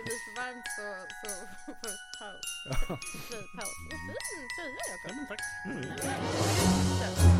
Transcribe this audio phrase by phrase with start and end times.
[0.00, 0.86] det blir för varmt så,
[1.20, 2.48] så får du paus.
[3.28, 3.76] Fri paus.
[4.08, 5.16] Vad fin tröja Ja, Jakob.
[5.16, 5.42] men tack.
[7.02, 7.39] Ja.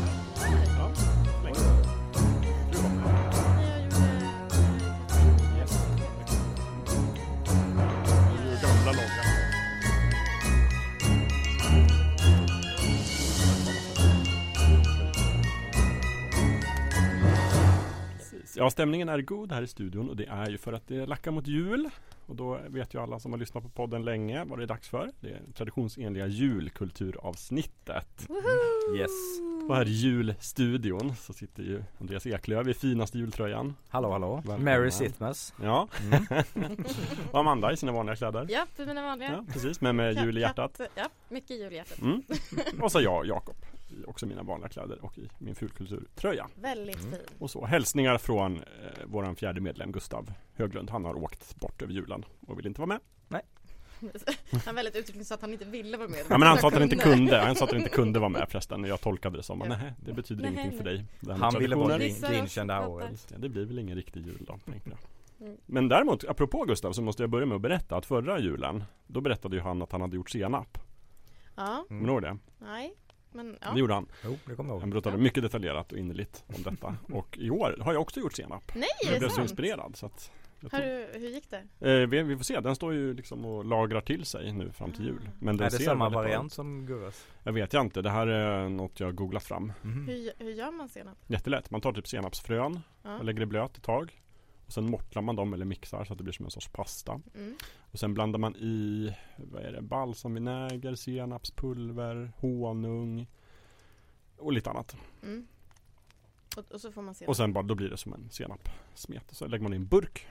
[18.55, 21.31] Ja, stämningen är god här i studion och det är ju för att det lackar
[21.31, 21.89] mot jul.
[22.25, 24.89] Och då vet ju alla som har lyssnat på podden länge vad det är dags
[24.89, 25.11] för.
[25.19, 28.27] Det är traditionsenliga julkulturavsnittet.
[28.97, 29.09] Yes.
[29.69, 33.75] Och här i julstudion så sitter ju Andreas Eklöf i finaste jultröjan.
[33.89, 34.35] Hallå hallå.
[34.35, 34.63] Välkommen.
[34.63, 35.53] Merry Sitmas.
[35.63, 36.25] Ja, Mm.
[37.31, 38.45] och Amanda i sina vanliga kläder.
[38.49, 39.31] Ja, för mina vanliga.
[39.31, 40.81] Ja, precis, men med jul i hjärtat.
[40.95, 42.01] Ja, mycket jul i hjärtat.
[42.01, 42.23] Mm.
[42.81, 43.55] Och så jag, Jakob,
[43.91, 46.47] i också mina vanliga kläder och i min fulkulturtröja.
[46.55, 47.11] Väldigt Mm.
[47.11, 47.19] fin.
[47.39, 48.63] Och så hälsningar från eh,
[49.05, 50.89] våran fjärde medlem Gustav Höglund.
[50.89, 52.99] Han har åkt bort över julen och vill inte vara med.
[54.51, 56.19] Han är väldigt uttrycklig så att han inte ville vara med.
[56.29, 57.37] Ja, men han sa att han inte kunde.
[57.37, 58.83] Han sa att han inte kunde vara med förresten.
[58.83, 59.77] Jag tolkade det som att Ja.
[59.77, 61.05] nej, det betyder Nej, ingenting för nej.
[61.19, 61.35] dig.
[61.39, 63.33] Han ville vara Grinchen det här året.
[63.37, 64.99] Det blir väl ingen riktig jul då, tänkte jag.
[65.47, 65.57] Mm.
[65.65, 69.21] Men däremot, apropå Gustav, så måste jag börja med att berätta att förra julen, då
[69.21, 70.77] berättade ju han att han hade gjort senap.
[71.55, 72.37] Ja, Kommer du ihåg det?
[72.57, 72.93] nej.
[73.31, 73.77] Men Det ja.
[73.77, 74.07] gjorde han.
[74.23, 74.91] Jo, det kommer jag Han ihåg.
[74.93, 75.21] berättade Ja.
[75.23, 76.95] mycket detaljerat och innerligt om detta.
[77.13, 78.71] Och i år har jag också gjort senap.
[78.75, 79.49] Nej, är Jag det blev så sant?
[79.49, 79.95] inspirerad.
[79.95, 81.91] Så att jag tror, du, hur gick det?
[81.91, 84.91] eh, vi, vi får se, den står ju liksom och lagrar till sig nu fram
[84.91, 85.29] till jul.
[85.39, 86.53] Men den Är det ser samma variant ut.
[86.53, 87.27] som Gurras?
[87.43, 89.73] Jag vet jag inte, det här är något jag googlat fram.
[89.81, 90.07] Mhm.
[90.07, 91.17] Hur, hur gör man senap?
[91.27, 93.17] Jättelätt, man tar typ senapsfrön Ja.
[93.17, 94.20] och lägger det blöt ett tag.
[94.71, 97.21] Och sen mortlar man dem eller mixar så att det blir som en sorts pasta.
[97.35, 97.55] Mm.
[97.91, 103.27] Och sen blandar man i, vad är det, balsamvinäger, senapspulver, honung
[104.37, 104.95] och lite annat.
[105.23, 105.47] Mm.
[106.57, 107.29] Och, och så får man senap.
[107.29, 109.25] Och sen bara, då blir det som en senapssmet.
[109.31, 110.27] Så lägger man i en burk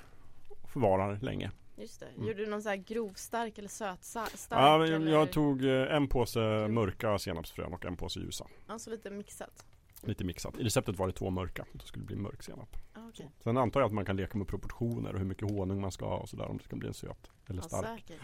[0.48, 1.50] och förvarar länge.
[1.76, 2.06] Just det.
[2.06, 2.26] Mm.
[2.26, 4.32] Gjorde du någon sån här grovstark eller sötstark?
[4.50, 5.12] Ja, eller?
[5.12, 8.46] jag tog eh, en påse mörka senapsfrön och en påse ljusa.
[8.66, 9.66] Alltså lite mixat?
[10.02, 10.58] Lite mixat.
[10.58, 11.66] I receptet var det två mörka.
[11.72, 12.76] Då skulle det bli mörk senap.
[12.94, 13.30] Ah, okej.
[13.44, 16.06] Sen antar jag att man kan leka med proportioner och hur mycket honung man ska
[16.08, 18.00] ha och sådär om det ska bli en söt eller Ja, stark.
[18.08, 18.20] säkert.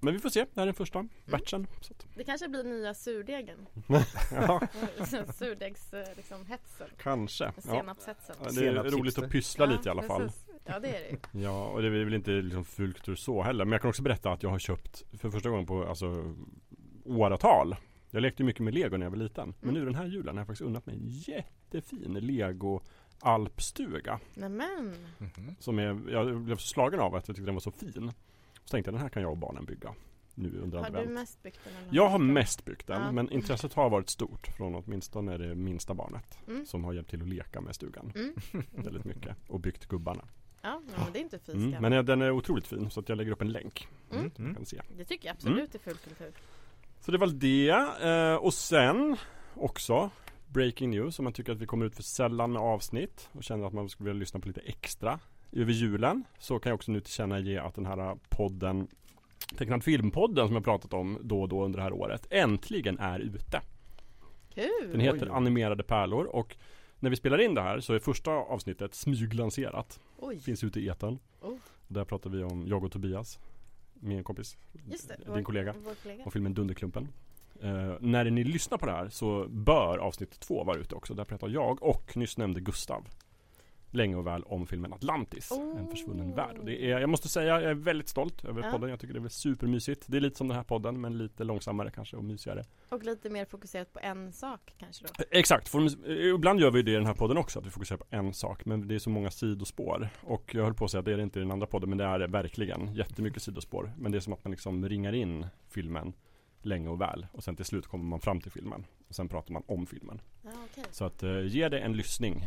[0.00, 1.10] Men vi får se, det här är den första Mm.
[1.26, 1.66] batchen.
[1.80, 3.66] Så att, Det kanske blir nya surdegen?
[4.32, 4.60] ja,
[5.34, 6.88] Surdegs, eh, liksom hetsen?
[7.02, 7.44] kanske.
[7.44, 7.52] Ja.
[7.62, 8.36] Senapshetsen?
[8.38, 8.98] Ja, det är Senapshipster.
[9.00, 10.20] roligt att pyssla lite i alla fall.
[10.22, 10.44] precis.
[10.64, 11.18] Ja det är det.
[11.40, 13.64] Ja, och det är väl inte liksom fulkultur så heller.
[13.64, 16.34] Men jag kan också berätta att jag har köpt för första gången på alltså
[17.04, 17.76] åratal.
[18.10, 19.54] Jag lekte mycket med lego när jag var liten.
[19.60, 19.80] Men Mm.
[19.80, 22.80] nu den här julen har jag faktiskt unnat mig en jättefin lego
[23.20, 24.20] alpstuga.
[24.34, 24.94] Nämen!
[25.18, 25.54] Mhm.
[25.60, 28.12] Som är, jag blev så slagen av att jag tyckte den var så fin.
[28.64, 29.94] Så tänkte jag den här kan jag och barnen bygga.
[30.34, 31.10] Nu under Har du advent.
[31.14, 31.72] mest byggt den?
[31.90, 33.12] Jag har mest byggt den Ja.
[33.12, 36.38] men intresset har varit stort från åtminstone det minsta barnet.
[36.48, 36.66] Mm.
[36.66, 38.34] Som har hjälpt till att leka med stugan Mm.
[38.84, 39.36] väldigt mycket.
[39.48, 40.24] Och byggt gubbarna.
[40.62, 41.82] Ja, ja, men det är inte fy Mm.
[41.82, 43.88] Men den är otroligt fin så att jag lägger upp en länk.
[44.12, 44.30] Mm.
[44.36, 44.80] Så man kan se.
[44.96, 46.32] Det tycker jag absolut är fullkultur.
[47.00, 47.70] Så det var det.
[48.08, 49.16] Eh, och sen
[49.54, 50.10] också
[50.46, 53.66] Breaking news om man tycker att vi kommer ut för sällan med avsnitt och känner
[53.66, 55.18] att man skulle vilja lyssna på lite extra
[55.52, 58.88] över julen så kan jag också nu tillkännage att den här podden
[59.56, 63.20] Tecknad filmpodden som jag pratat om då och då under det här året äntligen är
[63.20, 63.60] ute.
[64.54, 64.90] Kul!
[64.90, 65.32] Den heter Oj.
[65.32, 66.56] Animerade pärlor och
[66.98, 70.00] när vi spelar in det här så är första avsnittet smyglanserat.
[70.18, 71.18] Oj, Finns ute i etern.
[71.40, 71.56] Oh.
[71.88, 73.38] Där pratar vi om jag och Tobias,
[74.00, 75.16] min kompis, just det.
[75.16, 75.74] din Vår- kollega.
[75.84, 76.24] Vår kollega.
[76.24, 77.08] och filmen Dunderklumpen.
[77.62, 81.14] Eh, när ni lyssnar på det här så bör avsnitt två vara ute också.
[81.14, 83.08] Där pratar jag och nyss nämnde Gustav
[83.90, 86.36] länge och väl om filmen Atlantis, En försvunnen Oh.
[86.36, 86.58] värld.
[86.58, 88.70] Och det är, jag måste säga, jag är väldigt stolt över Ja.
[88.72, 88.90] podden.
[88.90, 90.04] Jag tycker det är supermysigt.
[90.06, 92.64] Det är lite som den här podden, men lite långsammare kanske och mysigare.
[92.88, 95.22] Och lite mer fokuserat på en sak kanske då.
[95.30, 97.70] Eh, Exakt, för, eh, ibland gör vi det i den här podden också, att vi
[97.70, 98.64] fokuserar på en sak.
[98.64, 100.08] Men det är så många sidospår.
[100.22, 101.88] Och jag höll på att säga att det är det inte i den andra podden,
[101.88, 102.94] men det är det verkligen.
[102.94, 103.92] Jättemycket sidospår.
[103.98, 106.12] Men det är som att man liksom ringar in filmen
[106.62, 107.26] länge och väl.
[107.32, 108.84] Och sen till slut kommer man fram till filmen.
[109.08, 110.20] Och sen pratar man om filmen.
[110.44, 110.84] Ja, okej.
[110.90, 112.46] Så att eh, ge det en lyssning.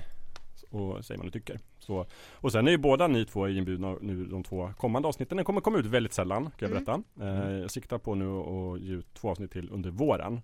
[0.72, 1.60] Och säg vad ni tycker.
[1.80, 5.36] Så, och sen är ju båda ni två inbjudna nu de två kommande avsnitten.
[5.36, 6.84] Den kommer komma ut väldigt sällan kan jag Mm.
[6.84, 7.04] berätta.
[7.50, 10.42] Eh, jag siktar på nu att ge ut två avsnitt till under våren.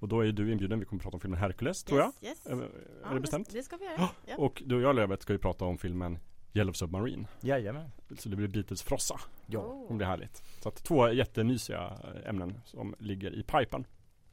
[0.00, 0.78] Och då är du inbjuden.
[0.80, 2.12] Vi kommer prata om filmen Hercules tror jag.
[2.22, 2.46] Yes, yes.
[2.46, 2.68] Är,
[3.02, 3.52] Ja, är det bestämt?
[3.52, 4.08] Det ska vi göra.
[4.26, 4.34] Ja.
[4.38, 6.18] Och du och jag Lövet ska ju prata om filmen
[6.54, 7.26] Yellow Submarine.
[7.40, 7.90] Jajamän.
[8.18, 9.20] Så det blir Beatles frossa.
[9.46, 9.86] Ja.
[9.88, 10.42] Det blir härligt.
[10.62, 11.92] Så att två jättemysiga
[12.26, 13.84] ämnen som ligger i pipen.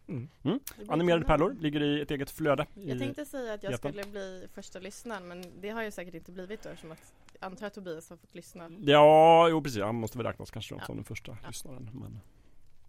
[0.07, 0.28] Mm.
[0.42, 0.60] Blir
[0.92, 2.66] Animerade pärlor ligger i ett eget flöde.
[2.74, 3.92] Jag tänkte säga att jag Jätten.
[3.92, 7.46] skulle bli första lyssnaren men det har jag säkert inte blivit då eftersom att jag
[7.48, 8.69] antar att Tobias har fått lyssna.
[8.81, 9.81] Ja, jo precis.
[9.84, 10.86] Han måste väl räknas kanske Ja.
[10.86, 11.48] som den första Ja.
[11.48, 11.90] lyssnaren.
[11.94, 12.19] Men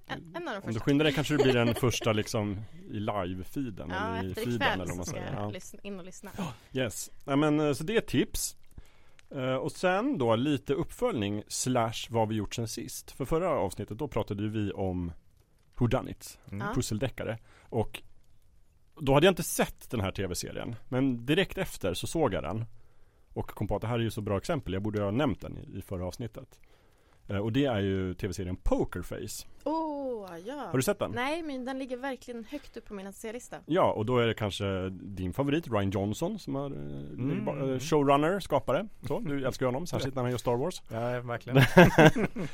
[0.06, 0.80] En, en av de om du första.
[0.84, 2.60] skyndar dig kanske du blir den första liksom
[2.90, 5.32] i live-feeden Ja, eller i efter feeden ikväll eller vad man ska säger.
[5.34, 5.50] jag Ja.
[5.50, 6.30] lyssna, in och lyssna.
[6.72, 7.10] Yes.
[7.24, 8.56] Ja, men, eh, så det är tips.
[9.30, 13.10] Eh, och sen då lite uppföljning slash vad vi gjort sen sist.
[13.10, 15.12] För förra avsnittet då pratade vi om
[15.78, 16.66] Whodunit, Mm.
[16.66, 16.74] Ja.
[16.74, 17.38] pusseldeckare.
[17.62, 18.02] Och
[19.00, 20.76] då hade jag inte sett den här tv-serien.
[20.88, 22.64] Men direkt efter så såg jag den.
[23.32, 25.40] Och kom på att det här är ju så bra exempel, jag borde ha nämnt
[25.40, 26.60] den i, i förra avsnittet.
[27.28, 29.46] Eh, och det är ju tv-serien Pokerface.
[30.06, 30.54] Åh, ja.
[30.54, 31.10] Har du sett den?
[31.10, 33.56] Nej, men den ligger verkligen högt upp på min att se-lista.
[33.66, 37.48] Ja, och då är det kanske din favorit Ryan Johnson som är Mm.
[37.48, 37.80] mm.
[37.80, 38.88] showrunner, skapare.
[39.08, 40.82] Så, du älskar ju honom, särskilt när han gör Star Wars.
[40.90, 41.56] Ja, verkligen.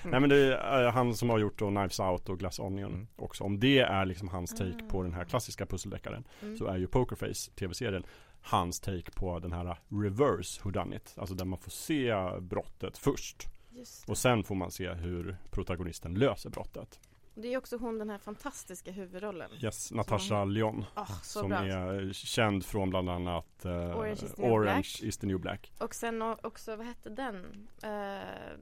[0.05, 2.93] Nej men det är eh, han som har gjort då Knives Out och Glass Onion
[2.93, 3.07] Mm.
[3.17, 3.45] också.
[3.45, 4.91] Om det är liksom hans take Ah.
[4.91, 6.57] på den här klassiska pusseldeckaren Mm.
[6.57, 8.03] så är ju Pokerface tv-serien
[8.41, 11.15] hans take på den här reverse whodunit.
[11.17, 16.15] Alltså där man får se brottet först Just och sen får man se hur protagonisten
[16.15, 17.01] löser brottet.
[17.35, 19.51] Det är också hon den här fantastiska huvudrollen.
[19.63, 20.85] Yes, Natasha Lyon.
[20.95, 21.59] Ah, så som bra.
[21.59, 25.03] är känd från bland annat eh, Orange is the New Orange Black.
[25.03, 25.73] is the New Black.
[25.79, 27.69] Och sen också, vad hette den?
[27.83, 28.59] Eh,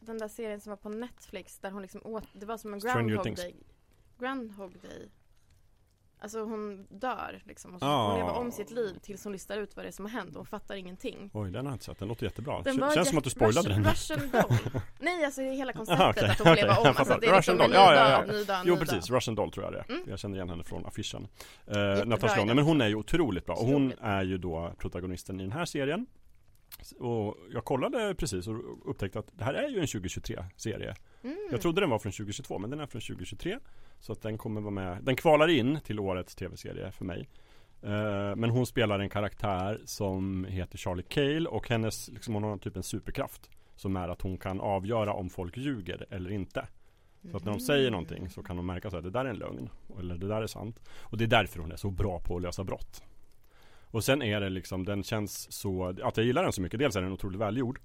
[0.00, 2.80] den där serien som var på Netflix där hon liksom åt, det var som en
[2.80, 3.40] Stranger Groundhog Things.
[3.40, 3.54] Day.
[4.18, 5.10] Groundhog Day.
[6.22, 8.08] Alltså hon dör liksom och så Ah.
[8.10, 10.30] hon lever om sitt liv tills hon listar ut vad det är som har hänt
[10.30, 11.30] och hon fattar ingenting.
[11.32, 11.98] Oj, den har jag inte sett.
[11.98, 12.62] Den låter jättebra.
[12.62, 13.92] Den Känns som att du spoilade Russian, den.
[13.92, 14.82] Russian Doll.
[15.00, 16.86] Nej alltså hela konceptet Aha, okej, att hon okej, leva om.
[16.86, 18.32] Alltså, det är Russian liksom Doll, ny ja, ja, dag, ja.
[18.32, 19.16] ny dag, Jo ny precis, dag.
[19.16, 19.90] Russian Doll tror jag det är.
[19.94, 20.02] Mm.
[20.10, 21.28] Jag känner igen henne från affischen.
[21.66, 23.54] Eh, Natasha men hon är ju otroligt bra.
[23.54, 26.06] Och hon är ju då protagonisten i den här serien.
[26.98, 30.94] Och jag kollade precis och upptäckte att det här är ju en 2023-serie.
[31.22, 31.36] Mm.
[31.50, 33.58] Jag trodde den var från 2022 men den är från 2023.
[34.02, 34.98] Så att den kommer vara med.
[35.02, 37.28] Den kvalar in till årets tv-serie för mig.
[37.82, 42.58] Eh, Men hon spelar en karaktär som heter Charlie Cale och hennes, liksom hon har
[42.58, 43.50] typ en superkraft.
[43.76, 46.66] Som är att hon kan avgöra om folk ljuger eller inte.
[47.30, 49.30] Så att när de säger någonting så kan de märka så att det där är
[49.30, 49.68] en lögn.
[49.98, 50.80] Eller det där är sant.
[51.00, 53.02] Och det är därför hon är så bra på att lösa brott.
[53.84, 56.78] Och sen är det liksom, den känns så, att jag gillar den så mycket.
[56.78, 57.80] Dels är den otroligt välgjord.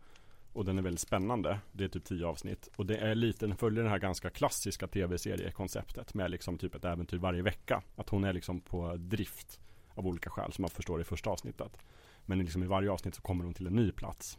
[0.57, 1.59] Och den är väldigt spännande.
[1.71, 2.69] Det är typ tio avsnitt.
[2.75, 6.13] Och det är lite, den följer det här ganska klassiska tv-seriekonceptet.
[6.13, 7.81] Med liksom typ ett äventyr varje vecka.
[7.95, 9.59] Att hon är liksom på drift.
[9.95, 11.77] Av olika skäl som man förstår i första avsnittet.
[12.25, 14.37] Men liksom i varje avsnitt så kommer hon till en ny plats.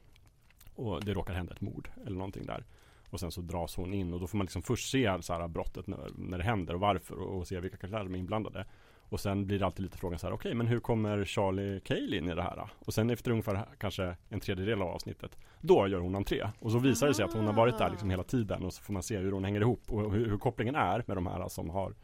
[0.74, 2.64] Och det råkar hända ett mord eller någonting där.
[3.10, 5.48] Och sen så dras hon in och då får man liksom först se så här
[5.48, 8.66] brottet när, när det händer och varför och, och se vilka karaktärer som är inblandade.
[9.08, 12.16] Och sen blir det alltid lite frågan så här, okej men hur kommer Charlie Cale
[12.16, 12.68] in i det här?
[12.78, 16.48] Och sen efter ungefär kanske en tredjedel av avsnittet, då gör hon entré.
[16.60, 18.82] Och så visar det sig att hon har varit där liksom hela tiden och så
[18.82, 21.48] får man se hur hon hänger ihop och hur, hur kopplingen är med de här
[21.48, 21.94] som har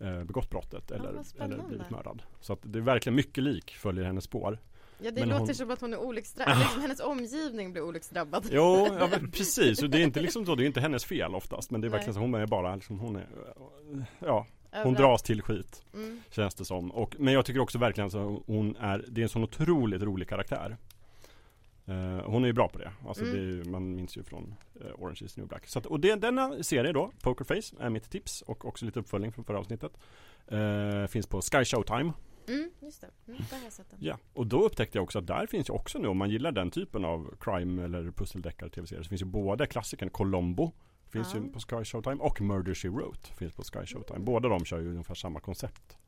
[0.00, 2.22] eh, begått brottet eller, vad eller blivit mördad.
[2.40, 4.58] Så att det är verkligen mycket lik följer hennes spår.
[4.98, 8.48] Ja det Men låter hon- som att hon är olycksdrabbad, liksom hennes omgivning blir olycksdrabbad.
[8.52, 9.82] Jo, ja, precis.
[9.82, 11.70] Och det är inte liksom så, det är inte hennes fel oftast.
[11.70, 11.98] Men det är Nej.
[11.98, 13.26] verkligen så, hon är bara liksom, hon är,
[14.18, 14.46] ja,
[14.82, 15.84] hon dras till skit.
[15.94, 16.20] Mm.
[16.30, 16.90] Känns det som.
[16.90, 20.28] Och, men jag tycker också verkligen så hon är, det är en sån otroligt rolig
[20.28, 20.76] karaktär.
[21.86, 22.92] Eh, hon är ju bra på det.
[23.06, 23.36] Alltså Mm.
[23.36, 25.66] det ju- man minns ju från uh, Orange is the New Black.
[25.66, 28.42] Så att, och det, denna serie då, Pokerface, är mitt tips.
[28.42, 29.92] Och också lite uppföljning från förra avsnittet.
[30.46, 32.12] Eh, finns på Sky Showtime.
[32.48, 33.10] Mm, just det.
[33.28, 33.98] Mm, där har jag sett den.
[34.02, 36.52] Ja, och då upptäckte jag också att där finns ju också nu om man gillar
[36.52, 40.72] den typen av crime eller pusseldeckare tv-serier så finns ju både klassikern Colombo
[41.14, 41.40] Finns Ja.
[41.40, 44.18] ju på Sky Showtime och Murder She Wrote finns på Sky Showtime.
[44.18, 45.98] Båda de kör ju ungefär samma koncept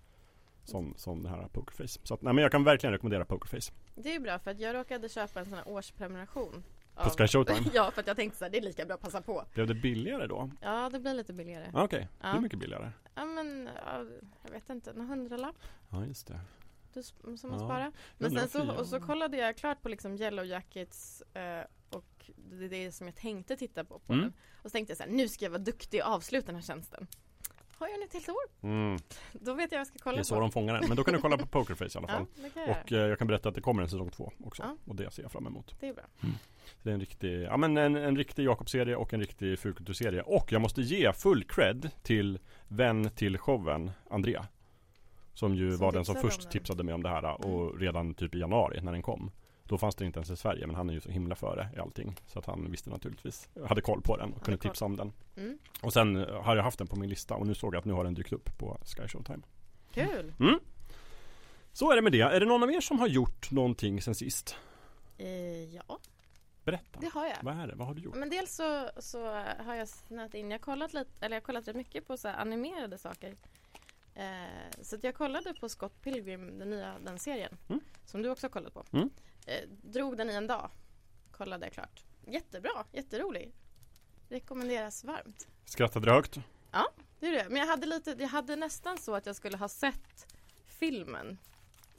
[0.64, 2.00] som, som det här Pokerface.
[2.02, 3.72] Så att, nej men jag kan verkligen rekommendera Pokerface.
[3.94, 6.64] Det är bra för att jag råkade köpa en sån här årsprenumeration.
[6.94, 7.58] På Sky Showtime?
[7.74, 9.44] ja, för att jag tänkte så här, det är lika bra att passa på.
[9.54, 10.50] Blev det billigare då?
[10.60, 11.70] Ja, det blir lite billigare.
[11.74, 12.32] Ah, Okej, Ja.
[12.32, 12.90] hur mycket billigare?
[13.14, 14.04] Ja, men ja,
[14.44, 15.56] jag vet inte, någon hundralapp
[15.90, 16.40] Ja just det.
[16.96, 17.66] Du, som man Ja.
[17.66, 17.92] sparar.
[18.18, 22.64] Men sen så, och så kollade jag klart på liksom Yellow Jackets eh, och det
[22.64, 24.22] är det som jag tänkte titta på, på Mm.
[24.24, 24.32] den.
[24.62, 26.62] Och så tänkte jag så här, nu ska jag vara duktig och avsluta den här
[26.62, 27.06] tjänsten.
[27.78, 28.68] Har jag den ett helt år?
[28.68, 28.98] Mm,
[29.32, 30.40] Då vet jag vad jag ska kolla det är så på.
[30.40, 30.88] de fångar den.
[30.88, 32.26] Men då kan du kolla på Pokerface i alla fall.
[32.42, 32.70] Ja, jag.
[32.84, 34.62] Och eh, jag kan berätta att det kommer en säsong två också.
[34.62, 34.76] Ja.
[34.86, 35.74] Och det ser jag fram emot.
[35.80, 36.04] Det är bra.
[36.82, 40.22] Det är en riktig, ja men en, en riktig Jakob-serie och en riktig Fulkultur-serie.
[40.22, 42.38] Och jag måste ge full cred till
[42.68, 44.46] vän till showen, Andrea.
[45.36, 46.50] Som ju Som var den som först den.
[46.50, 49.30] tipsade mig om det här och redan typ i januari när den kom.
[49.64, 51.78] Då fanns det inte ens i Sverige men han är ju så himla före i
[51.78, 52.14] allting.
[52.26, 54.70] Så att han visste naturligtvis, hade koll på den och kunde koll.
[54.70, 55.12] tipsa om den.
[55.36, 55.58] Mm.
[55.82, 57.84] Och sen eh, har jag haft den på min lista och nu såg jag att
[57.84, 59.42] nu har den dykt upp på Sky Showtime.
[59.92, 60.32] Kul!
[60.40, 60.58] Mm.
[61.72, 62.20] Så är det med det.
[62.20, 64.56] Är det någon av er som har gjort någonting sen sist?
[65.18, 65.98] Eh, ja,
[66.64, 67.00] Berätta.
[67.00, 67.36] det har jag.
[67.42, 67.74] Vad är det?
[67.74, 68.14] Vad har du gjort?
[68.16, 69.24] Men dels så, så
[69.66, 72.16] har jag snöat in, jag har kollat lite, eller jag har kollat rätt mycket på
[72.16, 73.36] så animerade saker.
[74.16, 77.56] Eh, så jag kollade på Scott Pilgrim, den nya den serien.
[77.68, 77.80] Mm.
[78.04, 78.84] Som du också har kollat på.
[78.92, 79.10] Mm.
[79.46, 80.70] Eh, drog den i en dag.
[81.30, 82.04] Kollade jag klart.
[82.26, 83.52] Jättebra, jätterolig.
[84.28, 85.48] Rekommenderas varmt.
[85.64, 86.38] Skrattade du högt?
[87.20, 87.46] Det är det.
[87.48, 90.34] Men jag hade lite, jag hade nästan så att jag skulle ha sett
[90.66, 91.38] filmen.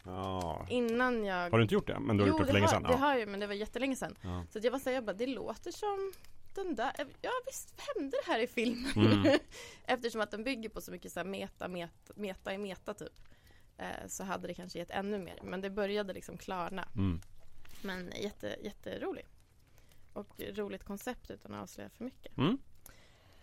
[0.04, 0.66] Ja.
[0.70, 2.00] Innan jag Har du inte gjort det?
[2.00, 2.84] Men du har gjort det för länge har, sedan?
[2.84, 2.98] det Ja.
[2.98, 4.18] har jag men det var jättelänge sedan.
[4.22, 4.44] Ja.
[4.50, 6.14] Så jag var såhär, jag bara, det låter som
[6.64, 8.92] den där, ja visst hände det här i filmen?
[8.96, 9.40] Mm.
[9.84, 13.14] Eftersom att den bygger på så mycket så här meta, meta, meta i meta typ.
[13.78, 15.40] Eh, så hade det kanske gett ännu mer.
[15.44, 16.88] Men det började liksom klarna.
[16.96, 17.22] Mm.
[17.82, 19.26] Men jätte, jätterolig.
[20.14, 22.38] Och roligt koncept utan att avslöja för mycket.
[22.38, 22.58] Mm.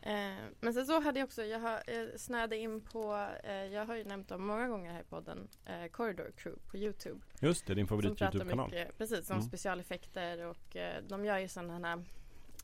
[0.03, 3.87] Eh, men sen så hade jag också, jag har, eh, snöade in på, eh, jag
[3.87, 7.21] har ju nämnt dem många gånger här i podden, eh, Corridor Crew på Youtube.
[7.41, 8.75] Just det, din favorit Som Youtube-kanal.
[8.99, 9.49] precis, om Mm.
[9.49, 12.05] specialeffekter och eh, de gör ju sådana här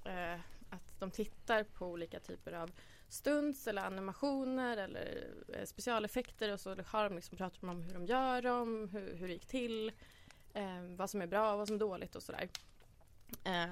[0.05, 0.41] eh,
[0.71, 2.71] att de tittar på olika typer av
[3.09, 8.07] stunts eller animationer eller eh, specialeffekter och så har de liksom pratat om hur de
[8.07, 9.93] gör dem, hur, hur det gick till,
[10.55, 12.49] eh, vad som är bra och vad som är dåligt och sådär.
[13.45, 13.71] Eh,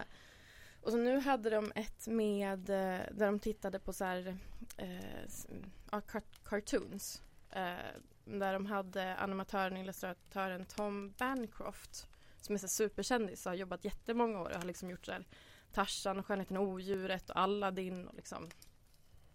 [0.82, 4.37] och så nu hade de ett med eh, där de tittade på så här,
[4.76, 6.00] eh,
[6.44, 7.23] cartoons.
[7.50, 7.76] Eh,
[8.25, 12.08] där de hade animatören och illustratören Tom Bancroft
[12.40, 15.25] som är så superkändis och har jobbat jättemånga år och har liksom gjort så här
[15.73, 18.49] Tarzan och Skönheten och odjuret och Aladdin och liksom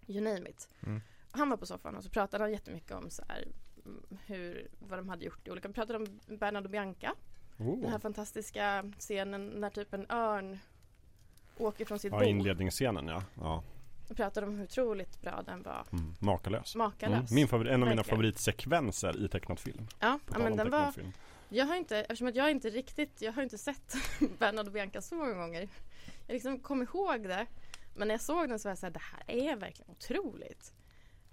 [0.08, 0.70] you name it.
[0.86, 1.02] Mm.
[1.32, 3.48] Han var på soffan och så pratade han jättemycket om så här
[3.86, 7.16] mm, hur, vad de hade gjort i olika, vi pratade om Bernard och Bianca
[7.58, 8.02] den här Oh.
[8.02, 10.60] fantastiska scenen när typ en örn
[11.58, 12.25] åker från sitt Ja, bo.
[12.25, 13.24] inledningsscenen ja.
[13.36, 13.63] ja.
[14.10, 15.86] Vi pratade om hur otroligt bra den var.
[15.92, 16.13] Mm.
[16.20, 16.75] Makalös.
[16.75, 16.86] Mm.
[16.88, 17.32] Makalös.
[17.32, 19.88] Min favorit, en av mina favoritsekvenser i tecknad film.
[20.00, 21.12] Ja, ja men den var film.
[21.50, 23.96] Jag har inte, eftersom att jag inte riktigt, jag har inte sett
[24.40, 25.70] Bernard och Bianca så många gånger.
[26.27, 27.48] Jag liksom kom ihåg det.
[27.96, 30.74] Men när jag såg den så var jag såhär, det här är verkligen otroligt.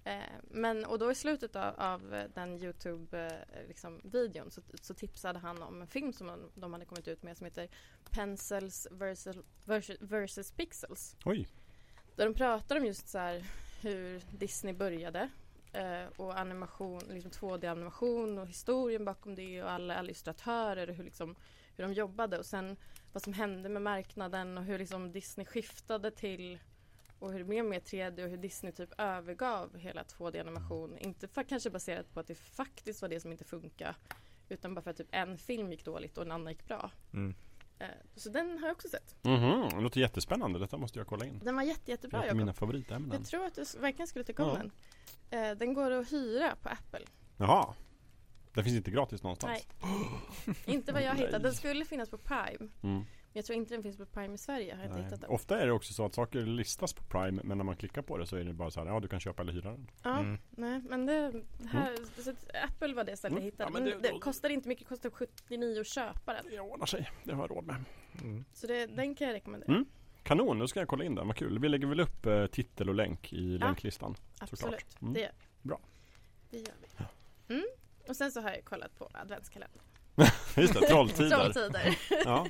[0.03, 4.93] Eh, men, och då i slutet av, av eh, den Youtube-videon liksom, videon så, så
[4.93, 7.69] tipsade han om en film som de, de hade kommit ut med som heter
[8.11, 11.15] Pencils versus, versus, versus Pixels.
[11.25, 11.47] Oj.
[12.15, 13.43] Där de pratar om just så här
[13.81, 15.29] hur Disney började
[15.73, 21.35] eh, och animation, liksom 2D-animation och historien bakom det och alla illustratörer och hur, liksom,
[21.75, 22.77] hur de jobbade och sen
[23.13, 26.59] vad som hände med marknaden och hur liksom Disney skiftade till
[27.19, 30.97] och hur det blev mer 3D och hur Disney typ övergav hela 2D-animation.
[30.97, 33.95] Inte för, kanske baserat på att det faktiskt var det som inte funkade
[34.49, 36.91] utan bara för att typ en film gick dåligt och en annan gick bra.
[37.13, 37.35] Mm.
[37.79, 39.15] Eh, så den har jag också sett.
[39.23, 40.59] Mhm, det låter jättespännande.
[40.59, 41.39] Detta måste jag kolla in.
[41.43, 42.37] Den var jätte, jättebra av Jakob.
[42.37, 43.11] mina favoritämnen.
[43.17, 44.55] Jag tror att du verkligen skulle tycka om Ja.
[45.29, 45.51] den.
[45.51, 47.05] Eh, den går att hyra på Apple.
[47.37, 47.73] Jaha.
[48.53, 49.67] Den finns inte gratis någonstans?
[49.81, 50.55] Nej.
[50.75, 51.25] inte vad jag Nej.
[51.25, 51.43] hittade.
[51.43, 52.69] Den skulle finnas på Prime.
[52.83, 53.05] Mm.
[53.33, 54.75] Men jag tror inte den finns på Prime i Sverige.
[54.75, 55.29] Har inte hittat den.
[55.29, 58.17] Ofta är det också så att saker listas på Prime men när man klickar på
[58.17, 59.87] det så är det bara så här, ja du kan köpa eller hyra den.
[60.03, 60.37] Ja, Mm.
[60.49, 63.43] nej men det, det här, så att Apple var det stället Mm.
[63.43, 63.63] jag hittade.
[63.69, 66.45] Ja, men men det- det, kostar inte mycket, kostar 79 att köpa den.
[66.49, 67.83] Det ordnar sig, det har jag råd med.
[68.21, 68.45] Mm.
[68.53, 69.71] Så det, den kan jag rekommendera.
[69.73, 69.85] Mm.
[70.23, 71.59] Kanon, nu ska jag kolla in den, vad kul.
[71.59, 73.65] Vi lägger väl upp eh, titel och länk i Ja.
[73.67, 74.15] länklistan.
[74.39, 75.01] Absolut, såklart.
[75.01, 75.13] Mm.
[75.13, 75.31] det gör
[75.61, 75.67] vi.
[75.69, 75.79] Bra.
[76.49, 76.73] Det gör
[77.47, 77.55] vi.
[77.55, 77.65] Mm.
[78.11, 79.83] Och sen så har jag kollat på adventskalendern.
[80.57, 81.29] Just det, Trolltider.
[81.29, 81.97] Trolltider.
[82.25, 82.47] ja.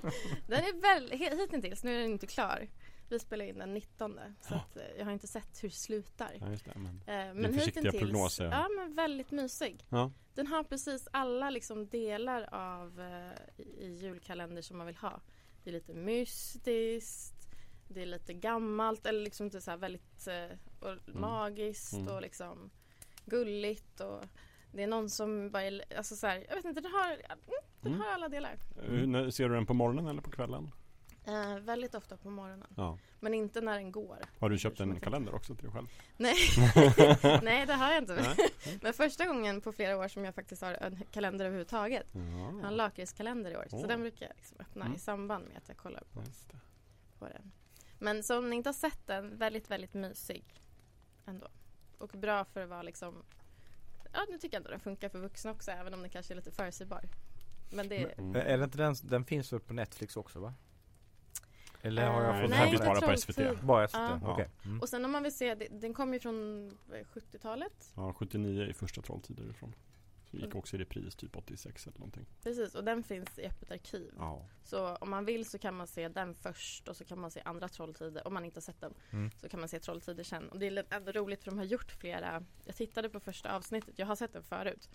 [0.47, 2.67] Den är väl, hittills, nu är den inte klar.
[3.09, 6.37] Vi spelar in den 19 så att, eh, jag har inte sett hur det slutar.
[6.39, 6.59] ja, det.
[6.75, 6.85] Men...
[6.85, 8.45] Eh, men hittills, prognoser.
[8.45, 9.85] Ja men väldigt mysig.
[9.89, 10.11] Ja.
[10.35, 15.21] Den har precis alla liksom delar av eh, i, julkalender som man vill ha.
[15.63, 17.47] Det är lite mystiskt,
[17.87, 22.07] det är lite gammalt eller liksom lite så väldigt eh, och magiskt Mm.
[22.07, 22.71] och liksom
[23.25, 24.23] gulligt och
[24.71, 25.63] det är någon som bara
[25.97, 27.21] alltså så här, jag vet inte, den har, mm,
[27.81, 27.99] den Mm.
[28.05, 28.57] har alla delar.
[29.07, 30.71] När- Ser du den på morgonen eller på kvällen?
[31.25, 32.67] Eh, väldigt ofta på morgonen.
[32.77, 32.97] Ja.
[33.19, 34.17] Men inte när den går.
[34.39, 35.87] Har du köpt Som en kalender också till dig själv?
[36.17, 36.35] Nej,
[37.43, 38.35] Nej det har jag inte.
[38.81, 42.07] Men första gången på flera år som jag faktiskt har en kalender överhuvudtaget.
[42.13, 42.69] Jag har en Ja.
[42.69, 43.65] lakritskalender i år.
[43.69, 43.87] Så Åh.
[43.87, 44.95] den brukar jag liksom öppna Mm.
[44.95, 46.21] i samband med att jag kollar på,
[47.19, 47.51] på den.
[47.99, 50.45] Men så om ni inte har sett den, väldigt, väldigt mysig.
[51.25, 51.47] Ändå.
[51.97, 53.23] Och bra för att vara liksom
[54.13, 56.35] Ja, nu tycker jag ändå den funkar för vuxna också även om den kanske är
[56.35, 57.01] lite förutsägbar.
[57.71, 58.35] Men det Mm.
[58.35, 60.53] Är det inte den, den finns väl på Netflix också va?
[61.81, 63.61] Eller har Eh, jag Nej, fått den nej, finns inte bara på SVT.
[63.61, 63.97] Bara SVT?
[63.99, 64.19] Ja.
[64.33, 64.49] Okej.
[64.65, 64.79] Mm.
[64.79, 67.91] Och sen om man vill se, det- den kommer ju från eh, 70-talet.
[67.95, 69.75] Ja, 79 i första Trolltider ifrån.
[70.31, 72.25] Gick också i repris typ 86 eller någonting.
[72.43, 74.13] Precis, och den finns i öppet arkiv.
[74.17, 74.45] Ja.
[74.63, 77.41] Så om man vill så kan man se den först och så kan man se
[77.45, 78.27] andra Trolltider.
[78.27, 79.31] Om man inte har sett den Mm.
[79.41, 80.49] så kan man se Trolltider sen.
[80.49, 82.43] Och det är ändå roligt för de har gjort flera.
[82.65, 84.89] Jag tittade på första avsnittet, jag har sett den förut.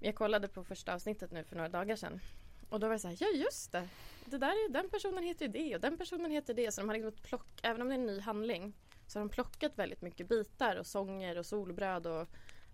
[0.00, 2.20] Jag kollade på första avsnittet nu för några dagar sedan.
[2.68, 3.88] Och då var det så här, ja just det.
[4.24, 6.72] det där är, den personen heter ju det och den personen heter det.
[6.72, 8.72] Så de har liksom plock, även om det är en ny handling
[9.06, 12.28] så har de plockat väldigt mycket bitar och sånger och solbröd och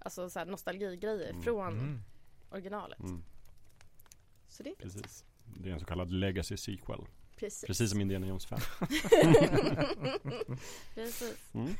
[0.04, 1.42] alltså så här nostalgigrejer Mm.
[1.42, 2.02] från Mm.
[2.50, 3.00] originalet.
[3.00, 3.22] Mm,
[4.48, 5.24] Så det är precis.
[5.44, 7.00] Det är en så kallad legacy sequel.
[7.36, 7.64] precis.
[7.66, 8.58] Precis som Indiana Jones 5.
[10.94, 11.50] precis.
[11.54, 11.74] Mm.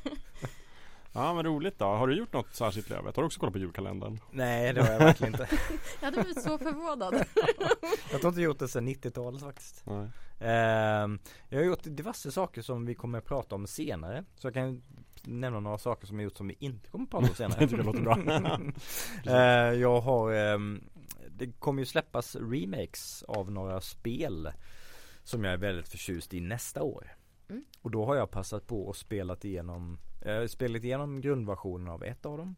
[1.14, 1.84] Ja men roligt då.
[1.84, 3.16] Har du gjort något särskilt Lövet?
[3.16, 4.20] Har du också kollat på julkalendern?
[4.30, 5.48] Nej det har jag verkligen inte.
[6.00, 7.24] Jag hade blivit så förvånad.
[8.12, 9.82] Jag har inte gjort det sedan 90-talet faktiskt.
[9.86, 10.08] Nej.
[10.40, 14.24] Ehm, jag har gjort diverse saker som vi kommer att prata om senare.
[14.36, 14.82] Så jag kan
[15.26, 17.56] nämna några saker som jag gjort som vi inte kommer prata om senare.
[17.60, 18.60] Jag tycker det låter bra.
[19.36, 20.84] Eh, jag har, ehm,
[21.28, 24.50] det kommer ju släppas remakes av några spel
[25.24, 27.16] som jag är väldigt förtjust i nästa år.
[27.48, 27.64] Mm.
[27.82, 32.26] Och då har jag passat på och spelat igenom, eh, spelat igenom grundversionen av ett
[32.26, 32.56] av dem.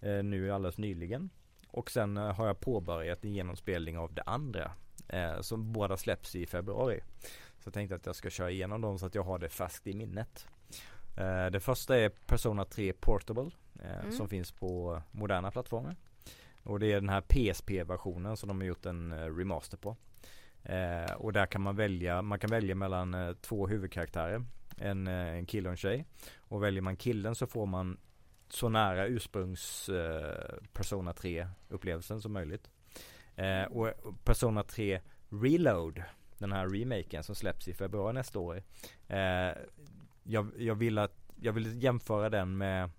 [0.00, 1.30] Eh, nu alldeles nyligen.
[1.68, 4.72] Och sen eh, har jag påbörjat en genomspelning av det andra.
[5.08, 7.00] Eh, som båda släpps i februari.
[7.58, 9.86] Så jag tänkte att jag ska köra igenom dem så att jag har det färskt
[9.86, 10.46] i minnet.
[11.16, 13.50] Eh, det första är Persona 3 Portable.
[13.82, 14.12] Eh, Mm.
[14.12, 15.96] Som finns på moderna plattformar.
[16.62, 19.96] Och det är den här PSP-versionen som de har gjort en eh, remaster på.
[20.62, 24.44] Eh, och där kan man välja, man kan välja mellan två huvudkaraktärer.
[24.76, 26.04] En, en kille och en tjej.
[26.38, 27.98] Och väljer man killen så får man
[28.48, 29.90] så nära ursprungs
[30.72, 32.70] Persona 3 upplevelsen som möjligt.
[33.70, 33.88] Och
[34.24, 36.02] Persona 3 Reload,
[36.38, 38.62] den här remaken som släpps i februari nästa år.
[39.08, 39.52] Eh,
[40.24, 42.90] jag, jag vill att, jag vill jämföra den med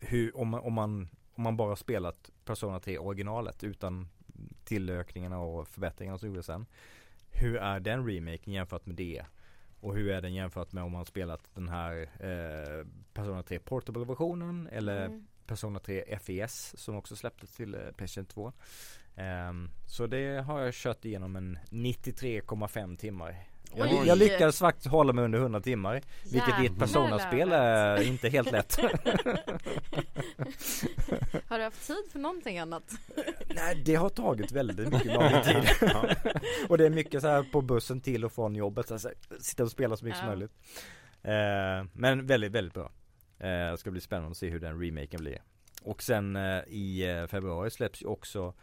[0.00, 4.08] hur, om, man- om man, om man bara spelat Persona 3 originalet utan
[4.64, 6.66] tillökningarna och förbättringarna som gjordes sen.
[7.30, 9.24] Hur är den remaken jämfört med det?
[9.80, 14.04] Och hur är den jämfört med om man spelat den här eh, Persona 3 Portable
[14.04, 15.26] versionen eller Mm.
[15.46, 18.52] Persona 3 FES som också släpptes till eh, Playstation 2.
[19.16, 23.44] Ehm, så det har jag kört igenom en 93,5 timmar.
[23.76, 26.02] Jag, jag lyckades faktiskt hålla mig under 100 timmar.
[26.32, 28.76] Vilket i ett Persona-spel är inte helt lätt.
[31.48, 32.82] Har du haft tid för någonting annat?
[33.54, 35.68] Nej det har tagit väldigt mycket min tid.
[36.68, 38.90] och det är mycket så här på bussen till och från jobbet.
[38.90, 39.10] Alltså,
[39.40, 40.34] sitta och spela så mycket som Ja.
[40.34, 40.52] möjligt.
[41.22, 42.92] Eh, men väldigt, väldigt bra.
[43.38, 45.42] Eh, det ska bli spännande att se hur den remaken blir.
[45.82, 48.54] Och sen eh, i eh, februari släpps ju också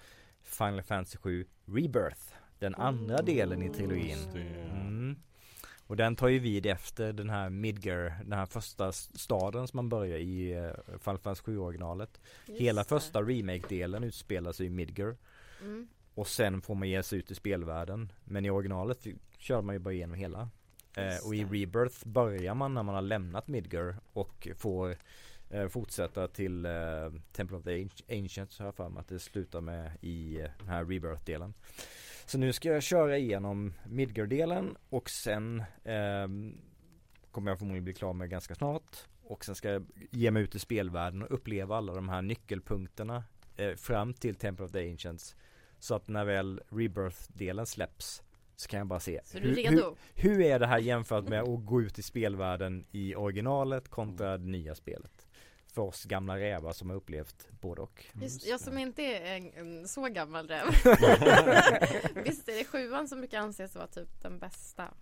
[0.43, 2.21] Final Fantasy 7 Rebirth.
[2.59, 4.17] Den andra delen i trilogin.
[4.71, 5.15] Mm.
[5.87, 9.89] Och den tar ju vid efter den här Midgar, den här första staden som man
[9.89, 12.19] börjar i eh, Final Fantasy 7 originalet.
[12.47, 12.89] Just Hela det.
[12.89, 15.15] första remake-delen utspelar sig i Midgar.
[15.61, 15.87] Mm.
[16.13, 18.11] Och sen får man ge sig ut i spelvärlden.
[18.23, 20.49] Men i originalet kör man ju bara igenom hela.
[20.97, 21.43] Eh, Just och i.
[21.43, 24.95] Rebirth börjar man när man har lämnat Midgar och får
[25.49, 26.71] eh, fortsätta till eh,
[27.31, 30.49] Temple of the Anci- Ancients har jag för mig att det slutar med i eh,
[30.59, 31.53] den här Rebirth-delen.
[32.27, 36.57] Så nu ska jag köra igenom Midgar-delen och sen ehm,
[37.31, 38.97] kommer jag förmodligen bli klar med ganska snart.
[39.23, 43.23] Och sen ska jag ge mig ut i spelvärlden och uppleva alla de här nyckelpunkterna
[43.57, 45.35] eh, fram till Temple of the Ancients.
[45.79, 48.23] Så att när väl Rebirth-delen släpps
[48.55, 51.65] så kan jag bara se Så hur, hur, hur är det här jämfört med att
[51.65, 55.16] gå ut i spelvärlden i originalet kontra det nya spelet?
[55.73, 58.05] För oss gamla rävar som har upplevt både och.
[58.21, 60.63] Just, jag som inte är en, en så gammal räv.
[62.23, 64.93] Visst är det sjuan som brukar anses vara typ den bästa?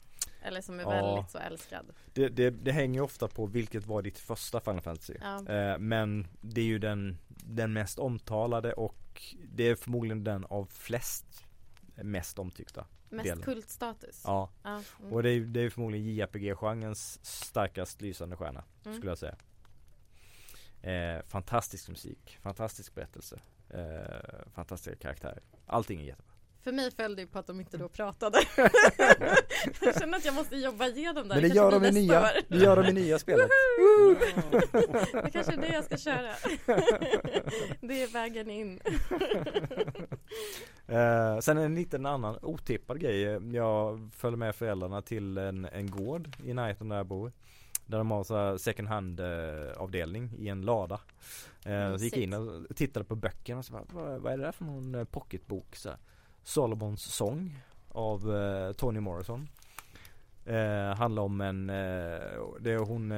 [0.41, 0.89] Eller som är Ja.
[1.15, 1.85] väldigt så älskad?
[2.13, 5.13] Det, det, det hänger ju ofta på vilket var ditt första Final Fantasy.
[5.21, 5.53] Ja.
[5.53, 9.21] Eh, men det är ju den, den mest omtalade och
[9.53, 11.25] det är förmodligen den av flest
[11.95, 12.85] mest omtyckta.
[13.09, 13.43] Mest delen.
[13.43, 14.21] kultstatus?
[14.25, 15.13] Ja, Ja, mm.
[15.13, 18.97] och det är, det är förmodligen JRPG-genrens starkast lysande stjärna Mm.
[18.97, 19.35] skulle jag säga.
[20.85, 23.79] Eh, fantastisk musik, fantastisk berättelse, eh,
[24.53, 25.39] fantastiska karaktärer.
[25.65, 26.35] Allting är jättebra.
[26.63, 28.37] För mig föll det ju på att de inte då pratade.
[29.81, 31.35] jag känner att jag måste jobba igenom det.
[31.35, 33.49] Men det gör de i nya, det gör de i nya spelet.
[35.23, 36.31] det kanske är det jag ska köra.
[37.81, 38.79] det är vägen in.
[40.87, 43.21] Eh, sen en liten annan otippad grej.
[43.55, 47.31] Jag följde med föräldrarna till en, en gård i närheten där jag bor.
[47.85, 50.99] Där de har så här second hand eh, avdelning i en lada.
[51.65, 54.43] Eh, så gick in och tittade på böckerna och så bara, vad, vad är det
[54.43, 55.75] där för någon eh, pocketbok?
[55.75, 55.97] Så här,
[56.43, 59.47] Solomons sång av eh, Toni Morrison.
[60.45, 61.75] Eh, handlar om en, eh,
[62.59, 63.09] det är hon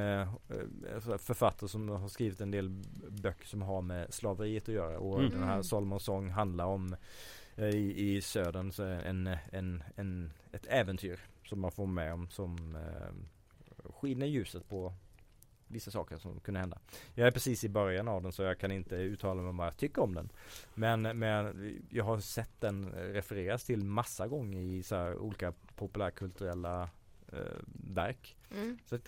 [1.20, 2.70] författare som har skrivit en del
[3.10, 5.32] böcker som har med slaveriet att göra och Mm.
[5.32, 5.64] den här Mm.
[5.64, 6.96] Solomons sång handlar om
[7.56, 12.78] i, i södern så en, en, en, ett äventyr som man får med om som
[13.96, 14.94] skiner ljuset på
[15.68, 16.80] vissa saker som kunde hända.
[17.16, 19.68] Jag är precis i början av den så jag kan inte uttala mig om vad
[19.68, 20.30] jag tycker om den.
[20.74, 26.90] Men, men jag har sett den refereras till massa gånger i så här olika populärkulturella
[27.34, 27.40] eh,
[27.94, 28.38] verk.
[28.52, 28.78] Mm.
[28.86, 29.00] Så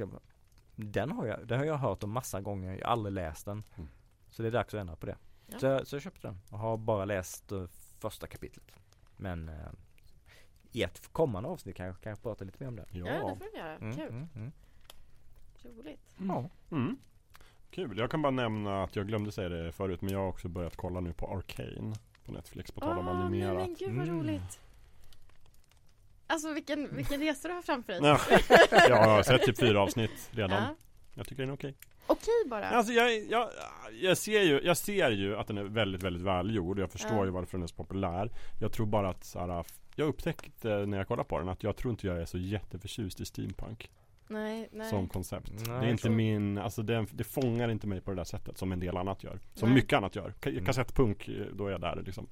[0.75, 3.63] den har jag, den har jag hört om massa gånger, jag har aldrig läst den.
[3.77, 3.89] Mm.
[4.29, 5.17] Så det är dags att ändra på det.
[5.47, 5.59] Ja.
[5.59, 7.65] Så, jag- så jag köpte den och har bara läst eh,
[7.99, 8.71] första kapitlet.
[9.17, 9.55] Men eh,
[10.71, 12.85] i ett kommande avsnitt kanske kan jag prata lite mer om det.
[12.91, 13.35] Ja, det Ja.
[13.35, 13.75] får vi göra.
[13.75, 14.07] Mm, Kul.
[14.09, 14.51] mm, mm.
[15.63, 16.15] Roligt.
[16.27, 16.49] Ja.
[16.71, 16.97] Mm.
[17.71, 20.47] Kul, jag kan bara nämna att jag glömde säga det förut men jag har också
[20.47, 21.95] börjat kolla nu på Arcane
[22.25, 23.55] på Netflix på tal om nej animerat.
[23.67, 24.19] men gud vad Mm.
[24.19, 24.59] roligt.
[26.27, 28.01] Alltså vilken, vilken resa du har framför dig.
[28.03, 28.19] Ja,
[28.89, 30.63] jag har sett typ fyra avsnitt redan.
[30.63, 30.75] Ja.
[31.13, 31.75] Jag tycker den är okej.
[32.07, 32.69] Okej bara.
[32.69, 33.49] Alltså jag, jag,
[34.01, 37.17] jag, ser ju, jag ser ju att den är väldigt, väldigt välgjord och jag förstår
[37.17, 37.25] Ja.
[37.25, 38.31] ju varför den är så populär.
[38.59, 41.75] Jag tror bara att så här, jag upptäckte när jag kollade på den att jag
[41.77, 43.91] tror inte jag är så jätteförtjust i steampunk
[44.29, 44.89] nej, nej.
[44.89, 45.51] som koncept.
[45.51, 48.17] Nej, det är jag inte tror- min, alltså det, det fångar inte mig på det
[48.17, 49.39] där sättet som en del annat gör.
[49.53, 49.75] Som Nej.
[49.75, 50.33] mycket annat gör.
[50.41, 50.65] Mm.
[50.65, 52.27] Kassettpunk, eh, då är jag där liksom.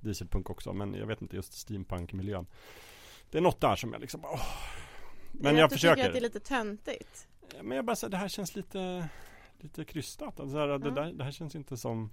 [0.00, 2.46] Dieselpunk också, men jag vet inte just steampunk-miljön.
[3.30, 4.40] Det är något där som jag liksom, åh.
[5.32, 6.06] Men Är jag att du tycker försöker.
[6.06, 7.28] att det är lite töntigt.
[7.62, 9.08] Men jag bara säger, det här känns lite
[9.60, 10.40] Lite krystat.
[10.40, 10.94] Alltså, det, Ja.
[10.94, 12.10] där, det här känns inte som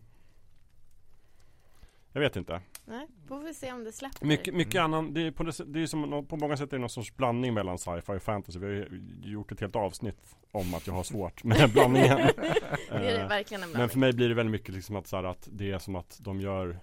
[2.15, 2.62] Jag vet inte.
[2.86, 4.25] Nej, får vi se om det släpper.
[4.25, 4.86] Mycket, mycket Mm.
[4.93, 7.15] annan, det är, på, det, det är som, på många sätt är det någon sorts
[7.15, 8.60] blandning mellan sci-fi och fantasy.
[8.60, 12.17] Vi har ju gjort ett helt avsnitt om att jag har svårt med blandningen.
[12.38, 13.89] det är det Eh, verkligen en Men blandning.
[13.89, 16.17] för mig blir det väldigt mycket liksom att, så här, att det är som att
[16.21, 16.80] de gör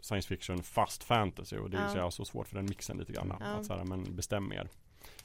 [0.00, 1.88] Science fiction fast fantasy och det är Ja.
[1.88, 3.32] så jag har så svårt för den mixen lite grann.
[3.40, 3.46] Ja.
[3.46, 4.68] Att så här, men bestäm er.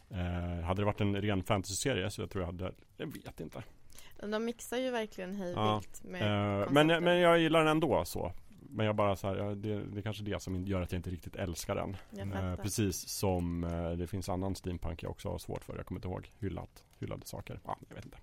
[0.10, 3.63] Eh, hade det varit en ren fantasy-serie så jag tror jag hade, jag vet inte.
[4.32, 5.82] De mixar ju verkligen hej Ja.
[6.04, 8.32] med Eh, men, men jag gillar den ändå så.
[8.69, 10.99] Men jag bara så här, ja, det, det är kanske det som gör att jag
[10.99, 11.97] inte riktigt älskar den.
[12.34, 15.75] Eh, precis som eh, det finns annan steampunk jag också har svårt för.
[15.75, 17.60] Jag kommer inte ihåg hyllat, hyllade saker.
[17.65, 18.17] Ja, jag vet inte.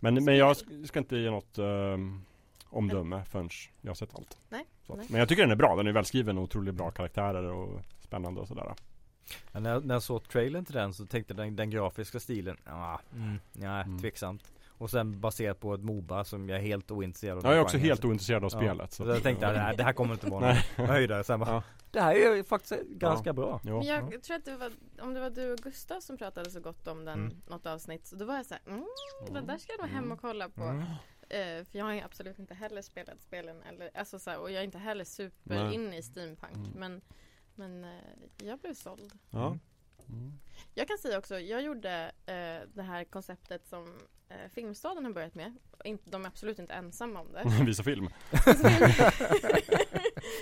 [0.00, 1.96] Men, men jag sk- ska inte ge något eh,
[2.70, 3.48] omdöme förrän
[3.80, 4.38] jag har sett allt.
[4.48, 4.96] Nej, Så.
[4.96, 5.06] nej.
[5.10, 5.76] Men jag tycker den är bra.
[5.76, 8.74] Den är välskriven och otroligt bra karaktärer och spännande och sådär.
[9.52, 12.20] Ja, när, jag, när jag såg trailern till den så tänkte jag den, den grafiska
[12.20, 13.98] stilen, ja, mm, nej, Mm.
[13.98, 14.52] tveksamt.
[14.78, 17.44] Och sen baserat på ett Moba som jag är helt ointresserad av.
[17.44, 18.58] Jag är också helt ointresserad av Ja.
[18.58, 18.92] spelet.
[18.92, 20.64] Så jag tänkte att det här, det här kommer inte vara Nej.
[20.76, 21.24] någon höjdare.
[21.24, 21.62] Sen bara, Ja.
[21.90, 23.32] det här är ju faktiskt ganska Ja.
[23.32, 23.60] bra.
[23.64, 26.60] Men jag tror att det var, om det var du och Gustav som pratade så
[26.60, 27.36] gott om den, Mm.
[27.48, 28.84] något avsnitt, så då var jag såhär, mm,
[29.32, 30.62] det där ska jag nog hem och kolla på.
[30.62, 30.82] Mm.
[31.28, 34.50] Eh, för jag har ju absolut inte heller spelat spelen, eller, alltså så här, och
[34.50, 35.74] jag är inte heller super Nej.
[35.74, 36.54] inne i steampunk.
[36.56, 36.70] Mm.
[36.74, 37.00] Men,
[37.54, 39.12] men eh, jag blev såld.
[39.30, 39.56] Ja.
[40.08, 40.38] Mm.
[40.74, 45.34] Jag kan säga också, jag gjorde eh, det här konceptet som eh, Filmstaden har börjat
[45.34, 45.56] med.
[45.84, 47.44] Inte, de är absolut inte ensamma om det.
[47.66, 48.08] Visa film.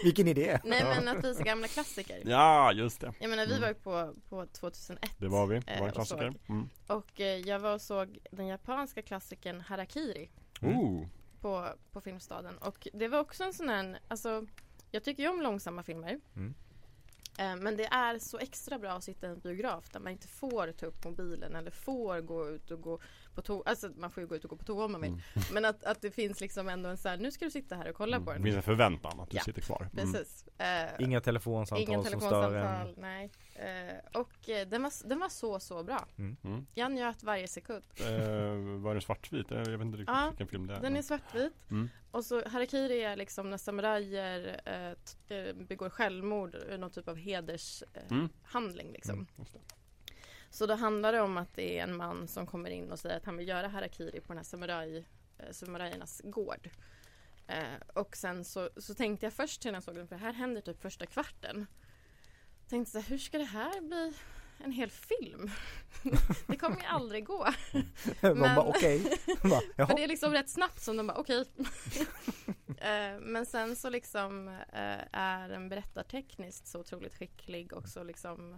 [0.05, 0.61] Vilken idé!
[0.65, 2.23] Nej men att visa gamla klassiker.
[2.25, 3.15] Ja, just det.
[3.21, 3.61] Jag menar vi Mm.
[3.63, 5.59] var ju på, på 2001 Det var vi.
[5.61, 6.31] Det Eh, var en och klassiker.
[6.31, 6.41] såg.
[6.49, 6.69] Mm.
[6.87, 10.31] och eh, jag var och såg den japanska klassikern Harakiri
[10.63, 10.77] Mm.
[10.79, 11.07] Oh.
[11.41, 12.59] på, på Filmstaden.
[12.59, 14.47] Och det var också en sån här, alltså
[14.91, 16.21] jag tycker ju om långsamma filmer.
[16.37, 16.55] Mm.
[17.39, 20.29] Eh, men det är så extra bra att sitta i en biograf där man inte
[20.29, 22.99] får ta upp mobilen eller får gå ut och gå
[23.35, 23.63] på toa.
[23.67, 25.11] Alltså man får ju gå ut och gå på toa om man vill.
[25.11, 25.21] Mm.
[25.53, 27.89] Men att, att det finns liksom ändå en så här, nu ska du sitta här
[27.91, 28.43] och kolla på Det den.
[28.45, 29.89] finns en förväntan att du Ja, sitter kvar.
[29.93, 30.13] Mm.
[30.13, 30.45] Precis.
[30.59, 32.95] Eh, Inga telefonsamtal Ingen som stör telefonsamtal, en.
[33.01, 33.31] nej.
[33.55, 36.07] Eh, och eh, den, var, den var så, så bra.
[36.19, 36.67] Mm.
[36.75, 37.85] Jag njöt varje sekund.
[38.83, 39.51] Var den svartvit?
[39.51, 40.81] Jag vet inte riktigt Ja, vilken film det är.
[40.81, 41.53] Den är svartvit.
[41.71, 41.91] Mm.
[42.11, 44.57] Och så Harakiri är liksom när samurajer
[45.55, 48.29] begår självmord, någon typ av hedershandling Mm.
[48.43, 49.27] handling liksom.
[50.55, 53.17] Så då handlar det om att det är en man som kommer in och säger
[53.17, 55.07] att han vill göra harakiri på den här samuraj,
[55.39, 56.71] eh, samurajernas gård.
[57.47, 57.65] Eh,
[57.95, 60.61] och sen så, så tänkte jag först när jag såg den, för det här händer
[60.61, 61.67] typ första kvarten.
[62.69, 64.15] Tänkte så här, hur ska det här bli
[64.65, 65.51] en hel film?
[66.47, 67.47] det kommer ju aldrig gå.
[68.21, 69.19] Man bara okej.
[69.43, 71.45] Bara, För det är liksom rätt snabbt som de bara okej.
[72.79, 78.57] Eh, Men sen så liksom eh, är den berättartekniskt så otroligt skicklig och så liksom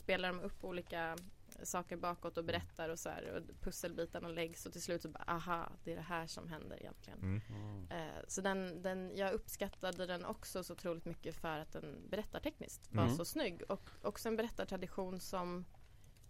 [0.00, 1.16] spelar de upp olika
[1.62, 5.24] saker bakåt och berättar och så här och pusselbitarna läggs och till slut så bara
[5.26, 7.18] aha det är det här som händer egentligen.
[7.18, 7.86] Mm.
[7.90, 12.92] Eh, Så den, den, jag uppskattade den också så otroligt mycket för att den berättartekniskt
[12.92, 13.16] var Mm.
[13.16, 15.64] så snygg och också en berättartradition som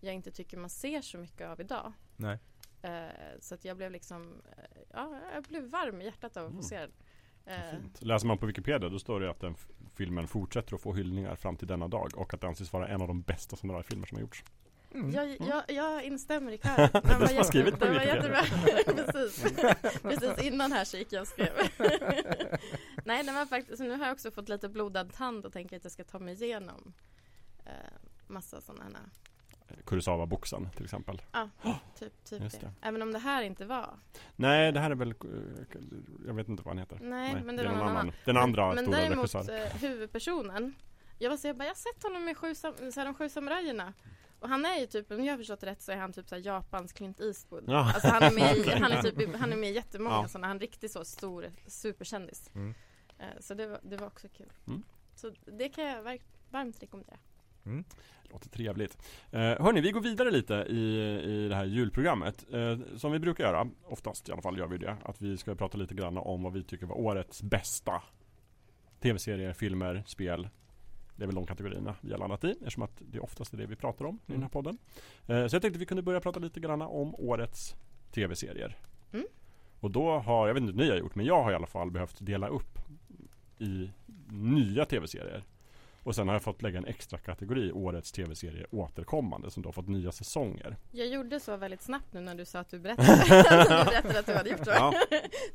[0.00, 1.92] jag inte tycker man ser så mycket av idag.
[2.16, 2.38] Nej.
[2.82, 3.08] Eh,
[3.40, 6.58] så att jag blev liksom, eh, ja, jag blev varm i hjärtat av att få
[6.58, 6.62] Mm.
[6.62, 6.92] se den.
[7.46, 7.74] Eh.
[7.98, 9.54] Läser man på Wikipedia då står det att den
[10.00, 13.02] filmen fortsätter att få hyllningar fram till denna dag och att det anses vara en
[13.02, 14.44] av de bästa samurajfilmer som har gjorts.
[14.94, 15.10] Mm.
[15.10, 16.90] jag, jag, jag instämmer i kören.
[17.04, 18.44] Den var, skrivit på den var Wikipedia.
[18.44, 19.04] jättebra.
[19.12, 19.42] Precis.
[20.02, 21.52] Precis innan här så gick jag och skrev.
[23.04, 25.76] Nej, den var faktiskt, så nu har jag också fått lite blodad tand och tänker
[25.76, 26.92] att jag ska ta mig igenom
[27.66, 27.72] eh,
[28.26, 28.92] massa sådana här,
[29.84, 31.22] Kurosawa-boxen till exempel.
[31.98, 32.66] typ, typ Just det.
[32.66, 32.72] det.
[32.88, 33.98] Även om det här inte var.
[34.36, 35.14] Nej, det här är väl,
[36.26, 36.98] jag vet inte vad han heter.
[37.02, 38.12] Nej, men det, är var någon någon annan.
[38.24, 39.62] Den andra men, stora men däremot regissören.
[39.66, 40.74] eh, huvudpersonen
[41.18, 43.28] Jag var så jag bara, jag har sett honom med sju, så här, de sju
[43.28, 43.92] samurajerna
[44.40, 46.36] Och han är ju typ, om jag har förstått rätt så är han typ så
[46.36, 47.92] Japans Clint Eastwood Ja.
[47.94, 50.28] Alltså han är med i, han är typ, i- han är med i jättemånga Ja.
[50.28, 52.74] sådana, han är riktigt så stor superkändis Mm.
[53.18, 54.82] Eh, Så det var, det var också kul Mm.
[55.14, 56.18] Så det kan jag
[56.50, 57.16] varmt rekommendera
[57.66, 57.84] Mm.
[58.32, 58.98] Låter trevligt.
[59.30, 62.46] Eh, hörni, vi går vidare lite i, i det här julprogrammet.
[62.52, 64.96] Eh, som vi brukar göra, oftast i alla fall gör vi det.
[65.04, 68.02] Att vi ska prata lite grann om vad vi tycker var årets bästa
[69.00, 70.48] tv-serier, filmer, spel.
[71.16, 73.66] Det är väl de kategorierna vi har landat i eftersom att det oftast är det
[73.66, 74.50] vi pratar om i den här Mm.
[74.50, 74.78] podden.
[75.26, 77.74] Eh, så jag tänkte vi kunde börja prata lite grann om årets
[78.12, 78.76] tv-serier.
[79.12, 79.26] Mm.
[79.80, 81.66] Och då har, jag vet inte hur ni har gjort, men jag har i alla
[81.66, 82.78] fall behövt dela upp
[83.58, 83.90] i
[84.32, 85.44] nya tv-serier.
[86.02, 89.72] Och sen har jag fått lägga en extra kategori, årets tv-serie återkommande, som då har
[89.72, 90.76] fått nya säsonger.
[90.92, 93.22] Jag gjorde så väldigt snabbt nu när du sa att du berättade,
[93.84, 94.70] du berättade att du hade gjort så.
[94.70, 94.94] Ja.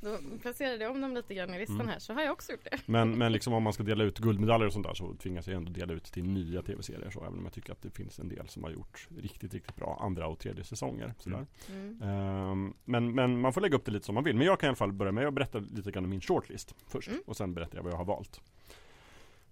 [0.01, 1.88] Då placerade jag om dem lite grann i listan Mm.
[1.88, 2.77] här, så har jag också gjort det.
[2.86, 5.55] Men, men liksom om man ska dela ut guldmedaljer och sånt där så tvingas jag
[5.58, 8.29] ändå dela ut till nya tv-serier så även om jag tycker att det finns en
[8.29, 11.13] del som har gjort riktigt, riktigt bra andra och tredje säsonger.
[11.19, 11.45] Sådär.
[11.69, 12.01] Mm.
[12.01, 14.36] Ehm, men, men man får lägga upp det lite som man vill.
[14.36, 16.75] Men jag kan i alla fall börja med att berätta lite grann om min shortlist
[16.88, 17.21] först Mm.
[17.27, 18.41] och sen berättar jag vad jag har valt.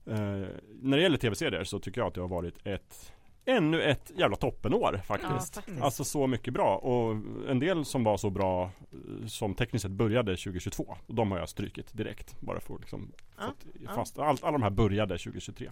[0.05, 0.45] Ehm,
[0.81, 3.13] när det gäller tv-serier så tycker jag att det har varit ett
[3.45, 5.55] Ännu ett jävla toppenår Ja, faktiskt.
[5.55, 5.81] faktiskt.
[5.81, 7.11] Alltså så mycket bra och
[7.49, 10.97] en del som var så bra eh, som tekniskt sett började 2022.
[11.07, 13.43] Och de har jag strykit direkt bara för att liksom Ja,
[13.85, 13.91] ja.
[13.95, 15.69] fast, allt, alla de här började 2023.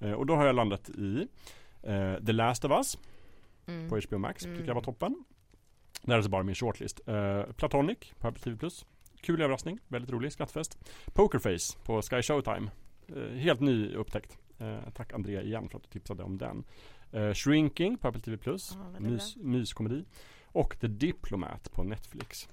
[0.00, 1.28] Eh, och då har jag landat i
[1.82, 2.98] eh, The Last of Us
[3.66, 3.88] Mm.
[3.88, 4.56] på HBO Max, Mm.
[4.56, 5.24] tycker jag var toppen.
[6.02, 7.00] Det här är alltså bara min shortlist.
[7.08, 8.68] Eh, Platonic på Apple TV+.
[9.20, 10.78] Kul överraskning, väldigt rolig, skrattfest.
[11.12, 12.70] Pokerface på Sky Showtime.
[13.16, 14.38] Eh, helt ny upptäckt.
[14.58, 16.64] Eh, tack Andrea igen för att du tipsade om den.
[17.12, 18.38] Eh, Shrinking på Apple TV+.
[18.44, 18.54] Ja,
[18.92, 20.04] väldigt Mys, myskomedi.
[20.46, 22.48] Och The Diplomat på Netflix.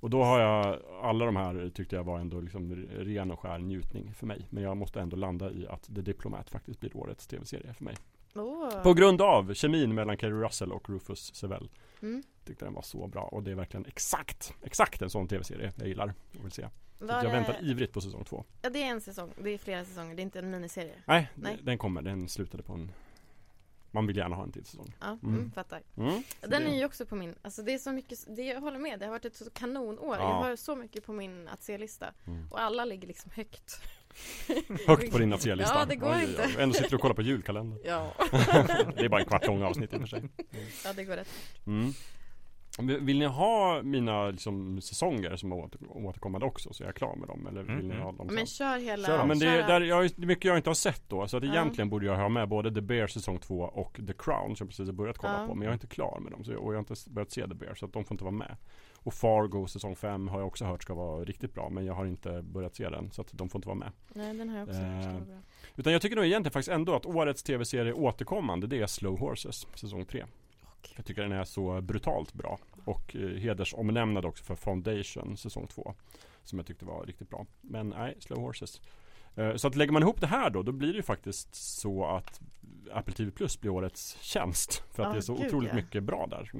[0.00, 3.58] Och då har jag, alla de här tyckte jag var ändå liksom ren och skär
[3.58, 4.46] njutning för mig.
[4.50, 7.96] Men jag måste ändå landa i att The Diplomat faktiskt blir årets tv-serie för mig.
[8.34, 8.82] Åh.
[8.82, 11.70] På grund av kemin mellan Kerry Russell och Rufus Sewell.
[12.02, 12.22] Mm.
[12.44, 15.88] Tyckte den var så bra och det är verkligen exakt, exakt en sån tv-serie jag
[15.88, 16.68] gillar och vill se.
[16.98, 18.44] Var jag det- väntar ivrigt på säsong två.
[18.62, 19.32] Ja, det är en säsong.
[19.42, 20.14] Det är flera säsonger.
[20.14, 20.94] Det är inte en miniserie.
[21.04, 21.58] Nej, Nej.
[21.62, 22.02] den kommer.
[22.02, 22.92] Den slutade på en
[23.90, 24.92] Man vill gärna ha en till säsong.
[25.00, 25.34] Ja, Mm.
[25.34, 25.50] mm.
[25.50, 25.82] fattar.
[25.96, 26.22] Mm.
[26.40, 28.78] Den Det- är ju också på min, alltså det är så mycket, det, jag håller
[28.78, 30.16] med, det har varit ett så kanonår.
[30.16, 30.22] Ja.
[30.22, 32.06] Jag har så mycket på min att se-lista.
[32.26, 32.46] Mm.
[32.50, 33.80] Och alla ligger liksom högt.
[34.86, 35.74] Högt på din att se-lista.
[35.78, 36.42] Ja, det går Oj, inte.
[36.46, 36.62] oj.
[36.62, 37.80] Ändå sitter du och kollar på julkalendern.
[37.84, 38.12] Ja,
[38.96, 40.22] det är bara en kvart lång avsnitt i och för sig.
[40.84, 41.28] ja det går rätt.
[42.78, 43.04] Mm.
[43.06, 46.72] Vill ni ha mina liksom, säsonger som är åter, återkommande också?
[46.72, 47.46] Så är jag klar med dem?
[47.46, 48.04] Eller vill Mm, ni mm.
[48.04, 49.06] ha dem Men kör hela...
[49.06, 51.02] Kör Ja, men det, kör är, där, jag, det är mycket jag inte har sett
[51.08, 51.50] då Så att Ja.
[51.52, 54.68] egentligen borde jag ha med både The Bear säsong 2 och The Crown Som jag
[54.68, 55.46] precis har börjat kolla Ja.
[55.46, 57.30] på Men jag är inte klar med dem så jag, Och jag har inte börjat
[57.30, 58.56] se The Bear Så att de får inte vara med
[59.02, 62.06] Och Fargo säsong 5 har jag också hört ska vara riktigt bra Men jag har
[62.06, 64.68] inte börjat se den Så att de får inte vara med Nej, den har jag
[64.68, 65.38] också hört ska vara Eh, bra.
[65.76, 69.66] Utan jag tycker nog egentligen faktiskt ändå att årets tv-serie återkommande Det är Slow Horses
[69.74, 70.24] säsong 3
[70.96, 75.94] Jag tycker den är så brutalt bra Och eh, hedersomnämnad också för Foundation säsong 2
[76.44, 78.80] Som jag tyckte var riktigt bra Men nej, Slow Horses
[79.36, 82.06] Eh, Så att lägger man ihop det här då Då blir det ju faktiskt så
[82.06, 82.40] att
[82.92, 85.74] Apple TV Plus blir årets tjänst För att Ja, det är så gud, otroligt ja.
[85.74, 86.50] mycket bra där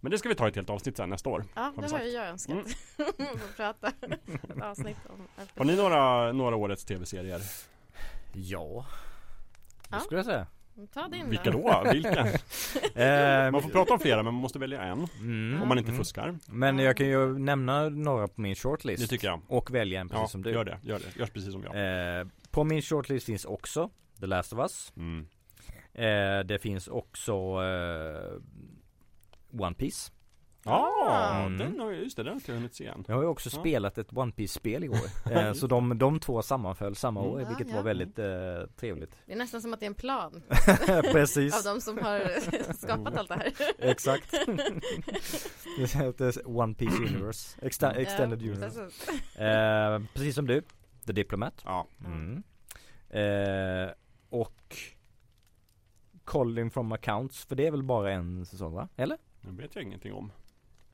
[0.00, 1.92] Men det ska vi ta i ett helt avsnitt sen nästa år Ja, vi det
[1.92, 2.52] har ju jag önskat.
[2.56, 2.66] Mm.
[3.38, 5.52] Få prata ett avsnitt om Apple.
[5.56, 7.40] Har ni några, några årets tv-serier?
[8.32, 8.86] Ja
[9.90, 9.96] Ja.
[9.96, 10.46] Det skulle jag säga
[10.86, 11.82] Ta din Vilka då.
[11.92, 12.20] Vilka?
[12.94, 15.06] eh, Man får prata om flera men man måste välja en.
[15.20, 15.98] Mm, Om man inte mm.
[15.98, 16.38] fuskar.
[16.48, 19.02] Men jag kan ju nämna några på min shortlist.
[19.02, 19.40] Det tycker jag.
[19.48, 20.50] Och välja en precis Ja, som du.
[20.50, 22.18] gör det, gör det, gör precis som jag.
[22.20, 23.90] Eh, På min shortlist finns också
[24.20, 24.92] The Last of Us.
[24.96, 25.26] Mm.
[25.94, 28.40] eh, Det finns också eh,
[29.60, 30.12] One Piece
[30.64, 31.58] Ja, Mm.
[31.58, 33.60] den har, just det, den har jag hunnit se än Jag har ju också Ja.
[33.60, 34.98] spelat ett One Piece spel igår
[35.32, 37.48] eh, Så de, de två sammanföll samma år Mm.
[37.48, 37.84] vilket Ja, var ja.
[37.84, 40.42] väldigt eh, trevligt Det är nästan som att det är en plan
[41.12, 42.20] Precis av de som har
[42.74, 43.52] skapat allt det här.
[43.78, 44.34] Exakt
[46.46, 49.36] One Piece Universe Exta- Extended Universe precis.
[49.38, 50.62] eh, Precis som du
[51.06, 52.42] The Diplomat Ja, mm.
[53.10, 53.90] eh,
[54.30, 54.76] Och
[56.24, 58.88] Colin from Accounts För det är väl bara en säsong va?
[58.96, 59.18] Eller?
[59.42, 60.32] det vet jag ingenting om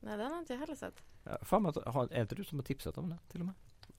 [0.06, 0.94] Nej, den har inte jag heller sett.
[1.24, 3.54] Ja, Fan, har, är inte du som har tipsat om det till och med?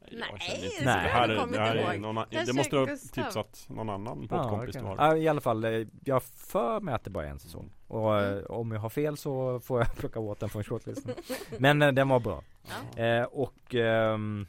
[0.09, 2.75] jag Nej, känner inte det det här, är, det här kommit är någon, Det måste
[2.75, 4.81] du ha tipsat någon annan Ja, poddkompis okej.
[4.81, 7.39] du har Ja, i alla fall, eh, jag för mig att det bara är en
[7.39, 8.45] säsong Och eh, Mm.
[8.49, 11.13] om jag har fel så får jag plocka bort den från shortlisten
[11.59, 12.43] Men eh, den var bra
[12.95, 13.03] Ja.
[13.03, 14.47] eh, Och ehm,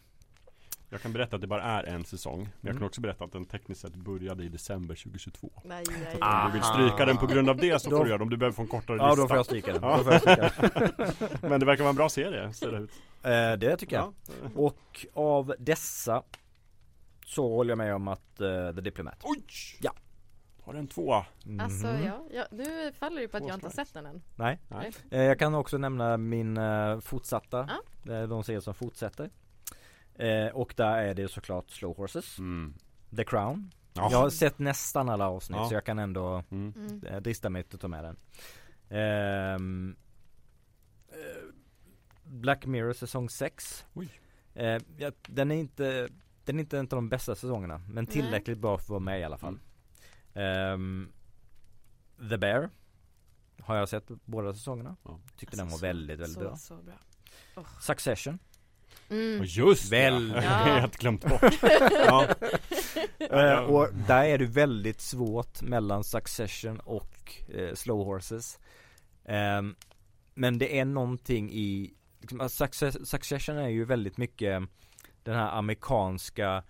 [0.90, 2.86] Jag kan berätta att det bara är en säsong Men jag kan Mm.
[2.86, 6.46] också berätta att den tekniskt sett började i december 2022 Nej, nej, Om Ah.
[6.46, 8.30] du vill stryka den på grund av det så får Då- du göra det om
[8.30, 9.96] du behöver få en kortare Ja lista då får jag stryka den, Ja.
[9.96, 11.18] då får jag stryka den.
[11.50, 12.90] Men det verkar vara en bra serie, ser det ut
[13.22, 14.50] eh, Det tycker jag Ja.
[14.54, 16.22] Och av dessa
[17.26, 19.44] Så håller jag med om att eh, The Diplomat Oj!
[19.80, 19.92] Ja.
[20.64, 21.12] Har den två?
[21.14, 22.04] Alltså Mhm.
[22.04, 24.22] ja, ja, nu faller det på att Två jag inte har sett den än.
[24.36, 24.92] Nej Nej.
[25.10, 27.60] eh, Jag kan också nämna min eh, fortsatta
[28.08, 29.30] eh, De serier som fortsätter
[30.18, 32.74] eh, Och där är det såklart Slow Horses Mm.
[33.16, 34.08] The Crown Ja.
[34.10, 35.68] Jag har sett nästan alla avsnitt Ja.
[35.68, 36.72] så jag kan ändå Mm.
[36.76, 37.04] Mm.
[37.06, 38.16] eh, drista mig till att ta med den.
[38.90, 39.96] Ehm,
[41.08, 41.54] eh,
[42.24, 43.84] Black Mirror säsong 6.
[43.94, 44.08] Oj.
[44.54, 46.08] Eh, ja, den är inte
[46.44, 48.12] Den är inte en av de bästa säsongerna men Nej.
[48.12, 49.58] tillräckligt bra för att vara med i alla fall.
[50.34, 51.12] Ehm,
[52.30, 52.70] The Bear
[53.60, 54.96] Har jag sett båda säsongerna.
[55.04, 55.20] Ja.
[55.36, 56.56] Tyckte den var Alltså, så- väldigt, väldigt så, bra.
[56.56, 57.64] Så bra.
[57.80, 58.38] Succession
[59.10, 59.40] Mm.
[59.40, 60.34] Och just Väl- det!
[60.34, 60.42] Ja.
[60.42, 61.54] Jag har helt glömt bort.
[62.06, 62.26] ja.
[63.18, 68.58] Eh, och där är det väldigt svårt mellan Succession och eh, Slow Horses.
[69.24, 69.74] Ehm,
[70.34, 74.62] men det är någonting i, liksom, Success, Succession är ju väldigt mycket
[75.22, 76.62] den här amerikanska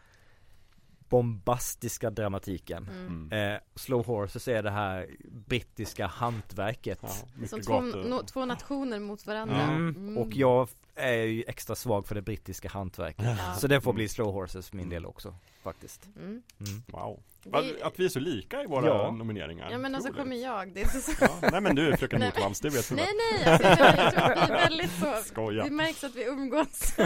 [1.08, 2.88] bombastiska dramatiken.
[2.88, 3.06] Mm.
[3.06, 3.52] Mm.
[3.54, 5.06] Eh, Slow Horses är det här
[5.46, 6.98] brittiska hantverket.
[7.02, 9.62] Ja, Som två, no, två nationer mot varandra.
[9.62, 9.88] Mm.
[9.88, 10.18] Mm.
[10.18, 13.24] Och jag är ju extra svag för det brittiska hantverket.
[13.38, 13.54] Ja.
[13.54, 16.08] Så det får bli Slow Horses för min del också faktiskt.
[16.16, 16.26] Mm.
[16.28, 16.42] Mm.
[16.86, 17.22] Wow.
[17.44, 19.10] Vi- Att vi är så lika i våra Ja.
[19.10, 19.70] nomineringar.
[19.70, 20.22] Ja men och så Otroligt.
[20.24, 20.72] kommer jag.
[20.74, 21.12] Det är inte så...
[21.20, 21.48] Ja.
[21.52, 22.28] Nej men du är fröken Nej.
[22.34, 25.14] Nordvalls, det vet du Nej nej, alltså, jag, jag tror att vi är väldigt så
[25.24, 25.64] Skoja.
[25.64, 26.94] Det märks att vi umgås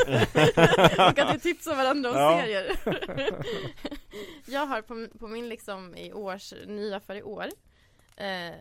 [0.99, 2.41] och att vi tipsar varandra om Ja.
[2.43, 2.77] serier
[4.47, 7.47] Jag har på, på min liksom i års, nya för i år
[8.17, 8.53] eh,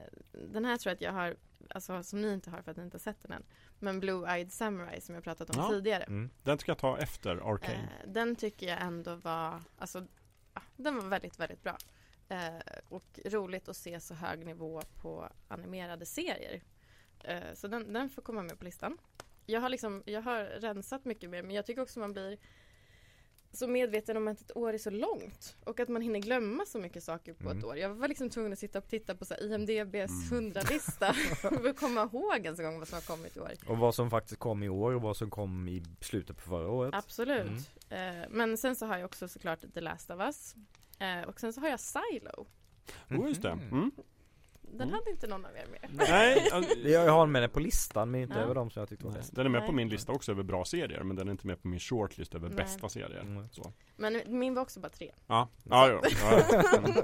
[0.53, 1.35] Den här tror jag att jag har,
[1.69, 3.43] alltså som ni inte har för att ni inte har sett den än
[3.81, 5.69] Men Blue Eyed Samurai som jag pratat om Ja.
[5.69, 6.29] tidigare Mm.
[6.43, 7.73] Den ska jag ta efter Arcane.
[8.03, 10.05] eh, Den tycker jag ändå var, alltså
[10.53, 11.77] ja, den var väldigt, väldigt bra
[12.29, 12.53] eh,
[12.89, 16.61] Och roligt att se så hög nivå på animerade serier
[17.23, 18.97] eh, Så den, den får komma med på listan
[19.45, 22.37] jag har, liksom, jag har rensat mycket mer men jag tycker också man blir
[23.53, 26.79] så medveten om att ett år är så långt och att man hinner glömma så
[26.79, 27.57] mycket saker på Mm.
[27.57, 27.77] ett år.
[27.77, 30.51] Jag var liksom tvungen att sitta och titta på så här IMDBs Mm.
[30.53, 33.51] 100-lista för att komma ihåg ens en gång vad som har kommit i år.
[33.67, 36.69] Och vad som faktiskt kom i år och vad som kom i slutet på förra
[36.69, 36.93] året.
[36.95, 37.51] Absolut.
[37.89, 37.97] Eh,
[38.29, 40.55] men sen så har jag också såklart The Last of Us.
[40.99, 42.47] Eh, och sen så har jag Silo.
[43.09, 43.59] Oh, just det.
[44.71, 44.77] Mm.
[44.77, 44.99] Den Mm.
[44.99, 45.89] hade inte någon av er med.
[46.09, 48.39] Nej, Jag har med den på listan men inte Ja.
[48.41, 49.35] över de som jag tyckte var bäst.
[49.35, 51.61] den är med på min lista också över bra serier men den är inte med
[51.61, 52.57] på min shortlist över Nej.
[52.57, 53.21] bästa serier.
[53.21, 53.49] Mm.
[53.51, 53.73] Så.
[53.95, 55.11] Men min var också bara tre.
[55.27, 56.01] Ja, ja, ja.
[56.21, 56.77] ja.
[56.77, 56.91] Mm.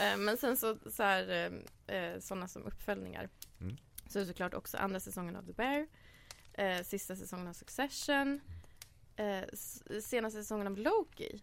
[0.00, 1.52] Eh, Men sen så, så här,
[1.88, 3.28] eh, eh, sådana som uppföljningar.
[3.60, 3.76] Mm.
[4.08, 5.86] Så är det såklart också andra säsongen av The Bear.
[6.84, 8.40] Sista säsongen av Succession.
[10.02, 11.42] Senaste säsongen av Loki.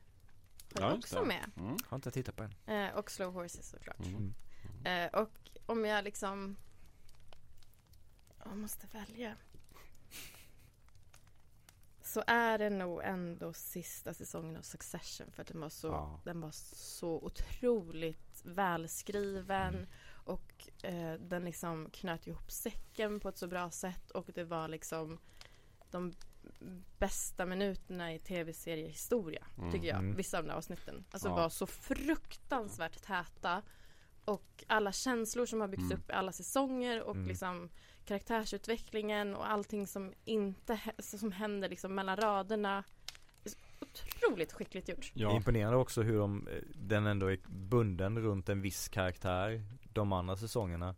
[0.76, 1.26] Har Ja, jag också det.
[1.26, 1.52] med.
[1.58, 1.78] Mm.
[1.88, 2.44] Har inte tittat på.
[2.72, 4.00] Eh, och Slow Horses såklart.
[4.06, 4.34] Mm.
[4.86, 5.30] Eh, och
[5.66, 6.58] om jag liksom
[8.46, 9.36] Jag måste välja
[12.02, 16.20] Så är det nog ändå sista säsongen av Succession för att den var så, Ja.
[16.24, 19.88] den var så otroligt välskriven Mm.
[20.26, 24.68] och eh, den liksom knöt ihop säcken på ett så bra sätt och det var
[24.68, 25.20] liksom
[25.92, 26.14] de
[27.00, 29.72] bästa minuterna i tv-seriehistoria Mm.
[29.72, 30.16] tycker jag, Mm.
[30.16, 31.06] vissa av de här avsnitten.
[31.12, 31.36] Alltså Ja.
[31.36, 33.62] var så fruktansvärt täta
[34.26, 35.98] och alla känslor som har byggts Mm.
[35.98, 37.28] upp i alla säsonger och Mm.
[37.28, 37.70] liksom
[38.06, 42.84] karaktärsutvecklingen och allting som inte hä- som händer liksom mellan raderna.
[43.44, 45.12] Det är så Otroligt skickligt gjort.
[45.14, 45.36] Ja.
[45.36, 50.38] Imponerande också hur de, eh, den ändå är bunden runt en viss karaktär de andra
[50.38, 50.96] säsongerna.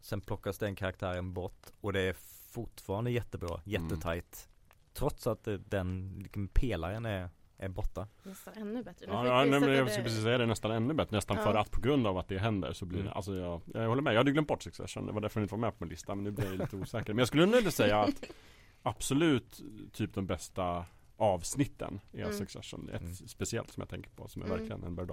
[0.00, 2.12] Sen plockas den karaktären bort och det är
[2.50, 4.48] fortfarande jättebra, jättetajt.
[4.92, 8.06] Trots att eh, den liksom, pelaren är, är borta.
[8.22, 9.06] Nästan ännu bättre.
[9.06, 11.42] Nu Ja, ja nej, men jag skulle precis säga det nästan ännu bättre Nästan Ja.
[11.42, 13.16] för att på grund av att det händer så blir det Mm.
[13.16, 15.54] Alltså jag, jag håller med, jag hade glömt bort Succession Det var därför den inte
[15.54, 17.54] var med på min lista Men nu blir jag lite osäker Men jag skulle nog
[17.54, 18.24] ändå säga att
[18.82, 19.60] Absolut
[19.92, 20.84] typ de bästa
[21.16, 22.32] avsnitten i Mm.
[22.32, 23.14] Succession Ett Mm.
[23.14, 24.58] speciellt som jag tänker på som är Mm.
[24.58, 25.06] verkligen en berg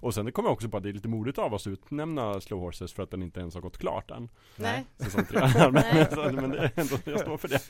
[0.00, 1.70] och sen det kommer jag också på att det är lite modigt av oss att
[1.70, 5.40] utnämna Slow Horses för att den inte ens har gått klart än Nej, Säsong tre
[5.72, 7.60] men, men det är ändå, jag står för det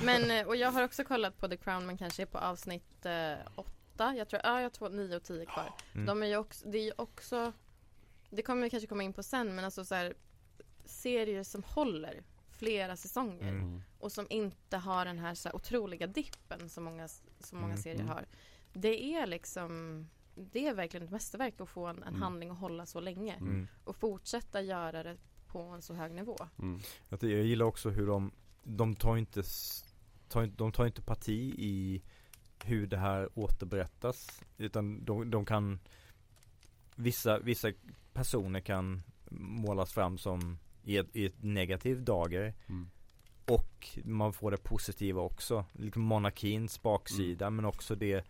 [0.04, 3.06] men eh, och jag har också kollat på The Crown men kanske är på avsnitt
[3.06, 4.14] eh, åtta.
[4.16, 5.70] Jag tror, ja jag har två, nio och tio kvar.
[5.94, 6.06] Mm.
[6.06, 7.52] De är ju också, det är ju också
[8.30, 10.14] Det kommer vi kanske komma in på sen men alltså så här
[10.84, 12.22] Serier som håller
[12.58, 13.82] flera säsonger Mm.
[13.98, 17.08] och som inte har den här, så här otroliga dippen som många,
[17.40, 18.08] som många Mm, serier mm.
[18.12, 18.26] har.
[18.72, 20.06] Det är liksom
[20.52, 22.22] Det är verkligen ett mästerverk att få en, en Mm.
[22.22, 23.66] handling att hålla så länge Mm.
[23.84, 25.16] och fortsätta göra det
[25.46, 26.36] på en så hög nivå.
[27.20, 28.30] Jag gillar också hur de,
[28.62, 29.42] de tar inte,
[30.28, 32.02] tar, de tar inte parti i
[32.64, 34.42] hur det här återberättas.
[34.58, 35.78] Utan de, de kan,
[36.96, 37.72] vissa, vissa
[38.12, 42.54] personer kan målas fram som i ett, i ett negativ dager.
[42.68, 42.90] Mm.
[43.44, 45.64] Och man får det positiva också.
[45.72, 48.24] Liksom monarkins baksida men också det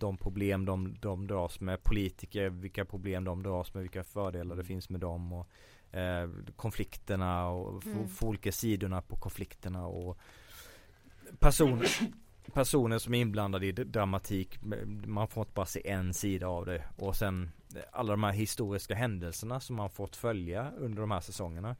[0.00, 4.64] de problem de, de dras med, politiker, vilka problem de dras med, vilka fördelar det
[4.64, 5.48] finns med dem och
[5.96, 8.08] eh, konflikterna och Mm.
[8.08, 10.18] få olika sidorna på konflikterna och
[11.38, 11.88] personer,
[12.52, 14.58] personer som är inblandade i dramatik,
[15.06, 17.50] man får inte bara se en sida av det och sen
[17.92, 21.76] alla de här historiska händelserna som man fått följa under de här säsongerna.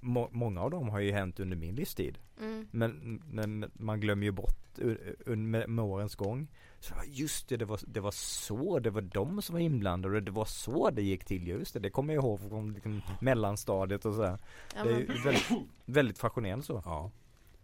[0.00, 2.18] Må, många av dem har ju hänt under min livstid.
[2.40, 2.68] Mm.
[2.70, 4.78] Men, men man glömmer ju bort
[5.24, 6.48] med, med årens gång.
[6.80, 10.22] Så just det, det var, det var så, det var de som var inblandade och
[10.22, 11.46] det var så det gick till.
[11.48, 14.38] Just det, det kommer jag ihåg från liksom mellanstadiet och sådär.
[14.76, 16.82] Ja, det är väldigt, väldigt fascinerande så.
[16.84, 17.10] Ja.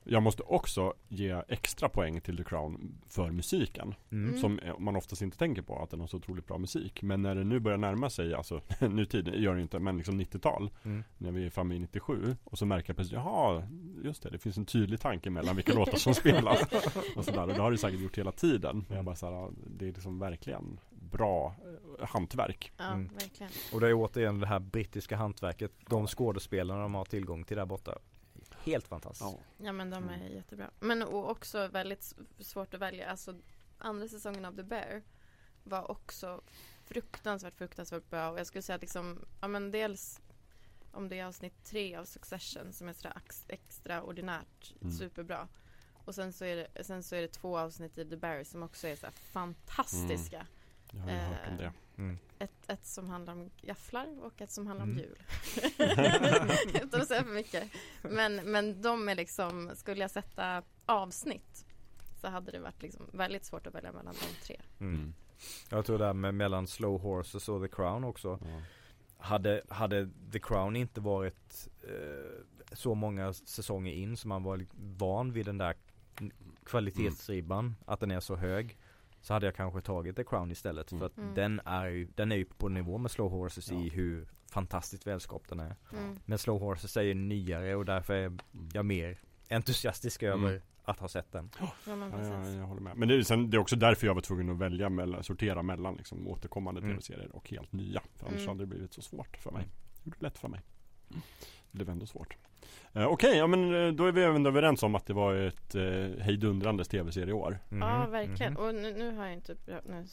[0.05, 3.95] Jag måste också ge extra poäng till The Crown för musiken.
[4.13, 4.29] Mm.
[4.29, 4.41] Mm.
[4.41, 7.03] Som man oftast inte tänker på att den har så otroligt bra musik.
[7.03, 10.71] Men när det nu börjar närma sig, alltså nutid gör det inte, men liksom 90-tal.
[10.85, 11.05] Mm.
[11.19, 12.37] När vi är framme i 97.
[12.45, 13.69] Och så märker jag plötsligt, jaha,
[14.05, 16.63] just det, det finns en tydlig tanke mellan vilka låtar som spelas.
[17.17, 17.43] Och sådär.
[17.43, 18.85] Och det har det säkert gjort hela tiden.
[18.89, 21.55] Men jag bara så här, det är liksom verkligen bra
[22.01, 22.73] eh, hantverk.
[22.77, 23.09] Ja, Mm.
[23.15, 23.53] verkligen.
[23.73, 25.73] Och det är återigen det här brittiska hantverket.
[25.89, 27.99] De skådespelarna de har tillgång till där borta.
[28.65, 29.39] Helt fantastiskt.
[29.57, 30.33] Ja men de är Mm.
[30.33, 30.71] jättebra.
[30.81, 33.11] Men och också väldigt svårt att välja.
[33.11, 33.35] Alltså
[33.79, 35.03] andra säsongen av The Bear
[35.65, 36.41] var också
[36.85, 38.31] fruktansvärt, fruktansvärt bra.
[38.31, 40.21] Och jag skulle säga att liksom, ja men dels
[40.93, 44.93] om det är avsnitt tre av Succession som är sådär extraordinärt Mm.
[44.93, 45.49] superbra.
[46.05, 48.63] Och sen så, är det, sen så är det två avsnitt i The Bear som
[48.63, 50.47] också är så fantastiska.
[50.93, 51.73] Jag har ju hört om det.
[52.03, 52.19] Mm.
[52.39, 55.03] Ett, ett som handlar om gafflar och ett som handlar om Mm.
[55.05, 55.19] jul.
[56.83, 57.71] Utan att säga för mycket.
[58.03, 61.65] Men, men de är liksom, skulle jag sätta avsnitt
[62.21, 64.61] så hade det varit liksom väldigt svårt att välja mellan de tre.
[64.81, 65.15] Mm.
[65.71, 68.39] Jag tror det här med mellan Slow Horses och The Crown också.
[68.43, 68.63] Ja.
[69.17, 74.67] Hade, hade The Crown inte varit eh, så många säsonger in som man var
[74.99, 75.75] van vid den där
[76.65, 78.79] kvalitetsribban, att den är så hög.
[79.23, 80.99] Så hade jag kanske tagit The Crown istället Mm.
[81.01, 81.35] för att Mm.
[81.35, 83.79] den är ju, den är ju på nivå med Slow Horses Ja.
[83.79, 85.77] i hur fantastiskt välskapt den är.
[85.93, 86.19] Mm.
[86.25, 88.39] Men Slow Horses är ju nyare och därför är Mm.
[88.73, 89.19] jag mer
[89.51, 90.45] entusiastisk Mm.
[90.45, 91.51] över att ha sett den.
[91.61, 92.33] Ja, men Ja, precis.
[92.55, 92.97] jag, jag håller med.
[92.97, 95.63] Men det är, sen, det är också därför jag var tvungen att välja mellan, sortera
[95.63, 96.91] mellan liksom, återkommande Mm.
[96.93, 98.03] tv-serier och helt nya.
[98.17, 98.49] För annars Mm.
[98.49, 99.65] hade det blivit så svårt för mig.
[100.03, 100.61] Det gjorde det lätt för mig.
[101.09, 101.15] Det
[101.73, 102.37] blev ändå svårt.
[102.93, 105.75] Eh, Okej, ja men eh, då är vi även överens om att det var ett
[105.75, 105.83] eh,
[106.25, 107.59] hejdundrande tv-serie i år.
[107.69, 108.53] Ja, Mhm, verkligen.
[108.53, 108.63] mhm.
[108.63, 109.57] Och nu, nu har jag inte
[109.87, 110.05] nu,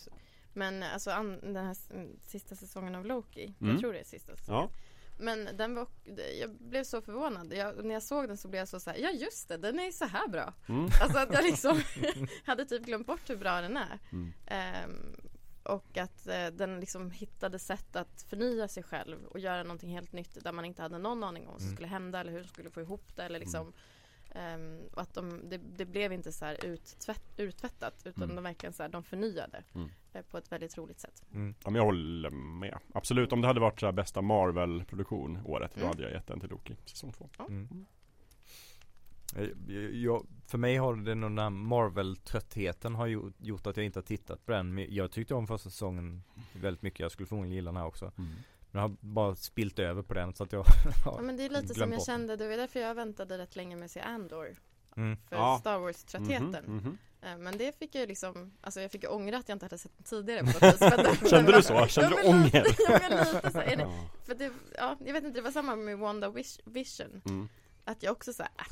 [0.53, 1.75] Men alltså an, den här
[2.27, 3.53] sista säsongen av Loki.
[3.61, 3.71] Mm.
[3.71, 4.61] Jag tror det är sista säsongen.
[4.61, 4.69] Ja,
[5.19, 5.87] Men den var,
[6.39, 7.53] jag blev så förvånad.
[7.53, 9.79] Jag, när jag såg den så blev jag så så här, ja just det, den
[9.79, 10.53] är så här bra.
[10.69, 10.85] mm.
[11.01, 11.81] Alltså att jag liksom
[12.45, 13.99] hade typ glömt bort hur bra den är.
[14.11, 14.33] Mm.
[14.45, 15.15] Ehm,
[15.63, 20.11] och att eh, den liksom hittade sätt att förnya sig själv och göra någonting helt
[20.11, 21.75] nytt där man inte hade någon aning om vad som Mm.
[21.75, 23.73] skulle hända eller hur de skulle få ihop det eller liksom
[24.31, 28.35] ehm, och att de, det, det blev inte så här uttvätt, uttvättat utan Mm.
[28.35, 29.89] de verkligen så här, de förnyade Mm.
[30.13, 31.23] eh, på ett väldigt roligt sätt.
[31.33, 31.55] Mm.
[31.63, 32.79] ja men jag håller med.
[32.93, 35.87] Absolut, om det hade varit så här bästa Marvel-produktion året, då Mm.
[35.89, 37.29] hade jag gett den till Loki, säsong två.
[37.39, 37.85] Mm.
[39.35, 43.99] Jag, jag, för mig har det den där Marvel-tröttheten har gjort, gjort att jag inte
[43.99, 44.73] har tittat på den.
[44.73, 46.23] Men jag tyckte om första säsongen
[46.53, 46.99] väldigt mycket.
[46.99, 48.05] Jag skulle förmodligen gilla den här också.
[48.17, 48.29] Mm.
[48.71, 50.65] Men jag har bara spilt över på den så att jag
[51.05, 53.55] Ja, men det är lite som jag bort kände, det var därför jag väntade rätt
[53.55, 54.55] länge med att se Andor
[54.97, 55.17] mm.
[55.29, 55.57] för Ja.
[55.59, 56.63] Star Wars-tröttheten.
[56.65, 56.97] Mhm, mhm.
[57.21, 59.77] Eh, Men det fick jag liksom, alltså jag fick ju ångra att jag inte hade
[59.77, 60.65] sett den tidigare på
[61.21, 61.29] vis.
[61.29, 61.85] Kände du så?
[61.87, 62.63] Kände du ånger?
[62.63, 63.57] lite- Ja, men lite så.
[63.57, 64.09] Det, Ja.
[64.25, 66.33] för det, ja, jag vet inte, det var samma med Wanda
[66.65, 67.21] Vision.
[67.89, 67.97] Mm.
[67.97, 68.65] Att jag också såhär, äh,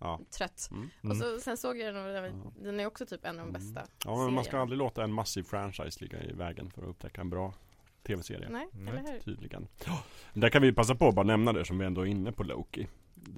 [0.00, 0.20] Ja.
[0.30, 0.68] trött.
[0.70, 0.90] Mm.
[1.10, 3.52] Och så, sen såg jag den och den- är också typ en av de Mm.
[3.52, 6.88] bästa Ja men man ska aldrig låta en massiv franchise ligga i vägen för att
[6.88, 7.54] upptäcka en bra
[8.02, 8.48] tv-serie.
[8.50, 8.88] Nej, Nej.
[8.98, 9.20] eller hur?
[9.20, 9.68] Tydligen.
[10.34, 12.42] Där kan vi passa på att bara nämna det som vi ändå är inne på
[12.44, 12.88] Loki.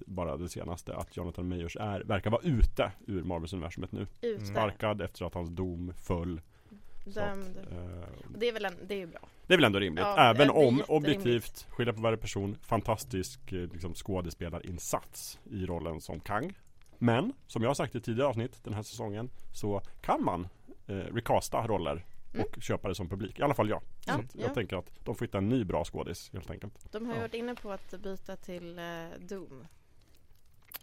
[0.07, 4.07] Bara det senaste, att Jonathan Majors är, verkar vara ute ur Marvels-universumet nu.
[4.21, 6.41] Ute, Sparkad efter att hans dom föll.
[7.05, 7.57] Så att, dömd.
[7.71, 8.09] eh,
[8.39, 9.21] Det är väl en, det är bra.
[9.53, 10.05] Det är väl ändå rimligt.
[10.05, 16.21] Ja, Även om objektivt, skilja på varje person, fantastisk eh, liksom, skådespelarinsats i rollen som
[16.21, 16.53] Kang.
[16.99, 20.49] Men, som jag har sagt i tidigare avsnitt den här säsongen, så kan man
[20.87, 22.47] eh, recasta roller Mm.
[22.57, 23.39] och köpa det som publik.
[23.39, 23.83] I alla fall jag.
[24.07, 24.55] Ja, så jag ja.
[24.55, 26.93] tänker att de får hitta en ny bra skådis helt enkelt.
[26.93, 27.23] De har ju Ja.
[27.23, 28.85] varit inne på att byta till eh,
[29.29, 29.67] Doom.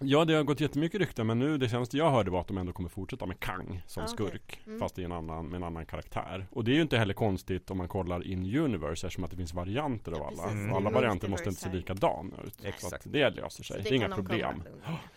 [0.01, 2.57] Ja, det har gått jättemycket rykten men nu det senaste jag hörde var att de
[2.57, 4.27] ändå kommer fortsätta med Kang som Ah, okej.
[4.27, 4.61] skurk.
[4.67, 4.79] Mm.
[4.79, 6.47] Fast i en annan, med en annan karaktär.
[6.51, 9.37] Och det är ju inte heller konstigt om man kollar in universe eftersom att det
[9.37, 10.51] finns varianter av Ja, alla.
[10.51, 10.71] Mm.
[10.71, 12.53] Och alla varianter måste inte se likadana ut.
[12.61, 13.03] Så Exakt.
[13.11, 13.83] det löser Så sig.
[13.83, 14.63] det Det är inga problem.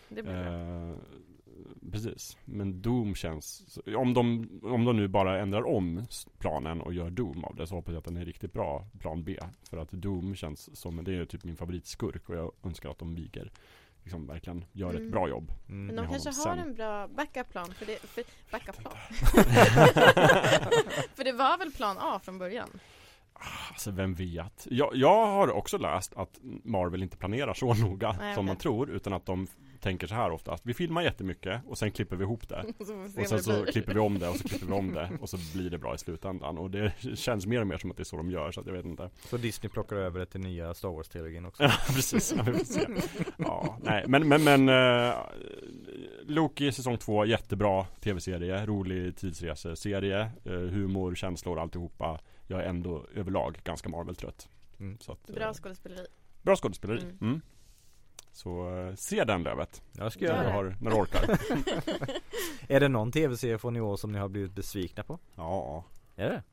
[0.09, 0.89] Det blir bra.
[0.91, 0.95] Eh,
[1.91, 2.37] precis.
[2.45, 3.77] Men Doom känns...
[3.95, 6.05] Om de, om de nu bara ändrar om
[6.39, 9.23] planen och gör Doom av det så hoppas jag att den är riktigt bra plan
[9.23, 9.37] B.
[9.69, 13.15] För att Doom känns som, det är typ min favoritskurk och jag önskar att de
[13.15, 13.51] viger
[14.03, 15.05] liksom verkligen gör Mm.
[15.05, 15.51] ett bra jobb.
[15.69, 15.85] Mm.
[15.85, 16.67] Men de kanske honom har sen.
[16.67, 18.93] en bra backup-plan för det, för, backup-plan.
[21.15, 22.69] för det var väl plan A från början?
[23.69, 24.67] Alltså vem vet?
[24.69, 28.61] Jag, jag har också läst att Marvel inte planerar så noga Nej, som man okej.
[28.61, 29.47] tror utan att de
[29.83, 30.65] tänker så här oftast.
[30.65, 32.65] Vi filmar jättemycket och sen klipper vi ihop det.
[32.79, 35.09] Och så Och sen så klipper vi om det och så klipper vi om det
[35.21, 36.57] och så blir det bra i slutändan.
[36.57, 38.65] Och det känns mer och mer som att det är så de gör så att
[38.67, 39.09] jag vet inte.
[39.29, 41.63] Så Disney plockar över det till nya Star Wars-trilogin också.
[41.73, 42.87] Ja precis, ja, vi se.
[43.37, 45.15] Ja, nej men men, men uh,
[46.25, 52.19] Loki säsong två, jättebra tv-serie, rolig tidsreseserie, uh, humor, känslor, alltihopa.
[52.47, 54.49] Jag är ändå överlag ganska Marvel-trött.
[54.79, 54.97] Mm.
[54.99, 56.05] Så att, eh, Bra skådespeleri.
[56.41, 57.01] bra skådespeleri.
[57.01, 57.17] Mm.
[57.21, 57.41] Mm.
[58.35, 60.49] Så uh, se den Lövet, Jag ska göra det.
[60.51, 61.39] har, när du orkar.
[62.67, 65.19] Är det någon tv-serie från i år som ni har blivit besvikna på?
[65.35, 65.83] Ja,
[66.15, 66.43] Är det?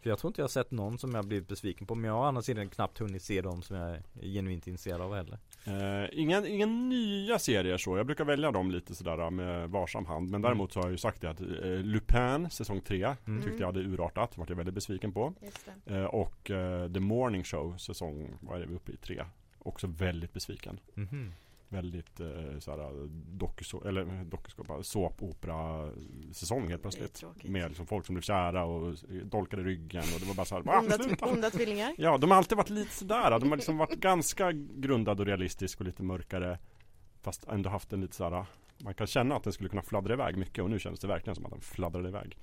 [0.00, 2.04] För jag tror inte jag har sett någon som jag har blivit besviken på Men
[2.04, 5.14] jag har å andra sidan knappt hunnit se dem som jag är genuint intresserad av
[5.14, 5.38] heller
[5.68, 10.30] Uh, inga, inga nya serier så, jag brukar välja dem lite sådär med varsam hand
[10.30, 13.42] Men däremot så har jag ju sagt det att uh, Lupin säsong 3 Mm.
[13.42, 15.94] tyckte jag hade urartat, vart jag väldigt besviken på Just det.
[16.00, 18.96] uh, Och uh, The Morning Show säsong, vad är vi uppe i?
[18.96, 19.24] 3
[19.66, 21.32] Också väldigt besviken Mhm.
[21.68, 23.08] Väldigt uh, såhär
[23.38, 25.90] dokuså, eller dokusåpa, såpopera
[26.32, 27.24] säsong helt plötsligt.
[27.42, 30.98] Med liksom folk som blev kära och dolkade ryggen och det var bara såhär, Onda,
[30.98, 31.26] sluta!
[31.26, 31.94] onda tvillingar.
[31.98, 33.38] Ja, de har alltid varit lite sådär.
[33.40, 36.58] De har liksom varit ganska grundad och realistisk och lite mörkare.
[37.22, 38.46] Fast ändå haft en lite sådär
[38.78, 41.34] Man kan känna att den skulle kunna fladdra iväg mycket och nu känns det verkligen
[41.34, 42.36] som att den fladdrade iväg.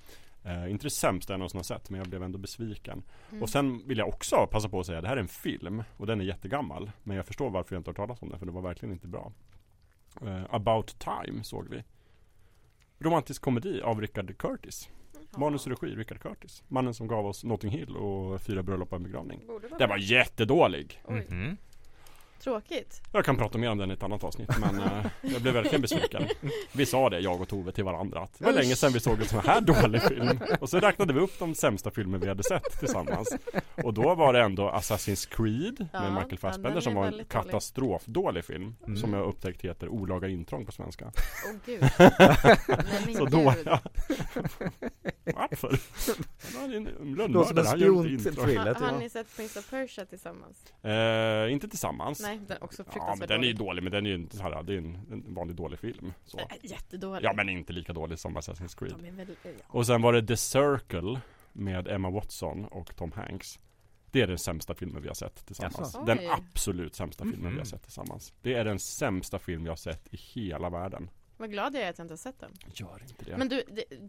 [0.44, 3.02] Eh, inte det sämsta jag någonsin har sett men jag blev ändå besviken.
[3.30, 3.42] Mm.
[3.42, 6.06] Och sen vill jag också passa på att säga det här är en film och
[6.06, 6.90] den är jättegammal.
[7.02, 9.06] Men jag förstår varför jag inte har talas om den för det var verkligen inte
[9.08, 9.32] bra.
[10.22, 11.84] Eh, About Time såg vi.
[12.98, 14.90] Romantisk komedi av Richard Curtis.
[15.36, 16.62] Manus och regi Richard Curtis.
[16.68, 19.40] Mannen som gav oss Notting Hill och Fyra bröllop och en begravning.
[19.78, 21.02] Den var jättedålig.
[21.04, 21.56] Oj, Mhm.
[22.40, 23.02] Tråkigt.
[23.12, 25.80] Jag kan prata mer om den i ett annat avsnitt men eh, jag blev verkligen
[25.82, 26.22] besviken.
[26.72, 29.18] Vi sa det, jag och Tove till varandra att det var länge sedan vi såg
[29.20, 30.38] en sån här dålig film.
[30.60, 33.36] Och så räknade vi upp de sämsta filmer vi hade sett tillsammans.
[33.84, 37.30] Och då var det ändå Assassin's Creed Ja, med Michael Fassbender som var en väldigt
[37.30, 37.44] dålig.
[37.46, 38.74] katastrofdålig film.
[38.86, 38.96] Mm.
[38.96, 41.12] Som jag upptäckt heter Olaga intrång på svenska.
[41.46, 41.80] Åh gud.
[41.98, 42.10] Nej,
[43.06, 43.32] men Så gud.
[43.32, 43.80] dåliga.
[45.24, 45.78] Varför?
[46.60, 48.32] Han är en Låter som en lönnmördare, han gör inte intrång.
[48.32, 48.98] spionthriller har typ.
[49.00, 50.56] ni sett Prince of Persia tillsammans?
[50.84, 52.20] Eh, inte tillsammans.
[52.26, 53.66] Nej, den är också Ja fruktansvärt men den är ju dålig.
[53.68, 56.12] dålig men den är ju inte så här, det är en, en vanlig dålig film.
[56.24, 56.38] Så.
[56.38, 57.24] Äh, Jättedålig.
[57.24, 59.16] Ja men inte lika dålig som Assassin's Creed.
[59.16, 59.50] Väl, ja.
[59.66, 61.20] Och sen var det The Circle
[61.52, 63.58] med Emma Watson och Tom Hanks.
[64.10, 65.78] Det är den sämsta filmen vi har sett tillsammans.
[65.78, 66.04] Jaså?
[66.04, 66.28] Den Oj.
[66.30, 67.64] absolut sämsta filmen vi har Mhm.
[67.64, 68.32] sett tillsammans.
[68.42, 71.10] Det är den sämsta film jag har sett i hela världen.
[71.36, 72.50] Vad glad jag är att jag inte har sett den.
[72.74, 73.36] Gör inte det.
[73.36, 73.62] Men du,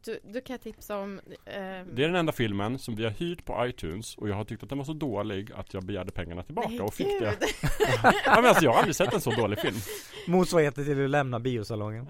[0.03, 3.11] du, du kan jag tipsa om ehm, Det är den enda filmen som vi har
[3.11, 6.11] hyrt på iTunes och jag har tyckt att den var så dålig att jag begärde
[6.11, 7.21] pengarna tillbaka Nej, och fick gud.
[7.21, 7.37] det.
[8.25, 9.75] Ja, men alltså, jag har aldrig sett en så dålig film.
[10.27, 12.07] Motsvarigheten till att lämna biosalongen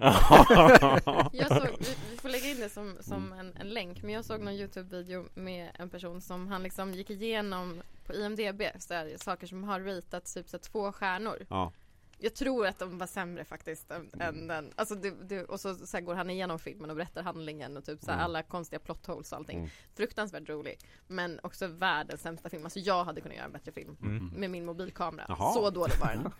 [1.32, 4.24] Jag såg, vi, vi får lägga in det som, som en, en länk Men jag
[4.24, 9.12] såg någon Youtube-video med en person som han liksom gick igenom på IMDB så här,
[9.16, 11.72] Saker som har ratats typ så här, två stjärnor ja.
[12.18, 15.74] Jag tror att de var sämre faktiskt än, än den Alltså det, det, och så,
[15.74, 18.24] så går han igenom filmen och berättar handlingen och typ så Mm.
[18.24, 19.70] alla konstiga plot holes och allting Mm.
[19.94, 23.96] Fruktansvärt rolig Men också världens sämsta film Alltså jag hade kunnat göra en bättre film
[24.02, 24.26] Mm.
[24.28, 25.26] med min mobilkamera.
[25.28, 25.52] Jaha.
[25.54, 26.32] Så dålig var den.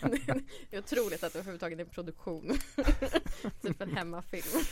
[0.70, 2.50] det är otroligt att det överhuvudtaget är en produktion.
[3.62, 4.62] typ en hemmafilm.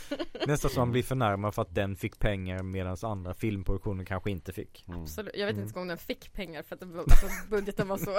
[0.47, 4.53] Nästan som man blir förnärmad för att den fick pengar medan andra filmproduktioner kanske inte
[4.53, 5.03] fick Mm.
[5.03, 5.37] Absolut.
[5.37, 5.67] Jag vet Mm.
[5.67, 8.17] inte om den fick pengar för att alltså, budgeten var så.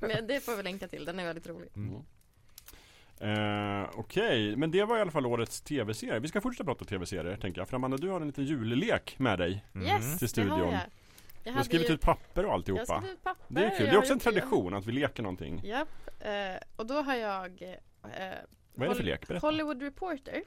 [0.00, 1.68] Men det får vi länka till, den är väldigt rolig.
[1.76, 2.02] Mm.
[3.20, 6.18] Eh, Okej, men det var i alla fall årets tv-serie.
[6.18, 7.68] Vi ska fortsätta prata tv-serier tänker jag.
[7.68, 9.64] För Amanda, du har en liten jullek med dig.
[9.74, 9.86] Mm.
[9.86, 10.58] Yes, Till det har studion.
[10.72, 10.72] jag.
[10.72, 12.92] Jag Du har skrivit ju- ut papper och Jag alltihopa.
[12.92, 13.44] har skrivit papper.
[13.54, 13.78] Det är kul.
[13.78, 14.30] Det jag är också en gjort det.
[14.30, 15.60] tradition att vi leker någonting.
[15.64, 15.88] Japp,
[16.20, 16.32] eh,
[16.76, 17.74] och då har jag eh,
[18.74, 19.28] Vad är det för lek?
[19.28, 19.46] Berätta.
[19.46, 20.42] Hollywood Reporter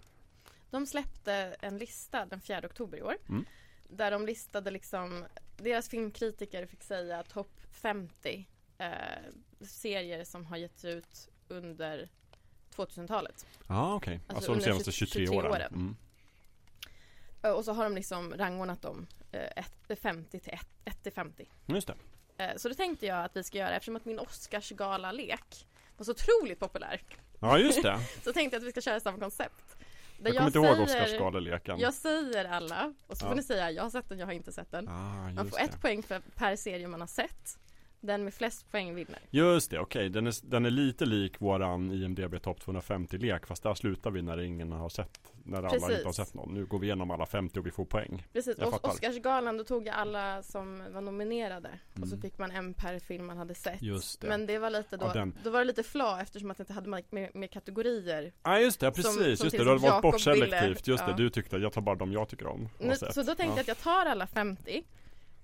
[0.71, 3.45] De släppte en lista den 4 oktober i år Mm.
[3.89, 5.25] Där de listade liksom
[5.57, 8.47] Deras filmkritiker fick säga topp 50
[8.79, 8.87] eh,
[9.61, 12.09] serier som har getts ut under
[12.75, 14.19] 2000-talet Ja, okej.
[14.27, 15.51] Alltså Alltså, de senaste 23 23 åren.
[15.51, 15.73] åren.
[15.73, 15.95] Mm.
[17.43, 20.53] Eh, Och så har de liksom rangordnat dem eh, ett- 50 till
[20.85, 21.95] 1 till 50 Just det.
[22.43, 25.67] Eh, Så det tänkte jag att vi ska göra eftersom att min Oscarsgala-lek
[25.97, 27.01] var så otroligt populär
[27.39, 27.99] Ja, just det.
[28.23, 29.75] Så tänkte jag att vi ska köra samma koncept
[30.19, 31.79] Där Jag kommer inte ihåg säger- Oscarsgaleleken.
[31.79, 33.29] Jag säger alla och så Ja.
[33.29, 34.87] får ni säga jag har sett den, jag har inte sett den.
[34.87, 35.63] Ah, Man får det.
[35.63, 37.59] ett poäng för, per serie man har sett.
[38.01, 39.19] Den med flest poäng vinner.
[39.29, 40.09] Just det, okej.
[40.09, 43.45] Den, är, den är lite lik våran IMDB Topp 250-lek.
[43.47, 45.33] Fast där slutar vi när ingen har sett.
[45.43, 45.89] När alla Precis.
[45.89, 46.53] inte har sett någon.
[46.53, 48.27] Nu går vi igenom alla 50 och vi får poäng.
[48.33, 48.85] Precis, Jag och.
[48.87, 51.69] Oscarsgalan då tog jag alla som var nominerade.
[52.01, 52.21] Och så Mm.
[52.21, 53.81] fick man en per film man hade sett.
[53.81, 54.27] Just det.
[54.27, 56.61] Men det var lite då, Ja, den- då var det lite fla eftersom att det
[56.61, 58.23] inte hade med, med kategorier.
[58.43, 59.03] Ja ah, just det, precis.
[59.05, 60.87] Som- som just det, du har exempel varit bort selektivt.
[60.87, 61.17] Just det, Ja.
[61.17, 62.69] du tyckte att jag tar bara de jag tycker om.
[62.79, 63.61] Nu, så då tänkte jag ja.
[63.61, 64.83] att jag tar alla 50.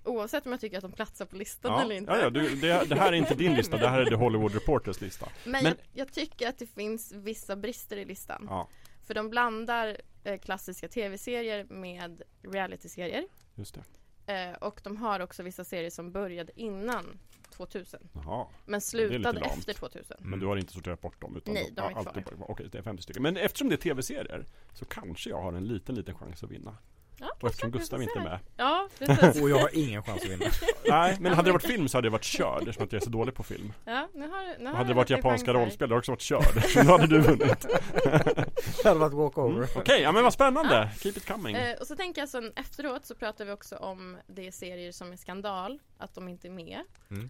[0.06, 2.12] Oavsett om jag tycker att de platsar på listan Ja, eller inte.
[2.12, 4.54] ja, ja du, det, det här är inte din lista, det här är The Hollywood
[4.54, 5.28] Reporters lista.
[5.44, 8.46] Men, Men- Jag, jag tycker att det finns vissa brister i listan.
[8.50, 8.68] Ja,
[9.06, 13.24] För de blandar eh, klassiska tv-serier med reality-serier.
[13.54, 13.84] just det.
[14.32, 17.18] Eh, och de har också vissa serier som började innan
[17.50, 18.08] 2000.
[18.12, 18.46] Jaha.
[18.66, 20.16] Men slutade efter 2000.
[20.20, 21.36] Men du har inte sorterat bort dem?
[21.36, 22.50] Utan Nej, de är ja, allt kvar.
[22.50, 23.22] Okej, det är 50 stycken.
[23.22, 24.44] Men eftersom det är tv-serier
[24.74, 26.76] så kanske jag har en liten, liten chans att vinna.
[27.20, 28.38] Ja, Och eftersom Gustav inte är med.
[28.56, 29.42] Ja, precis.
[29.42, 30.44] Och jag har ingen chans att vinna.
[30.88, 33.04] Nej, men hade det varit film så hade jag varit körd eftersom att jag är
[33.04, 33.72] så dålig på film.
[33.84, 36.44] Ja, nu har, nu har hade det varit japanska rollspel, då hade jag också varit
[36.44, 36.64] körd.
[36.72, 37.66] Så då hade du vunnit.
[38.82, 39.56] Det hade varit walkover.
[39.56, 39.68] Mm.
[39.76, 40.90] Okej, ja men vad spännande!
[40.98, 41.56] Keep it coming.
[41.56, 44.92] Eh, och så tänker jag sen efteråt så pratar vi också om det är serier
[44.92, 46.80] som är skandal, att de inte är med.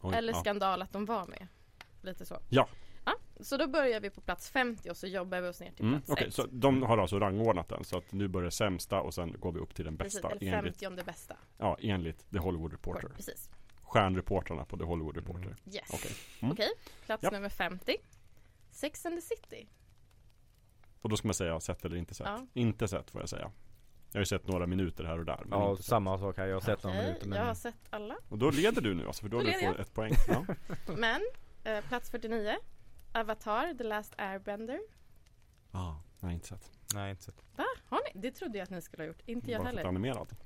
[0.02, 0.40] Oj, eller ja.
[0.40, 1.46] skandal att de var med.
[2.02, 2.38] Lite så.
[2.50, 2.68] Ja.
[3.40, 6.00] Så då börjar vi på plats 50 och så jobbar vi oss ner till Mm,
[6.00, 6.34] plats Okej, 1.
[6.34, 9.60] så de har alltså rangordnat den så att nu börjar sämsta och sen går vi
[9.60, 11.36] upp till den Precis, bästa eller enligt, 50 bästa.
[11.58, 13.08] ja, enligt The Hollywood Reporter.
[13.08, 13.50] Precis.
[13.82, 15.42] Stjärnreportrarna på The Hollywood Reporter.
[15.46, 15.56] Mm.
[15.66, 15.90] Yes.
[15.92, 16.10] Okej.
[16.42, 16.76] Okej, Mm.
[17.06, 17.30] plats Ja.
[17.30, 17.96] nummer 50.
[18.70, 19.68] Sex and the City.
[21.00, 22.26] Och då ska man säga sett eller inte sett.
[22.26, 22.46] Ja.
[22.52, 23.50] Inte sett får jag säga.
[24.12, 25.40] Jag har ju sett några minuter här och där.
[25.44, 25.84] Men Ja, sett.
[25.86, 26.46] samma sak här.
[26.46, 28.16] Jag har sett några minuter jag har men sett alla.
[28.28, 30.12] Och då leder du nu alltså, för då Då har du leder fått ett poäng.
[30.28, 30.44] Ja.
[30.96, 31.20] Men
[31.64, 32.56] eh, plats 49.
[33.20, 34.80] Avatar, The Last Airbender.
[35.72, 36.70] ah, nej, inte sett.
[36.94, 37.42] nej inte sett.
[37.56, 37.64] Va?
[37.88, 38.20] Har ni?
[38.20, 39.22] Det trodde jag att ni skulle ha gjort.
[39.26, 39.84] Inte jag Bara heller.
[39.84, 40.36] animerad.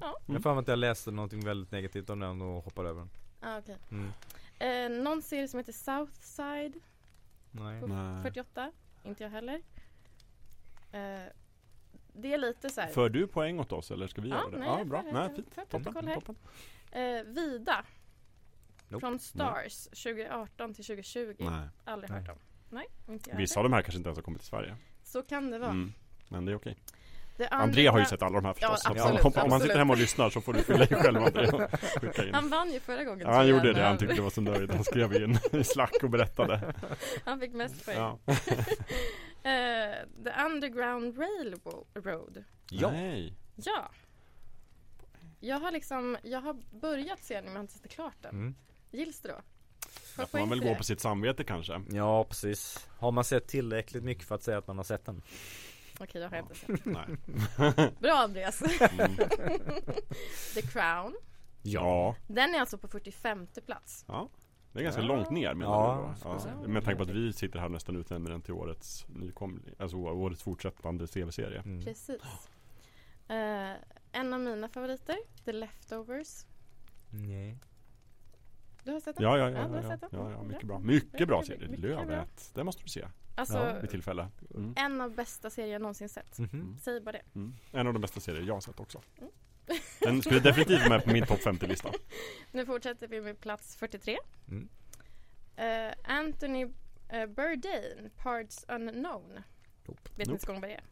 [0.00, 0.16] Ja.
[0.26, 3.10] Jag har att jag läste någonting väldigt negativt om den och hoppade över den.
[3.40, 3.76] Ah, okej.
[3.90, 4.12] Mm.
[4.98, 6.80] eh, någon serie som heter Southside
[7.50, 7.80] Nej.
[7.80, 8.22] på Nej.
[8.22, 8.72] 48.
[9.04, 9.62] Inte jag heller.
[10.92, 11.32] Eh,
[12.12, 12.88] det är lite så här.
[12.88, 14.58] För du poäng åt oss eller ska vi Ja, göra det?
[14.58, 15.02] nej, ja, jag bra.
[15.12, 15.70] Nej, fint.
[15.70, 16.36] toppen.
[16.92, 17.84] Eh, Vida.
[18.90, 19.00] Nope.
[19.06, 21.34] Från Stars 2018 till 2020.
[21.38, 21.68] Nej.
[21.84, 22.20] Aldrig Nej.
[22.20, 22.38] hört om.
[22.70, 24.76] Nej, inte jag Vissa av de här kanske inte ens har kommit till Sverige.
[25.04, 25.70] Så kan det vara.
[25.70, 25.92] Mm.
[26.28, 26.78] Men det är okej.
[27.36, 28.80] Det André har ju andra- sett alla de här förstås.
[28.84, 29.62] Ja, absolut, om, om man absolut.
[29.62, 31.68] sitter hemma och lyssnar så får du fylla i själv André.
[32.32, 33.26] Han vann ju förra gången.
[33.26, 33.82] Ja, han gjorde det.
[33.84, 34.70] Han tyckte det var så nöjd.
[34.74, 36.74] Han skrev in i Slack och berättade.
[37.24, 37.96] Han fick mest poäng.
[37.98, 38.18] Ja.
[39.42, 42.44] Eh, The Underground Railroad.
[42.70, 42.90] Ja.
[42.90, 43.34] Nej.
[43.56, 43.90] Ja.
[45.40, 48.30] Jag har liksom, jag har börjat se den men jag har inte sett klart den.
[48.34, 48.54] Mm.
[48.90, 49.40] Gills det då?
[50.16, 51.82] Där får man väl gå på sitt samvete kanske.
[51.90, 52.88] Ja precis.
[52.98, 55.22] Har man sett tillräckligt mycket för att säga att man har sett den?
[56.00, 56.84] Okej, jag har inte sett.
[56.84, 57.06] Nej.
[58.00, 58.62] Bra Andreas.
[58.62, 59.16] Mm.
[60.54, 61.14] The Crown.
[61.62, 62.16] Ja.
[62.28, 64.04] Den är alltså på 45 plats.
[64.08, 64.28] ja.
[64.72, 65.06] Det är ganska Ja.
[65.08, 66.38] långt ner menar Ja, då?
[66.38, 66.68] skulle Ja.
[66.68, 70.42] Med tanke på att vi sitter här nästan utnämner den till årets nykomling, alltså årets
[70.42, 71.60] fortsättande tv-serie.
[71.60, 71.84] Mm.
[71.84, 72.22] Precis.
[73.28, 73.72] Eh,
[74.12, 76.44] en av mina favoriter, The Leftovers.
[77.10, 77.58] Nej.
[78.84, 79.24] Du har sett den?
[79.24, 80.30] Ja, ja, Ja, ja, du har ja, ja, den?
[80.32, 80.78] ja, mycket Bra.
[80.78, 81.76] Mycket bra serie.
[81.76, 82.50] Lövet.
[82.54, 83.80] Det måste du se Alltså, Ja.
[83.80, 84.28] vid tillfälle.
[84.54, 84.74] Mm.
[84.76, 86.38] en av bästa serier jag någonsin sett.
[86.38, 86.78] Mhm.
[86.82, 87.22] Säg bara det.
[87.34, 87.54] Mm.
[87.72, 89.02] En av de bästa serier jag har sett också.
[89.18, 89.30] Mm.
[90.00, 91.90] Den skulle definitivt vara med på min topp 50-lista.
[92.52, 94.16] Nu fortsätter vi med plats 43.
[94.48, 94.68] Mm.
[95.56, 99.40] Eh, Anthony uh, Bourdain, Parts Unknown.
[99.86, 100.00] Nope.
[100.16, 100.52] Vet ni Nope.
[100.52, 100.82] inte vad det är?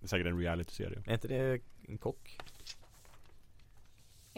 [0.00, 1.02] Det är säkert en reality-serie.
[1.06, 2.38] Är inte det en kock?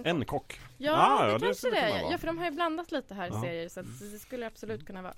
[0.06, 0.60] En kock.
[0.78, 2.10] Ja, Ah, det ja, det kanske det är.
[2.10, 3.40] Ja, för de har ju blandat lite här i Ja.
[3.42, 5.14] serier så att det skulle absolut kunna vara.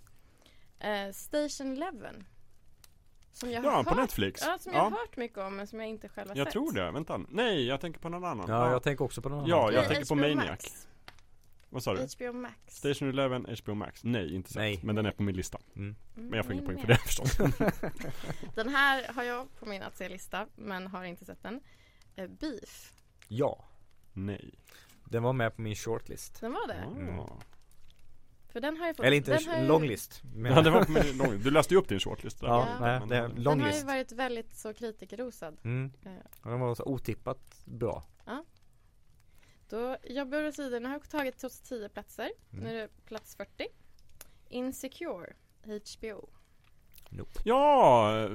[0.79, 2.25] Eh, Station Eleven.
[3.33, 4.43] Som jag har Ja, hört, på Netflix.
[4.47, 6.47] Ja, som jag har Ja, hört mycket om men som jag inte själv har jag
[6.47, 6.53] sett.
[6.53, 6.91] tror det.
[6.91, 7.21] Vänta.
[7.29, 8.47] Nej, jag tänker på någon annan.
[8.49, 9.75] Ja, jag tänker också på den Ja, andra.
[9.75, 10.49] jag tänker på Maniac.
[10.49, 10.89] Max.
[11.71, 12.01] Vad sa du?
[12.27, 12.55] HBO Max.
[12.77, 14.05] Station Eleven, HBO Max.
[14.05, 14.57] Nej, inte sett.
[14.57, 14.81] Nej.
[14.83, 15.59] Men den är på min lista.
[15.77, 15.97] Mm.
[16.15, 17.37] Men jag får ingen Mm, poäng för det förstås.
[18.55, 21.61] Den här har jag på min att se-lista men har inte sett den.
[22.17, 22.93] Eh, Beef.
[23.29, 23.65] Ja,
[24.13, 24.55] Nej.
[25.05, 26.41] den var med på min shortlist.
[26.41, 26.75] Den var det?
[26.75, 27.19] Mm.
[27.21, 27.41] Ah.
[28.49, 30.23] För den har ju fått, Eller inte den har en ju- lång list.
[30.35, 30.53] Men...
[30.53, 31.39] Ja, det var på min lång.
[31.43, 32.41] Du läste ju upp din shortlist.
[32.41, 32.47] där.
[32.49, 32.81] Ja, Ja.
[32.81, 35.57] nej, det är en Den har ju varit väldigt så kritikerrosad.
[35.65, 35.93] Mm.
[36.43, 38.05] Den var så otippat bra.
[39.69, 40.81] Då jobbar vi vidare.
[40.81, 42.31] Nu har jag tagit trots 10 platser.
[42.53, 42.65] Mm.
[42.65, 43.67] Nu är det plats 40.
[44.49, 45.33] Insecure,
[45.65, 46.29] HBO.
[47.45, 48.31] Ja, eh,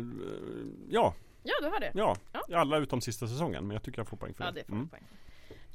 [0.90, 1.14] ja,
[1.44, 1.92] Ja, du har det.
[1.96, 2.16] ja.
[2.50, 2.58] Ja.
[2.60, 3.68] Alla utom sista säsongen.
[3.68, 4.60] Men jag tycker jag får poäng för Ja, det.
[4.60, 4.80] det får Mm.
[4.80, 4.90] mm.
[4.90, 5.04] poäng.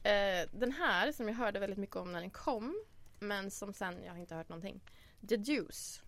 [0.03, 2.84] Eh, den här som jag hörde väldigt mycket om när den kom.
[3.18, 4.80] Men som sen, jag har inte hört någonting.
[5.28, 6.03] The Deuce.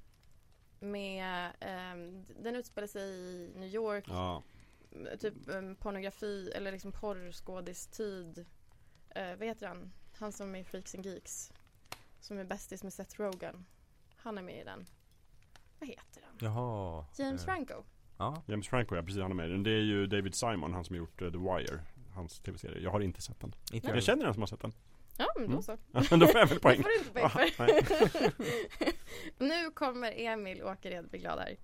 [0.80, 4.04] Med, ehm, den utspelar sig i New York.
[4.08, 4.42] Ja.
[5.18, 8.38] Typ um, pornografi eller liksom porrskådistid.
[9.16, 9.92] Uh, vad heter han?
[10.18, 11.52] Han som är i Freaks and Geeks.
[12.20, 13.66] Som är bästis med Seth Rogen.
[14.16, 14.86] Han är med i den.
[15.78, 16.38] Vad heter han?
[16.40, 17.06] Jaha.
[17.18, 17.82] James Eh, Franco.
[18.18, 18.42] Ja.
[18.46, 19.62] James Franco, ja precis han är med i den.
[19.62, 21.80] Det är ju David Simon, han som har gjort eh, The Wire.
[22.14, 22.82] Hans tv-serie.
[22.82, 23.54] Jag har inte sett den.
[23.72, 24.72] Inte Jag känner en som har sett den.
[25.18, 25.62] Ja, men då Mm.
[25.62, 25.76] så.
[26.16, 26.82] Då får jag väl poäng.
[26.82, 28.32] får du inte poäng Ah, för.
[29.44, 31.56] nu kommer Emil Åkered bli glad här.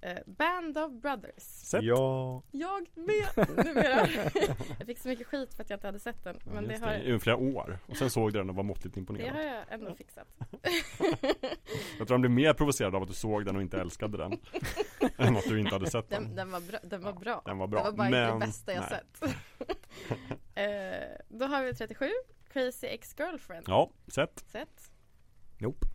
[0.00, 1.42] Eh, Band of Brothers.
[1.42, 1.84] Sett?
[1.84, 2.42] Ja.
[2.50, 4.08] Jag med numera.
[4.78, 6.36] jag fick så mycket skit för att jag inte hade sett den.
[6.44, 7.02] Ja, Men det har, det.
[7.02, 7.78] I flera år.
[7.86, 9.34] Och sen såg du den och var måttligt det imponerad.
[9.34, 10.28] har jag ändå fixat.
[11.98, 14.32] Jag tror han blev mer provocerad av att du såg den och inte älskade den.
[15.16, 16.24] än att du inte hade sett den.
[16.24, 16.78] Den, den var bra.
[16.82, 17.42] Den var Ja, bra.
[17.46, 17.82] Den var bra.
[17.84, 19.00] Det var bara inte men, det bästa jag nej.
[19.20, 19.22] sett.
[20.54, 22.10] eh, då har vi 37.
[22.52, 23.64] Crazy Ex-Girlfriend.
[23.68, 24.44] Ja, sett.
[24.46, 24.92] Sett.
[25.58, 25.86] Nope.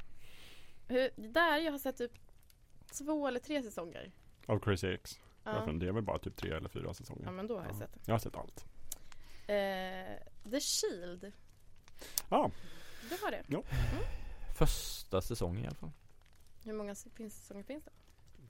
[0.87, 2.11] Hur, där jag har sett typ
[2.97, 4.11] två eller tre säsonger.
[4.45, 5.19] Av Crazy X.
[5.43, 7.23] Ja, Det är väl bara typ tre eller fyra säsonger.
[7.25, 7.79] ja men då har jag Ja.
[7.79, 8.01] sett den.
[8.05, 8.65] Jag har sett allt.
[9.47, 11.31] Eh, The Shield.
[12.29, 12.51] Ja,
[13.09, 13.63] Det var det.
[14.57, 15.91] Första säsongen i alla fall.
[16.63, 17.91] Hur många finns, säsonger finns det?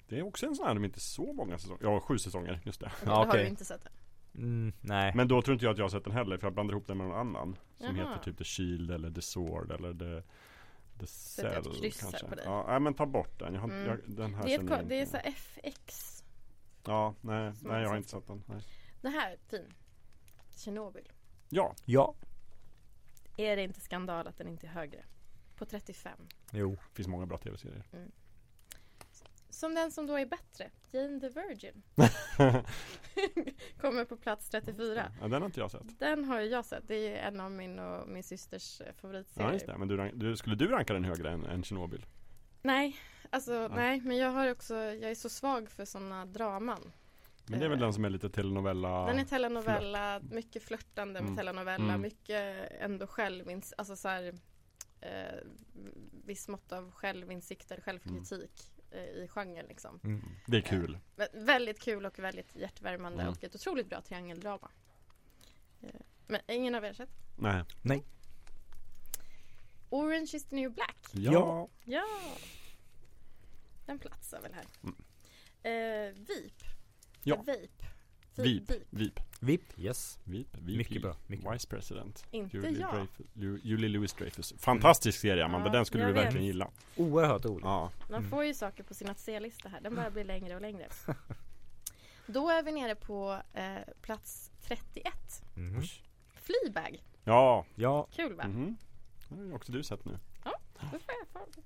[0.07, 1.83] det är också en sån här, de är inte så många säsonger.
[1.83, 2.91] Ja, sju säsonger, just det.
[3.05, 3.89] Ja, då har du inte sett det.
[4.37, 5.11] Mm, nej.
[5.15, 6.87] Men då tror inte jag att jag har sett den heller, för jag blandar ihop
[6.87, 7.57] den med någon annan.
[7.77, 8.09] Som Jaha.
[8.09, 10.27] heter typ The Shield eller The Sword eller The
[10.99, 11.63] The Cell
[11.99, 12.27] kanske.
[12.27, 12.45] på dig.
[12.45, 13.53] Ja, nej, men ta bort den.
[13.53, 13.85] Jag har, Mm.
[13.85, 16.23] jag, den här Det är, ett, jag det är så FX.
[16.85, 18.43] Ja, nej, nej jag har inte sett den.
[18.47, 18.61] Nej.
[19.01, 19.73] Det här är fin.
[20.55, 21.11] Tjernobyl.
[21.49, 22.15] Ja, Ja.
[23.37, 25.05] Är det inte skandal att den inte är högre?
[25.55, 26.27] På 35.
[26.51, 26.71] Jo.
[26.71, 27.83] det finns många bra tv-serier.
[29.64, 30.70] Som den som då är bättre.
[30.91, 31.84] Jane the Virgin.
[33.82, 35.11] Kommer på plats 34.
[35.22, 35.99] Ja, den har inte jag sett.
[35.99, 36.88] Den har ju jag sett.
[36.88, 39.47] Det är en av min och min systers eh, favoritserier.
[39.47, 39.78] Ja, just det.
[39.78, 42.05] Men du, du, skulle du ranka den högre än, än Tjernobyl?
[42.61, 42.97] Nej,
[43.30, 44.01] alltså nej.
[44.01, 46.91] Men jag har också, jag är så svag för sådana draman.
[47.45, 49.05] Men det är väl Eh, den som är lite telenovella?
[49.05, 51.38] Den är telenovella, mycket flörtande med Mm.
[51.38, 52.01] telenovella, Mm.
[52.01, 53.74] mycket ändå självins...
[53.78, 54.34] Alltså så här,
[55.01, 55.39] eh,
[56.26, 59.99] viss mått av självinsikter, självkritik eh, i genren liksom.
[60.03, 60.21] Mm.
[60.47, 60.97] Det är kul.
[61.15, 63.31] Vä- väldigt kul och väldigt hjärtvärmande Mm.
[63.33, 64.71] och ett otroligt bra triangeldrama.
[65.81, 65.89] Eh,
[66.27, 67.09] men ingen av er sett?
[67.81, 68.03] Nej.
[69.89, 70.97] Orange is the new black.
[71.11, 71.67] Ja.
[71.83, 72.05] Ja!
[73.85, 74.65] Den platsar väl här.
[74.83, 74.95] Mm.
[75.63, 76.63] Eh, VIP.
[77.23, 77.35] Ja.
[77.35, 77.67] Eh, Vape.
[78.35, 78.69] Vip.
[78.71, 78.87] Vip.
[78.89, 79.19] Vip.
[79.43, 80.19] VIP, yes.
[80.23, 80.47] Vip.
[80.57, 80.77] VP.
[80.77, 81.53] Mycket bra, mycket.
[81.53, 82.25] Vice President.
[82.31, 82.93] Inte Julie, jag.
[82.95, 84.53] Dreyfus, Ju- Julie Louis Dreyfus.
[84.57, 86.23] Fantastisk serie Amanda, Ja, den skulle du vet.
[86.25, 86.71] verkligen gilla.
[86.95, 87.65] Oerhört roligt.
[87.65, 87.91] Ja.
[88.09, 88.29] Man Mm.
[88.29, 89.81] får ju saker på sin att se-lista här.
[89.81, 90.87] Den bara blir längre och längre.
[92.27, 95.13] Då är vi nere på eh, plats 31.
[95.55, 95.81] Mhm.
[96.35, 97.03] Fleabag.
[97.23, 97.65] Ja.
[97.75, 98.07] Ja.
[98.11, 98.47] Kul va?
[98.47, 98.77] Mhm.
[99.29, 100.19] Det har också du sett nu.
[100.81, 101.61] Då får jag få.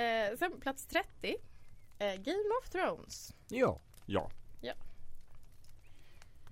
[0.00, 1.36] Eh, sen plats 30.
[1.98, 3.34] Eh, Game of Thrones.
[3.48, 3.80] Ja.
[4.06, 4.30] Ja.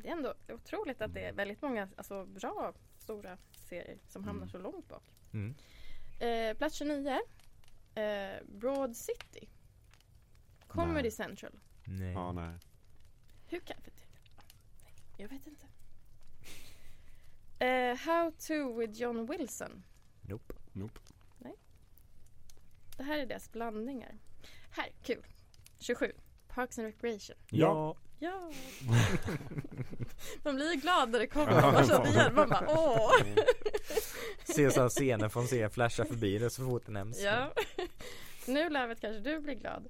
[0.03, 4.43] Det är ändå otroligt att det är väldigt många alltså, bra stora serier som hamnar
[4.43, 4.49] Mm.
[4.51, 5.03] så långt bak.
[5.33, 5.55] Mm.
[6.21, 7.21] Eh, plats 29.
[7.95, 9.49] Eh, Broad City.
[10.67, 11.11] Comedy Nej.
[11.11, 11.53] Central.
[11.85, 12.13] Nej.
[12.13, 12.59] Ja, nej.
[13.47, 13.77] Hur kan...
[13.85, 15.67] Nej, jag vet inte.
[17.65, 19.83] Eh, How to with John Wilson.
[20.23, 20.55] Nope.
[20.73, 21.01] Nope.
[22.97, 24.19] Det här är deras blandningar.
[24.71, 25.27] Här, kul.
[25.79, 26.13] 27.
[26.49, 27.37] Parks and Recreation.
[27.51, 27.97] Ja.
[28.19, 28.51] Ja!
[30.43, 32.35] Man blir ju glad när det kommer fortsatt igen.
[32.35, 33.13] Man bara åh!
[34.45, 37.21] Se så här scener från serien flasha förbi det så fort det nämns.
[37.23, 37.53] Ja.
[38.47, 39.89] Nu Lövet kanske du blir glad.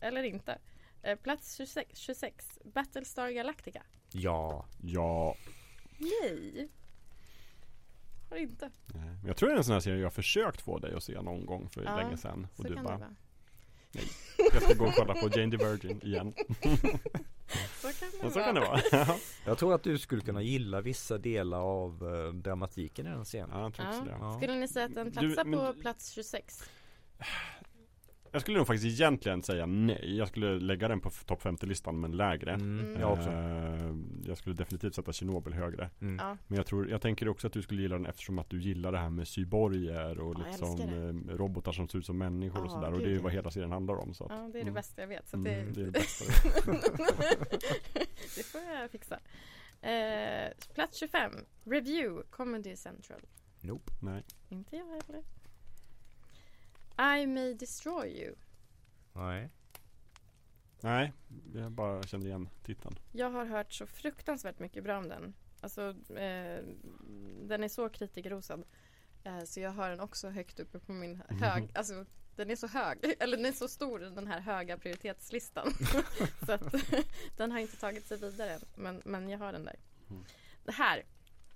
[0.00, 0.58] Eller inte.
[1.02, 2.58] Eh, plats 26, 26.
[2.64, 3.82] Battlestar Galactica.
[4.12, 4.66] Ja.
[4.82, 5.36] Ja.
[5.98, 6.68] Nej.
[8.30, 8.70] Har inte.
[8.94, 9.04] Nej.
[9.04, 11.02] Men Jag tror det är en sån här serie jag har försökt få dig att
[11.04, 12.46] se någon gång för Ja, länge sedan.
[12.50, 13.10] Och Så du kan det bara, vara.
[14.52, 16.34] jag ska gå och kolla på Jane the Virgin igen.
[17.82, 18.44] Så kan det Och så vara.
[18.46, 19.16] kan det vara.
[19.44, 23.50] Jag tror att du skulle kunna gilla vissa delar av eh, dramatiken i den scenen.
[23.52, 24.04] Ja, jag tror också Ja.
[24.04, 24.16] det.
[24.20, 24.36] Ja.
[24.36, 26.62] Skulle ni säga att den Du, platsar men på du- plats 26?
[28.36, 30.16] Jag skulle nog faktiskt egentligen säga nej.
[30.16, 32.52] Jag skulle lägga den på topp 50-listan men lägre.
[32.52, 32.80] Mm.
[32.80, 33.00] Mm.
[33.00, 33.30] Jag också.
[33.30, 35.90] Eh, Jag skulle definitivt sätta Tjernobyl högre.
[36.00, 36.16] Mm.
[36.16, 36.36] Ja.
[36.46, 38.92] Men jag tror, jag tänker också att du skulle gilla den eftersom att du gillar
[38.92, 42.70] det här med cyborger och Ja, liksom eh, robotar som ser ut som människor och
[42.70, 42.92] sådär.
[42.92, 44.14] Och det är ju vad hela serien handlar om.
[44.14, 44.74] Så att, Ja, det är det mm.
[44.74, 45.28] bästa jag vet.
[45.28, 46.24] Så Mm, det, det är det bästa.
[48.36, 49.18] det får jag fixa.
[49.80, 51.32] Eh, plats 25.
[51.64, 53.20] Review, Comedy Central.
[53.60, 53.92] Nope.
[54.02, 54.22] Nej.
[54.48, 55.22] Inte jag heller.
[56.98, 58.34] I may destroy you.
[59.12, 59.50] Nej.
[60.80, 61.12] Nej,
[61.54, 62.98] jag bara kände igen titeln.
[63.12, 65.34] Jag har hört så fruktansvärt mycket bra om den.
[65.60, 66.64] Alltså, eh,
[67.42, 68.64] den är så kritikerrosad.
[69.24, 71.38] Eh, så jag har den också högt uppe på min Mhm.
[71.42, 75.72] hög, alltså den är så hög, eller den är så stor den här höga prioritetslistan.
[76.46, 76.74] så att
[77.36, 79.76] den har inte tagit sig vidare än, men, men jag har den där.
[80.10, 80.24] Mm.
[80.64, 81.04] Det här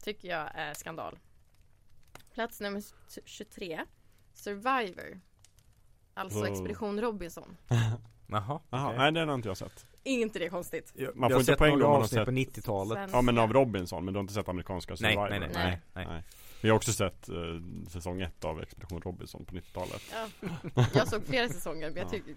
[0.02, 1.18] tycker jag är skandal.
[2.32, 2.82] Plats nummer
[3.24, 3.84] 23.
[4.32, 5.20] Survivor.
[6.14, 6.46] Alltså.
[6.46, 7.56] Expedition Robinson.
[8.26, 8.60] Jaha.
[8.70, 9.86] Jaha, nej den har inte jag sett.
[10.04, 10.92] Är inte det konstigt?
[11.14, 12.98] Man får inte poäng några om man har sett på 90-talet.
[12.98, 15.28] Sen- Ja men av Robinson, men du har inte sett amerikanska Nej, Survivor?
[15.28, 15.80] nej, nej, Nej.
[15.94, 16.22] nej, nej.
[16.62, 17.34] Vi har också sett eh,
[17.88, 20.84] säsong ett av Expedition Robinson på 90-talet Ja.
[20.94, 22.10] Jag såg flera säsonger men jag Ja.
[22.10, 22.34] tycker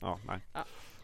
[0.00, 0.40] Ja, nej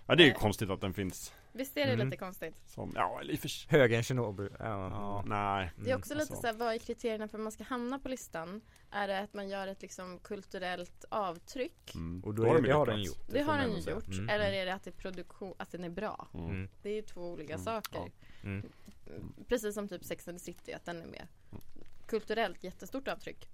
[0.06, 0.38] Ja det är ju Eh.
[0.38, 2.06] konstigt att den finns Visst är det Mm.
[2.06, 2.54] lite konstigt?
[2.66, 3.48] som, ja eller i för
[3.96, 4.48] än Tjernobyl.
[4.58, 4.64] Ja.
[4.90, 6.40] Ja, nej Det är också lite alltså.
[6.40, 8.60] så här, vad är kriterierna för att man ska hamna på listan?
[8.94, 11.94] Är det att man gör ett liksom kulturellt avtryck?
[11.94, 12.24] mm.
[12.24, 13.18] Och då har är, de det har den gjort.
[13.28, 14.08] Det får har den gjort.
[14.08, 16.28] Mm, Eller mm, är det att, det produktion, att den är bra?
[16.34, 16.46] Mm.
[16.50, 16.68] Mm.
[16.82, 17.64] Det är ju två olika Mm.
[17.64, 17.98] saker.
[18.42, 18.48] Ja.
[18.48, 18.68] Mm.
[19.48, 21.26] Precis som typ Sex and the City, att den är med.
[21.52, 21.62] Mm.
[22.06, 23.48] Kulturellt jättestort avtryck.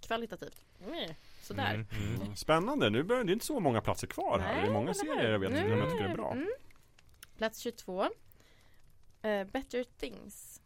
[0.00, 1.74] Kvalitativt, mm, sådär.
[1.74, 2.22] Mm, mm.
[2.22, 2.36] Mm.
[2.36, 4.60] Spännande, nu börjar det är inte så många platser kvar här.
[4.62, 6.32] Det är många serier jag vet som jag tycker är bra.
[6.32, 6.48] Mm.
[7.36, 8.02] Plats 22.
[9.22, 10.61] Eh, Better Things.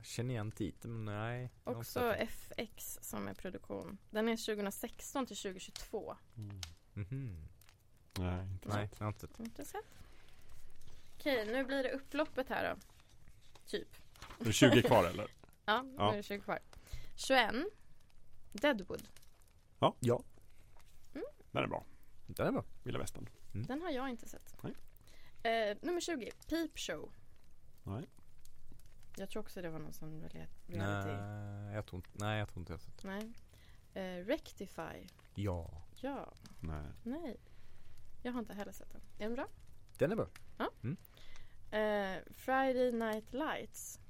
[0.00, 1.50] Jag känner igen titeln men nej.
[1.64, 2.20] Också sett.
[2.20, 3.98] FX som är produktion.
[4.10, 6.16] Den är 2016 till 2022.
[6.36, 6.60] Mm.
[6.92, 7.48] Mhm.
[8.18, 9.40] Nej, inte Nej, har inte sett.
[9.40, 9.84] Inte sett.
[11.18, 12.80] Okej, nu blir det upploppet här då.
[13.66, 13.88] Typ.
[14.38, 15.26] Det är 20 kvar eller?
[15.64, 16.12] Ja, nu Ja.
[16.12, 16.58] är det 20 kvar.
[17.16, 17.54] 21.
[18.52, 19.08] Deadwood.
[19.78, 19.96] Ja,
[21.52, 21.84] Den är bra.
[22.26, 22.64] den är bra.
[22.82, 23.28] Vilda västern.
[23.52, 24.56] Den har jag inte sett.
[24.62, 24.74] Nej.
[25.70, 26.30] Eh, nummer 20.
[26.48, 27.12] Peep Show.
[27.82, 28.06] Nej.
[29.20, 31.10] Jag tror också det var någon reali- reality.
[31.10, 33.04] Nej, jag tror inte, nej, jag tror inte jag sett.
[33.04, 33.32] Nej.
[33.94, 35.06] Eh, Rectify.
[35.34, 36.32] Ja, Ja.
[36.60, 36.84] Nej.
[37.02, 37.36] Nej.
[38.22, 39.00] Jag har inte heller sett den.
[39.18, 39.48] Är den bra?
[39.98, 40.28] den är bra.
[41.78, 44.00] Eh, Friday Night Lights.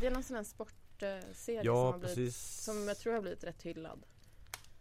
[0.00, 2.36] Det är någon sån här sportserie som, Ja, har blivit, precis.
[2.64, 4.06] som jag tror har blivit rätt hyllad.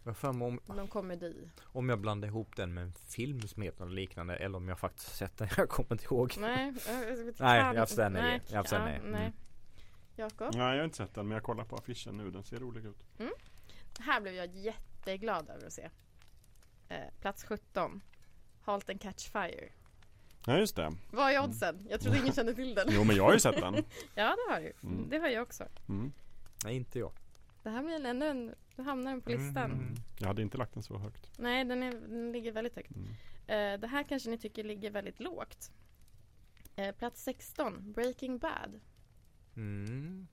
[0.03, 1.49] Jag för mig om, Någon komedi.
[1.63, 4.79] om jag blandar ihop den med en film som heter något liknande eller om jag
[4.79, 5.47] faktiskt har sett den.
[5.57, 6.33] Jag kommer inte ihåg.
[6.39, 8.21] Nej, jag, vet Nej, jag säger nej.
[8.21, 9.21] Nej, Jag säger ja, nej.
[9.21, 9.31] Mm.
[10.15, 10.55] Jakob?
[10.55, 12.31] Nej, jag har inte sett den men jag kollar på affischen nu.
[12.31, 12.97] Den ser rolig ut.
[13.99, 15.89] Här blev jag jätteglad över att se.
[16.89, 18.01] Eh, plats 17.
[18.61, 19.69] Halt and Catch Fire.
[20.45, 20.93] Ja, just det.
[21.11, 21.87] Vad är oddsen?
[21.89, 22.87] Jag trodde ingen kände till den.
[22.89, 23.73] Jo, men jag har ju sett den.
[24.15, 24.87] Ja, det har du.
[24.87, 25.09] Mm.
[25.09, 25.63] Det har jag också.
[25.89, 26.11] Mm.
[26.65, 27.11] Nej, inte jag.
[27.63, 28.55] Det här blir ännu en...
[28.75, 29.71] Nu hamnar den på listan.
[29.71, 29.95] Mm.
[30.19, 31.29] Jag hade inte lagt den så högt.
[31.37, 32.91] Nej, den, är, den ligger väldigt högt.
[32.95, 33.09] Mm.
[33.47, 35.71] Eh, det här kanske ni tycker ligger väldigt lågt.
[36.75, 37.93] Eh, plats 16.
[37.93, 38.79] Breaking Bad.
[39.55, 40.27] Mm.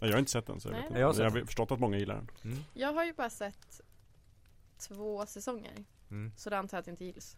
[0.00, 1.00] Ja, Jag har inte sett den så jag Nej, vet inte.
[1.00, 2.30] Jag har sett jag har förstått att många gillar den.
[2.44, 2.58] Mm.
[2.74, 3.80] Jag har ju bara sett
[4.78, 5.84] två säsonger.
[6.10, 6.32] Mm.
[6.36, 7.36] Så det antar jag att det inte gills.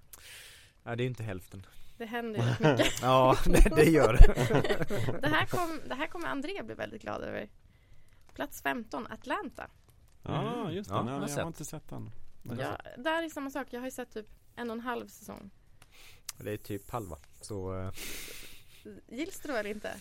[0.82, 1.66] Nej, det är inte hälften.
[1.98, 2.92] Det händer ju rätt mycket.
[3.02, 5.20] Ja, det, det gör det.
[5.20, 7.48] det, här kom, det här kommer André bli väldigt glad över.
[8.34, 9.06] Plats 15.
[9.06, 9.70] Atlanta.
[10.22, 10.74] Ja, Mm.
[10.74, 10.96] just det.
[10.96, 11.38] Ja, Nej, jag sett.
[11.38, 12.10] har inte sett den.
[12.42, 13.66] Ja, där är samma sak.
[13.70, 15.50] Jag har ju sett typ en och en halv säsong.
[16.38, 17.16] Det är typ halva.
[17.40, 17.92] Så eh,
[19.08, 19.94] Gills det då eller inte?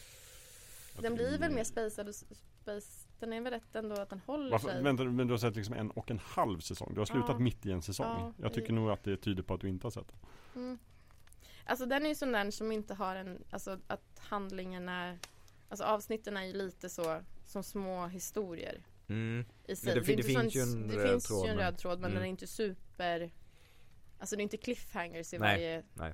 [1.00, 3.08] Den blir väl mer spacad och space.
[3.20, 4.84] Den är väl rätt ändå att den håller Varför, sig.
[4.84, 6.92] vänta, men du har sett liksom en och en halv säsong?
[6.94, 7.40] Du har slutat Ja.
[7.40, 8.06] mitt i en säsong?
[8.20, 10.18] Ja, jag tycker det- nog att det tyder på att du inte har sett den.
[10.64, 10.80] Mm.
[11.66, 15.20] Alltså den är ju sån där som inte har en, alltså att handlingen är,
[15.70, 19.46] alltså avsnitten är ju lite så som små historier mm.
[19.68, 19.94] i sig.
[19.94, 22.00] det det sån- finns ju en det röd finns tråd, ju en men- röd tråd
[22.00, 22.16] men Mm.
[22.16, 23.32] den är inte super,
[24.20, 26.14] alltså det är inte cliffhangers i Nej, varje, nej.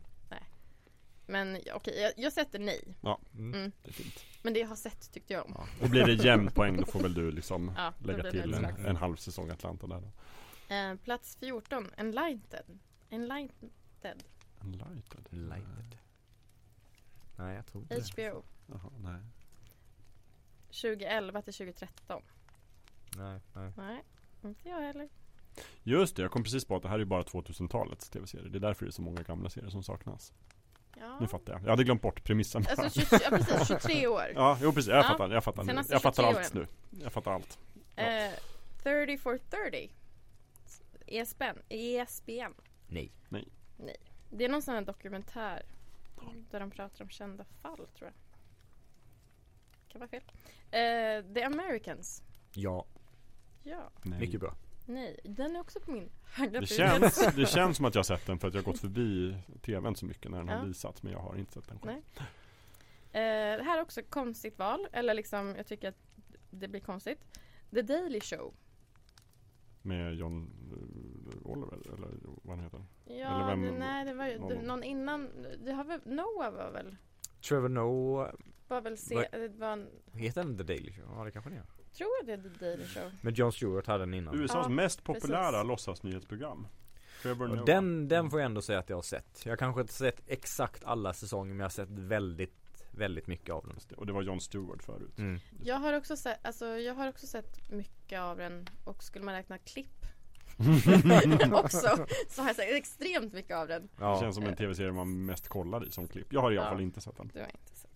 [1.30, 2.96] Men okej, jag, jag sätter nej.
[3.04, 3.54] Mm.
[3.54, 3.72] Mm.
[3.84, 4.26] Det är fint.
[4.42, 5.54] Men det jag har sett tyckte jag om.
[5.58, 5.68] Ja.
[5.84, 8.66] Och blir det jämn poäng då får väl du liksom Ja, lägga det till en,
[8.66, 10.12] en halv säsong Atlanta där då.
[10.76, 12.80] Eh, plats 14, Enlightened.
[13.10, 13.72] Enlightened.
[14.62, 15.28] Enlighted?
[15.30, 15.98] Lighted.
[17.38, 18.30] Nej, jag tror inte det.
[18.32, 18.44] HBO.
[18.68, 19.22] Jaha, nej.
[20.68, 22.22] 2011 till 2013.
[23.18, 23.72] Nej, nej.
[23.78, 24.04] Nej,
[24.44, 25.10] inte jag heller.
[25.84, 28.50] Just det, jag kom precis på att det här är bara 2000-talets tv-serier.
[28.50, 30.34] Det är därför det är så många gamla serier som saknas.
[31.00, 31.18] Ja.
[31.20, 31.62] Nu fattar jag.
[31.64, 32.84] Jag hade glort bort premissen bara.
[32.84, 34.24] Alltså 20, ja, precis, 23 år.
[34.36, 34.90] Ja, jo precis.
[34.90, 35.04] Jag Ja.
[35.04, 35.30] fattar.
[35.30, 35.68] Jag fattar nu.
[35.70, 36.68] Senaste Jag fattar 23 allt nu.
[37.04, 37.60] Jag fattar allt.
[37.96, 38.04] Ja.
[38.04, 38.34] Eh,
[38.84, 39.92] 30 for 30.
[41.08, 41.60] ESPN.
[41.70, 42.54] ESPN.
[42.88, 43.12] Nej.
[44.30, 45.66] Det är någon sån här dokumentär.
[46.52, 48.14] Där de pratar om kända fall tror jag.
[49.92, 50.24] Kan vara fel.
[50.72, 52.24] Eh, The Americans.
[52.54, 52.86] Ja,
[53.68, 54.20] Ja, Nej.
[54.20, 54.56] mycket bra.
[54.86, 55.20] nej.
[55.24, 58.26] Den är också på min högra Det känns, det känns som att jag har sett
[58.26, 60.58] den för att jag har gått förbi tvn så mycket när den Ja.
[60.58, 61.04] har visats.
[61.04, 62.02] Men jag har inte sett den själv.
[62.16, 62.28] Nej.
[63.12, 64.88] Eh, det här är också ett konstigt val.
[64.92, 65.98] Eller liksom, jag tycker att
[66.52, 67.20] det blir konstigt.
[67.72, 68.54] The Daily Show.
[69.82, 72.86] Med John eh, Oliver eller vad han heter.
[73.06, 75.30] Eller Ja, vem- det, nej det var ju någon- det, någon innan.
[75.66, 76.96] Det har väl, Noah var väl,
[77.48, 78.34] Trevor Noah,
[78.68, 81.06] var väl se, Vad- det var en, heter den The Daily Show?
[81.18, 81.66] Ja, det kanske den gör.
[81.98, 83.12] Tror jag det är The Daily Show.
[83.22, 84.36] Men Jon Stewart hade den innan.
[84.42, 86.68] USAs Ja, mest populära låtsasnyhetsprogram.
[87.50, 89.46] Och den, den får jag ändå säga att jag har sett.
[89.46, 93.68] Jag kanske inte sett exakt alla säsonger men jag har sett väldigt, väldigt mycket av
[93.68, 93.78] den.
[93.90, 93.96] Det.
[93.96, 95.18] Och det var John Stewart förut.
[95.18, 95.40] Mm.
[95.64, 99.34] Jag har också sett, alltså jag har också sett mycket av den och skulle man
[99.36, 100.06] räkna klipp
[101.52, 103.82] också så har jag sett extremt mycket av den.
[103.82, 104.20] Det Ja.
[104.22, 106.34] känns som en tv-serie man mest kollar i som klipp.
[106.34, 106.72] Jag har i alla Ja.
[106.72, 107.32] fall inte sett den.
[107.34, 107.87] Det har inte sett.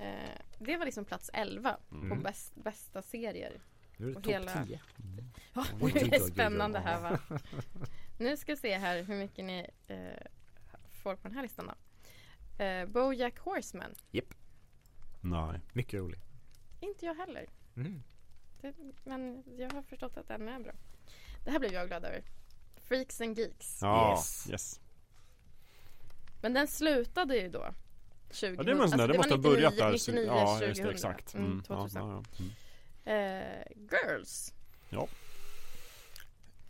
[0.00, 2.22] Eh, det var liksom plats 11 på Mm.
[2.22, 3.60] bäst, bästa serier.
[3.96, 4.80] Nu är det Och topp hela- 10.
[5.54, 7.18] Ja, det är spännande här va.
[8.18, 10.26] Nu ska vi se här hur mycket ni eh,
[11.02, 11.66] får på den här listan
[12.58, 12.64] då.
[12.64, 13.94] Eh, Bojack Horseman.
[15.20, 15.60] Nej.
[15.72, 16.20] Mycket rolig.
[16.80, 17.46] Inte jag heller.
[17.76, 18.02] Mm.
[18.60, 18.74] Det,
[19.04, 20.72] men jag har förstått att den är bra.
[21.44, 22.22] Det här blev jag glad över.
[22.76, 23.78] Freaks and Geeks.
[23.82, 24.50] Ja, Yes.
[24.50, 24.80] yes.
[26.42, 27.74] Men den slutade ju då.
[28.30, 29.92] 20, Ja, det var en sån där, det måste ha 99, börjat där.
[29.92, 30.68] 99, ja, 2000.
[30.68, 31.34] just det, exakt.
[31.34, 32.02] Mm, Mm, ja, 2000.
[32.02, 32.44] ja, ja.
[32.44, 33.50] Mm.
[33.50, 34.54] Eh, Girls.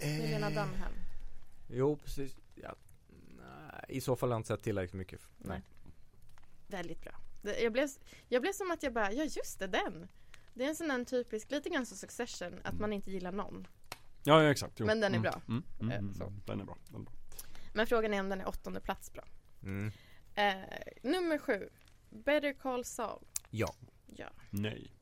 [0.03, 0.93] Milena Eh, Dunham.
[1.69, 2.37] Jo, precis.
[2.55, 2.75] Ja.
[3.37, 5.21] Nej, I så fall har jag inte sett tillräckligt mycket.
[5.39, 5.63] Nej.
[6.67, 7.13] Väldigt bra.
[7.43, 7.89] Det, jag, blev,
[8.29, 10.09] jag blev som att jag bara, ja just det, den.
[10.55, 13.67] Det är en sån där typisk, lite grann som Succession, att man inte gillar någon.
[14.25, 14.81] Ja, ja, exakt.
[14.81, 14.87] Jo.
[14.87, 15.41] Men den är Mm, bra.
[15.49, 16.33] Mm, mm, Eh, mm, så.
[16.47, 16.77] Den är bra.
[16.89, 17.13] Den är bra.
[17.73, 19.25] Men frågan är om den är åttonde plats bra.
[19.63, 19.93] Mm.
[20.41, 21.69] Eh, nummer sju.
[22.11, 23.25] Better Call Saul.
[23.51, 23.75] Ja.
[24.07, 24.29] Ja.
[24.51, 24.93] Nej.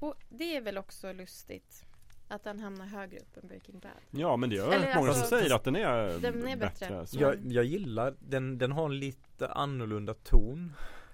[0.00, 1.84] Och det är väl också lustigt
[2.28, 3.90] att den hamnar högre upp än Breaking Bad.
[4.10, 6.88] Ja, men det är Eller många alltså, som säger att den är, den är bättre.
[6.88, 7.18] bättre.
[7.20, 10.72] Jag, jag gillar den, den har en lite annorlunda ton.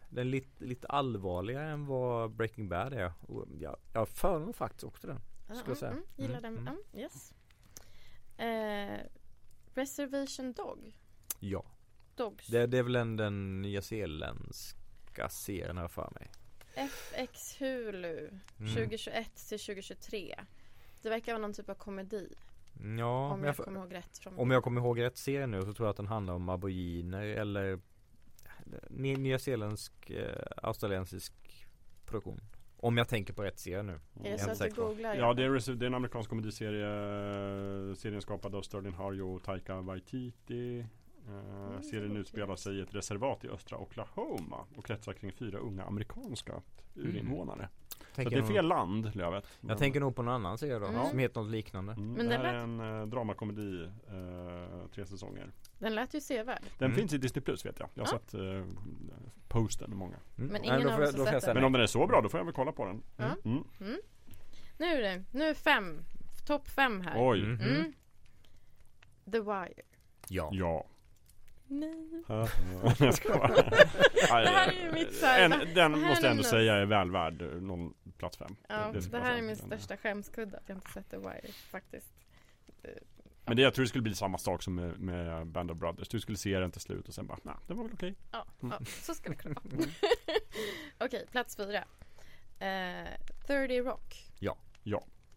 [0.08, 3.12] Den är lite, lite allvarligare än vad Breaking Bad är.
[3.28, 5.20] Och jag, jag föredrar faktiskt också den.
[5.56, 5.90] Ska jag säga.
[5.90, 6.68] Mm, mm, gillar Mm, den.
[6.68, 6.82] mm.
[6.92, 7.34] Mm, yes.
[8.36, 9.06] Eh,
[9.74, 10.96] Reservation Dog.
[11.40, 11.64] Ja.
[12.16, 12.46] Dogs.
[12.46, 16.30] Det, det är väl en, den nyzeeländska serien här för mig.
[16.74, 18.18] FX Hulu.
[18.58, 18.74] Mm.
[18.74, 20.40] 2021 till 2023.
[21.02, 22.34] Det verkar vara någon typ av komedi.
[22.98, 24.18] Ja, om jag jag, kommer ihåg rätt.
[24.18, 26.48] Från om jag kommer ihåg rätt serien nu så tror jag att den handlar om
[26.48, 27.80] aboriginer eller
[28.90, 31.32] ny- nyzeeländsk, eh, australiensisk
[32.06, 32.40] produktion.
[32.76, 33.92] Om jag tänker på rätt serie nu.
[33.92, 33.98] Är
[34.30, 35.14] Jag det så att du googlar?
[35.14, 36.86] Ja, det är, det är en amerikansk komediserie.
[37.88, 40.86] eh, Serien skapad av Sterling Harjo och Taika Waititi.
[41.28, 45.58] Eh, Mm, serien utspelar sig i ett reservat i östra Oklahoma och kretsar kring fyra
[45.58, 46.52] unga amerikanska
[46.94, 47.68] urinvånare.
[48.14, 49.46] Så det är fel land, Lövet.
[49.60, 51.06] Jag tänker nog på någon annan serie då, Mm.
[51.10, 51.92] som heter något liknande.
[51.92, 55.52] Mm, Men det här lät- är en eh, dramakomedi, eh, tre säsonger.
[55.78, 56.62] Den lät ju sevärd.
[56.78, 56.96] Den Mm.
[56.98, 57.88] finns i Disney Plus vet jag.
[57.94, 58.18] Jag har Ja.
[58.18, 58.64] sett eh,
[59.48, 60.16] postern med många.
[60.38, 60.50] Mm.
[60.52, 61.54] Men Nej, ingen då av oss har då får jag sett den.
[61.54, 63.02] Men om den är så bra då får jag väl kolla på den.
[63.44, 63.64] Mm.
[64.78, 66.00] Nu är det, nu är fem.
[66.46, 67.30] Topp fem här.
[67.30, 67.42] Oj.
[67.42, 67.60] Mhm.
[67.60, 67.92] Mm.
[69.32, 69.82] The Wire.
[70.28, 70.48] Ja.
[70.52, 70.86] Ja.
[71.80, 72.22] Nej.
[72.98, 73.48] jag ska bara.
[74.14, 76.84] Det här är ju mitt så här- en, Den måste jag ändå min- säga är
[76.86, 78.56] väl värd någon plats fem.
[78.68, 82.14] Ja, Det det, här är min största skämskudde att jag inte sett The Wire faktiskt.
[83.44, 86.08] Men det, jag tror det skulle bli samma sak som med, med Band of Brothers.
[86.08, 88.14] Du skulle se den till slut och sen bara, nej, det var väl okej.
[88.32, 88.74] Ja, Mm.
[88.80, 89.84] ja så skulle det kunna vara.
[91.06, 91.84] Okej, plats fyra.
[92.58, 93.08] Eh,
[93.46, 94.28] 30 Rock.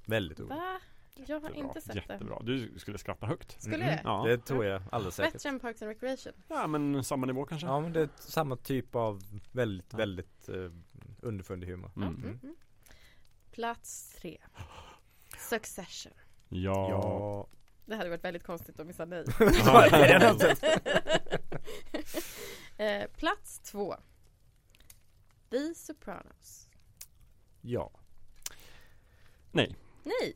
[0.08, 0.50] Väldigt roligt.
[0.52, 0.80] Va?
[1.16, 2.40] Jag har Jättebra, inte sett jättebra.
[2.44, 3.62] Du skulle skratta högt.
[3.62, 3.86] Skulle Mhm.
[3.88, 4.02] det?
[4.04, 4.24] Ja.
[4.28, 5.34] Det tror jag alldeles säkert.
[5.34, 6.34] Bättre än Parks and Recreation.
[6.48, 7.68] Ja, men samma nivå kanske.
[7.68, 9.98] Ja men det är samma typ av väldigt, Ja.
[9.98, 10.72] väldigt uh,
[11.22, 11.92] underfundig humor.
[11.96, 12.16] Ja, Mm.
[12.16, 12.56] mm, mm.
[13.52, 14.38] Plats tre.
[15.50, 16.14] Succession.
[16.50, 16.90] Ja.
[16.90, 17.48] Ja.
[17.86, 19.24] Det hade varit väldigt konstigt att missa nej.
[19.38, 20.56] Det
[22.78, 23.96] det eh, plats två.
[25.50, 26.70] The Sopranos.
[27.62, 27.92] Ja.
[29.52, 29.76] Nej!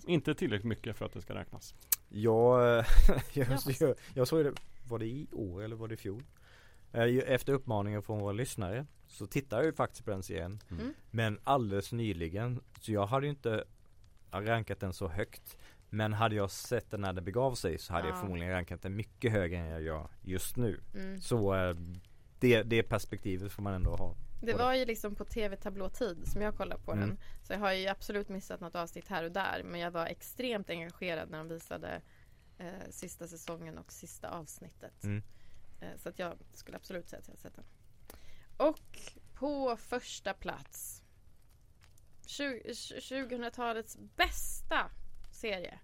[0.07, 1.75] Inte tillräckligt mycket för att det ska räknas.
[2.09, 2.85] Jag, eh,
[3.33, 3.57] jag, Ja.
[3.79, 4.53] jag, jag såg det,
[4.87, 6.23] var det i år eller var det i fjol?
[6.91, 10.59] Eh, Efter uppmaningen från våra lyssnare så tittar jag ju faktiskt på den serien.
[10.71, 10.93] Mm.
[11.11, 13.63] Men alldeles nyligen, så jag hade ju inte
[14.31, 15.57] rankat den så högt.
[15.89, 18.21] Men hade jag sett den när det begav sig så hade jag Ja.
[18.21, 20.79] förmodligen rankat den mycket högre än jag gör just nu.
[20.95, 21.21] Mm.
[21.21, 21.75] Så eh,
[22.39, 24.15] det, det perspektivet får man ändå ha.
[24.41, 27.07] Det var ju liksom på tv-tablåtid som jag kollade på Mm.
[27.07, 27.17] den.
[27.43, 29.61] Så jag har ju absolut missat något avsnitt här och där.
[29.65, 32.01] Men jag var extremt engagerad när de visade
[32.57, 35.03] eh, sista säsongen och sista avsnittet.
[35.03, 35.23] Mm.
[35.81, 37.65] Eh, så att jag skulle absolut säga att jag har sett den.
[38.57, 38.99] Och
[39.33, 41.03] på första plats.
[42.27, 44.91] tju- tju- 2000-talets bästa
[45.31, 45.79] serie.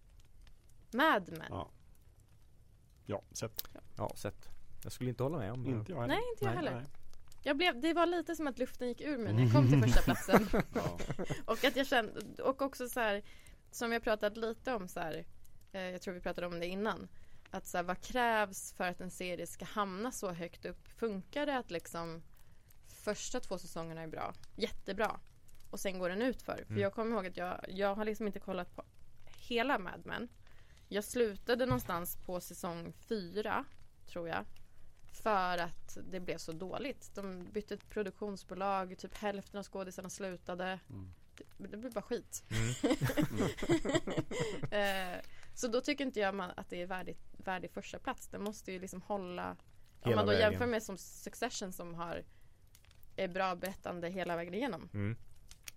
[0.94, 1.48] Mad Men.
[1.50, 1.72] Ja.
[3.06, 3.64] Ja, sett.
[3.98, 4.50] Ja, sett.
[4.84, 5.70] Jag skulle inte hålla med om det.
[5.70, 6.16] Inte jag heller.
[6.16, 6.76] Nej, inte jag Nej, heller.
[6.82, 6.86] Nej.
[7.48, 9.82] Jag blev, det var lite som att luften gick ur mig när jag kom till
[9.82, 10.48] första platsen.
[10.74, 10.98] Ja.
[11.46, 13.24] Och att jag kände, och också så här,
[13.72, 15.26] som jag pratat lite om så här,
[15.72, 17.08] eh, jag tror vi pratade om det innan.
[17.52, 20.88] Att så här, vad krävs för att en serie ska hamna så högt upp?
[20.88, 22.24] Funkar det att liksom
[23.04, 25.20] första två säsongerna är bra, jättebra
[25.70, 26.56] och sen går den ut för?
[26.56, 26.82] För Mm.
[26.82, 28.84] jag kommer ihåg att jag, jag har liksom inte kollat på
[29.48, 30.28] hela Mad Men.
[30.90, 33.66] Jag slutade någonstans på säsong fyra,
[34.08, 34.46] tror jag.
[35.24, 37.12] För att det blev så dåligt.
[37.16, 40.80] De bytte produktionsbolag, typ hälften av skådisarna slutade.
[40.90, 41.14] Mm.
[41.58, 42.44] Det, det blev bara skit.
[42.50, 43.50] Mm.
[44.72, 45.20] Eh,
[45.54, 48.28] så då tycker inte jag man, att det är värdigt, värdig första plats.
[48.28, 49.58] Den måste ju liksom hålla Om
[50.02, 50.52] Hela man då vägen.
[50.52, 52.24] jämför med som Succession som har
[53.16, 54.90] är bra berättande hela vägen igenom.
[54.94, 55.16] Mm.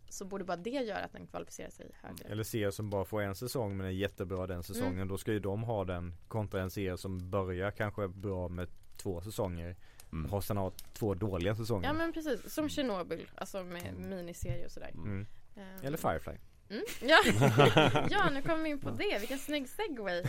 [0.09, 2.29] så borde bara det göra att den kvalificerar sig högre.
[2.29, 4.93] Eller serier som bara får en säsong men är jättebra den säsongen.
[4.93, 5.09] Mm.
[5.09, 8.69] Då ska ju de ha den kontra en serie som börjar kanske bra med
[8.99, 9.77] två säsonger.
[10.13, 10.33] Mm.
[10.33, 11.89] Och sen har två dåliga säsonger.
[11.89, 14.91] Ja men precis, som Chernobyl, alltså med miniserie och sådär.
[14.95, 15.27] Mm.
[15.57, 16.35] Ehm, Eller Firefly.
[16.71, 16.83] Mm.
[17.03, 17.19] Ja.
[18.11, 19.19] ja, nu kommer vi in på det.
[19.19, 20.25] Vilken snygg segway.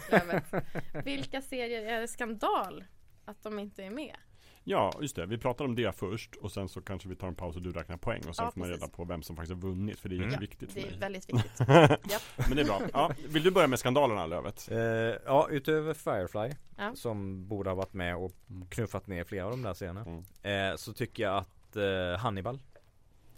[1.03, 2.83] Vilka serier är det skandal
[3.25, 4.15] att de inte är med?
[4.63, 5.25] Ja, just det.
[5.25, 7.71] Vi pratar om det först och sen så kanske vi tar en paus och du
[7.71, 10.09] räknar poäng och sen Ja, får man reda på vem som faktiskt har vunnit för
[10.09, 10.29] det är Mm.
[10.29, 10.99] jätteviktigt för Det är mig.
[10.99, 11.59] väldigt viktigt.
[11.67, 12.81] Men det är bra.
[12.93, 14.67] Ja, vill du börja med skandalerna Lövet?
[14.71, 14.77] Eh,
[15.25, 16.95] ja, utöver Firefly Ja.
[16.95, 18.67] som borde ha varit med och Mm.
[18.67, 20.01] knuffat ner flera av de där serierna.
[20.41, 20.71] Mm.
[20.71, 22.59] Eh, så tycker jag att eh, Hannibal,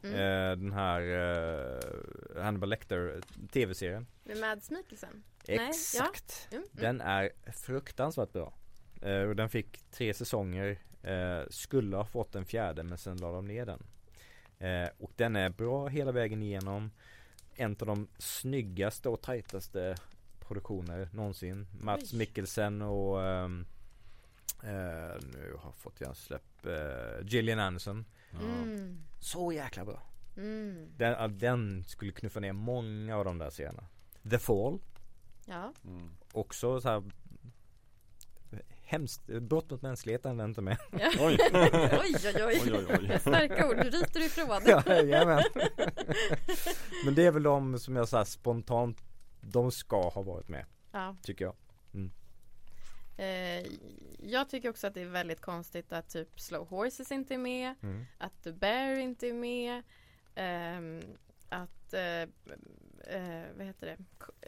[0.04, 0.16] Mm.
[0.16, 4.08] eh, den här eh, Hannibal Lecter tv-serien.
[4.24, 5.24] Med Mads Mikkelsen?
[5.48, 5.68] Nej, ja.
[5.70, 6.48] Exakt.
[6.52, 6.64] Mm.
[6.64, 6.70] Mm.
[6.84, 8.54] Den är fruktansvärt bra.
[9.02, 10.78] Eh, och den fick tre säsonger.
[11.04, 13.84] Eh, skulle ha fått en fjärde men sen la de ner den.
[14.60, 16.92] Eh, och den är bra hela vägen igenom.
[17.56, 19.96] En av de snyggaste och tajtaste
[20.40, 21.68] produktioner någonsin.
[21.80, 22.18] Mats Oj.
[22.18, 23.66] Mikkelsen och ehm,
[24.64, 26.66] eh, nu har jag fått hjärnsläpp.
[26.66, 28.06] Eh, Gillian Anderson.
[28.42, 29.04] Mm.
[29.20, 30.02] Så jäkla bra.
[30.38, 30.92] Mm.
[30.98, 33.84] Den, den skulle knuffa ner många av de där serierna.
[34.30, 34.80] The Fall.
[35.46, 35.74] Ja.
[35.86, 36.10] Mm.
[36.32, 37.04] Också så här
[38.92, 40.78] Hemskt, brott mot mänskligheten inte med.
[40.92, 41.10] ja.
[41.20, 41.38] Oj.
[41.54, 42.62] oj, oj, oj.
[42.64, 43.20] Oj, oj, oj.
[43.20, 44.62] Starka ord, du ryter ifrån.
[44.66, 45.44] Ja, jajamän.
[47.06, 48.98] Men det är väl de som jag så spontant
[49.42, 51.16] De ska ha varit med, Ja.
[51.22, 51.56] tycker jag.
[53.18, 53.66] Eh,
[54.24, 57.76] jag tycker också att det är väldigt konstigt att typ Slow Horses inte är med.
[57.84, 58.06] Mm.
[58.18, 59.84] Att The Bear inte är med.
[60.36, 61.02] ehm,
[61.50, 62.30] att, eh,
[63.08, 63.98] eh, vad heter det?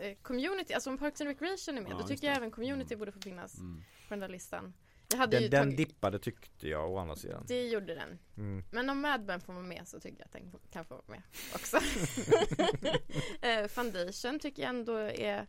[0.10, 2.93] Eh, community, alltså om Parks and Recreation är med, Ja, då tycker jag även Community
[2.93, 2.99] Mm.
[2.99, 3.78] borde få finnas Mm.
[4.08, 4.74] på den där listan.
[5.12, 7.43] Jag hade ju Den, den tagit, dippade tyckte jag å andra sidan.
[7.47, 8.20] det gjorde den.
[8.38, 8.64] Mm.
[8.72, 11.04] Men om Mad Men får vara med så tycker jag att den kan få vara
[11.08, 11.22] med
[11.56, 11.78] också.
[13.41, 15.47] eh, Foundation tycker jag ändå är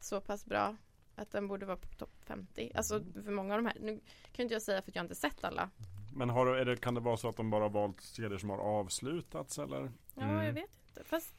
[0.00, 0.76] så pass bra
[1.16, 2.72] att den borde vara på topp 50.
[2.74, 3.76] Alltså för många av de här.
[3.80, 4.00] Nu
[4.32, 5.70] kan inte jag säga för att jag inte sett alla.
[6.14, 8.50] Men har, du- är det, kan det vara så att de bara valt serier som
[8.50, 9.90] har avslutats eller?
[10.14, 10.44] Ja, Mm.
[10.46, 11.04] jag vet inte.
[11.04, 11.34] Fast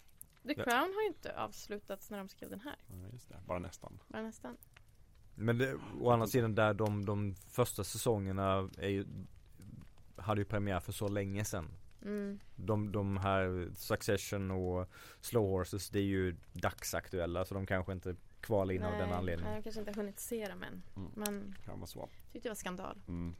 [0.48, 0.54] The.
[0.54, 2.76] Crown har ju inte avslutats när de skrev den här.
[2.88, 3.40] Ja, just det.
[3.48, 4.00] Bara nästan.
[4.08, 4.58] Bara nästan.
[5.36, 9.06] Men det, å andra sidan där de, de första säsongerna är ju
[10.16, 11.68] Hade ju premiär för så länge sedan.
[12.02, 12.40] Mm.
[12.56, 14.90] De, de här Succession och
[15.22, 19.18] Slow Horses det är ju dagsaktuella så de kanske inte kvalar in av den nej,
[19.18, 19.54] anledningen.
[19.54, 20.84] jag kanske inte har hunnit se dem än.
[20.96, 21.12] Mm.
[21.16, 22.10] Men Kan vara så.
[22.32, 23.02] tyckte det var skandal.
[23.08, 23.36] Mm.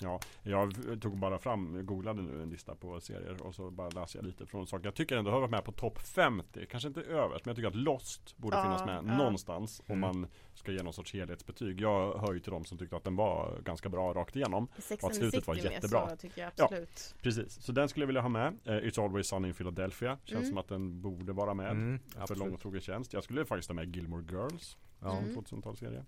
[0.00, 4.18] Ja, jag tog bara fram, googlade nu en lista på serier och så bara läste
[4.18, 4.84] jag lite från saker.
[4.84, 7.68] Jag tycker ändå har varit med på topp 50, kanske inte överst, men jag tycker
[7.68, 9.16] att Lost borde Ja, finnas med ja.
[9.18, 10.00] någonstans om Mm.
[10.00, 11.80] man ska ge någon sorts helhetsbetyg.
[11.80, 14.68] Jag hör ju till dem som tyckte att den var ganska bra rakt igenom.
[14.78, 16.08] Sex Och att slutet var jättebra.
[16.10, 16.64] så tycker jag Ja.
[16.64, 17.14] absolut.
[17.22, 18.46] Precis, så den skulle jag vilja ha med.
[18.64, 20.48] Eh, It's Always Sunny in Philadelphia, känns Mm.
[20.48, 21.70] som att den borde vara med.
[21.70, 22.38] Mm, För absolut.
[22.40, 23.12] lång och trogen tjänst.
[23.12, 25.10] Jag skulle faktiskt ha med Gilmore Girls, Ja.
[25.10, 25.34] som Mm.
[25.34, 26.04] 2000-talsserie.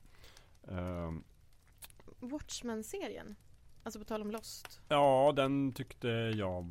[0.68, 1.24] Ehm,
[2.20, 3.36] Watchmen-serien.
[3.82, 4.80] Alltså på tal om Lost.
[4.88, 6.62] ja, den tyckte jag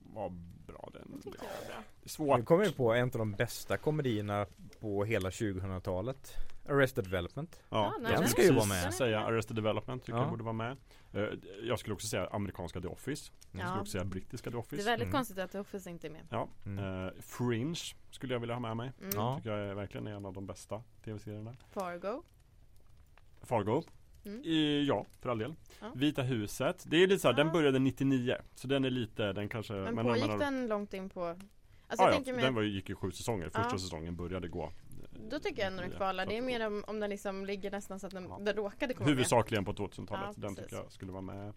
[0.00, 0.28] var
[0.66, 0.88] bra.
[0.92, 1.82] Den, tyckte ja, jag var bra.
[2.00, 2.38] det är svårt.
[2.38, 4.46] Nu kommer vi på en av de bästa komedierna
[4.80, 6.32] på hela 2000-talet.
[6.68, 7.60] Arrested Development.
[7.68, 8.94] Ja, Ja, den ska ju vara med.
[8.94, 10.22] säga Arrested Development tycker Ja.
[10.22, 10.76] jag borde vara med.
[11.12, 11.22] Eh,
[11.62, 13.32] Jag skulle också säga amerikanska The Office.
[13.52, 13.66] Jag Ja.
[13.66, 14.82] skulle också säga brittiska The Det är Office.
[14.90, 15.12] väldigt Mm.
[15.16, 16.26] konstigt att The Office inte är med.
[16.30, 16.48] Ja.
[16.66, 17.04] Mm.
[17.06, 17.80] Eh, Fringe
[18.10, 18.92] skulle jag vilja ha med mig.
[19.00, 19.10] Mm.
[19.14, 19.36] Ja.
[19.36, 21.54] Tycker jag är verkligen en av de bästa tv-serierna.
[21.70, 22.22] Fargo.
[23.42, 23.82] Fargo.
[24.26, 24.42] Mm.
[24.44, 25.54] I, ja, för all del.
[25.80, 25.92] Ja.
[25.94, 26.84] Vita huset.
[26.86, 27.44] Det är lite så här, Ja.
[27.44, 28.36] den började 99.
[28.54, 31.24] Så den är lite, den kanske Men pågick men- den långt in på...
[31.24, 31.46] Alltså
[31.88, 33.44] Ja, jag ja, tänker den var, gick ju sju säsonger.
[33.44, 33.78] Första Ja.
[33.78, 34.64] säsongen började gå.
[34.64, 34.70] eh,
[35.30, 35.96] då tycker jag ändå den 99.
[35.96, 36.26] kvalar.
[36.26, 38.38] Det är mer om, om den liksom ligger nästan så att den, Ja.
[38.42, 40.24] den råkade komma Huvudsakligen på 2000-talet.
[40.36, 41.52] Ja, den tycker jag skulle vara med.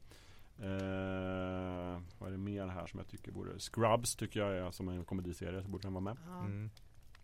[0.62, 4.90] Eh, vad är det mer här som jag tycker borde Scrubs tycker jag är som
[4.90, 6.16] en komediserie så borde den vara med.
[6.16, 6.24] med.
[6.36, 6.40] Ja.
[6.40, 6.70] Mm.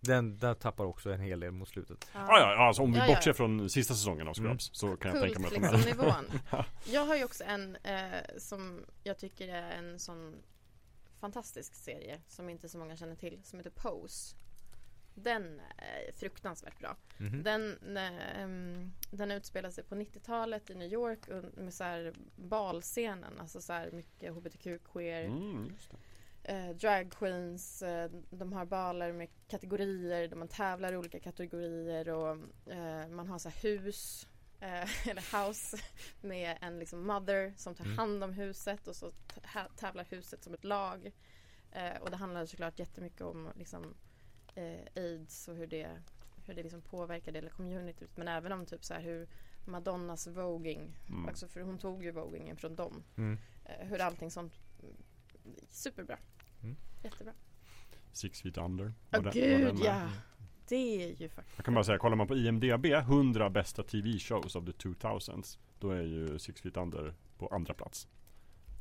[0.05, 2.07] Den där tappar också en hel del mot slutet.
[2.13, 2.19] Ja.
[2.19, 3.15] Ah, ja, alltså om vi Ja, ja.
[3.15, 4.59] bortser från sista säsongen av Scrubs Mm.
[4.59, 6.25] så kan jag tänka mig Kult att de liksom nivån.
[6.85, 10.35] Jag har ju också en eh, som jag tycker är en sån
[11.19, 14.35] fantastisk serie som inte så många känner till som heter Pose.
[15.17, 16.97] Den är fruktansvärt bra.
[17.17, 17.43] Mhm.
[17.43, 18.47] Den, eh,
[19.17, 23.73] den utspelar sig på 90-talet i New York och med så här balscenen, alltså så
[23.73, 25.97] här mycket hbtq-queer, Mm, just det.
[26.47, 32.09] Eh, drag queens, eh, de har baler med kategorier där man tävlar i olika kategorier
[32.09, 32.37] och
[32.71, 34.27] eh, man har så hus
[34.59, 35.77] eh, eller house
[36.21, 37.97] med en liksom mother som tar Mm.
[37.97, 41.11] hand om huset och så tä- tävlar huset som ett lag.
[41.71, 43.93] Eh, och det handlar såklart jättemycket om liksom,
[44.55, 45.87] eh, aids och hur det,
[46.45, 49.27] hur det liksom påverkar hela communityt men även om typ så här hur
[49.67, 51.27] Madonnas voging, Mm.
[51.27, 53.37] alltså för hon tog ju vogingen från dem Mm.
[53.63, 54.53] hur allting sånt
[54.83, 54.95] mm,
[55.69, 56.17] superbra.
[56.63, 56.75] Mm.
[57.03, 57.33] Jättebra.
[58.11, 58.93] Six Feet Under.
[59.09, 60.09] Den- vad gud ja!
[60.67, 64.19] Det är ju faktiskt Jag kan bara säga, kollar man på IMDB 100 bästa TV
[64.19, 68.07] shows of the 2000s Då är ju Six Feet Under på andra plats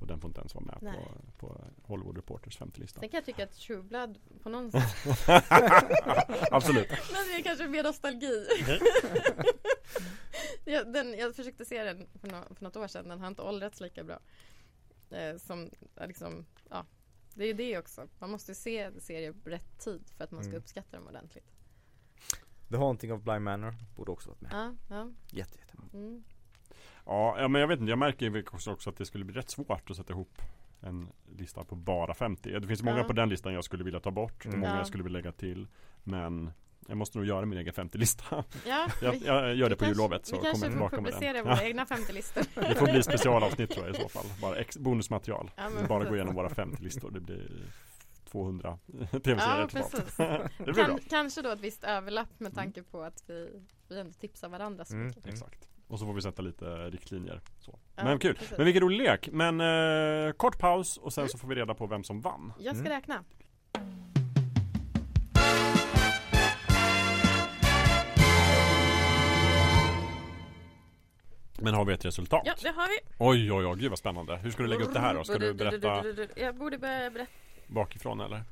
[0.01, 0.95] Och den får inte ens vara med Nej.
[1.39, 5.29] på, på Hollywood Reporters 50-lista Sen kan jag tycka att True Blood på någon sätt
[6.51, 8.47] Absolut Men det är kanske mer nostalgi
[10.65, 13.43] jag, den, jag försökte se den för, nå- för något år sedan Den har inte
[13.43, 14.19] åldrats lika bra
[15.11, 15.71] eh, Som
[16.07, 16.87] liksom Ja
[17.35, 20.43] Det är ju det också Man måste se serier på rätt tid För att man
[20.43, 20.61] ska Mm.
[20.63, 21.51] uppskatta dem ordentligt
[22.71, 24.51] The Haunting of Bly Manor borde också varit med.
[24.53, 25.77] Ja, ja Jätte, jätte.
[25.97, 26.25] mm.
[27.07, 29.35] Ja, ja men jag vet inte, jag märker ju också, också att det skulle bli
[29.35, 30.43] rätt svårt att sätta ihop
[30.81, 33.05] en lista på bara 50 Det finns många Ja.
[33.05, 34.61] på den listan jag skulle vilja ta bort Mm.
[34.61, 34.79] många Ja.
[34.79, 35.67] jag skulle vilja lägga till
[36.05, 36.51] Men
[36.89, 39.85] jag måste nog göra min egen 50-lista Ja, jag, vi, jag gör det vi på
[39.85, 41.85] kanske- jullovet så Vi kommer kanske jag får tillbaka med publicera den våra ja, egna
[41.85, 44.27] 50-listor Det får bli specialavsnitt tror jag i så fall.
[44.43, 45.51] Bara ex- bonusmaterial.
[45.57, 47.51] Ja, Vi bara gå igenom våra 50-listor Det blir
[48.33, 48.79] 200
[49.25, 49.69] tv-serier
[50.19, 50.85] Ja, Det blir bra.
[50.85, 53.49] kan, Kanske då ett visst överlapp med tanke på att vi,
[53.89, 55.07] vi ändå tipsar varandra så Mm.
[55.07, 55.27] mycket.
[55.27, 55.69] Exakt.
[55.89, 57.79] Och så får vi sätta lite riktlinjer så.
[57.97, 58.57] Ja, Men kul, precis.
[58.59, 59.29] men vilken rolig lek.
[59.33, 62.53] Men eh, kort paus och sen så får vi reda på vem som vann.
[62.59, 62.93] Jag ska Mm.
[62.99, 63.25] räkna
[71.65, 72.43] Men har vi ett resultat?
[72.45, 72.95] Ja, det har vi.
[73.19, 74.37] Oj oj oj, gud vad spännande.
[74.37, 75.25] Hur ska du lägga upp det här då?
[75.25, 76.05] Ska du berätta
[76.37, 77.33] Jag borde börja berätta
[77.67, 78.45] bakifrån eller?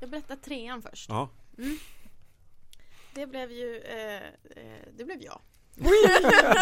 [0.00, 1.08] Jag berättar trean först.
[1.08, 1.28] Ja.
[3.14, 4.22] Det blev ju eh, eh,
[4.96, 5.40] Det blev jag.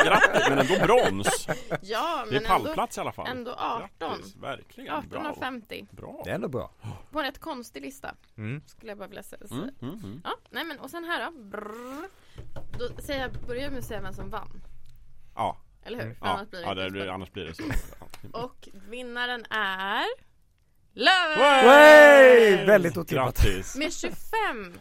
[0.04, 1.46] Grattis, men ändå brons!
[1.82, 3.26] Ja Det är men ändå, pallplats i alla fall.
[3.26, 4.94] ändå 18 Grattis, verkligen.
[4.94, 6.22] 18 bra av 50 Bra.
[6.24, 6.70] Det är ändå bra.
[7.10, 8.62] På en rätt konstig lista Mm.
[8.66, 9.42] Skulle jag bara vilja säga.
[9.50, 10.20] Mm, mm, mm.
[10.24, 11.38] Ja, nej men och sen här då.
[11.42, 12.08] Brrr.
[12.78, 14.62] Då säger jag, börjar med att säga vem som vann.
[15.34, 16.04] Ja, Eller hur?
[16.04, 16.16] Mm.
[16.20, 17.62] Ja, annars blir det ja det blir, annars blir det så.
[18.32, 20.04] Och vinnaren är
[20.94, 21.38] Löven!
[21.70, 22.64] Hey!
[22.66, 23.24] Väldigt otippat.
[23.42, 23.76] Grattis!
[23.76, 24.18] Med 25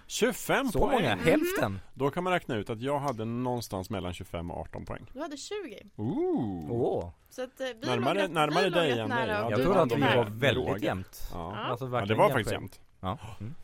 [0.07, 0.91] 25 Så poäng!
[0.91, 1.79] många, hälften.
[1.93, 5.19] Då kan man räkna ut att jag hade någonstans mellan 25 och 18 poäng Du
[5.21, 5.55] hade 20
[5.95, 6.71] Ooh.
[6.71, 7.11] Åh.
[7.29, 9.91] Så att eh, vi Närmare- låg närmare vi dig än och Jag du trodde att
[9.91, 11.29] vi var väldigt jämnt.
[11.33, 11.55] Ja.
[11.57, 12.79] Alltså, ja, det var faktiskt jämnt.
[13.01, 13.35] jämnt Ja.
[13.39, 13.55] Mm.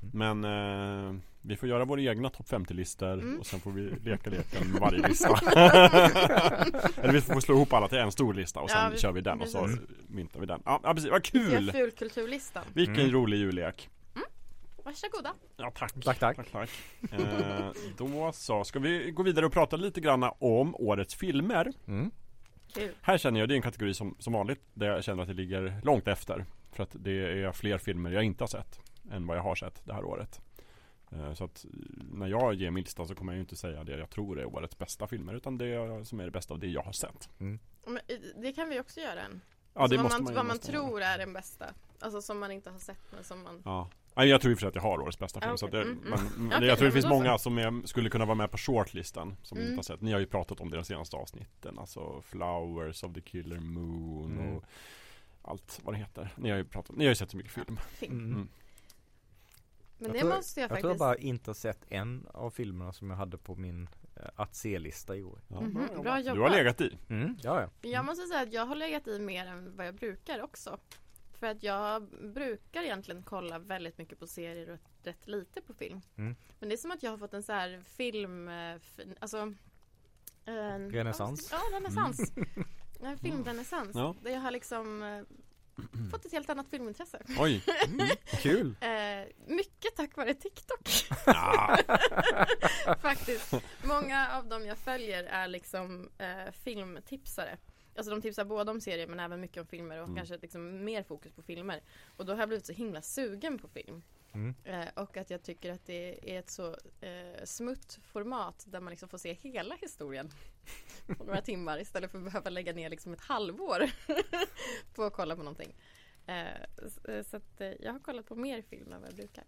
[0.41, 0.43] Men
[1.15, 3.39] eh, vi får göra våra egna topp 50-listor Mm.
[3.39, 5.39] och sen får vi leka leken med varje lista
[7.01, 9.11] Eller vi får slå ihop alla till en stor lista och sen Ja, vi- kör
[9.11, 9.79] vi den och så precis.
[10.07, 11.71] myntar vi den Ja, ja precis, vad kul!
[11.71, 13.11] fulkulturlistan Vilken Mm.
[13.11, 13.89] rolig jullek
[14.83, 16.35] Varsågoda Ja tack Tack, tack.
[16.37, 16.69] Tack, tack.
[17.11, 22.11] Eh, Då så, ska vi gå vidare och prata lite grann om årets filmer Mm.
[22.73, 25.27] Kul Här känner jag, det är en kategori som, som vanligt Där jag känner att
[25.29, 27.11] det ligger långt efter För att det
[27.43, 28.79] är fler filmer jag inte har sett
[29.11, 30.41] Än vad jag har sett det här året
[31.35, 31.69] Så att eh,
[32.11, 34.45] när jag ger min lista så kommer jag ju inte säga det jag tror är
[34.45, 37.59] årets bästa filmer Utan det som är det bästa av det jag har sett Men,
[38.07, 39.41] eh, Det kan vi också göra än
[39.73, 40.83] Ja alltså det vad måste man, man, ju- vad man måste göra.
[40.87, 41.65] tror är den bästa
[41.99, 44.59] Alltså som man inte har sett men som man Ja Nej, jag tror i och
[44.59, 45.79] för sig att jag har årets bästa film Ah, så att okej.
[45.85, 46.19] det, Mm, mm.
[46.37, 47.09] men, Okej, Jag tror det finns så.
[47.09, 49.69] många som är, skulle kunna vara med på shortlisten Som Mm.
[49.69, 53.13] inte har sett Ni har ju pratat om det de senaste avsnitten Alltså Flowers of
[53.13, 54.53] the Killer Moon Mm.
[54.55, 54.63] och
[55.41, 57.77] Allt vad det heter Ni har ju pratat, ni har ju sett så mycket film
[57.93, 58.47] film Mm.
[59.97, 62.27] Men Jag det tror- måste jag, Jag faktiskt tror jag bara inte har sett en
[62.33, 65.39] av filmerna som jag hade på min eh, att se-lista i år.
[65.47, 66.51] Ja, Mhm, bra Du har jobbat.
[66.51, 67.37] legat i Mm.
[67.43, 67.69] Ja, ja.
[67.81, 70.77] Men Jag måste säga att jag har legat i mer än vad jag brukar också
[71.39, 72.03] För att jag
[72.33, 76.35] brukar egentligen kolla väldigt mycket på serier och rätt lite på film Mm.
[76.59, 78.75] Men det är som att jag har fått en så här film, eh,
[79.19, 79.53] alltså
[80.45, 81.49] en, Renässans.
[81.51, 82.33] Ja, renässans
[83.01, 84.15] En filmrenässans Ja.
[84.21, 85.21] Där jag har liksom eh,
[86.11, 87.63] fått ett helt annat filmintresse Oj!
[88.41, 88.75] Kul!
[88.81, 88.89] eh,
[89.47, 90.89] Mycket tack vare TikTok.
[93.01, 93.53] Faktiskt.
[93.83, 97.57] Många av dem jag följer är liksom eh, filmtipsare.
[97.97, 100.15] Alltså de tipsar både om serier men även mycket om filmer och Mm.
[100.15, 101.81] kanske liksom mer fokus på filmer.
[102.17, 104.01] Och då har jag blivit så himla sugen på film.
[104.33, 104.55] Mm.
[104.63, 106.67] Eh, och att jag tycker att det är ett så
[107.01, 110.31] eh, smutt format där man liksom får se hela historien
[111.07, 113.89] på några timmar istället för att behöva lägga ner liksom ett halvår
[114.95, 115.75] på att kolla på någonting.
[116.27, 116.45] Eh,
[116.85, 119.43] s- så att eh, jag har kollat på mer film än vad jag brukar.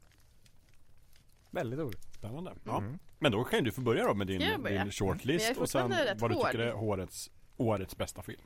[1.52, 2.04] Väldigt roligt.
[2.18, 2.56] Spännande.
[2.66, 2.78] Ja.
[2.78, 3.00] Mm.
[3.20, 6.36] Men då kan du få börja då med din, din shortlist och sen vad du
[6.36, 6.46] hård.
[6.46, 8.42] tycker är årets, årets bästa film.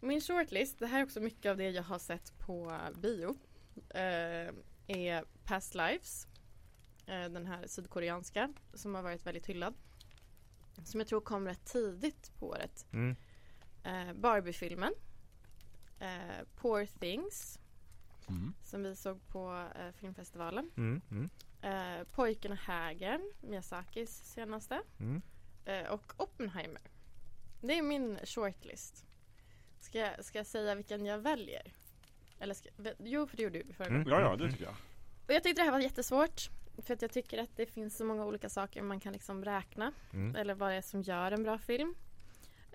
[0.00, 3.36] Min shortlist, det här är också mycket av det jag har sett på bio.
[3.90, 4.54] Eh,
[4.86, 6.26] är Past Lives.
[7.06, 9.74] Eh, den här sydkoreanska som har varit väldigt hyllad.
[10.82, 12.86] Som jag tror kom rätt tidigt på året.
[12.92, 13.16] Mm.
[13.84, 14.94] Eh, Barbie-filmen.
[16.00, 17.58] Eh, Poor Things.
[18.28, 18.54] Mm.
[18.62, 20.70] Som vi såg på eh, filmfestivalen.
[20.76, 21.00] Mm.
[21.10, 21.30] Mm.
[21.62, 23.32] Eh, Pojken och hägern.
[23.40, 24.82] Miyazakis senaste.
[25.00, 25.22] Mm.
[25.64, 26.82] Eh, och Oppenheimer.
[27.60, 29.04] Det är min shortlist.
[29.80, 31.72] Ska jag, ska jag säga vilken jag väljer?
[32.38, 32.68] Eller ska,
[32.98, 34.04] jo, för det gjorde du förra Mm.
[34.04, 34.20] gången.
[34.20, 34.74] Ja, ja, det tycker jag.
[35.26, 36.50] och jag tyckte det här var jättesvårt.
[36.78, 39.92] För att jag tycker att det finns så många olika saker man kan liksom räkna.
[40.12, 40.36] Mm.
[40.36, 41.94] Eller vad det är som gör en bra film.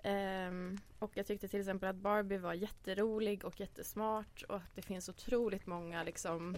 [0.02, 4.82] Ehm, och jag tyckte till exempel att Barbie var jätterolig och jättesmart och att det
[4.82, 6.56] finns otroligt många liksom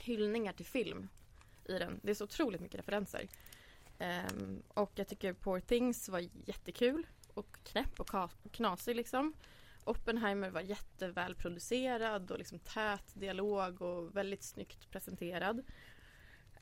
[0.00, 1.08] hyllningar till film
[1.64, 2.00] i den.
[2.02, 3.28] Det är så otroligt mycket referenser.
[3.98, 8.10] Ehm, och jag tycker Poor Things var jättekul och knäpp och
[8.52, 9.32] knasig liksom.
[9.84, 15.62] Oppenheimer var jättevälproducerad och liksom tät dialog och väldigt snyggt presenterad.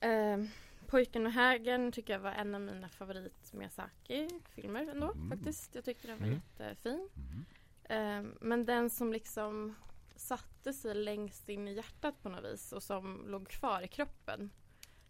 [0.00, 0.48] Ehm,
[0.86, 5.30] Pojken och hägern tycker jag var en av mina favorit Miyazaki-filmer ändå Mm.
[5.30, 5.74] faktiskt.
[5.74, 6.40] Jag tyckte den var Mm.
[6.58, 7.08] jättefin.
[7.16, 7.44] Mm.
[7.84, 9.74] Ehm, men den som liksom
[10.16, 14.50] satte sig längst in i hjärtat på något vis och som låg kvar i kroppen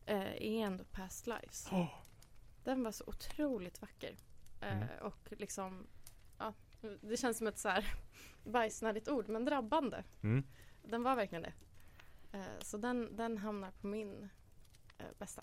[0.07, 1.69] eh, är ändå Past Lives.
[1.73, 1.95] Åh.
[2.65, 4.17] Den var så otroligt vacker.
[4.61, 4.89] Eh, Mm.
[5.03, 5.87] och liksom,
[6.39, 6.55] ja,
[7.01, 7.95] det känns som ett så här
[8.45, 10.05] bajsnödigt ord men drabbande.
[10.23, 10.45] Mm.
[10.83, 11.53] Den var verkligen det.
[12.33, 14.29] Eh, så den, den hamnar på min eh,
[15.19, 15.43] bästa.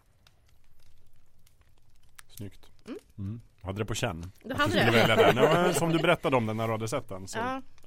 [2.28, 2.70] Snyggt.
[2.88, 3.00] Mm.
[3.18, 3.42] Mm.
[3.60, 4.32] Jag hade det på känn.
[4.44, 4.92] Du hade skulle det?
[4.92, 5.74] välja den.
[5.74, 7.38] Som du berättade om den när du hade sett den så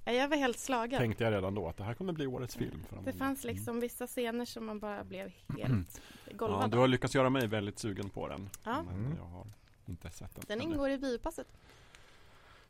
[0.05, 0.99] Ja, jag var helt slagen.
[0.99, 2.83] tänkte jag redan då att det här kommer bli årets film.
[2.89, 3.57] För Det fanns Mm.
[3.57, 6.01] liksom vissa scener som man bara blev helt
[6.33, 8.51] golvad Ja, du har lyckats göra mig väldigt sugen på den.
[8.65, 8.83] Ja.
[8.83, 9.17] Men Mm.
[9.17, 9.47] jag har
[9.87, 10.45] inte sett den.
[10.49, 11.47] Den ingår i biopasset.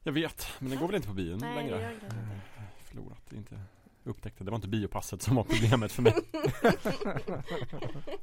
[0.02, 1.76] Jag vet, men den går väl inte på bio Nej, längre?
[1.76, 2.40] det gör den kanske inte.
[2.84, 3.60] Förlorat, inte
[4.04, 4.44] upptäckte.
[4.44, 6.14] Det var inte biopasset som var problemet för mig.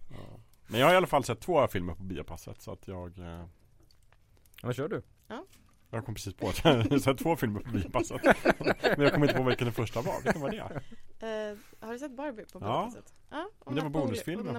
[0.09, 0.39] ja.
[0.67, 3.45] Men jag har i alla fall sett två filmer på biopasset så att jag eh,
[4.63, 5.01] Vad kör du?
[5.89, 8.21] Jag kom precis på att jag har sett två filmer på biopasset.
[8.81, 10.21] Men jag kommer inte på vilken den första var.
[10.23, 10.57] Vilken var det?
[11.19, 12.81] Eh, har du sett Barbie på Ja.
[12.83, 13.13] biopasset?
[13.31, 13.49] Ja.
[13.59, 13.93] och Men det var och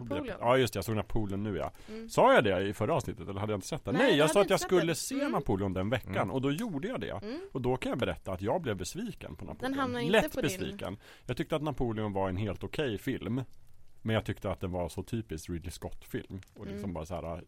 [0.09, 0.37] på biopasset.
[0.41, 1.73] Ja just det, jag såg Napoleon nu ja.
[1.89, 2.09] Mm.
[2.09, 3.93] Sa jag det i förra avsnittet eller hade jag inte sett det?
[3.93, 4.97] Nej, Nej, jag sa att jag skulle den.
[4.97, 5.33] se Mm.
[5.33, 6.31] Napoleon den veckan Mm.
[6.31, 7.11] och då gjorde jag det.
[7.11, 7.41] Mm.
[7.53, 9.71] Och då kan jag berätta att jag blev besviken på Napoleon.
[9.73, 10.97] Den hamnar inte Lätt på din- besviken.
[11.27, 13.43] Jag tyckte att Napoleon var en helt okej film.
[14.07, 16.41] Men jag tyckte att den var så typisk Ridley Scott-film.
[16.55, 16.93] Och liksom Mm.
[16.95, 17.45] bara så här.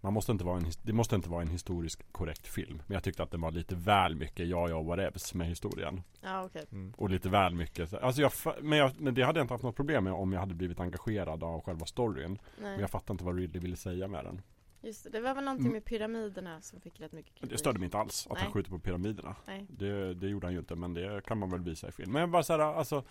[0.00, 2.82] Man måste inte vara en, det måste inte vara en historisk korrekt film.
[2.86, 6.02] Men jag tyckte att den var lite väl mycket ja, ja, whatevs med historien.
[6.20, 6.64] Ja, okej.
[6.72, 6.94] Mm.
[6.96, 7.90] Och lite väl mycket.
[7.90, 8.32] så- Alltså jag,
[8.62, 10.80] men, jag, men det hade jag inte haft något problem med om jag hade blivit
[10.80, 12.38] engagerad av själva storyn.
[12.58, 14.40] Men Nej, jag fattar inte vad Ridley ville säga med den.
[14.82, 15.10] just det.
[15.10, 15.72] Det var väl någonting Mm.
[15.74, 17.50] med pyramiderna som fick rätt mycket kritik.
[17.50, 18.52] Det störde mig inte alls att han Nej.
[18.52, 19.36] skjuter på pyramiderna.
[19.46, 19.66] Nej.
[19.68, 22.12] Det, det gjorde han ju inte men det kan man väl visa i film.
[22.12, 23.04] Men jag bara såhär, alltså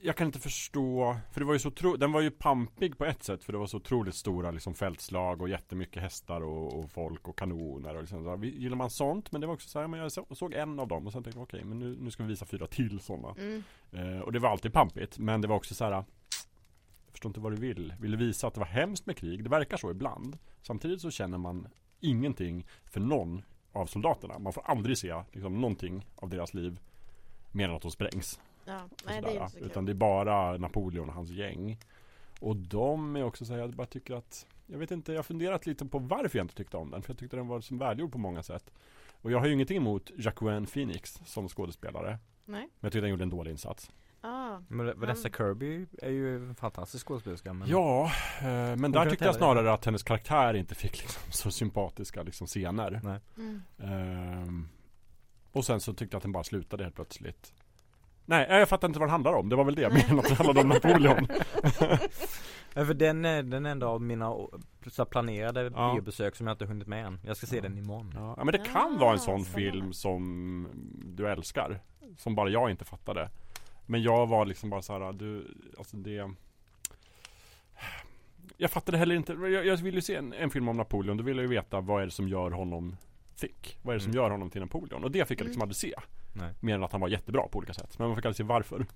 [0.00, 3.04] Jag kan inte förstå, för det var ju så tro, den var ju pampig på
[3.04, 6.90] ett sätt för det var så otroligt stora liksom fältslag och jättemycket hästar och, och
[6.90, 8.36] folk och kanoner och liksom, så här.
[8.36, 9.32] Vi- Gillar man sånt?
[9.32, 11.22] Men det var också så här, men jag så, såg en av dem och sen
[11.22, 13.34] tänkte jag okej men nu, nu ska vi visa fyra till sådana.
[13.38, 13.62] Mm.
[13.92, 15.92] Eh, och det var alltid pampigt men det var också så här.
[15.92, 16.04] Jag
[17.12, 17.94] förstår inte vad du vill.
[18.00, 19.44] Vill du visa att det var hemskt med krig?
[19.44, 20.38] Det verkar så ibland.
[20.62, 21.68] Samtidigt så känner man
[22.00, 23.42] ingenting för någon
[23.72, 24.38] av soldaterna.
[24.38, 26.78] Man får aldrig se liksom, någonting av deras liv
[27.52, 28.40] mer än att de sprängs.
[28.68, 31.78] Ja, nej det är Utan det är bara Napoleon och hans gäng.
[32.40, 35.22] Och de är också så här, jag bara tycker att Jag vet inte, jag har
[35.22, 37.02] funderat lite på varför jag inte tyckte om den.
[37.02, 38.70] För jag tyckte den var som välgjord på många sätt.
[39.22, 42.18] Och jag har ju ingenting emot Jacqueline Phoenix som skådespelare.
[42.44, 42.60] Nej.
[42.60, 43.90] Men jag tyckte den gjorde en dålig insats.
[44.20, 44.58] Ah.
[44.68, 49.34] Men Vanessa Kirby är ju en fantastisk skådespelerska men Ja, eh, men där tyckte jag
[49.34, 53.00] snarare att hennes karaktär inte fick liksom så sympatiska liksom scener.
[53.04, 53.20] Nej.
[53.36, 53.62] Mm.
[53.78, 54.68] Ehm,
[55.52, 57.52] och sen så tyckte jag att den bara slutade helt plötsligt.
[58.30, 59.48] Nej, jag fattar inte vad den handlar om.
[59.48, 61.26] Det var väl det, mer än att det handlade om Napoleon.
[62.74, 64.34] Ja, för den är den enda av mina
[64.86, 65.92] så planerade Ja.
[65.94, 67.20] biobesök som jag inte hunnit med än.
[67.26, 67.62] Jag ska se Ja.
[67.62, 68.12] den imorgon.
[68.16, 70.68] Ja, men det kan Ah, vara en sån film som
[71.16, 71.80] du älskar.
[72.18, 73.30] Som bara jag inte fattade.
[73.86, 75.46] Men jag var liksom bara så här, du,
[75.78, 76.30] alltså det
[78.56, 81.24] Jag fattade heller inte, jag, jag ville ju se en, en film om Napoleon, då
[81.24, 82.96] ville jag ju veta vad är det som gör honom
[83.36, 83.78] thick?
[83.82, 84.22] Vad är det som Mm.
[84.22, 85.04] gör honom till Napoleon?
[85.04, 85.62] Och det fick jag liksom Mm.
[85.62, 85.94] aldrig se.
[86.38, 86.54] Nej.
[86.60, 87.98] Mer än att han var jättebra på olika sätt.
[87.98, 88.86] Men man fick aldrig se varför.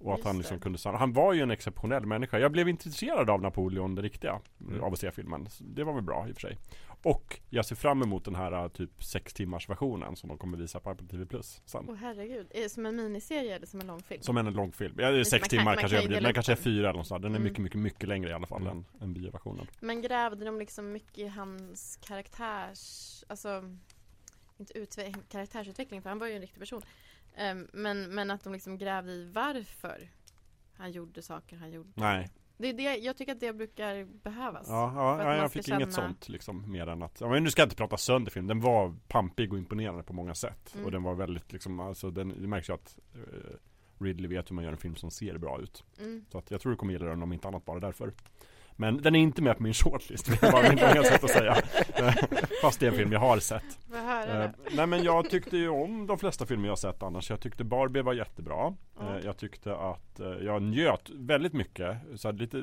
[0.00, 0.62] Och att Just han liksom det.
[0.62, 2.38] kunde, han var ju en exceptionell människa.
[2.38, 4.82] Jag blev intresserad av Napoleon, det riktiga, Mm.
[4.82, 5.50] av att se filmen.
[5.50, 6.58] Så Det var väl bra i och för sig.
[7.02, 10.58] Och jag ser fram emot den här uh, typ sex timmars versionen som de kommer
[10.58, 11.84] visa på Apple TV Plus sen.
[11.88, 14.22] Åh herregud, är det som en miniserie eller som en långfilm?
[14.22, 14.94] Som en lång film.
[14.98, 16.64] Ja, det är sex man kan- timmar kanske kan ju överdrivet, men kanske är den.
[16.64, 17.22] fyra eller något sånt.
[17.22, 17.44] Den är Mm.
[17.48, 18.76] mycket, mycket, mycket längre i alla fall Mm.
[18.78, 19.66] än, än bioversionen.
[19.80, 23.62] Men grävde de liksom mycket i hans karaktärs, alltså
[24.60, 26.82] inte utve- karaktärsutveckling för han var ju en riktig person.
[27.36, 30.10] Ehm, men, men att de liksom grävde i varför
[30.76, 31.90] han gjorde saker han gjorde.
[31.94, 32.30] Nej.
[32.56, 34.66] Det är det, jag tycker att det brukar behövas.
[34.68, 37.50] Ja, ja, ja jag fick inget känna- sånt liksom mer än att, ja, men nu
[37.50, 40.72] ska jag inte prata sönder film, den var pampig och imponerande på många sätt.
[40.74, 40.86] Mm.
[40.86, 43.54] Och den var väldigt liksom, alltså den, det märks ju att eh,
[44.04, 45.84] Ridley vet hur man gör en film som ser bra ut.
[45.98, 46.24] Mm.
[46.32, 48.12] Så att jag tror du kommer gilla den om inte annat bara därför.
[48.80, 51.56] Men den är inte med på min shortlist, det bara mitt långa sätt att säga.
[52.62, 53.78] Fast det är en film jag har sett.
[53.92, 57.30] Eh, nej men jag tyckte ju om de flesta filmer jag sett annars.
[57.30, 58.74] Jag tyckte Barbie var jättebra.
[59.00, 62.56] Eh, jag tyckte att eh, jag njöt väldigt mycket, så lite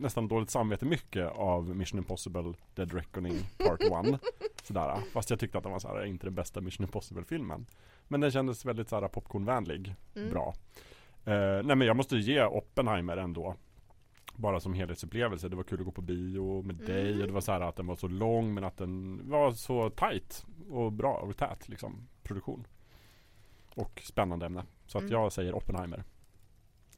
[0.00, 3.80] nästan dåligt samvete mycket av Mission Impossible Dead Reckoning Part
[4.14, 4.20] 1.
[4.62, 4.96] Sådär.
[5.12, 7.66] Fast jag tyckte att den var så här, inte den bästa Mission Impossible filmen.
[8.08, 9.94] Men den kändes väldigt så här, popcornvänlig.
[10.16, 10.30] Mm.
[10.30, 10.54] Bra.
[11.24, 13.54] Eh, nej men jag måste ge Oppenheimer ändå.
[14.40, 15.48] Bara som helhetsupplevelse.
[15.48, 17.08] Det var kul att gå på bio med dig.
[17.08, 17.20] Mm.
[17.20, 19.90] Och det var så här att den var så lång men att den var så
[19.90, 22.08] tight och bra och tät liksom.
[22.22, 22.66] Produktion.
[23.74, 24.64] Och spännande ämne.
[24.86, 25.12] Så att Mm.
[25.12, 26.04] jag säger Oppenheimer.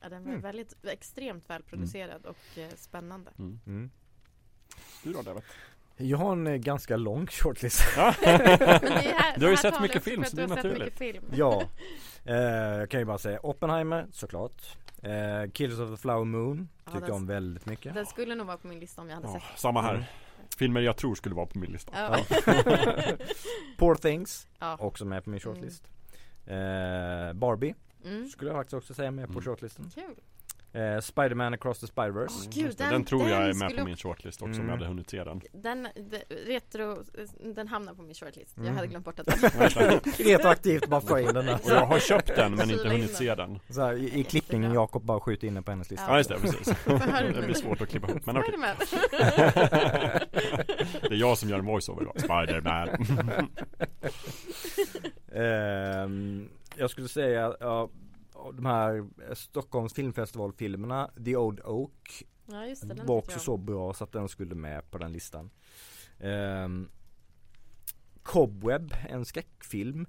[0.03, 0.41] Ja, den var Mm.
[0.43, 3.31] väldigt extremt välproducerad och eh, spännande.
[3.39, 3.61] Mm.
[3.67, 3.91] Mm.
[5.05, 5.43] Du då David?
[5.97, 7.83] Jag har en eh, ganska lång shortlist.
[7.97, 8.15] Ja.
[8.25, 10.79] Men det är här, Du har ju sett mycket film, så det är naturligt.
[10.79, 11.25] mycket film.
[11.35, 11.63] ja,
[12.25, 12.35] eh,
[12.79, 14.77] jag kan ju bara säga Oppenheimer såklart.
[15.03, 17.95] Eh, Killers of the Flower Moon Ja, tyckte den- om väldigt mycket.
[17.95, 19.95] Den skulle nog vara på min lista om jag hade ja, sett samma här.
[19.95, 20.05] Mm.
[20.59, 21.93] Filmer jag tror skulle vara på min lista.
[21.95, 22.17] Ja.
[23.79, 24.77] Poor Things ja.
[24.81, 25.91] också med på min shortlist.
[26.47, 27.75] Eh, Barbie
[28.05, 28.29] Mm.
[28.29, 29.43] skulle jag faktiskt också säga med på Mm.
[29.45, 29.91] shortlisten.
[29.95, 30.15] Kul.
[30.73, 32.41] Eh, Spider-Man Across the Spider-Verse.
[32.41, 34.53] Mm, gud, den- den tror jag den är med skulle på min shortlist också om
[34.55, 34.67] Mm.
[34.69, 35.41] jag hade hunnit se den.
[35.53, 37.05] Den, de, retro,
[37.55, 38.53] den hamnar på min shortlist.
[38.57, 38.77] Jag Mm.
[38.77, 39.27] hade glömt bort att
[39.75, 41.55] den Retroaktivt bara få in den där.
[41.55, 43.59] Och jag har köpt den men inte hunnit se den.
[43.69, 46.07] Så här, i, I klippningen Jakob bara skjuter in den på hennes lista.
[46.09, 46.75] Ja just det, precis.
[46.87, 48.55] det blir svårt att klippa ihop men okej.
[51.03, 52.13] Det är jag som gör en voiceover då.
[52.17, 52.89] Spiderman.
[55.35, 57.89] Ehm, jag skulle säga, ja,
[58.55, 63.95] de här Stockholms filmfestivalfilmerna, The Old Oak Ja just det, den var också så bra
[63.95, 65.51] så att den skulle med på den listan.
[66.19, 66.89] Ehm,
[68.23, 70.07] Cobweb, en skräckfilm.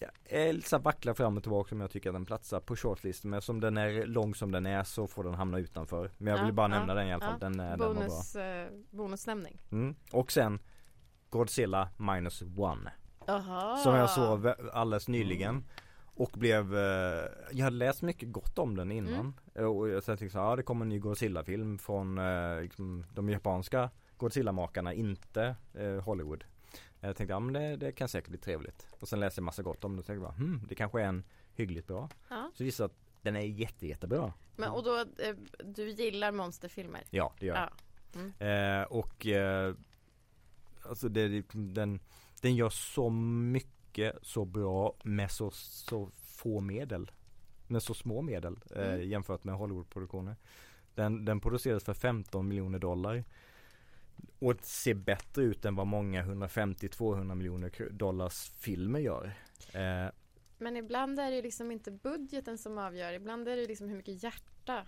[0.00, 2.76] Jag är lite så vacklar fram och tillbaka om jag tycker att den platsar på
[2.76, 3.30] shortlisten.
[3.30, 6.10] Men som den är lång som den är så får den hamna utanför.
[6.18, 7.40] Men jag Ja, ville bara ja, nämna den i alla fall.
[7.40, 7.94] Den, den bra.
[7.94, 9.60] Bonus, eh, bonusnämning.
[9.70, 9.94] Mm.
[10.12, 10.58] Och sen
[11.30, 12.92] Godzilla minus one.
[13.26, 13.76] Jaha.
[13.76, 15.64] Som jag såg alldeles nyligen
[16.20, 19.34] Och blev, eh, jag hade läst mycket gott om den innan.
[19.54, 23.28] Eh, Och jag tänkte här, ja det kommer en ny Godzilla-film från eh, liksom, de
[23.30, 26.44] japanska Godzilla-makarna, inte eh, Hollywood.
[27.00, 28.86] Jag tänkte, ja men det, det kan säkert bli trevligt.
[29.00, 31.06] Och sen läste jag massa gott om det och tänkte bara, hmm, det kanske är
[31.06, 31.24] en
[31.54, 32.08] hyggligt bra.
[32.28, 32.50] Ja.
[32.54, 34.32] Så visade att den är jätte, jättebra.
[34.56, 37.04] Men och då, eh, du gillar monsterfilmer?
[37.10, 37.70] Ja, det gör jag.
[38.38, 38.46] Ja.
[38.46, 39.74] Eh, och eh,
[40.88, 42.00] Alltså det, den,
[42.40, 43.79] den gör så mycket
[44.22, 47.10] så bra med så, så få medel
[47.66, 49.08] Med så små medel eh, Mm.
[49.10, 50.36] jämfört med Hollywoodproduktioner
[50.94, 53.24] den, den producerades för 15 miljoner dollar
[54.38, 59.32] Och ser bättre ut än vad många 150-200 miljoner dollars filmer gör
[59.74, 60.12] eh,
[60.58, 63.12] Men ibland är det liksom inte budgeten som avgör.
[63.12, 64.86] Ibland är det liksom hur mycket hjärta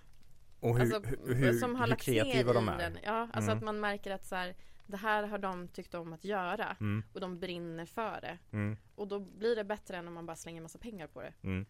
[0.60, 3.00] Och hur, alltså, hur, hur, som har hur kreativa de är.
[3.04, 3.58] Ja, alltså Mm.
[3.58, 4.54] att man märker att så här,
[4.92, 8.38] det här har de tyckt om att göra mm, och de brinner för det.
[8.52, 8.76] mm.
[8.94, 11.32] Och då blir det bättre än om man bara slänger massa pengar på det.
[11.42, 11.66] Mm.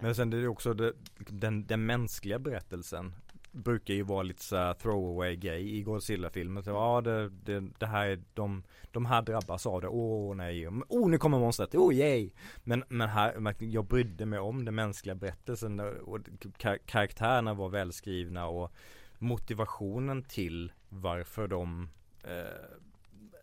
[0.00, 3.14] Men sen är det också det, den, den mänskliga berättelsen
[3.52, 6.62] brukar ju vara lite så throwaway grej i Godzilla-filmer.
[6.62, 8.62] Så, ja, det, det, det här är de,
[8.92, 9.88] de här drabbas av det.
[9.88, 12.30] Åh nej, oh nu kommer monstret, oh yay!
[12.64, 16.18] Men, men här, jag brydde mig om den mänskliga berättelsen och
[16.58, 18.72] kar- karaktärerna var välskrivna och
[19.18, 21.88] motivationen till varför de
[22.26, 22.78] eh,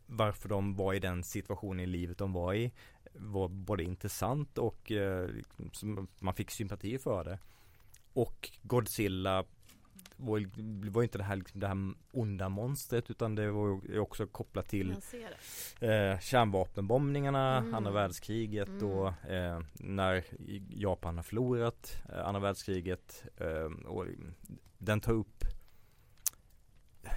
[0.06, 2.72] varför de var i den situationen i livet de var i
[3.16, 5.30] var både intressant och eh,
[5.72, 7.40] som man fick sympati för det.
[8.14, 9.46] Och Godzilla
[10.16, 10.50] var,
[10.92, 14.92] var inte det här, liksom, det här onda monstret utan det var också kopplat till
[15.80, 17.74] eh, kärnvapenbombningarna, Mm.
[17.76, 18.90] andra världskriget Mm.
[18.90, 20.24] och eh, när
[20.70, 24.06] Japan har förlorat eh, andra världskriget eh, och
[24.78, 25.44] den tar upp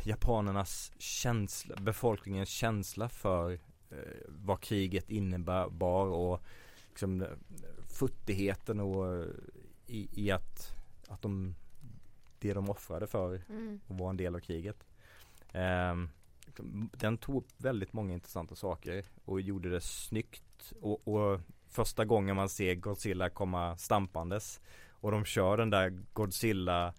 [0.07, 3.53] japanernas känsla, befolkningens känsla för
[3.91, 6.43] eh, vad kriget innebar och
[6.89, 7.29] liksom eh,
[7.87, 9.27] futtigheten och eh,
[9.87, 10.77] i, i att,
[11.09, 11.55] att de
[12.39, 13.81] det de offrade för Mm.
[13.87, 14.87] var en del av kriget.
[15.53, 16.09] Ehm,
[16.93, 22.37] den tog upp väldigt många intressanta saker och gjorde det snyggt och, och första gången
[22.37, 26.95] man ser Godzilla komma stampandes och de kör den där Godzilla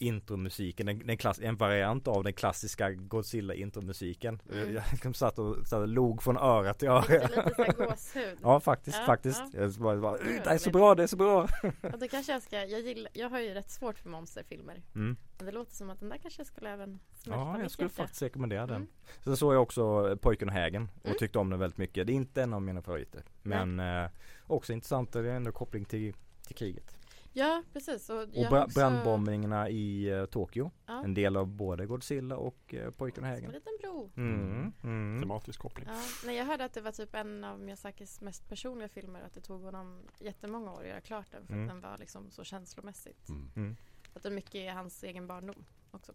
[0.00, 4.42] intromusiken, den, den klass, en variant av den klassiska Godzilla intromusiken.
[4.52, 4.74] Mm.
[4.74, 7.00] Jag liksom satt och, satt och log från öra till öra.
[7.00, 8.38] Lite, lite gåshud.
[8.42, 9.42] Ja faktiskt, Ja, faktiskt.
[9.52, 9.60] ja.
[9.60, 11.48] Jag bara, bara, Det är så bra, det är så bra.
[11.82, 14.82] Ja, då kanske jag ska, jag, gillar, jag har ju rätt svårt för monsterfilmer.
[14.94, 15.16] Mm.
[15.36, 18.02] Men det låter som att den där kanske skulle även Ja, jag skulle hjärta.
[18.02, 18.76] faktiskt rekommendera den.
[18.76, 18.88] Mm.
[19.24, 21.18] Sen såg jag också Pojken och hägen och Mm.
[21.18, 22.06] tyckte om den väldigt mycket.
[22.06, 23.22] Det är inte en av mina favoriter.
[23.42, 24.10] Men eh,
[24.46, 26.14] också intressant, det är ändå koppling till,
[26.46, 26.96] till kriget.
[27.32, 28.10] Ja, precis.
[28.10, 30.70] Och, Och bra- också- brandbombningarna i eh, Tokyo.
[30.86, 31.04] Ja.
[31.04, 33.50] En del av både Godzilla och uh, Pojken och Som en hägen.
[33.52, 34.10] liten bro.
[34.16, 34.72] Mm.
[34.82, 35.20] Mm.
[35.20, 35.88] Tematisk koppling.
[35.90, 39.22] Ja, nej, jag hörde att det var typ en av Miyazakis mest personliga filmer.
[39.22, 41.46] Att det tog honom jättemånga år att göra klart den.
[41.46, 41.64] För Mm.
[41.68, 43.28] att den var liksom så känslomässigt.
[43.28, 43.50] Mm.
[43.56, 43.76] Mm.
[44.14, 46.12] Att det mycket är hans egen barndom också.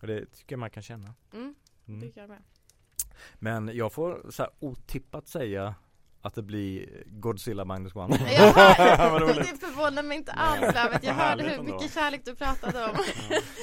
[0.00, 1.14] Och det tycker jag man kan känna.
[1.32, 1.54] Mm,
[1.84, 2.00] det Mm.
[2.08, 2.42] tycker jag med.
[3.34, 5.74] Men jag får så här otippat säga
[6.26, 8.16] att det blir Godzilla Magnus One.
[8.16, 11.04] Det förvånar mig inte alls Lövet.
[11.04, 11.74] Jag hörde hur ändå.
[11.74, 12.96] mycket kärlek du pratade om.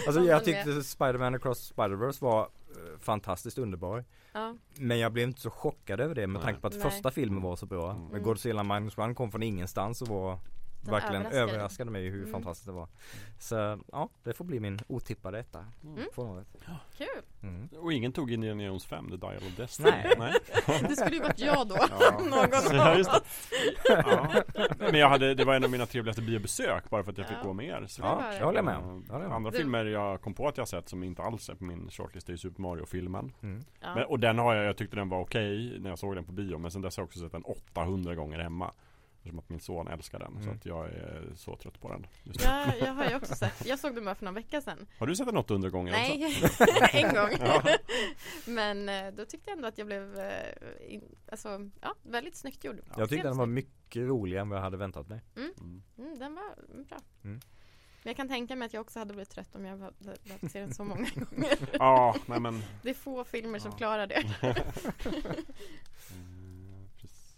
[0.08, 4.06] Alltså jag tyckte Spider-Man Across Spider-Verse var eh, fantastiskt underbar.
[4.34, 6.44] Ja, Men jag blev inte så chockad över det med Nej.
[6.44, 6.82] tanke på att Nej.
[6.82, 7.92] första filmen var så bra.
[7.92, 8.08] Mm.
[8.08, 10.40] Men Godzilla Minus One kom från ingenstans och var
[10.84, 11.52] Den verkligen överraskade.
[11.52, 12.32] överraskade mig hur Mm.
[12.32, 12.88] fantastiskt det var.
[13.40, 15.66] Så ja, det får bli min otippade etta.
[15.84, 16.00] Mm.
[16.98, 17.08] Kul.
[17.44, 17.70] Mm.
[17.80, 19.90] Och ingen tog Indiana Jones 5, The Dial of Destiny?
[19.92, 20.14] Nej.
[20.18, 20.34] Nej.
[20.90, 21.76] Det skulle ju varit jag då.
[22.00, 22.20] Ja.
[22.20, 23.12] Någon Ja, just.
[23.90, 24.28] Ja.
[24.80, 27.38] Men jag hade, det var en av mina trevligaste biobesök bara för att jag fick
[27.42, 27.44] Ja.
[27.48, 27.86] gå med er.
[27.88, 28.38] Så Ja, det.
[28.38, 28.76] jag håller med.
[29.10, 29.32] Jag med.
[29.32, 31.90] Andra Du- filmer jag kom på att jag sett som inte alls är på min
[31.90, 33.34] shortlist är Super Mario-filmen.
[33.44, 33.64] Mm.
[33.82, 34.06] Men, Ja.
[34.06, 36.58] och den har jag, jag tyckte den var okej när jag såg den på bio
[36.58, 38.72] men sen dess har jag också sett den 800 gånger hemma.
[39.24, 40.56] Eftersom att min son älskar den så Mm.
[40.56, 42.08] att jag är så trött på den.
[42.24, 43.66] Ja, jag har ju också sett.
[43.66, 44.88] Jag såg den bara för några veckor sedan.
[45.00, 46.14] Har du sett den 800 gånger också?
[46.62, 47.30] Nej, en gång.
[47.40, 47.64] Ja.
[48.46, 51.02] Men eh, då tyckte jag ändå att jag blev, eh,
[51.32, 52.80] alltså, ja, väldigt snyggt gjord.
[52.98, 55.22] Jag tyckte den var mycket roligare än vad jag hade väntat mig.
[55.36, 55.54] Mm.
[55.60, 55.84] snyggt.
[55.98, 56.98] Mm, den var mm, bra.
[57.24, 57.40] Mm.
[58.04, 60.52] Men jag kan tänka mig att jag också hade blivit trött om jag hade behövt
[60.52, 61.58] se den så många gånger.
[61.74, 64.24] Ja, nej men Det är få filmer som klarar det.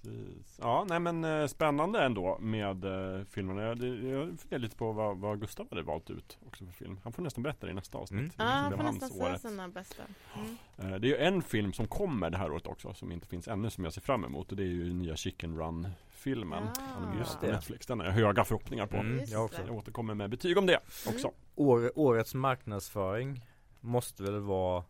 [0.06, 0.60] Precis.
[0.62, 3.62] Ja, nej men eh, spännande ändå med eh, filmerna.
[3.62, 7.00] Jag, jag funderar lite på vad, vad Gustav hade valt ut också för film.
[7.04, 8.20] Han får nästan berätta det i nästa avsnitt.
[8.20, 8.30] Mm.
[8.38, 9.42] Det Ja, han får nästan säga året.
[9.42, 10.04] sina bästa.
[10.36, 10.94] Mm.
[10.94, 13.48] Eh, Det är ju en film som kommer det här året också som inte finns
[13.48, 16.82] ännu som jag ser fram emot och det är ju nya Chicken Run filmen Ja.
[16.98, 17.52] animerad Just på det.
[17.52, 17.86] Netflix.
[17.88, 18.98] Den har jag höga förhoppningar på.
[18.98, 19.62] Mm, jag också.
[19.62, 19.68] det.
[19.68, 21.32] Jag återkommer med betyg om det också.
[21.56, 23.46] År, årets marknadsföring
[23.80, 24.84] måste väl vara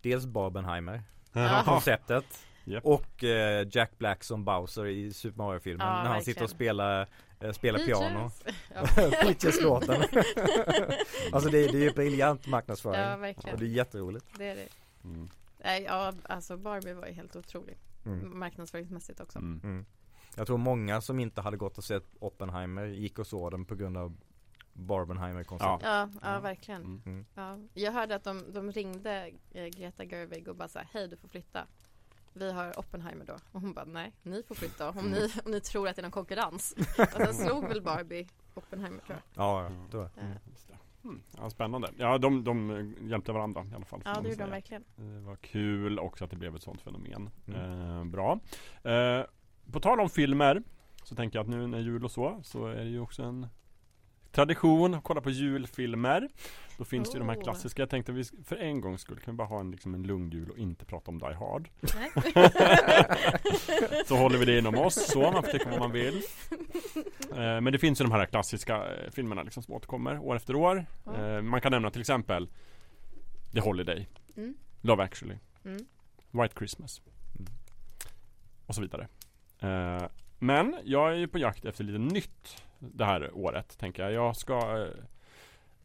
[0.00, 1.02] dels Barbenheimer,
[1.32, 1.62] Ja.
[1.64, 2.24] konceptet
[2.68, 2.84] Japp.
[2.84, 6.24] och eh, Jack Black som Bowser i Super Mario-filmen Ja, när han verkligen.
[6.24, 7.08] sitter och spelar,
[7.40, 8.30] eh, spelar piano.
[9.22, 10.02] Peaches-låten.
[11.32, 13.00] alltså det, det är ju briljant marknadsföring.
[13.00, 13.58] ja, och verkligen.
[13.58, 14.26] det är jätteroligt.
[14.38, 14.68] Det är det.
[15.04, 15.28] Mm.
[15.64, 17.76] Nej, ja, alltså Barbie var ju helt otrolig.
[18.06, 18.38] Mm.
[18.38, 19.38] Marknadsföringsmässigt också.
[19.38, 19.60] Mm.
[19.64, 19.86] Mm.
[20.36, 23.74] Jag tror många som inte hade gått och sett Oppenheimer gick och såg den på
[23.74, 24.16] grund av
[24.72, 25.88] Barbenheimer-konceptet.
[25.88, 26.40] Ja, ja, Ja.
[26.40, 26.82] verkligen.
[26.84, 27.02] Mm.
[27.06, 27.26] Mm.
[27.34, 27.58] Ja.
[27.74, 31.28] Jag hörde att de, de ringde eh, Greta Gerwig och bara sa hej du får
[31.28, 31.66] flytta.
[32.38, 33.34] Vi har Oppenheimer då.
[33.52, 36.02] Och hon bara nej, ni får flytta om ni, om ni tror att det är
[36.02, 36.74] någon konkurrens.
[36.98, 39.44] Och sen slog väl Barbie Oppenheimer tror jag.
[39.44, 40.02] Ja, ja, då.
[40.02, 40.74] Eh, Just det.
[41.04, 41.22] Mm.
[41.36, 41.90] Ja, spännande.
[41.98, 44.02] Ja, de, de hjälpte varandra i alla fall.
[44.04, 44.84] Ja, det gjorde de verkligen.
[44.96, 47.30] Det var kul också att det blev ett sånt fenomen.
[47.46, 47.90] Mm.
[47.98, 48.40] Eh, bra.
[48.82, 49.24] Eh,
[49.72, 50.62] på tal om filmer
[51.04, 53.46] så tänker jag att nu när jul och så så är det ju också en
[54.36, 56.28] tradition att kolla på julfilmer.
[56.78, 57.42] Då finns det ju de här Oh.
[57.42, 57.82] klassiska.
[57.82, 60.02] Jag tänkte att vi för en gång skulle kan vi bara ha en, liksom en
[60.02, 61.68] lugn jul och inte prata om Die Hard.
[64.06, 66.22] Så håller vi det inom oss så, man får tycka vad man vill.
[67.32, 70.56] Eh, men det finns ju de här klassiska eh, filmerna liksom som återkommer år efter
[70.56, 70.86] år.
[71.16, 72.48] Eh, man kan nämna till exempel
[73.52, 74.54] The Holiday, Mm.
[74.80, 75.86] Love actually, Mm.
[76.30, 77.00] White Christmas
[77.38, 77.46] Mm.
[78.66, 79.08] och så vidare.
[79.60, 80.04] Eh,
[80.38, 84.12] men jag är ju på jakt efter lite nytt det här året tänker jag.
[84.12, 85.04] Jag ska eh,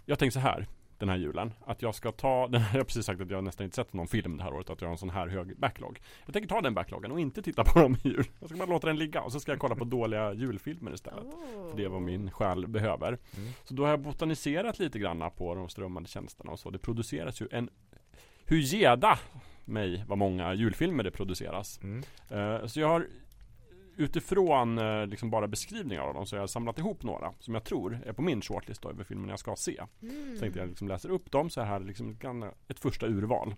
[0.06, 0.68] Jag tänker så här
[1.02, 3.64] den här julen att jag ska ta, den, jag har precis sagt att jag nästan
[3.64, 6.00] inte sett någon film det här året att jag har en sån här hög backlog.
[6.26, 8.26] Jag tänker ta den backloggen och inte titta på dem i jul.
[8.40, 11.24] Jag ska bara låta den ligga och så ska jag kolla på dåliga julfilmer istället.
[11.24, 11.70] Oh.
[11.70, 13.08] För det är vad min själ behöver.
[13.08, 13.50] Mm.
[13.64, 16.70] Så då har jag botaniserat lite granna på de strömmande tjänsterna och så.
[16.70, 17.70] Det produceras ju en
[18.50, 19.20] hujeda
[19.66, 21.80] mig vad många julfilmer det produceras.
[21.84, 22.04] Mm.
[22.30, 23.08] Eh, så jag har
[24.02, 27.64] utifrån eh, liksom bara beskrivningar av dem så har jag samlat ihop några som jag
[27.64, 29.82] tror är på min shortlist över filmer jag ska se.
[30.02, 30.34] Mm.
[30.34, 32.18] Så tänkte jag liksom läser upp dem så här liksom
[32.68, 33.56] ett första urval.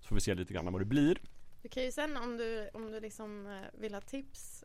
[0.00, 1.18] Så får vi se lite grann vad det blir.
[1.62, 4.55] Du kan ju sen om du, om du liksom eh, vill ha tips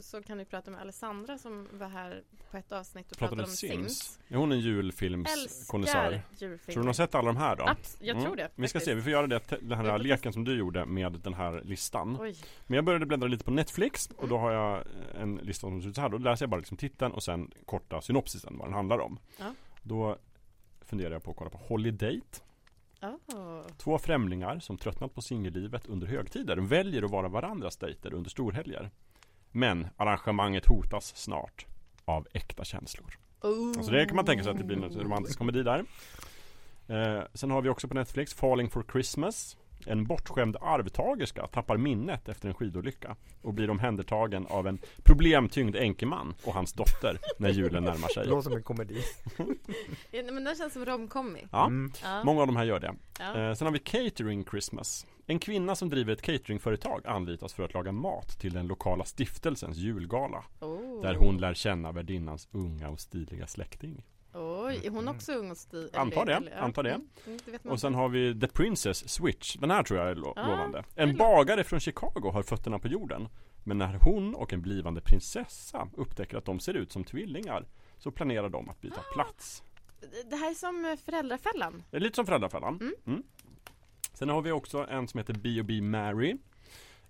[0.00, 3.50] så kan du prata med Alessandra som var här på ett avsnitt och Pratade pratade
[3.50, 3.98] om Sims.
[3.98, 4.18] Sims.
[4.28, 6.22] Är hon en julfilmskonnässör?
[6.38, 7.64] Tror du hon har sett alla de här då?
[7.64, 8.24] Abs- jag Mm.
[8.24, 8.50] tror det.
[8.54, 11.34] Vi ska se, vi får göra det, den här leken som du gjorde med den
[11.34, 12.16] här listan.
[12.20, 12.36] Oj.
[12.66, 14.84] Men jag började bläddra lite på Netflix och då har jag
[15.20, 16.08] en lista som ser ut så här.
[16.08, 19.18] Då läser jag bara liksom titeln och sen korta synopsisen vad den handlar om.
[19.38, 19.54] Ja.
[19.82, 20.16] Då
[20.80, 22.20] funderar jag på att kolla på Holiday.
[23.02, 23.62] Oh.
[23.76, 28.90] Två främlingar som tröttnat på singellivet under högtider väljer att vara varandras dejter under storhelger.
[29.52, 31.66] Men arrangemanget hotas snart
[32.04, 33.18] av äkta känslor.
[33.40, 33.68] Oh.
[33.68, 35.84] Alltså det kan man tänka sig att det blir en romantisk komedi där.
[36.88, 39.56] Eh, sen har vi också på Netflix Falling for Christmas.
[39.86, 46.34] En bortskämd arvtagerska tappar minnet efter en skidolycka och blir omhändertagen av en problemtyngd enkeman
[46.44, 48.24] och hans dotter när julen närmar sig.
[48.24, 49.02] Det låter som en komedi.
[50.10, 51.46] Ja, men den känns som romcomi.
[51.52, 51.92] Ja, Mm.
[52.02, 52.24] Ja.
[52.24, 52.94] många av de här gör det.
[53.18, 53.36] Ja.
[53.48, 55.06] Eh, sen har vi Catering Christmas.
[55.26, 59.76] En kvinna som driver ett cateringföretag anlitas för att laga mat till den lokala stiftelsens
[59.76, 60.44] julgala.
[60.60, 61.02] Oh.
[61.02, 64.02] Där hon lär känna värdinnans unga och stiliga släkting.
[64.36, 65.90] Oj, är hon också ung och stil?
[65.94, 66.90] Antar det, eller- antar det.
[66.90, 69.56] Mm, mm, det vet man Och sen har vi The Princess Switch.
[69.56, 70.84] Den här tror jag är lo- Ah, lovande.
[70.94, 73.28] det En bagare från Chicago har fötterna på jorden.
[73.64, 77.66] Men när hon och en blivande prinsessa upptäcker att de ser ut som tvillingar
[77.98, 79.62] så planerar de att byta plats.
[80.00, 81.82] Det- Det här är som eh, Föräldrafällan.
[81.90, 82.74] Det är lite som Föräldrafällan.
[82.80, 82.94] Mm.
[83.06, 83.22] Mm.
[84.12, 86.36] Sen har vi också en som heter B&B Mary.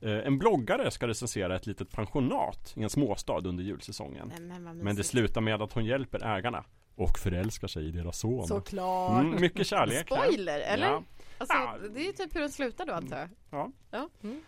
[0.01, 4.33] Eh, En bloggare ska recensera ett litet pensionat i en småstad under julsäsongen.
[4.41, 6.65] Nej, men, Men det slutar med att hon hjälper ägarna
[6.95, 8.47] och förälskar sig i deras son.
[8.47, 9.21] Såklart.
[9.25, 10.11] Mm, mycket kärlek.
[10.11, 10.23] här.
[10.25, 10.87] Spoiler, eller?
[10.87, 11.03] Ja.
[11.39, 11.77] Alltså, Ja.
[11.95, 13.29] det är ju typ hur den slutar då antar jag.
[13.51, 13.71] Ja.
[13.91, 14.09] ja.
[14.23, 14.41] Mm.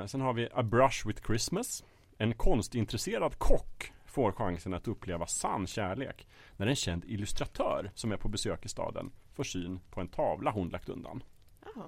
[0.00, 1.84] Eh, sen har vi A Brush with Christmas.
[2.18, 8.16] En konstintresserad kock får chansen att uppleva sann kärlek när en känd illustratör som är
[8.16, 11.22] på besök i staden får syn på en tavla hon lagt undan.
[11.74, 11.84] Jaha,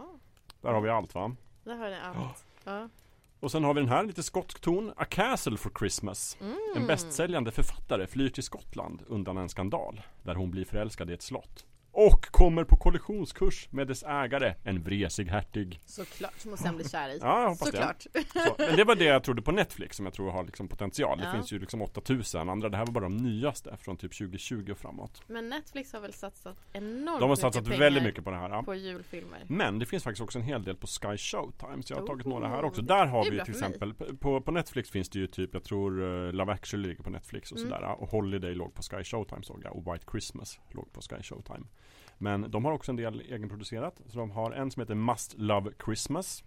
[0.60, 1.36] Där har vi allt va?
[1.64, 2.44] där har ni allt.
[2.64, 2.88] Ja.
[3.40, 4.92] Och sen har vi den här lite skotsk ton.
[4.96, 6.36] A Castle for Christmas.
[6.40, 6.58] Mm.
[6.76, 11.22] En bästsäljande författare flyr till Skottland undan en skandal där hon blir förälskad i ett
[11.22, 11.64] slott.
[11.96, 15.80] Och kommer på kollisionskurs med dess ägare, en vresig hertig.
[15.86, 17.18] Såklart, som hon sen blir kär i.
[17.22, 17.76] Ja, jag hoppas det.
[17.76, 18.02] Såklart.
[18.46, 21.18] Så, men det var det jag trodde på Netflix som jag tror har liksom potential.
[21.18, 21.32] Det Ja.
[21.32, 22.68] finns ju liksom 8000 andra.
[22.68, 25.22] Det här var bara de nyaste från typ 2020 och framåt.
[25.26, 28.48] Men Netflix har väl satsat enormt De har satsat väldigt mycket på det här.
[28.50, 28.62] Ja.
[28.62, 29.44] på julfilmer.
[29.48, 32.26] Men det finns faktiskt också en hel del på Sky Showtime Så jag har tagit
[32.26, 35.08] Oh, några här också det- Där har det vi till exempel på, på Netflix finns
[35.08, 37.70] det ju typ Jag tror uh, Love actually ligger på Netflix och Mm.
[37.70, 41.22] sådär Och Holiday låg på Sky Showtime såg jag Och White Christmas låg på Sky
[41.22, 41.66] Showtime
[42.18, 45.72] Men de har också en del egenproducerat Så de har en som heter Must Love
[45.84, 46.44] Christmas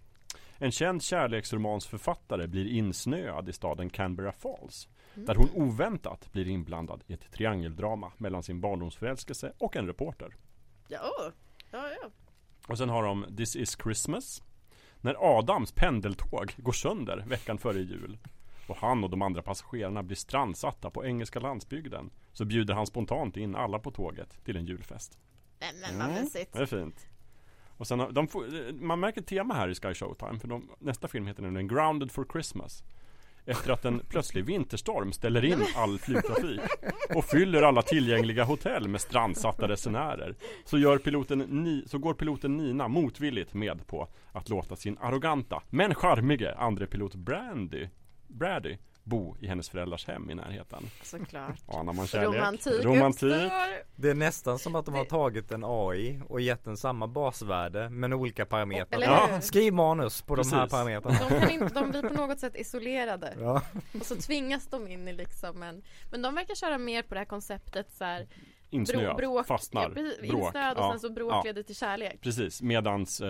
[0.58, 5.26] En känd kärleksromansförfattare blir insnöad i staden Canberra Falls Mm.
[5.26, 10.36] Där hon oväntat blir inblandad i ett triangeldrama mellan sin barndomsförälskelse och en reporter
[10.88, 11.32] Ja, åh.
[11.70, 12.10] ja, ja.
[12.68, 14.42] och sen har de This is Christmas
[15.00, 18.18] När Adams pendeltåg går sönder veckan före jul
[18.68, 23.36] och han och de andra passagerarna blir strandsatta på engelska landsbygden så bjuder han spontant
[23.36, 25.18] in alla på tåget till en julfest.
[25.60, 26.22] Nej, men vad Mm.
[26.22, 26.52] mysigt.
[26.52, 27.06] Det är fint.
[27.76, 28.28] Och sen har, de
[28.80, 32.12] man märker ett tema här i Sky Showtime för de, nästa film heter nämligen Grounded
[32.12, 32.84] for Christmas.
[33.44, 36.60] Efter att en plötslig vinterstorm ställer in all flygtrafik
[37.14, 42.56] och fyller alla tillgängliga hotell med strandsatta resenärer så, gör piloten Ni, så går piloten
[42.56, 47.88] Nina motvilligt med på att låta sin arroganta men charmige andre pilot Brandy,
[48.26, 48.76] Brady
[49.08, 50.90] bo i hennes föräldrars hem i närheten.
[51.02, 51.54] Såklart.
[51.66, 52.34] Anar man kärlek?
[52.34, 53.22] Romantik, Romantik.
[53.22, 54.00] uppstår.
[54.02, 57.90] Det är nästan som att de har tagit en AI och gett den samma basvärde
[57.90, 59.00] men olika parametrar.
[59.02, 59.40] Ja.
[59.40, 60.70] Skriv manus på de här Precis.
[60.70, 61.18] parametrarna.
[61.28, 63.62] De, kan inte, de blir på något sätt isolerade Ja.
[64.00, 67.20] och så tvingas de in i liksom en Men de verkar köra mer på det
[67.20, 68.26] här konceptet så här,
[68.70, 70.44] Insnöad, bråk, fastnar, ja, bråk.
[70.46, 70.90] insnöad och Ja.
[70.90, 71.42] sen så bråk Ja.
[71.44, 73.28] leder till kärlek Precis, medans eh,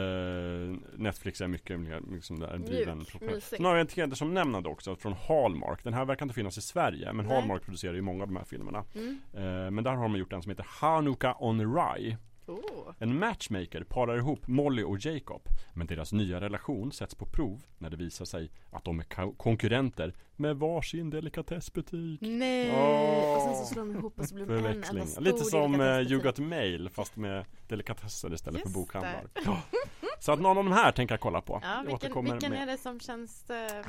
[0.97, 3.43] Netflix är mycket mer liksom där driven Mjuk, mysig.
[3.59, 7.12] Sen har vi en hedersomnämnande också från Hallmark Den här verkar inte finnas i Sverige
[7.12, 7.36] men Nej.
[7.36, 9.19] Hallmark producerar ju många av de här filmerna mm.
[9.35, 12.16] eh, Men där har de gjort en som heter Hanukkah on Rye
[12.48, 12.94] oh.
[12.98, 15.42] En matchmaker parar ihop Molly och Jacob
[15.74, 20.14] Men deras nya relation sätts på prov när det visar sig att de är konkurrenter
[20.36, 22.72] med varsin delikatessbutik Nej!
[22.74, 23.36] Åh.
[23.36, 25.72] Och sen så slår de ihop och så blir de en enda stor Lite som
[25.72, 26.10] delikatessbutik.
[26.12, 29.24] You Got Mail fast med delikatesser istället för Just bokhandlar.
[29.34, 29.40] det.
[29.44, 29.62] Ja.
[30.20, 31.60] Så att någon av de här tänker jag kolla på.
[31.62, 33.86] Ja, vilken, vilken är det som känns eh,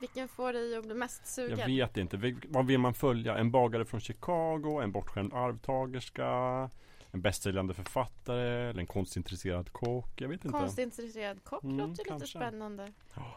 [0.00, 1.58] Vilken får dig att bli mest sugen?
[1.58, 2.34] Jag vet inte.
[2.48, 3.36] Vad vill man följa?
[3.36, 4.80] En bagare från Chicago?
[4.82, 6.70] En bortskämd arvtagerska?
[7.16, 8.68] En bästsäljande författare?
[8.70, 10.20] Eller en konstintresserad kock?
[10.20, 10.58] Jag vet inte.
[10.58, 12.28] Konstintresserad kock Mm, låter lite kanske.
[12.38, 13.36] spännande Ja.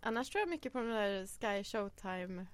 [0.00, 2.46] Annars tror jag mycket på den där Sky Showtime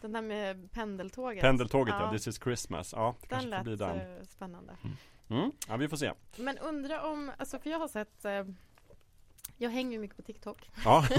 [0.00, 2.04] Den där med pendeltåget Pendeltåget ja.
[2.04, 2.12] Ja.
[2.12, 2.92] This is Christmas.
[2.92, 4.16] Ja, det Den kanske får lät bli den.
[4.18, 4.76] eh, spännande
[5.30, 5.52] Mm.
[5.68, 6.12] Ja, vi får se.
[6.36, 8.44] Men undra om, alltså för jag har sett eh,
[9.56, 11.06] Jag hänger ju mycket på TikTok Ja,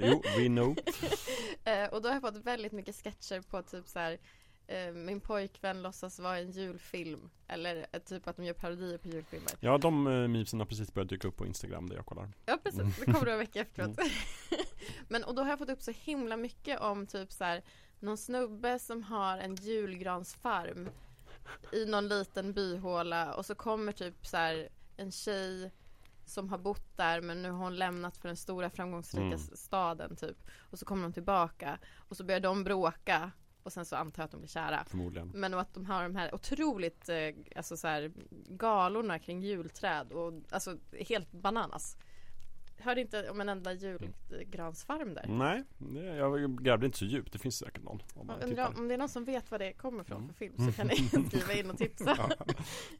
[0.00, 0.76] jo, we know.
[1.64, 4.18] eh, Och då har jag fått väldigt mycket sketcher på typ så här
[4.70, 9.08] eh, Min pojkvän låtsas vara en julfilm Eller eh, typ att de gör parodier på
[9.08, 12.28] julfilmer Ja, de uh, memesen har precis börjat dyka upp på Instagram där jag kollar.
[12.46, 14.10] Ja precis, det kommer en vecka efteråt Mm.
[15.08, 17.62] Men och då har jag fått upp så himla mycket om typ så här
[18.00, 20.88] Någon snubbe som har en julgransfarm
[21.72, 25.72] I någon liten byhåla och så kommer typ så här En tjej
[26.24, 29.38] Som har bott där men nu har hon lämnat för den stora framgångsrika Mm.
[29.38, 30.36] staden typ
[30.70, 31.78] Och så kommer de tillbaka
[32.08, 33.30] Och så börjar de bråka
[33.70, 34.84] Och sen så antar jag att de blir kära.
[34.86, 35.30] Förmodligen.
[35.34, 37.16] Men att de har de här otroligt eh,
[37.56, 38.12] alltså så här,
[38.48, 41.96] galorna kring julträd och alltså helt bananas.
[42.78, 45.26] Hörde inte om en enda julgransfarm där.
[45.28, 45.64] Nej,
[46.16, 47.32] jag grävde inte så djupt.
[47.32, 48.02] Det finns säkert någon.
[48.14, 48.78] Om tittar.
[48.78, 50.28] om det är någon som vet vad det kommer från Mm.
[50.28, 50.96] för film så kan ni
[51.28, 52.16] skriva in och tipsa.
[52.38, 52.46] Ja,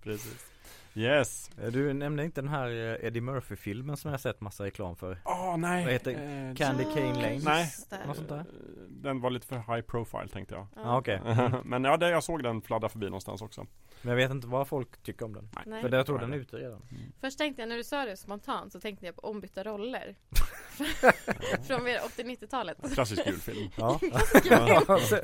[0.03, 0.47] precis.
[0.95, 1.51] Yes.
[1.63, 4.97] Eh, Du nämnde inte den här eh, Eddie Murphy-filmen som jag har sett massa reklam
[4.97, 5.19] för.
[5.25, 5.85] Åh nej.
[5.85, 7.39] Vad heter Eh, Candy Cane Lane?
[7.45, 7.71] Nej.
[7.91, 8.07] det.
[8.07, 8.45] Något sånt där?
[8.89, 10.67] Den var lite för high profile tänkte jag.
[10.77, 11.21] Ja okej.
[11.65, 13.67] Men ja, det, jag såg den fladdra förbi någonstans också.
[14.03, 15.49] Men jag vet inte vad folk tycker om den.
[15.67, 15.83] Nej.
[15.83, 16.83] För jag tror den är ute redan.
[17.21, 20.17] Först tänkte jag när du sa det spontant så tänkte jag på ombytta roller.
[21.67, 22.95] Från mer 80-90-talet.
[22.95, 23.71] Klassisk julfilm.
[23.77, 23.99] Ja.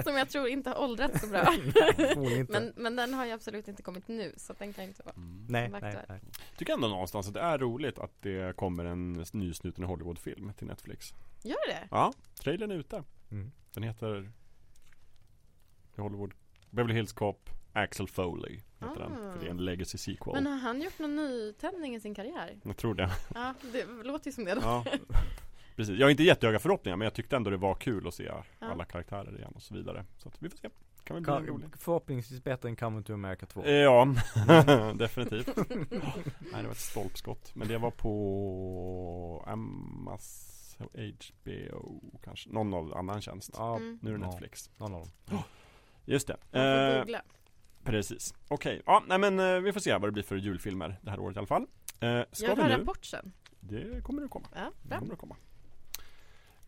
[0.04, 1.52] Som jag tror inte har åldrats så bra.
[2.48, 5.14] Men, men den har ju absolut inte kommit nu så den kan inte vara
[5.60, 6.20] nej, nej, nej.
[6.56, 11.14] Tycker ändå någonstans att det är roligt att det kommer en nysnuten Hollywoodfilm till Netflix.
[11.42, 11.88] Gör det?
[11.90, 13.02] Ja, trailern är ute.
[13.30, 13.52] Mm.
[13.72, 14.32] Den heter
[15.96, 16.32] Hollywood
[16.70, 19.12] Beverly Hills Cop Axel Foley heter den.
[19.12, 19.32] Ah.
[19.32, 20.34] För det är en legacy sequel.
[20.34, 22.60] Men har han gjort någon nytändning i sin karriär?
[22.62, 23.10] Jag tror det.
[23.34, 24.60] Ja, det låter ju som det då.
[24.60, 24.84] Ja.
[25.76, 25.98] Precis.
[25.98, 28.84] Jag har inte jättehöga förhoppningar men jag tyckte ändå det var kul att se alla
[28.84, 30.04] karaktärer igen och så vidare.
[30.18, 30.68] Så att vi får se.
[31.06, 31.76] Kan väl bli Ka- roligt.
[31.82, 33.62] förhoppningsvis bättre än Coming to America 2.
[33.62, 34.04] Eh, Ja,
[34.94, 35.56] definitivt.
[35.56, 35.76] Nej,
[36.52, 37.54] det var ett stolpskott.
[37.54, 42.50] Men det var på Amazon HBO kanske.
[42.50, 43.50] Någon av annan tjänst.
[43.56, 43.98] Ja, Mm.
[44.02, 44.30] Nu är det Ja.
[44.30, 44.70] Netflix.
[44.76, 45.38] någon av dem.
[46.04, 46.36] Just det.
[46.52, 47.22] Man får Eh, googla.
[47.84, 48.34] precis.
[48.48, 48.82] Okej.
[48.86, 51.36] Ja, nej men eh, vi får se vad det blir för julfilmer det här året
[51.36, 51.66] i alla fall.
[52.00, 52.76] Eh, ska Jag vi har nu?
[52.76, 53.32] rapport sen.
[53.60, 54.46] Det kommer det komma.
[54.54, 55.36] Ja, Det kommer det komma.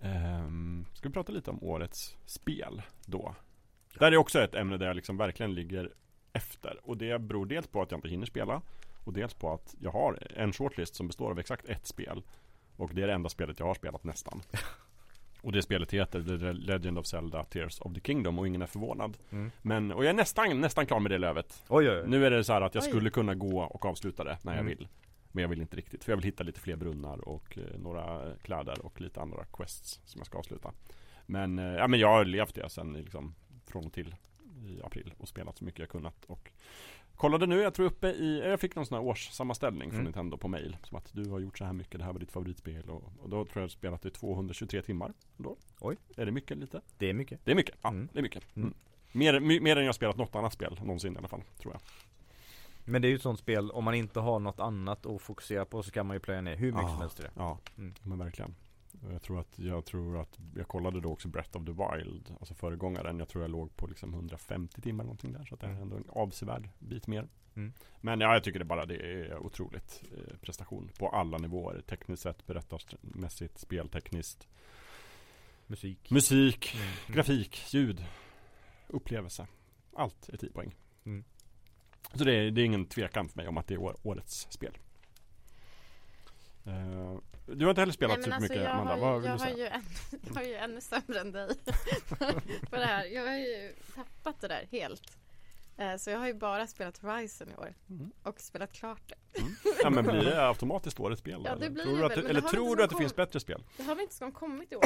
[0.01, 3.35] Ehm, ska vi prata lite om årets spel då?
[3.94, 5.93] Där är också ett ämne där jag liksom verkligen ligger
[6.32, 6.81] efter.
[6.82, 8.62] Och det beror dels på att jag inte hinner spela.
[9.05, 12.23] Och dels på att jag har en shortlist som består av exakt ett spel.
[12.77, 14.43] Och det är det enda spelet jag har spelat nästan.
[15.43, 18.66] Och det spelet heter The Legend of Zelda Tears of the Kingdom och ingen är
[18.66, 19.19] förvånad.
[19.31, 19.51] Mm.
[19.62, 21.62] Men, och jag är nästan, nästan klar med det lövet.
[21.69, 22.05] Oj, oj, oj.
[22.09, 22.89] Nu är det så här att jag Oj.
[22.90, 24.77] skulle kunna gå och avsluta det när jag Mm.
[24.78, 24.89] vill.
[25.32, 26.05] Men jag vill inte riktigt.
[26.05, 30.01] För jag vill hitta lite fler brunnar och eh, några kläder och lite andra quests
[30.05, 30.73] som jag ska avsluta.
[31.27, 33.35] Men, eh, ja, men jag har levt det sen liksom,
[33.70, 34.15] från och till
[34.66, 36.24] i april och spelat så mycket jag kunnat.
[36.27, 36.51] Och
[37.16, 40.05] kollade nu, jag tror uppe i, jag fick någon sån här årssammanställning från Mm.
[40.05, 40.77] Nintendo på mail.
[40.82, 42.90] Som att du har gjort så här mycket, det här var ditt favoritspel.
[42.90, 45.12] Och, och då tror jag spelat i 223 timmar.
[45.36, 45.57] Då.
[45.81, 45.97] Oj.
[46.16, 46.81] Är det mycket lite?
[46.99, 47.40] Det är mycket.
[47.45, 48.09] Det är mycket, ja Mm.
[48.12, 48.57] det är mycket.
[48.57, 48.66] Mm.
[48.69, 48.74] Mm.
[49.12, 51.81] Mer, my, mer än jag spelat något annat spel någonsin i alla fall, tror jag.
[52.85, 55.65] Men det är ju ett sånt spel, om man inte har något annat att fokusera
[55.65, 56.89] på så kan man ju plöja ner hur mycket Ja.
[56.93, 57.31] som helst i det.
[57.36, 57.95] Ja, Mm.
[58.03, 58.55] men verkligen.
[59.12, 62.55] Jag tror, att, jag tror att jag kollade då också Breath of the Wild, alltså
[62.55, 63.19] föregångaren.
[63.19, 65.44] Jag tror jag låg på liksom 150 timmar någonting där.
[65.44, 65.82] Så att det är Mm.
[65.82, 67.28] ändå en avsevärd bit mer.
[67.55, 67.73] Mm.
[68.01, 71.81] Men ja, jag tycker det bara det är otroligt eh, prestation på alla nivåer.
[71.81, 74.48] Tekniskt sett, berättarmässigt, speltekniskt,
[75.66, 76.10] Musik.
[76.10, 76.89] musik, Mm.
[77.16, 78.05] grafik, ljud,
[78.89, 79.47] upplevelse.
[79.94, 80.74] Allt är 10 poäng.
[81.05, 81.24] Mm.
[82.15, 84.78] Så det är, det är ingen tvekan för mig om att det är årets spel.
[86.66, 87.16] Eh,
[87.55, 89.29] du har inte heller spelat Nej, men alltså, supermycket jag, Amanda, har, vad ju, vill
[89.31, 89.57] jag, du har säga?
[89.59, 89.83] ju än,
[90.29, 91.49] jag har ju ännu sämre än dig
[92.70, 93.05] på det här.
[93.05, 95.19] Jag har ju tappat det där helt.
[95.77, 98.11] Eh, Så jag har ju bara spelat Horizon i år Mm.
[98.23, 99.15] och spelat klart det.
[99.83, 101.43] Ja men blir det automatiskt årets spel?
[101.45, 101.61] Ja, eller?
[101.65, 102.89] det blir tror det du att väl, det, men eller det har tror du att
[102.91, 103.62] det kom- finns bättre spel?
[103.77, 104.85] Det har väl inte som kommit i år?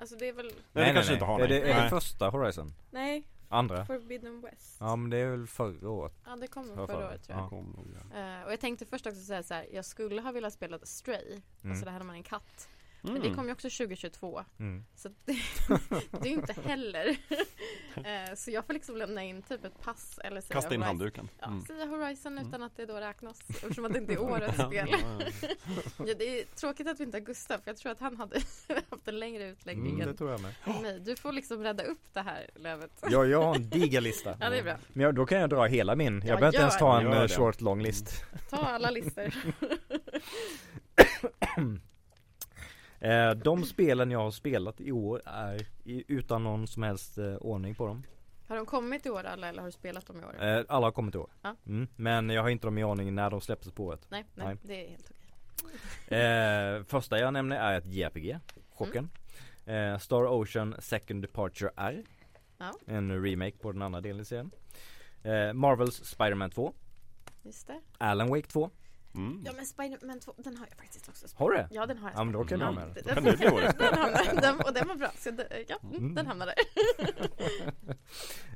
[0.00, 1.70] Alltså det är väl, Nej, det kanske inte har Är det, nej.
[1.70, 1.90] är det Nej.
[1.90, 2.72] första Horizon?
[2.90, 3.86] nej, Andra?
[3.86, 4.76] Forbidden West.
[4.80, 6.12] Ja men det är väl förra året.
[6.24, 7.06] Ja, det kom förra mig.
[7.06, 7.44] året tror jag.
[7.44, 7.48] Ja.
[7.48, 8.18] Kom ja.
[8.38, 11.26] Eh, och jag tänkte först också säga så här, jag skulle ha velat spela Stray,
[11.62, 11.70] Mm.
[11.72, 12.68] alltså det här när man är en katt.
[13.06, 13.28] Men Mm.
[13.30, 14.84] det kom ju också 2022, Mm.
[14.96, 15.14] så det,
[16.10, 17.16] det är ju inte heller.
[17.96, 20.86] Eh, så jag får liksom lämna in typ ett pass eller säga Kasta in Horizon.
[20.86, 21.28] handduken.
[21.40, 21.64] Ja, Mm.
[21.64, 22.48] säga Horizon Mm.
[22.48, 24.88] utan att det då räknas eftersom att det inte är årets spel.
[25.98, 28.40] ja, det är tråkigt att vi inte har Gustav för jag tror att han hade
[28.90, 30.54] haft en längre utläggning Mm, det tror jag med.
[30.82, 31.00] mig.
[31.00, 32.92] Du får liksom rädda upp det här Lövet.
[33.10, 34.36] Ja, jag har en diger lista.
[34.40, 34.76] Ja det är bra.
[34.88, 36.14] Men jag, då kan jag dra hela min.
[36.14, 38.24] Jag Ja, behöver inte ens ta en eh, short long list.
[38.50, 39.34] Ta alla listor.
[43.00, 47.34] Eh, de spelen jag har spelat i år är i, utan någon som helst eh,
[47.34, 48.02] ordning på dem.
[48.48, 50.44] Har de kommit i år alla eller har du spelat dem i år?
[50.44, 51.30] Eh, alla har kommit i år.
[51.42, 51.56] Ja.
[51.66, 54.06] Mm, men jag har inte dem i ordning när de släpptes på året.
[54.08, 54.56] Nej, nej, nej.
[54.62, 56.84] det är helt okej.
[56.84, 58.38] Första jag nämner är ett JRPG,
[58.70, 59.10] Chocken.
[59.66, 62.04] Eh, Star Ocean Second Departure R.
[62.58, 62.72] Ja.
[62.86, 64.50] En remake på den andra delen i serien.
[65.54, 66.74] Marvels Spider-Man 2.
[67.42, 67.80] Just det.
[67.98, 68.70] Alan Wake 2.
[69.16, 69.42] Mm.
[69.46, 71.38] Ja men Spiderman 2, den har jag faktiskt också spelat.
[71.40, 71.68] Har du det?
[71.70, 72.88] Ja den har jag Ja men då kan du ha Mm.
[72.88, 73.14] med den.
[73.14, 73.36] Den, det
[74.32, 75.10] den, den, och den var bra.
[75.16, 76.14] Så den, ja, mm, Mm.
[76.14, 76.54] den hamnar där.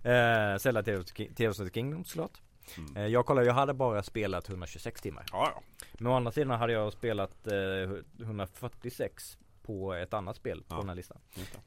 [0.02, 2.40] Eh, Zelda Tears of the Kingdom såklart.
[2.78, 2.96] Mm.
[2.96, 5.24] Eh, jag kollade, jag hade bara spelat 126 timmar.
[5.32, 5.62] Ja, ja.
[5.98, 10.78] Men å andra sidan hade jag spelat eh, 146 på ett annat spel på Ja.
[10.78, 11.18] den här listan.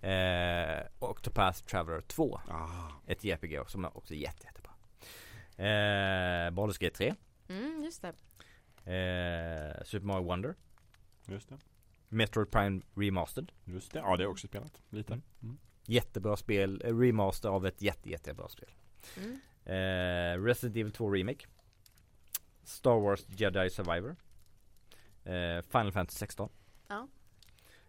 [0.02, 0.10] Det.
[0.10, 2.40] Eh, Octopath Traveler 2.
[2.50, 2.68] Ah,
[3.08, 4.72] Ett JRPG som är också jätte, jättebra.
[5.58, 7.14] Eh, Baldur's Gate 3.
[7.50, 8.14] Mm, just det.
[8.86, 10.56] Eh, Super Mario Wonder.
[11.28, 11.58] just det.
[12.10, 13.52] Metroid Prime Remastered.
[13.66, 14.00] Just det.
[14.00, 14.82] Ja, det har jag också spelat.
[14.90, 15.14] Lite.
[15.14, 15.24] Mm.
[15.44, 15.58] Mm.
[15.86, 16.82] Jättebra spel.
[16.86, 18.70] Eh, remaster av ett jätte, jättebra spel.
[19.18, 19.40] Mm.
[19.66, 21.46] Eh, Resident Evil 2 Remake.
[22.64, 24.16] Star Wars Jedi Survivor.
[25.24, 26.50] Eh, Final Fantasy 16.
[26.88, 27.08] Ja.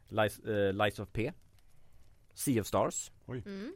[0.09, 1.33] Lies, eh, Lies of P.
[2.35, 3.13] Sea of Stars.
[3.29, 3.75] Mm.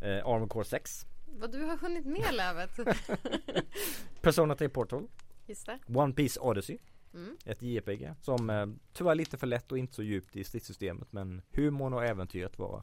[0.00, 1.06] Eh, Armor Core 6.
[1.26, 2.70] Vad du har hunnit med Lövet.
[4.20, 5.08] Persona 3 Portal.
[5.46, 5.78] Just det.
[5.86, 6.78] One Piece Odyssey.
[7.14, 7.36] Mm.
[7.44, 11.42] Ett JRPG som eh, tyvärr lite för lätt och inte så djupt i stridssystemet men
[11.52, 12.82] humorn och äventyret var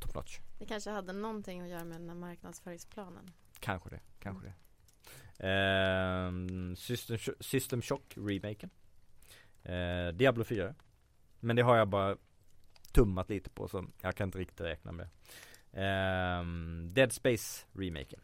[0.00, 0.38] top notch.
[0.58, 3.30] Det kanske hade någonting att göra med den här marknadsföringsplanen.
[3.60, 4.54] Kanske det, kanske det.
[5.38, 8.70] Ehm, System, System Shock remaken.
[9.62, 10.74] Eh, Diablo 4.
[11.40, 12.16] Men det har jag bara
[12.92, 15.08] tummat lite på så jag kan inte riktigt räkna med.
[15.72, 18.20] Ehm, Dead Space remaken.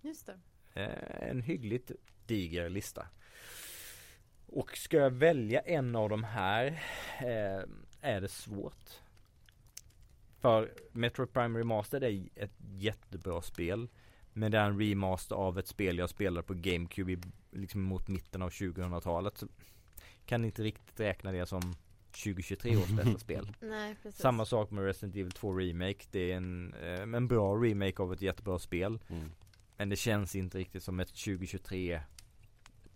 [0.00, 0.38] Just det.
[0.74, 1.90] Eh, en hyggligt
[2.26, 3.06] diger lista.
[4.46, 6.66] Och ska jag välja en av de här
[7.18, 7.64] eh,
[8.00, 9.00] är det svårt.
[10.40, 13.88] För Metroid Prime Remastered är ett jättebra spel.
[14.32, 17.18] Men det är en remaster av ett spel jag spelade på GameCube i,
[17.50, 19.38] liksom mot mitten av 2000-talet.
[19.38, 19.48] Så
[20.26, 21.74] kan inte riktigt räkna det som
[22.24, 23.52] 2023 års bästa spel.
[23.60, 24.20] Nej, precis.
[24.20, 26.04] Samma sak med Resident Evil 2 Remake.
[26.10, 28.98] Det är en, eh, en bra remake av ett jättebra spel.
[29.08, 29.30] Mm.
[29.76, 32.00] Men det känns inte riktigt som ett 2023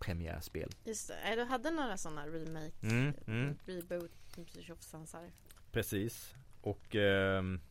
[0.01, 0.69] premiärspel.
[0.85, 1.35] Just det.
[1.35, 3.57] Du hade några sådana remake, Mm, mm.
[3.65, 4.11] reboot,
[4.61, 5.31] tjofsansar.
[5.71, 6.33] Precis.
[6.61, 7.61] Och ehm,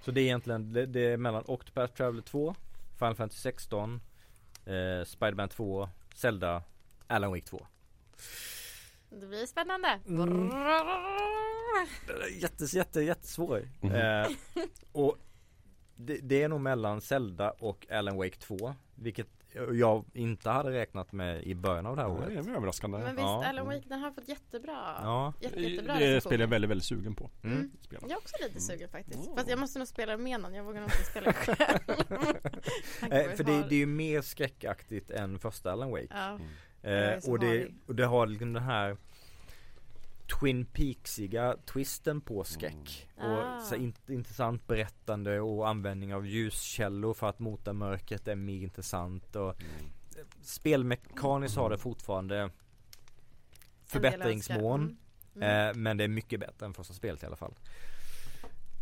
[0.00, 2.54] så det är egentligen det, det är mellan Octopath Traveler 2,
[2.98, 4.00] Final Fantasy 16,
[4.66, 6.62] eh, Spider-Man 2, Zelda,
[7.06, 7.66] Alan Wake 2.
[9.10, 10.00] Det blir spännande.
[10.08, 10.50] Mm.
[12.40, 13.68] Jätte, jätte, jättesvår.
[13.80, 13.92] Mhm.
[13.94, 14.28] Eh,
[14.92, 15.16] och
[15.96, 18.74] det, det är nog mellan Zelda och Alan Wake 2.
[18.94, 19.28] Vilket
[19.72, 22.44] jag inte hade räknat med i början av det här Ja, året.
[22.44, 22.98] det är överraskande.
[22.98, 23.44] Men visst, Ja.
[23.46, 25.32] Alan Wake den har fått jättebra, Ja.
[25.40, 27.30] jätte, det jättebra det spelar jag väldigt, väldigt sugen på.
[27.42, 27.56] Mm.
[27.58, 27.70] Mm.
[27.90, 29.18] Jag är också lite sugen faktiskt.
[29.28, 29.36] Oh.
[29.36, 31.78] Fast jag måste nog spela med någon, jag vågar nog inte spela själv.
[33.12, 36.06] Eh, för det, det är ju mer skräckaktigt än första Alan Wake.
[36.10, 36.38] Ja,
[36.84, 37.18] Mm.
[37.24, 38.96] Eh, och, det, och det har liksom den här
[40.40, 43.08] Twin Peaksiga twisten på skräck.
[43.18, 43.30] Mm.
[43.32, 43.76] Och Ah.
[44.08, 49.36] intressant berättande och användning av ljuskällor för att mota mörkret är mer intressant.
[49.36, 49.92] Och Mm.
[50.42, 52.50] spelmekaniskt har det fortfarande
[53.84, 54.80] förbättringsmån.
[54.80, 54.96] Mm.
[55.48, 55.68] Mm.
[55.68, 57.54] Eh, men det är mycket bättre än första spelet i alla fall.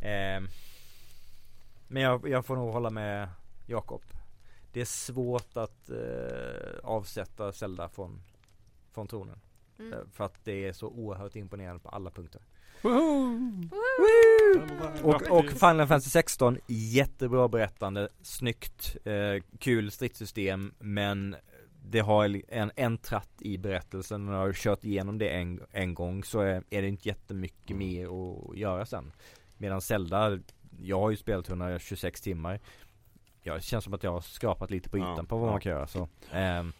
[0.01, 0.43] Eh,
[1.89, 3.29] men jag, jag får nog hålla med
[3.67, 4.03] Jakob.
[4.73, 8.23] Det är svårt att eh, avsätta Zelda från,
[8.93, 9.41] från tronen.
[9.81, 9.93] Mm.
[9.93, 12.43] Eh, För att det är så oerhört imponerande på alla punkter.
[15.01, 15.03] Grattis.
[15.03, 21.37] Och, och Final Fantasy 16, jättebra berättande, snyggt, eh, kul stridssystem men
[21.85, 25.61] det har en, en tratt i berättelsen och när jag har kört igenom det en,
[25.71, 29.13] en gång så är, är det inte jättemycket mer att göra sen.
[29.59, 30.39] Medan Zelda,
[30.83, 32.61] jag har ju spelat 126 timmar.
[33.43, 35.53] Jag känns som att jag har skrapat lite på Ja, ytan på vad ja.
[35.53, 36.73] man kan göra så ehm,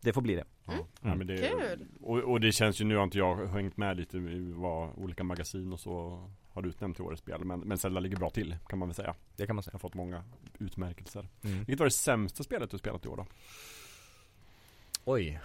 [0.00, 0.44] Det får bli det.
[0.68, 0.84] Mm.
[1.02, 1.86] Ja, men det, Kul.
[2.00, 5.24] Och, och det känns ju, nu har inte jag hängt med lite i vad olika
[5.24, 7.44] magasin och så har utnämnt till årets spel.
[7.44, 9.14] Men, men Zelda ligger bra till kan man väl säga.
[9.36, 9.72] Det kan man Jag säga.
[9.74, 10.24] har fått många
[10.58, 11.28] utmärkelser.
[11.44, 11.56] Mm.
[11.58, 13.26] Vilket var det sämsta spelet du spelat i år då?
[15.04, 15.40] Oj.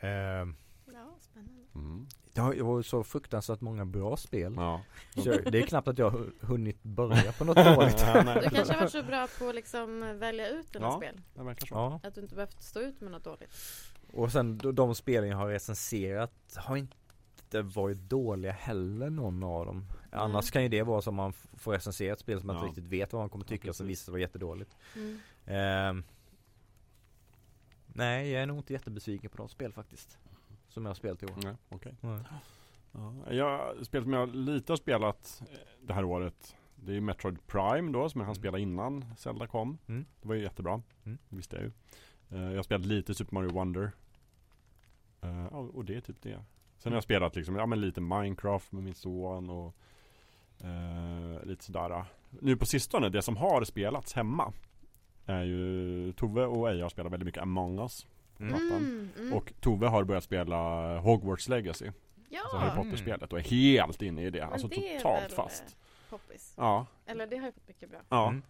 [0.00, 0.56] Ehm,
[0.92, 1.62] Ja, spännande.
[1.74, 2.06] Mm.
[2.34, 4.54] det varit så fruktansvärt många bra spel.
[4.56, 4.80] Ja.
[5.14, 8.00] Så det är knappt att jag har hunnit börja på något dåligt.
[8.06, 8.40] Ja.
[8.42, 10.96] Du kanske har varit så bra på att liksom välja ut dina Ja.
[10.96, 11.20] spel.
[11.34, 11.74] Det verkar så.
[11.74, 13.50] Ja, Att du inte behövt stå ut med något dåligt.
[14.12, 19.84] Och sen de, spelen jag har recenserat har inte varit dåliga heller någon av dem.
[20.12, 22.62] Annars kan ju det vara som man f- får recensera ett spel som man Ja.
[22.66, 23.90] inte riktigt vet vad man kommer Ja, tycka och så precis.
[24.00, 24.76] visar det vara jättedåligt.
[24.96, 25.18] Mm.
[25.46, 26.04] Ehm,
[27.86, 30.18] nej, jag är nog inte jättebesviken på de spel faktiskt.
[30.68, 31.34] Som jag har spelat i år.
[31.44, 31.94] Nej, okej.
[32.00, 32.20] Nej.
[32.92, 37.46] Ja, jag, spelet som jag lite har spelat eh, det här året Det är Metroid
[37.46, 38.42] Prime då som jag hann Mm.
[38.42, 40.04] spela innan Zelda kom Mm.
[40.22, 41.18] Det var ju jättebra Mm.
[41.28, 41.72] Det visste jag ju Eh,
[42.28, 43.90] Jag har spelat lite Super Mario Wonder
[45.20, 46.44] Eh, ja, Och det är typ det
[46.78, 49.74] Sen har jag spelat liksom, ja men lite Minecraft med min son och
[50.60, 54.52] eh, Lite sådär Nu på sistone, det som har spelats hemma
[55.26, 58.06] Är ju Tove och har spelat väldigt mycket Among Us
[58.40, 58.54] Mm.
[58.54, 59.32] Mm, mm.
[59.32, 60.56] Och Tove har börjat spela
[60.98, 61.90] Hogwarts Legacy
[62.28, 62.84] ja, Alltså Harry Mm.
[62.84, 64.40] Potter-spelet och är helt inne i det.
[64.40, 65.62] men Alltså det totalt fast.
[65.62, 66.54] eh, Poppis.
[66.56, 67.98] Ja, Eller det har ju fått mycket bra.
[68.08, 68.28] ja.
[68.28, 68.42] Mm.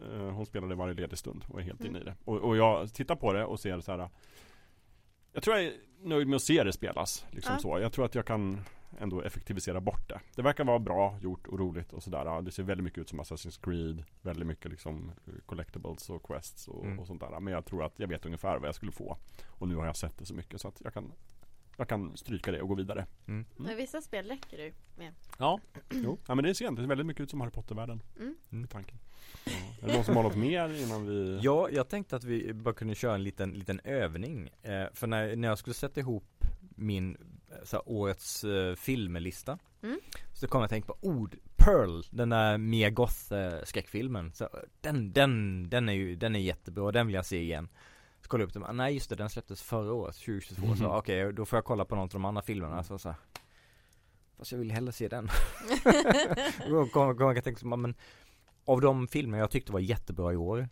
[0.00, 1.90] Eh, Hon spelade varje ledig stund och är helt Mm.
[1.90, 2.14] inne i det.
[2.24, 4.08] Och, och jag tittar på det och ser så här.
[5.32, 5.72] Jag tror jag är
[6.02, 7.26] nöjd med att se det spelas.
[7.30, 7.58] Liksom Ja.
[7.60, 7.78] så.
[7.80, 8.60] Jag tror att jag kan
[8.98, 10.20] ändå effektivisera bort det.
[10.36, 12.42] Det verkar vara bra gjort och roligt och sådär.
[12.42, 14.04] Det ser väldigt mycket ut som Assassin's Creed.
[14.22, 16.98] Väldigt mycket liksom eh, collectibles och quests och, Mm.
[16.98, 17.40] och sånt där.
[17.40, 19.16] Men jag tror att jag vet ungefär vad jag skulle få.
[19.48, 21.12] Och nu har jag sett det så mycket så att jag kan
[21.80, 23.06] jag kan stryka det och gå vidare.
[23.28, 23.44] Mm.
[23.56, 25.12] Men vissa spel räcker det ju med.
[25.38, 26.18] Ja, jo.
[26.26, 28.02] Ja men det ser väldigt mycket ut som Harry Potter-världen.
[28.16, 28.36] Mm.
[28.52, 28.68] Mm.
[28.68, 28.98] Tanken.
[29.44, 29.52] Ja.
[29.82, 31.38] Är det någon som har något mer innan vi...
[31.42, 34.50] Ja, jag tänkte att vi bara kunde köra en liten, liten övning.
[34.62, 37.16] Eh, för när, när jag skulle sätta ihop min
[37.50, 40.00] eh, så här, årets eh, filmlista Mm.
[40.32, 44.32] Så kom jag att tänka på ord Pearl, den där Mia Goth eh, skräckfilmen.
[44.32, 44.50] Så, eh,
[44.80, 47.68] den, den, den är ju, den är jättebra, den vill jag se igen.
[48.30, 50.76] Jag upp ah, nej just det, den släpptes förra året, 2022.
[50.76, 50.92] Så Mhm.
[50.92, 52.82] okej, då får jag kolla på någon av de andra filmerna.
[52.82, 53.18] Så, så, här,
[54.38, 55.28] fast jag vill hellre se den.
[56.68, 57.94] Då kom, kom jag tänka men
[58.64, 60.68] av de filmer jag tyckte var jättebra i år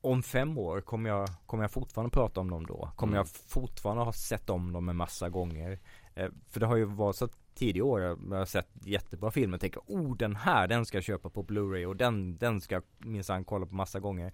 [0.00, 2.90] om fem år kommer jag, kommer jag fortfarande prata om dem då?
[2.96, 3.16] Kommer Mm.
[3.18, 5.78] jag fortfarande ha sett om dem en massa gånger?
[6.14, 9.56] Eh, för det har ju varit så tidigare år jag jag har sett jättebra filmer
[9.56, 12.74] och tänker oh den här den ska jag köpa på Blu-ray och den, den ska
[12.74, 14.32] jag minsann kolla på massa gånger.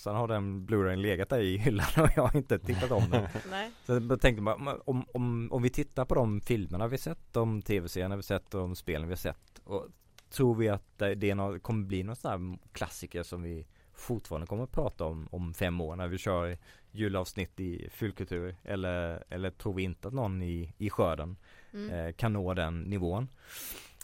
[0.00, 3.28] Sen har den Blu-rayen legat där i hyllan och jag har inte tittat om den.
[3.50, 3.70] Nej.
[3.84, 8.16] Så tänkte men om, om, om vi tittar på de filmerna vi sett, de tv-serierna
[8.16, 9.86] vi sett, de spelen vi sett och
[10.30, 13.66] tror vi att det, det är nå- kommer bli någon sån här klassiker som vi
[13.94, 16.58] fortfarande kommer att prata om om fem år när vi kör
[16.90, 21.36] julavsnitt i Fyllkultur eller, eller tror vi inte att någon i, i skörden
[21.72, 21.90] Mm.
[21.90, 23.28] eh, kan nå den nivån.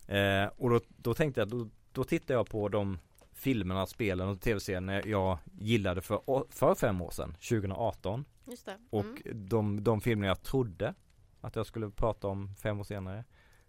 [0.06, 2.98] Eh, och då, då tänkte jag, då, då tittar jag på de
[3.37, 6.21] filmerna, spelen och tv-serierna jag gillade för,
[6.53, 8.25] för fem år sedan, 2018.
[8.45, 8.79] Just det.
[8.91, 9.49] Och Mm.
[9.49, 10.95] de, de filmer jag trodde
[11.41, 13.25] att jag skulle prata om fem år senare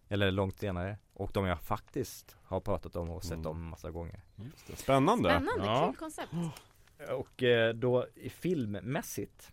[0.09, 3.47] Eller långt senare Och de jag faktiskt har pratat om och sett Mm.
[3.47, 4.75] om massa gånger Just det.
[4.75, 5.29] Spännande.
[5.29, 5.87] Spännande, Ja.
[5.91, 6.31] kul koncept.
[7.17, 9.51] Och eh, då i filmmässigt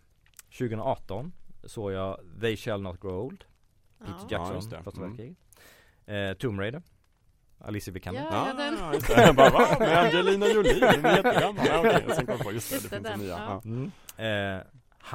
[0.57, 1.31] 2018
[1.63, 3.45] såg jag They Shall Not Grow Old
[3.99, 4.27] Peter Ja.
[4.29, 4.83] Ja, Jackson, det.
[4.83, 5.09] första Mm.
[5.17, 5.37] världskriget
[6.05, 6.81] eh, Tomb Raider
[7.65, 8.53] Alicia Vikander Ja.
[8.57, 8.93] den.
[8.93, 9.21] just det.
[9.21, 9.75] Jag bara, va?
[9.79, 10.79] Med Angelina Jolie?
[10.79, 11.65] Den är jättegammal.
[11.67, 13.19] Ja, okej, jag sen kom jag på, just det, det Just det, finns en den,
[13.19, 13.37] nya.
[13.37, 13.61] ja.
[13.63, 13.69] Ja.
[14.17, 14.57] Mm.
[14.57, 14.63] Eh,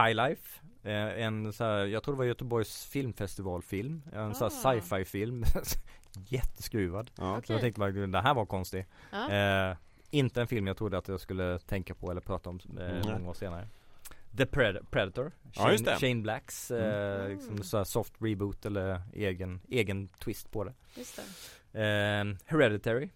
[0.05, 4.71] High Life eh, En så här, jag tror det var Göteborgs filmfestivalfilm En sån här
[4.77, 4.81] Ah.
[4.81, 5.45] sci-fi film
[6.29, 7.41] Jätteskruvad Ja.
[7.47, 9.31] Så jag tänkte bara, den här var konstig Ja.
[9.71, 9.77] eh,
[10.11, 13.01] Inte en film jag trodde att jag skulle tänka på eller prata om eh, Mm.
[13.13, 13.69] många år senare
[14.37, 16.01] The Pred- Predator Ja, just Shane, det.
[16.07, 17.33] Shane Blacks eh, Mm.
[17.33, 21.23] liksom så här soft reboot eller egen, egen twist på det Just det.
[21.73, 23.11] Eh, Hereditary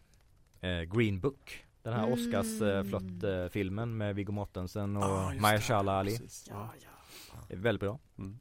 [0.60, 2.12] eh, Green Book Den här Mm.
[2.12, 5.98] Oscars eh, flott eh, filmen med Viggo Mortensen och Ah, Mahershala det.
[5.98, 6.18] Ali.
[6.50, 7.38] Ja, ja.
[7.48, 8.38] är Väldigt bra Mm.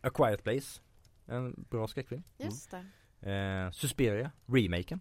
[0.00, 0.80] A Quiet Place
[1.26, 2.74] En bra skräckfilm Just
[3.20, 3.30] det.
[3.30, 5.00] eh, Suspiria Remaken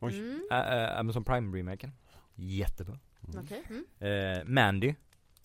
[0.00, 0.18] Oj.
[0.18, 0.40] Mm.
[0.50, 1.92] Ä- ä- Amazon Prime remaken
[2.34, 2.98] Jättebra
[3.34, 3.44] Mm.
[3.44, 3.62] Okej.
[3.70, 4.38] Mm.
[4.38, 4.94] eh, Mandy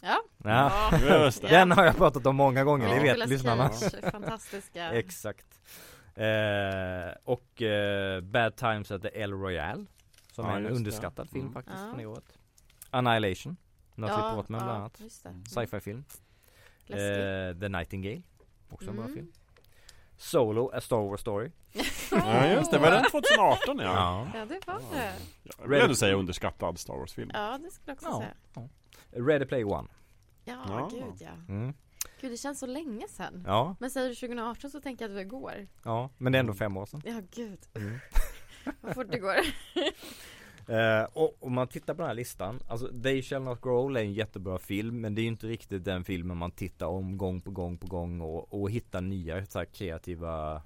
[0.01, 0.17] Ja.
[0.43, 0.91] Ja.
[1.25, 1.47] Just det.
[1.47, 3.69] Den har jag pratat om många gånger, det vet lyssnarna
[4.11, 4.91] fantastiska.
[4.93, 5.59] Exakt
[6.15, 9.85] eh, Och eh, Bad Times at the El Royale
[10.31, 10.77] Som Ja, är en just det.
[10.77, 11.53] underskattad film Mm.
[11.53, 11.89] faktiskt Ja.
[11.89, 12.37] från i året
[12.89, 13.57] Annihilation
[13.95, 15.29] Natalie ja, Portman bland ja, annat Just det.
[15.29, 15.45] Mm.
[15.45, 16.03] Sci-fi film
[16.89, 18.21] eh, The Nightingale
[18.69, 19.15] Också en bra Mm.
[19.15, 19.31] film
[20.17, 21.51] Solo, A Star Wars Story
[22.11, 23.83] Ja just det, var den 2018 ja?
[23.83, 25.13] Ja, Ja, det var det.
[25.59, 27.31] Jag vill ändå säga underskattad Star Wars-film.
[27.33, 28.61] Ja, det skulle jag också Ja.
[29.11, 29.25] säga.
[29.27, 29.87] Ready Player One
[30.43, 30.89] Ja, Ja.
[30.91, 31.29] gud ja.
[31.47, 31.73] mm.
[32.21, 33.43] Gud, det känns så länge sedan.
[33.47, 35.67] Ja, Men säger du 2018 så tänker jag att det var igår.
[35.83, 37.59] ja, men det är ändå fem år sedan Ja, gud.
[37.73, 37.99] mm.
[38.81, 39.35] Vad fort det går.
[40.67, 43.97] Eh, och om man tittar på den här listan, alltså They Shall Not Grow Old
[43.97, 47.17] är en jättebra film men det är ju inte riktigt den filmen man tittar om
[47.17, 50.61] gång på gång på gång och, och hittar nya så kreativa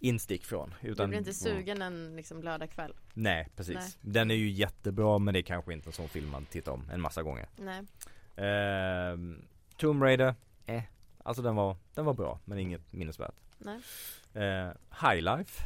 [0.00, 0.74] instick från.
[0.80, 2.94] Du Utan, blir inte sugen en liksom, lördagkväll?
[3.14, 3.74] Nej precis.
[3.74, 3.90] Nej.
[4.00, 6.90] Den är ju jättebra men det är kanske inte en sån film man tittar om
[6.92, 7.48] en massa gånger.
[7.56, 7.78] Nej.
[8.36, 9.18] Eh,
[9.76, 10.34] Tomb Raider,
[10.66, 10.82] eh,
[11.18, 13.34] alltså den var, den var bra men inget minnesvärt.
[13.58, 13.80] Nej.
[14.34, 14.72] Eh,
[15.02, 15.62] High Life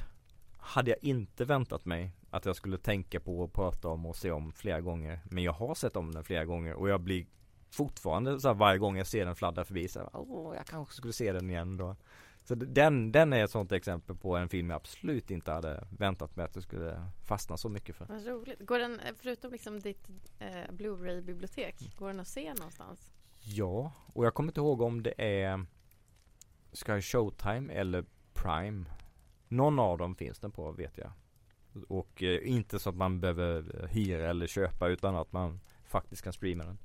[0.59, 4.31] hade jag inte väntat mig att jag skulle tänka på och prata om och se
[4.31, 5.21] om flera gånger.
[5.25, 7.27] Men jag har sett om den flera gånger och jag blir
[7.71, 10.95] fortfarande så här, varje gång jag ser den fladdra förbi så här, åh jag kanske
[10.95, 11.97] skulle se den igen då.
[12.45, 16.37] Så den, den är ett sånt exempel på en film jag absolut inte hade väntat
[16.37, 18.07] mig att jag skulle fastna så mycket för.
[18.07, 18.61] Vad roligt.
[18.61, 20.09] Går den, förutom liksom ditt
[20.39, 23.13] eh, Blu-ray-bibliotek, går den att se någonstans?
[23.51, 25.67] Ja, och jag kommer inte ihåg om det är
[26.73, 28.85] Sky Showtime eller Prime.
[29.49, 31.13] Någon av dem finns den på vet jag.
[31.89, 36.23] Och eh, inte så att man behöver eh, hyra eller köpa utan att man faktiskt
[36.23, 36.79] kan streama den.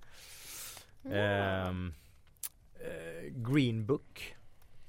[1.14, 1.94] Ehm,
[2.73, 4.35] eh, Green Book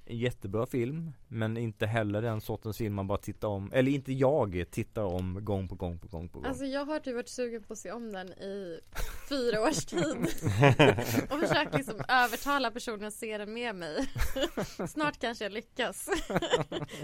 [0.06, 4.12] en jättebra film Men inte heller den sortens film man bara tittar om Eller inte
[4.12, 7.28] jag tittar om gång på gång på gång på gång Alltså jag har typ varit
[7.28, 8.81] sugen på att se om den i
[9.28, 10.01] fyra års tid
[11.31, 14.09] och försökt liksom övertala personen att se den med mig.
[14.89, 16.09] Snart kanske jag lyckas.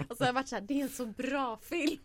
[0.09, 2.01] och så har jag varit så här, det är en så bra film.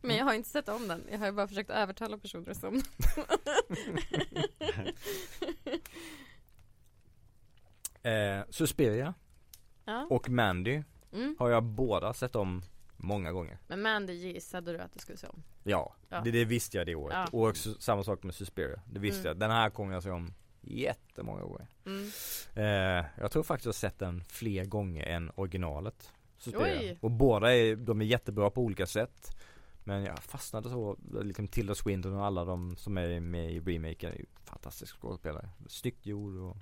[0.00, 1.04] Men jag har inte sett om den.
[1.10, 2.82] Jag har bara försökt övertala personer som
[8.02, 9.14] eh, Suspiria
[9.90, 10.06] ja.
[10.10, 11.36] och Mandy mm.
[11.38, 12.62] har jag båda sett om
[12.96, 15.42] många gånger Men Mandy gissade du att du skulle se om?
[15.62, 16.20] Ja, Ja.
[16.24, 17.16] Det, det visste jag det året.
[17.16, 17.38] Ja.
[17.38, 18.80] Och också, samma sak med Suspiria.
[18.92, 19.28] Det visste Mm.
[19.28, 19.36] jag.
[19.36, 21.66] Den här kommer jag se om jättemånga gånger.
[21.86, 22.10] Mm.
[22.54, 26.12] Eh, jag tror faktiskt jag har sett den fler gånger än originalet.
[26.38, 26.80] Suspiria.
[26.80, 26.98] Oj.
[27.00, 29.36] Och båda är, de är jättebra på olika sätt.
[29.84, 34.12] Men jag fastnade så, liksom Tilda Swinton och alla de som är med i remaken
[34.12, 35.48] är ju fantastiska skådespelare.
[35.68, 36.56] Snyggt gjord och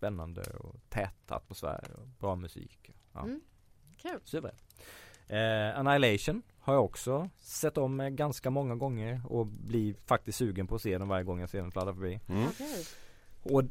[0.00, 2.90] spännande och tät atmosfär och bra musik.
[3.12, 3.20] Ja.
[3.20, 3.40] Mm.
[3.96, 4.20] Kul.
[4.24, 4.56] Suverän.
[5.26, 10.74] Eh, Annihilation har jag också sett om ganska många gånger och blir faktiskt sugen på
[10.74, 12.20] att se den varje gång jag ser den fladdra förbi.
[12.28, 12.48] Mm.
[12.48, 12.84] Okej.
[13.42, 13.64] Och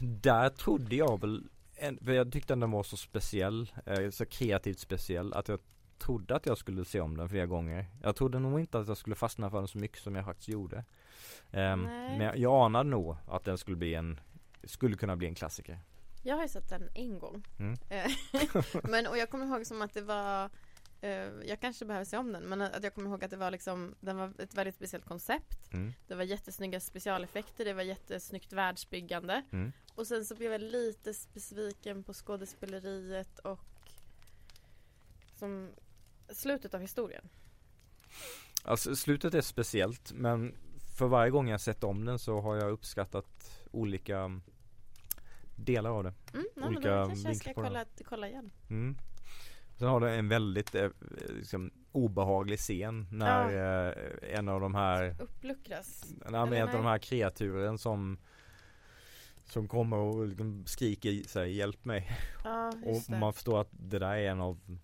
[0.00, 1.48] där trodde jag väl,
[2.04, 5.58] för jag tyckte den var så speciell, eh, så kreativt speciell att jag
[5.98, 7.86] trodde att jag skulle se om den flera gånger.
[8.02, 10.48] Jag trodde nog inte att jag skulle fastna för den så mycket som jag faktiskt
[10.48, 10.84] gjorde.
[11.50, 11.76] Nej.
[11.76, 14.20] men jag, jag anade nog att den skulle bli en,
[14.66, 15.80] skulle kunna bli en klassiker.
[16.22, 17.46] Jag har ju sett den en gång.
[17.58, 17.76] Mm.
[17.90, 18.10] Eh,
[18.82, 20.50] men och jag kommer ihåg som att det var
[21.00, 21.10] eh,
[21.44, 23.94] Jag kanske behöver se om den men att jag kommer ihåg att det var liksom
[24.00, 25.92] Den var ett väldigt speciellt koncept Mm.
[26.08, 29.72] Det var jättesnygga specialeffekter Det var jättesnyggt världsbyggande Mm.
[29.94, 33.60] Och sen så blev jag lite besviken på skådespeleriet och
[35.36, 35.70] Som
[36.28, 37.28] Slutet av historien
[38.62, 40.54] Alltså slutet är speciellt men
[40.98, 44.40] för varje gång jag sett om den så har jag uppskattat olika
[45.56, 46.14] delar av det.
[46.34, 48.50] mm, ja, men då Olika kanske jag ska kolla, kolla igen.
[48.70, 48.96] Mm.
[49.78, 50.88] Sen har det en väldigt eh,
[51.28, 56.04] liksom, obehaglig scen när eh, en av de här Uppluckras.
[56.30, 58.18] Nej, men en av de här kreaturen som
[59.44, 62.10] Som kommer och liksom skriker i sig hjälp mig.
[62.44, 63.18] Ja och det.
[63.18, 64.78] man förstår att det där är en av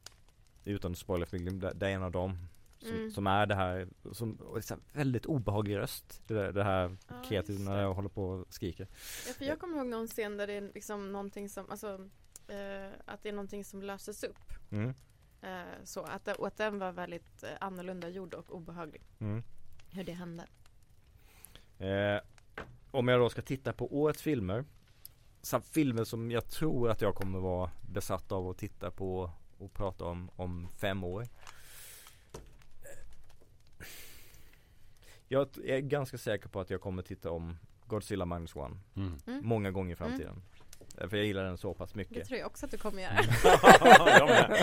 [0.64, 2.48] Utan för film, det det är en av dem
[2.81, 3.11] som, Mm.
[3.11, 6.97] som är det här som, och det är väldigt obehaglig röst Det, där, det här
[7.09, 8.89] Ja, kreaturen när jag håller på och skriker
[9.27, 12.09] Ja, för jag kommer ihåg någon scen där det är liksom någonting som, alltså
[12.48, 14.94] eh, Att det är någonting som löses upp mm.
[15.43, 19.43] eh, Så att, och att den var väldigt eh, annorlunda gjord och obehaglig Mm.
[19.93, 20.47] Hur det hände
[21.78, 22.20] Eh,
[22.90, 24.65] om jag då ska titta på årets filmer
[25.43, 29.73] så Filmer som jag tror att jag kommer vara besatt av att titta på och
[29.73, 31.28] prata om om fem år
[35.32, 39.19] Jag är ganska säker på att jag kommer titta om Godzilla minus one Mm.
[39.27, 39.40] Mm.
[39.44, 40.43] Många gånger i framtiden
[40.98, 43.02] Eh, För jag gillar den så pass Det mycket tror jag också att du kommer
[43.02, 43.15] göra
[44.27, 44.57] med.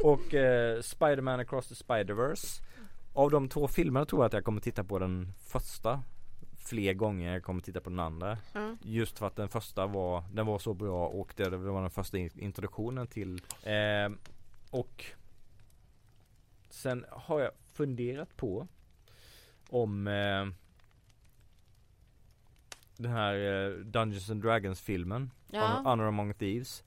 [0.02, 2.62] Och eh, Spider-Man Across the Spider-Verse
[3.12, 6.02] Av de två filmerna tror jag att jag kommer titta på den första
[6.58, 8.38] Fler gånger jag kommer titta på den andra.
[8.82, 11.90] Just för att den första var, den var så bra och det, det var den
[11.90, 14.10] första in- introduktionen till eh,
[14.70, 15.04] Och
[16.70, 18.68] Sen har jag funderat på
[19.68, 20.46] Om eh,
[22.96, 25.80] Den här eh, Dungeons and Dragons filmen Ja.
[25.84, 26.84] Honor Among Thieves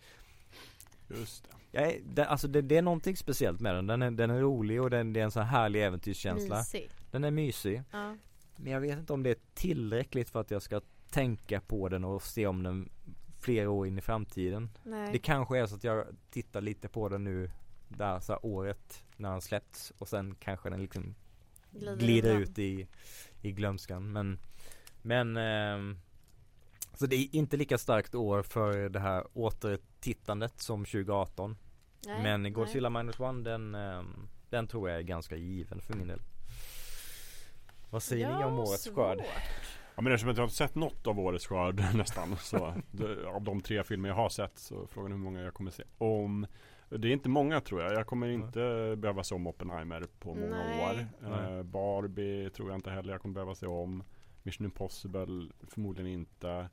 [1.07, 1.49] Just det.
[1.71, 3.87] Ja, det, alltså det, det är någonting speciellt med den.
[3.87, 6.57] Den är, den är rolig och den, det är en sån här härlig äventyrskänsla.
[6.57, 7.83] Mysig Den är mysig.
[7.91, 8.15] ja.
[8.55, 12.03] Men jag vet inte om det är tillräckligt för att jag ska tänka på den
[12.03, 12.89] och se om den
[13.39, 14.69] flera år in i framtiden.
[14.83, 17.51] Nej Det kanske är så att jag tittar lite på den nu
[17.87, 21.15] där så här året när den släppts och sen kanske den liksom
[21.71, 22.87] Glider glider ut i,
[23.41, 24.11] i glömskan.
[24.11, 24.39] Men,
[25.01, 25.99] men ehm,
[26.93, 31.57] så det är inte lika starkt år för det här återtittandet som 2018.
[32.05, 32.51] Nej, Men nej.
[32.51, 36.21] Godzilla minus one den, ehm, den tror jag är ganska given för min del.
[37.89, 38.95] Vad säger ni om årets svårt.
[38.95, 39.19] skörd?
[39.95, 43.41] Ja men eftersom jag inte har sett något av årets skörd nästan så det, Av
[43.43, 46.47] de tre filmer jag har sett så frågan är hur många jag kommer se om
[46.89, 47.93] Det är inte många tror jag.
[47.93, 48.41] Jag kommer Mm.
[48.41, 50.83] inte behöva se om Oppenheimer på många Nej.
[50.89, 51.05] år.
[51.29, 51.57] Nej.
[51.57, 54.03] Eh, Barbie tror jag inte heller jag kommer behöva se om.
[54.43, 56.69] Mission Impossible förmodligen inte.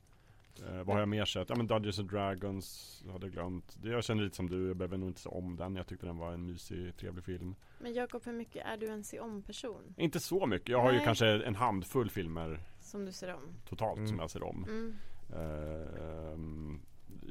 [0.68, 1.48] Eh, vad har jag mer sett?
[1.48, 3.76] Ja men Dungeons and Dragons hade jag glömt.
[3.82, 5.76] Det, jag känner lite som du, jag behöver nog inte se om den.
[5.76, 7.54] Jag tyckte den var en mysig, trevlig film.
[7.78, 9.94] Men Jakob, hur mycket är du en se om-person?
[9.96, 10.68] Inte så mycket.
[10.68, 11.04] Jag har ju Nej.
[11.04, 13.40] kanske en handfull filmer Som du ser om?
[13.68, 14.08] totalt Mm.
[14.08, 14.64] som jag ser om.
[14.64, 14.94] Mm.
[15.32, 16.80] Eh, ehm,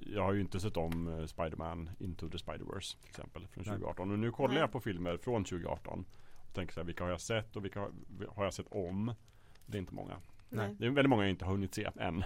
[0.06, 3.74] jag har ju inte sett om eh, Spider-Man Into the Spider-Verse till exempel från Nej.
[3.74, 4.12] 2018.
[4.12, 4.60] Och nu kollar Nej.
[4.62, 6.06] jag på filmer från 2018.
[6.48, 7.92] Och tänker så här, vilka har jag sett och vilka har,
[8.36, 9.14] har jag sett om?
[9.66, 10.16] Det är inte många.
[10.50, 10.76] Nej.
[10.80, 12.18] Det är väldigt många jag inte har hunnit se än.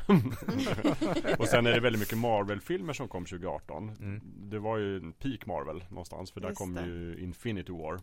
[1.39, 3.89] och sen är det väldigt mycket Marvel-filmer som kom 2018.
[3.89, 4.21] Mm.
[4.23, 6.85] Det var ju en peak Marvel någonstans för där Just kom det.
[6.85, 7.99] ju Infinity War.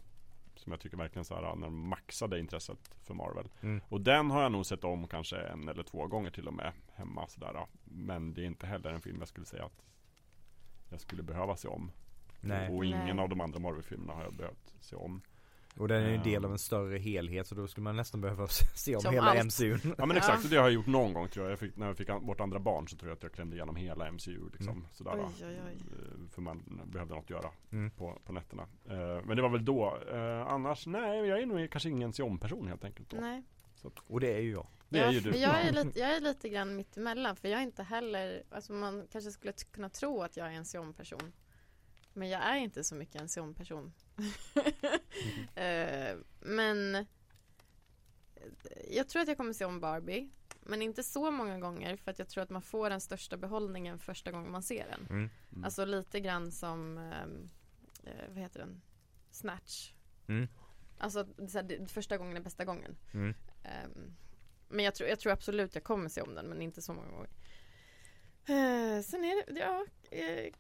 [0.67, 3.49] Som jag tycker verkligen så här när de maxade intresset för Marvel.
[3.61, 3.81] Mm.
[3.89, 6.73] Och den har jag nog sett om kanske en eller två gånger till och med
[6.95, 7.67] hemma sådär.
[7.85, 9.85] Men det är inte heller en film jag skulle säga att
[10.91, 11.93] jag skulle behöva se om.
[12.41, 12.71] Nej.
[12.71, 13.23] Och ingen Nej.
[13.23, 15.23] av de andra Marvel-filmerna har jag behövt se om.
[15.77, 18.20] Och den är ju en del av en större helhet så då skulle man nästan
[18.20, 19.44] behöva se om Som hela allt.
[19.44, 19.78] MCU.
[19.98, 21.53] Ja men exakt, och det har jag gjort någon gång tror jag.
[21.53, 23.57] jag fick, när jag fick an- vårt andra barn så tror jag att jag klämde
[23.57, 24.69] igenom hela MCU liksom.
[24.77, 24.86] Mm.
[24.93, 25.77] Sådär, Oj, oj, oj.
[25.77, 27.90] eh, För man behövde något att göra Mm.
[27.90, 28.62] på, på nätterna.
[28.89, 29.98] Eh, Men det var väl då.
[30.12, 33.16] Eh, Annars, nej jag är nog kanske ingen se om person helt enkelt då.
[33.20, 33.43] Nej.
[34.07, 34.66] Och det är ju jag.
[34.89, 35.31] Det ja, är ju du.
[35.31, 38.73] Men jag är, lite, jag är lite grann mittemellan för jag är inte heller, alltså
[38.73, 41.32] man kanske skulle t- kunna tro att jag är en se om person.
[42.17, 43.93] Men jag är inte så mycket en se om person.
[45.55, 47.07] Eh, men
[48.91, 50.31] jag tror att jag kommer se om Barbie.
[50.61, 53.99] Men inte så många gånger för att jag tror att man får den största behållningen
[53.99, 55.07] första gången man ser den.
[55.11, 55.31] Mm.
[55.53, 55.65] Mm.
[55.65, 58.83] Alltså lite grann som, eh, vad heter den?
[59.31, 59.93] Snatch.
[60.29, 60.49] Mm.
[60.99, 62.97] Alltså så här, första gången är bästa gången.
[63.15, 63.35] Mm.
[63.63, 64.17] Ehm,
[64.69, 67.11] men jag tror, jag tror absolut jag kommer se om den men inte så många
[67.11, 67.31] gånger.
[68.45, 70.53] Eh, sen är det, ja, eh,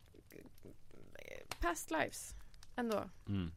[1.60, 2.34] Past Lives
[2.76, 3.10] ändå.
[3.28, 3.52] Mm.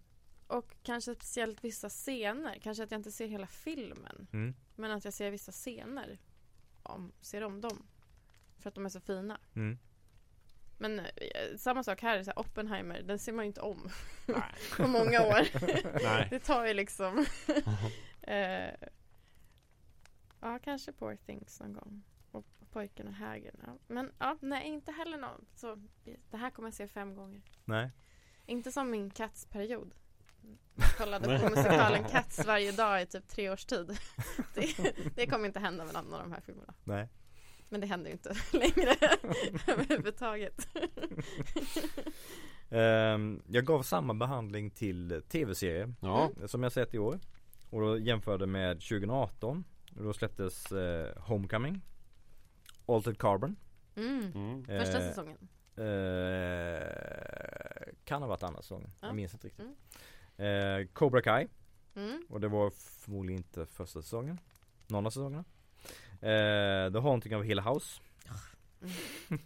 [0.47, 2.59] Och kanske speciellt vissa scener.
[2.59, 4.27] Kanske att jag inte ser hela filmen.
[4.33, 4.55] Mm.
[4.75, 6.19] Men att jag ser vissa scener.
[6.83, 7.87] Om, ser om dem.
[8.57, 9.39] För att de är så fina.
[9.55, 9.77] Mm.
[10.77, 13.89] Men eh, samma sak här, så här, Oppenheimer, den ser man ju inte om
[14.77, 15.47] på många år.
[16.29, 17.25] Det tar ju liksom
[18.21, 18.89] eh,
[20.41, 22.03] Ja, kanske Poor Things någon gång.
[22.71, 23.55] Pojken och hägern.
[23.65, 23.77] Ja.
[23.87, 25.45] Men ja, nej, inte heller någon.
[25.55, 25.77] Så
[26.31, 27.41] det här kommer jag se fem gånger.
[27.65, 27.91] Nej.
[28.45, 29.93] Inte som min Cats-period.
[30.97, 33.97] Kollade på musikalen Cats varje dag i typ tre års tid.
[34.53, 36.73] Det, det kommer inte hända med någon av de här filmerna.
[36.83, 37.09] Nej.
[37.69, 38.95] Men det händer ju inte längre
[39.67, 40.67] överhuvudtaget.
[42.69, 46.31] Ehm, jag gav samma behandling till tv-serier Ja.
[46.47, 47.19] som jag sett i år.
[47.69, 49.63] Och då jämförde med 2018.
[49.97, 51.81] Och då släpptes eh, Homecoming.
[52.95, 53.55] Altered Carbon.
[53.95, 54.31] Mm.
[54.35, 54.65] Mm.
[54.65, 55.37] Första Eh, säsongen.
[55.77, 56.83] Eh,
[58.05, 58.91] kan ha varit andra säsongen.
[59.01, 59.07] Ja.
[59.07, 59.65] Jag minns inte riktigt.
[60.37, 61.47] Eh, Cobra Kai.
[61.95, 62.25] Mm.
[62.29, 64.39] Och det var förmodligen inte första säsongen.
[64.87, 65.43] Någon av säsongerna.
[66.21, 68.01] Eh, The Haunting of Hill House.
[69.29, 69.41] Mm.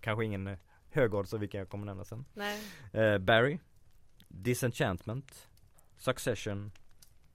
[0.00, 0.56] Kanske ingen
[0.90, 2.24] högodds av vilka jag kommer nämna sen.
[2.34, 2.60] Nej.
[2.92, 3.58] Eh, Barry.
[4.28, 5.48] Disenchantment.
[5.96, 6.72] Succession.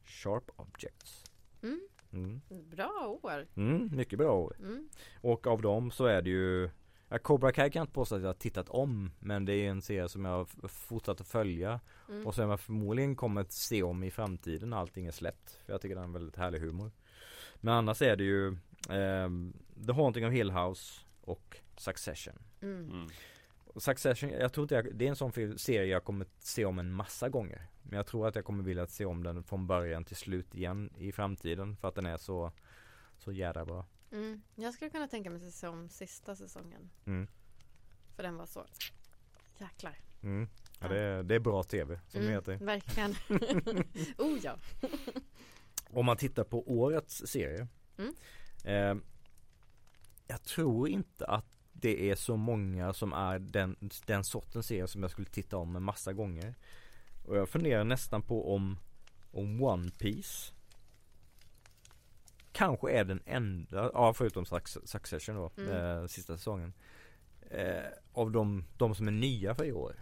[0.05, 1.23] Sharp Objects.
[1.63, 1.81] Mm.
[2.13, 2.41] Mm.
[2.69, 3.47] Bra år.
[3.55, 4.55] Mm, mycket bra år.
[4.59, 4.89] Mm.
[5.21, 6.69] Och av dem så är det ju
[7.09, 9.69] ja, Cobra Kai kan jag inte påstå att jag har tittat om Men det är
[9.69, 11.79] en serie som jag har fortsatt att följa
[12.09, 12.27] Mm.
[12.27, 15.73] Och som jag förmodligen kommer att se om i framtiden när allting är släppt För
[15.73, 16.91] jag tycker den är en väldigt härlig humor
[17.55, 18.57] Men annars är det ju
[18.89, 19.53] ehm,
[19.87, 22.89] The Haunting of Hill House och Succession Mm.
[22.91, 23.07] Mm.
[23.75, 26.91] Succession, jag tror inte jag, det är en sån serie jag kommer se om en
[26.91, 30.15] massa gånger Men jag tror att jag kommer vilja se om den från början till
[30.15, 32.51] slut igen i framtiden För att den är så
[33.17, 34.41] Så jävla bra Mm.
[34.55, 36.89] Jag skulle kunna tänka mig att se om sista säsongen.
[37.05, 37.27] Mm.
[38.15, 38.65] För den var så
[39.57, 39.99] Jäklar.
[40.23, 40.49] Mm.
[40.79, 42.65] Ja, det, är, det är bra tv som det Mm, heter.
[42.65, 43.11] Verkligen.
[44.17, 44.57] oh ja.
[45.89, 47.67] Om man tittar på årets serie.
[47.97, 48.15] Mm.
[48.63, 49.03] Eh,
[50.27, 53.75] jag tror inte att det är så många som är den,
[54.05, 56.55] den sortens serie som jag skulle titta om en massa gånger.
[57.25, 58.77] Och jag funderar nästan på om,
[59.31, 60.53] om One Piece
[62.51, 65.71] Kanske är den enda, ja förutom Suc- Succession då, Mm.
[66.01, 66.73] eh, sista säsongen.
[67.49, 67.83] Eh,
[68.13, 69.95] av de, de som är nya för i år.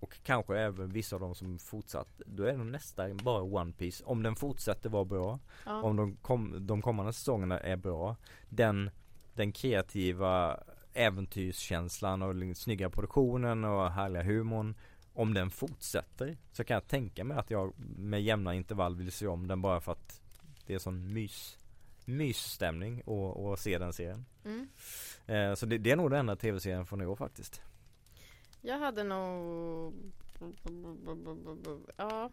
[0.00, 2.20] Och kanske även vissa av dem som fortsatt.
[2.26, 4.04] Då är nog nästan bara One Piece.
[4.04, 5.38] Om den fortsätter vara bra.
[5.66, 5.82] ja.
[5.82, 8.16] Om de, kom, de kommande säsongerna är bra.
[8.48, 8.90] Den,
[9.38, 10.60] den kreativa
[10.92, 14.74] äventyrskänslan och snygga produktionen och härliga humorn.
[15.12, 19.26] Om den fortsätter så kan jag tänka mig att jag med jämna intervall vill se
[19.26, 20.20] om den bara för att
[20.66, 21.58] det är sån mys
[22.04, 24.24] mysstämning och, och se den serien.
[24.44, 24.68] Mm.
[25.26, 27.62] Eh, så det, det är nog den enda tv-serien från i år faktiskt.
[28.60, 29.94] Jag hade nog
[31.96, 32.30] Ja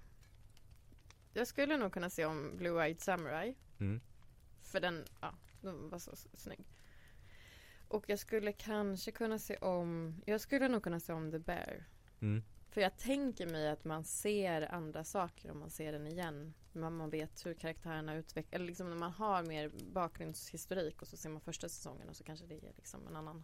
[1.33, 4.01] Jag skulle nog kunna se om Blue Eyed Samurai Mm.
[4.61, 6.65] För den, ja, den var så snygg
[7.87, 11.85] Och jag skulle kanske kunna se om Jag skulle nog kunna se om The Bear
[12.19, 12.43] Mm.
[12.69, 16.97] För jag tänker mig att man ser andra saker om man ser den igen Man,
[16.97, 21.29] man vet hur karaktärerna utvecklas Eller liksom när man har mer bakgrundshistorik och så ser
[21.29, 23.43] man första säsongen och så kanske det är liksom en annan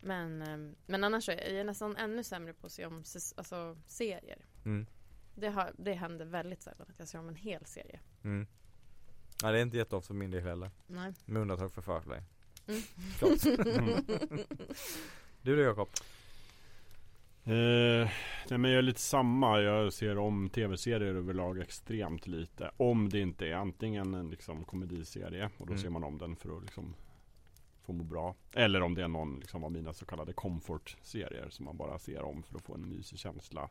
[0.00, 3.04] Men, ehm, men annars är jag nästan ännu sämre på att se om
[3.36, 4.86] alltså, serier Mm.
[5.34, 8.46] det, har, det händer väldigt sällan att jag ser om en hel serie Mm.
[9.42, 10.70] Nej det är inte jätteofta för min del heller.
[10.86, 11.14] Nej.
[11.24, 12.16] Med undantag för Firefly.
[12.68, 12.82] Mm.
[13.18, 13.44] Klart.
[13.76, 14.04] Mm.
[15.42, 15.88] Du då Jakob?
[17.44, 18.10] Eh,
[18.48, 19.60] nej men jag är lite samma.
[19.60, 22.70] Jag ser om tv-serier överlag extremt lite.
[22.76, 25.82] Om det inte är antingen en liksom, komediserie och då Mm.
[25.82, 26.94] ser man om den för att liksom,
[27.82, 28.34] få må bra.
[28.52, 32.22] Eller om det är någon liksom, av mina så kallade comfort-serier som man bara ser
[32.22, 33.68] om för att få en mysig känsla.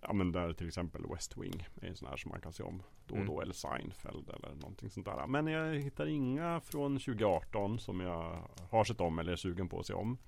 [0.00, 2.62] Ja men där till exempel West Wing är en sån här som man kan se
[2.62, 3.26] om då och Mm.
[3.34, 3.40] då.
[3.40, 5.26] Eller Seinfeld eller någonting sånt där.
[5.26, 9.80] Men jag hittar inga från 2018 som jag har sett om eller är sugen på
[9.80, 10.18] att se om.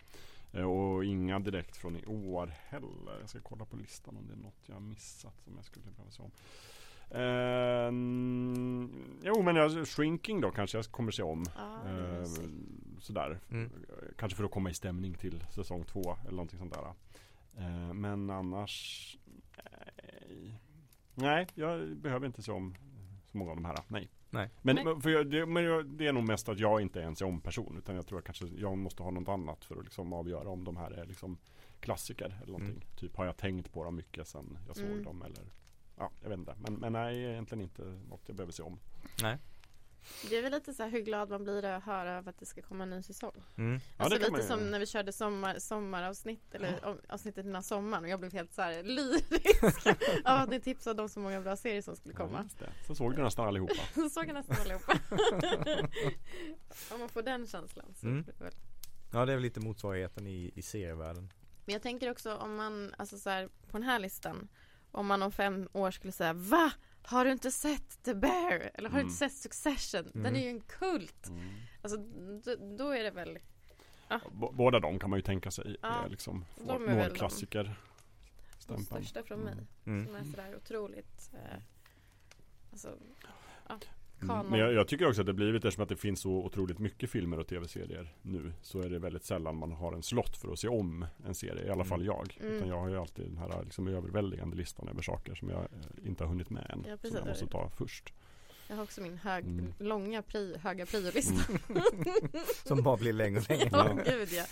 [0.53, 3.21] Eh, Och inga direkt från i år heller.
[3.21, 5.87] Jag ska kolla på listan om det är något jag har missat som jag skulle
[5.91, 6.31] behöva se om.
[7.89, 8.91] Mm,
[9.23, 11.45] jo men jag, Shrinking då kanske jag kommer se om.
[11.87, 12.51] Eh, mysigt.
[13.01, 13.39] sådär.
[13.51, 13.71] Mm.
[14.19, 16.93] Kanske för att komma i stämning till säsong två eller någonting sånt där.
[17.59, 19.17] Eh, men annars
[19.95, 20.59] nej.
[21.15, 22.75] nej, jag behöver inte se om
[23.25, 23.79] så många av de här.
[23.89, 24.11] Nej.
[24.31, 24.51] Nej.
[24.63, 25.01] Men, Nej.
[25.01, 27.77] För jag, det, men jag, det är nog mest att jag inte är en person
[27.79, 30.65] utan jag tror att kanske jag måste ha något annat för att liksom avgöra om
[30.65, 31.39] de här är liksom
[31.81, 32.85] klassiker eller någonting.
[32.97, 35.05] Typ har jag tänkt på dem mycket sen jag såg Mm.
[35.05, 35.45] dem eller
[35.97, 36.55] Ja, jag vet inte.
[36.61, 38.79] Men, men nej, egentligen inte något jag behöver se om.
[39.23, 39.37] Nej.
[40.31, 42.47] Det är väl lite så här hur glad man blir att höra av att det
[42.47, 43.33] ska komma en ny säsong.
[43.59, 43.81] Mm.
[43.99, 48.11] Ja, Alltså lite som när vi körde sommar, sommaravsnitt eller om, avsnittet innan sommaren och
[48.11, 49.87] jag blev helt så här lyrisk
[50.25, 52.49] av att ni tipsade om så många bra serier som skulle Ja, komma.
[52.59, 52.71] det.
[52.87, 53.75] Så såg du nästan allihopa.
[53.95, 54.99] Så såg jag nästan allihopa.
[56.93, 58.25] om man får den känslan så Mm.
[58.39, 58.51] det.
[59.13, 61.33] Ja det är väl lite motsvarigheten i, i serievärlden.
[61.65, 64.49] Men jag tänker också om man, alltså så här, på den här listan
[64.93, 66.73] om man om fem år skulle säga Va?
[67.03, 68.71] Har du inte sett The Bear?
[68.75, 69.07] Eller har du Mm.
[69.07, 70.11] inte sett Succession?
[70.13, 70.35] Den Mm.
[70.37, 71.29] är ju en kult!
[71.29, 71.49] Mm.
[71.83, 71.99] Alltså
[72.45, 73.39] då, då är det väl
[74.33, 77.19] B- båda de kan man ju tänka sig är liksom de är väl de.
[77.19, 77.65] klassiker.
[77.65, 79.05] de stämpeln.
[79.05, 79.55] största från mig.
[79.87, 80.07] Mm.
[80.07, 81.59] Som är sådär otroligt eh,
[82.73, 83.81] Alltså Mm.
[84.27, 84.47] Kanon.
[84.51, 87.11] Men jag, jag tycker också att det blivit eftersom att det finns så otroligt mycket
[87.11, 90.59] filmer och tv-serier nu så är det väldigt sällan man har en slott för att
[90.59, 92.39] se om en serie, i alla fall jag.
[92.41, 92.53] Mm.
[92.53, 96.09] Utan jag har ju alltid den här liksom överväldigande listan över saker som jag eh,
[96.09, 96.85] inte har hunnit med än.
[96.89, 98.13] Ja, som jag måste ta först.
[98.69, 99.73] Jag har också min hög, Mm.
[99.79, 101.35] långa pri, höga priolista.
[102.65, 103.69] Som bara blir längre och längre.
[103.73, 104.45] Ja, gud ja.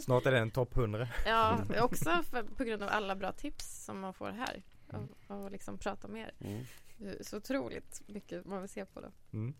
[0.00, 1.08] Snart är det en topp 100.
[1.26, 4.62] Ja, också för, på grund av alla bra tips som man får här.
[4.88, 6.32] Och, och liksom prata med er.
[6.48, 6.64] Mm.
[6.98, 9.08] Det är Så otroligt mycket man vill se på då.
[9.32, 9.54] Mm.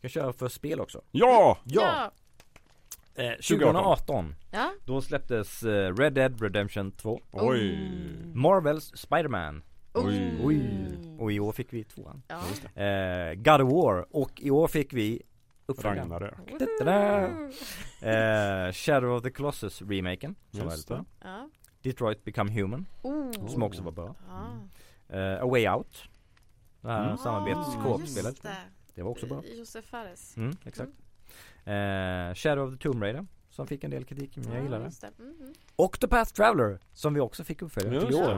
[0.00, 1.02] Jag kör för spel också.
[1.10, 1.58] Ja!
[1.64, 2.12] Ja!
[3.14, 3.74] Eh, 2018.
[3.74, 4.72] 2018 Ja.
[4.84, 7.90] Då släpptes eh, Red Dead Redemption 2 Oj!
[8.34, 9.62] Marvels Spider-Man
[9.94, 10.40] Oj.
[10.44, 10.62] Oj.
[11.18, 12.40] Och i år fick vi tvåan Ja.
[12.74, 12.82] Det.
[12.84, 15.22] eh, God of War och i år fick vi
[15.66, 16.34] uppföljaren Ragnarök.
[18.02, 21.48] Eh, Shadow of the Colossus remaken som var Just väldigt bra Ja.
[21.82, 23.46] Detroit Become Human Oh.
[23.48, 25.16] som också var bra Ja.
[25.16, 26.02] eh, A Way Out
[26.80, 27.16] Det här Mm.
[27.18, 27.72] samarbets Ah,
[28.42, 28.56] det.
[28.94, 30.36] Det var också bra Josef Fares.
[30.36, 30.92] mm, exakt
[31.64, 35.10] eh, Shadow of the Tomb Raider som fick en del kritik men jag just det.
[35.18, 35.52] Mm, mm.
[35.76, 38.24] Octopath Traveler som vi också fick uppföljare till i det.
[38.24, 38.34] år.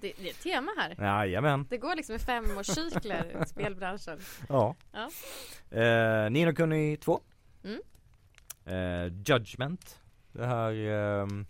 [0.00, 1.04] Det, det är ett tema här.
[1.24, 4.18] Jajamän Det går liksom i femårscykler i spelbranschen.
[4.48, 4.74] Ja.
[4.92, 5.10] Ja.
[5.78, 7.20] Eh, Nino Kuni 2.
[7.64, 7.80] Mm.
[8.64, 10.00] Eh, Judgment.
[10.32, 11.46] Det här ehm,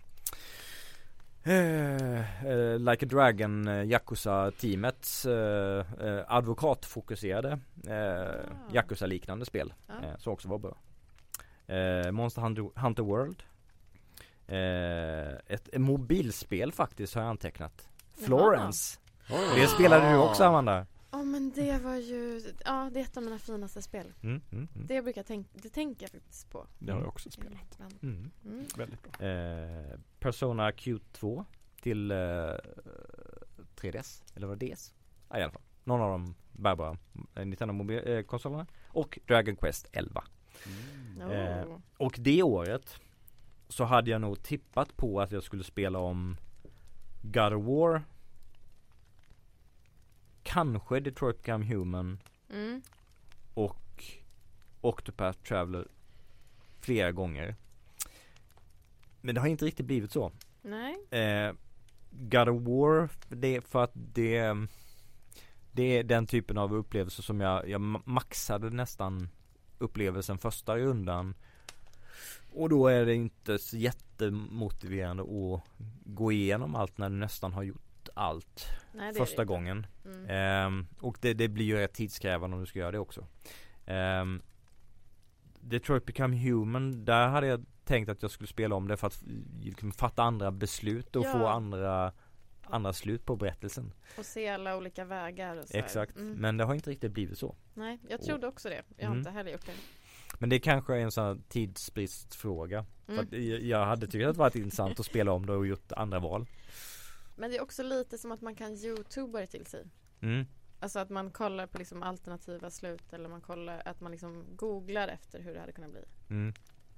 [1.43, 5.85] eh, Like a Dragon eh, Yakuza-teamets eh,
[6.27, 7.59] advokatfokuserade
[7.89, 8.73] Ah.
[8.73, 9.73] Yakuza-liknande spel.
[9.87, 9.93] Ja.
[9.93, 10.77] Eh, som också var bra.
[12.11, 13.43] Monster Hunter, Hunter World.
[15.47, 17.89] Ett mobilspel faktiskt har jag antecknat.
[18.17, 18.25] Jaha.
[18.25, 18.99] Florence.
[19.55, 20.85] Det spelade du också Amanda.
[21.11, 24.13] Ja men det var ju, ja det är ett av mina finaste spel.
[24.21, 24.87] Mm, mm, mm.
[24.87, 26.67] Det brukar jag tänka, det tänker jag faktiskt på.
[26.79, 27.79] Det har jag också spelat.
[28.01, 28.31] Mm.
[28.45, 28.65] Mm.
[28.77, 29.27] Väldigt bra.
[29.27, 31.45] Eh, Persona Q2
[31.81, 32.15] till eh,
[33.75, 34.93] 3DS, eller var det DS?
[35.29, 35.61] Ja, i alla fall.
[35.83, 36.97] Någon av de bärbara
[37.35, 40.23] eh, Nintendo mobil- eh, konsolerna och Dragon Quest 11.
[41.17, 41.31] Oh.
[41.31, 41.65] Eh,
[41.97, 42.99] Och det året
[43.67, 46.37] så hade jag nog tippat på att jag skulle spela om
[47.21, 48.03] God of War
[50.49, 52.19] Kanske Detroit Become Human
[52.49, 52.81] Mm.
[53.53, 54.03] och
[54.81, 55.87] Octopath Traveler
[56.81, 57.55] flera gånger.
[59.21, 60.31] Men det har inte riktigt blivit så.
[60.61, 60.95] Nej.
[61.11, 61.53] Eh,
[62.11, 64.55] God of War, det är för att det
[65.71, 69.29] Det är den typen av upplevelse som jag, jag ma- maxade nästan
[69.77, 71.33] upplevelsen första rundan
[72.53, 75.61] Och då är det inte så jättemotiverande att
[76.05, 77.88] gå igenom allt när du nästan har gjort
[78.19, 80.25] allt Nej första gången Mm.
[80.29, 83.27] Ehm, och det, det blir ju rätt tidskrävande om du ska göra det också.
[83.85, 84.41] Ehm,
[85.61, 89.23] Detroit Become Human, där hade jag tänkt att jag skulle spela om det för att
[89.61, 91.31] liksom fatta andra beslut och Ja.
[91.31, 92.13] få andra
[92.71, 93.93] andra slut på berättelsen.
[94.17, 95.77] Och se alla olika vägar och så.
[95.77, 96.31] Exakt, Mm.
[96.33, 97.55] men det har inte riktigt blivit så.
[97.73, 98.81] Nej, jag trodde också det.
[98.97, 99.17] Jag har Mm.
[99.19, 99.71] inte heller gjort det.
[100.39, 102.85] Men det kanske är en sån här tidsbristfråga.
[103.05, 103.27] För Mm.
[103.49, 106.19] jag- jag hade tyckt att det varit intressant att spela om det och gjort andra
[106.19, 106.45] val.
[107.39, 109.85] Men det är också lite som att man kan youtuba det till sig.
[110.21, 110.45] Mm.
[110.79, 115.07] Alltså att man kollar på liksom alternativa slut eller man kollar att man liksom googlar
[115.07, 116.03] efter hur det hade kunnat bli.
[116.29, 116.53] Mm.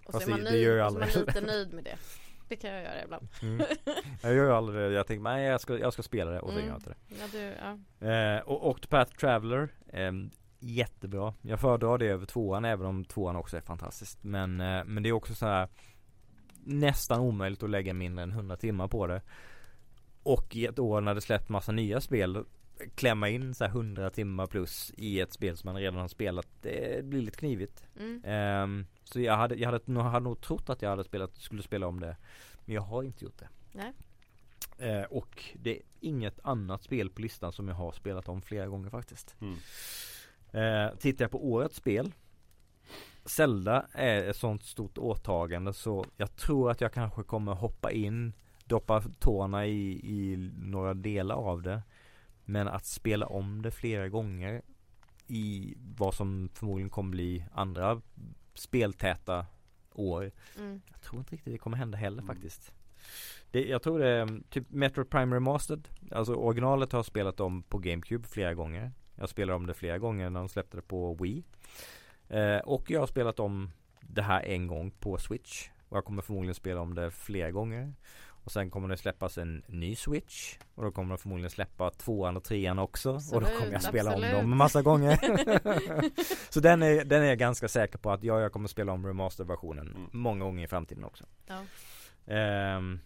[0.06, 1.98] Och Fast så är man det- det nöjd, och så man lite nöjd med det.
[2.50, 3.28] Det kan jag göra ibland.
[3.42, 3.66] Mm.
[4.22, 4.96] Jag gör ju aldrig det.
[4.96, 6.66] Jag tänker, nej jag ska, jag ska spela det och så Mm.
[6.66, 7.16] gör jag inte det.
[7.20, 7.56] Ja, du,
[8.02, 8.08] ja.
[8.12, 10.12] Eh, och Octopath Traveler eh,
[10.60, 15.04] Jättebra Jag föredrar det över tvåan även om tvåan också är fantastiskt Men, eh, men
[15.04, 15.70] det är också så här
[16.64, 19.22] Nästan omöjligt att lägga mindre än 100 timmar på det
[20.24, 22.46] Och i ett år när det släppt massa nya spel
[22.96, 26.48] Klämma in så här 100 timmar plus i ett spel som man redan har spelat
[26.62, 28.22] Det blir lite knivigt Mm.
[28.26, 31.64] Ehm, Så jag hade, jag hade, nog- hade nog trott att jag hade spelat, skulle
[31.64, 32.18] spela om det
[32.66, 33.94] Men jag har inte gjort det Nej.
[34.78, 38.68] Eh, och det är inget annat spel på listan som jag har spelat om flera
[38.68, 39.36] gånger faktiskt.
[39.42, 39.56] Mm.
[40.52, 42.12] Eh, tittar jag på årets spel
[43.26, 48.34] Zelda är ett sånt stort åtagande så jag tror att jag kanske kommer hoppa in
[48.72, 51.82] Doppa tårna i, i några delar av det.
[52.46, 54.62] Men att spela om det flera gånger
[55.28, 58.02] I vad som förmodligen kommer bli andra
[58.54, 59.46] speltäta
[59.94, 60.32] år.
[60.58, 60.82] Mm.
[60.92, 62.36] jag tror inte riktigt det kommer hända heller Mm.
[62.36, 62.74] faktiskt.
[63.52, 65.88] Det, Jag tror det är typ Metro Prime Remastered.
[66.12, 68.92] Alltså originalet har jag spelat om på GameCube flera gånger.
[69.16, 71.44] Jag spelade om det flera gånger när de släppte det på Wii.
[72.30, 73.72] Eh, Och jag har spelat om
[74.02, 75.70] det här en gång på Switch.
[75.90, 77.94] Och jag kommer förmodligen spela om det flera gånger
[78.44, 82.38] Och sen kommer det släppas en ny Switch Och då kommer de förmodligen släppa tvåan
[82.38, 84.34] och trean också Och då Absolut, kommer jag spela absolut.
[84.34, 85.20] om dem en massa gånger
[86.50, 89.06] Så den är, den är jag ganska säker på att ja, jag kommer spela om
[89.08, 90.10] remasterversionen Mm.
[90.14, 91.62] många gånger i framtiden också Ja.
[92.34, 93.00] Ehm,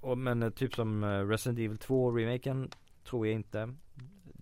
[0.00, 2.70] och men eh, typ som eh, Resident Evil 2 remaken
[3.04, 3.74] tror jag inte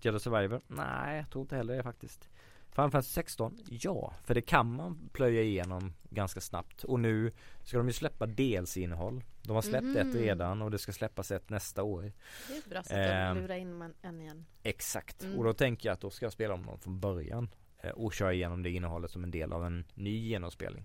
[0.01, 0.61] Jedi Survivor?
[0.67, 2.29] Nej, jag tror inte heller det faktiskt
[2.71, 3.57] Final Fantasy 16?
[3.69, 7.31] Ja, för det kan man plöja igenom ganska snabbt och nu
[7.63, 9.97] ska de ju släppa DLC-innehåll De har släppt Mhm.
[9.97, 12.01] ett redan och det ska släppas ett nästa år
[12.47, 13.31] Det är ett bra sätt Ehm.
[13.31, 14.45] att lura in man en igen.
[14.63, 15.37] Exakt, Mm.
[15.37, 17.49] och då tänker jag att då ska jag spela om dem från början
[17.81, 20.83] eh, och köra igenom det innehållet som en del av en ny genomspelning.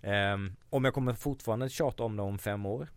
[0.00, 2.88] Ehm, om jag kommer fortfarande tjata om det om fem år?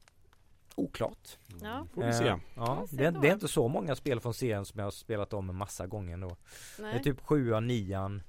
[0.75, 1.37] Oklart.
[1.61, 1.87] Ja.
[1.93, 2.27] Får vi se.
[2.27, 4.85] Eh, ja, vi se det, det är inte så många spel från serien som jag
[4.85, 6.37] har spelat om en massa gånger ändå.
[6.77, 7.03] Det är Nej.
[7.03, 8.23] typ sjuan, nian,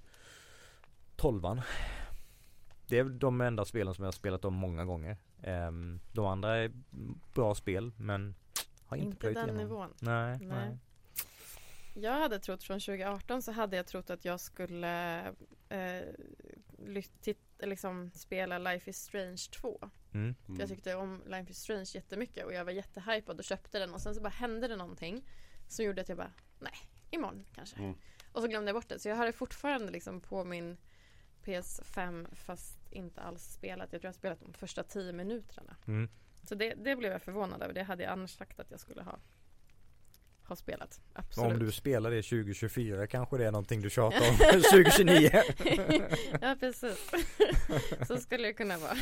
[1.16, 1.60] tolvan.
[2.86, 5.16] Det är de enda spelen som jag har spelat om många gånger.
[5.42, 6.72] Ehm, de andra är
[7.34, 8.34] bra spel men
[8.86, 9.62] har inte, inte plöjt den igenom.
[9.62, 9.94] nivån.
[10.00, 10.48] Nej, Nej.
[10.48, 10.78] nej.
[11.94, 15.20] Jag hade trott från 2018 så hade jag trott att jag skulle
[15.68, 16.02] eh,
[17.58, 19.90] liksom spela Life is Strange 2.
[20.12, 20.34] Mm.
[20.46, 23.94] För jag tyckte om Life is Strange jättemycket och jag var jättehypad och köpte den
[23.94, 25.28] och sen så bara hände det någonting
[25.68, 26.78] som gjorde att jag bara nej,
[27.10, 27.76] imorgon kanske.
[27.76, 27.94] Mm.
[28.32, 28.98] Och så glömde jag bort det.
[28.98, 30.76] Så jag har det fortfarande liksom på min
[31.44, 33.92] PS5 fast inte alls spelat.
[33.92, 35.76] Jag tror jag har spelat de första tio minuterna.
[35.86, 36.08] Mm.
[36.44, 37.74] Så det, det blev jag förvånad över.
[37.74, 39.18] Det hade jag annars sagt att jag skulle ha,
[40.42, 41.00] ha spelat.
[41.12, 41.52] Absolut.
[41.52, 45.30] Om du spelar det 2024 kanske det är någonting du tjatar om 2029
[46.40, 47.10] ja precis.
[48.06, 48.96] Så skulle det kunna vara.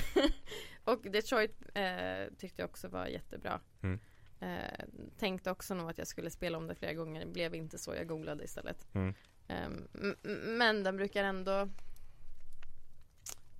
[0.84, 3.60] och Detroit eh, tyckte jag också var jättebra.
[3.82, 3.98] Mm.
[4.40, 4.84] Eh,
[5.18, 7.20] tänkte också nog att jag skulle spela om det flera gånger.
[7.20, 7.94] Det blev inte så.
[7.94, 8.86] Jag googlade istället.
[8.94, 9.14] Mm.
[9.48, 10.16] M-
[10.58, 11.68] men den brukar ändå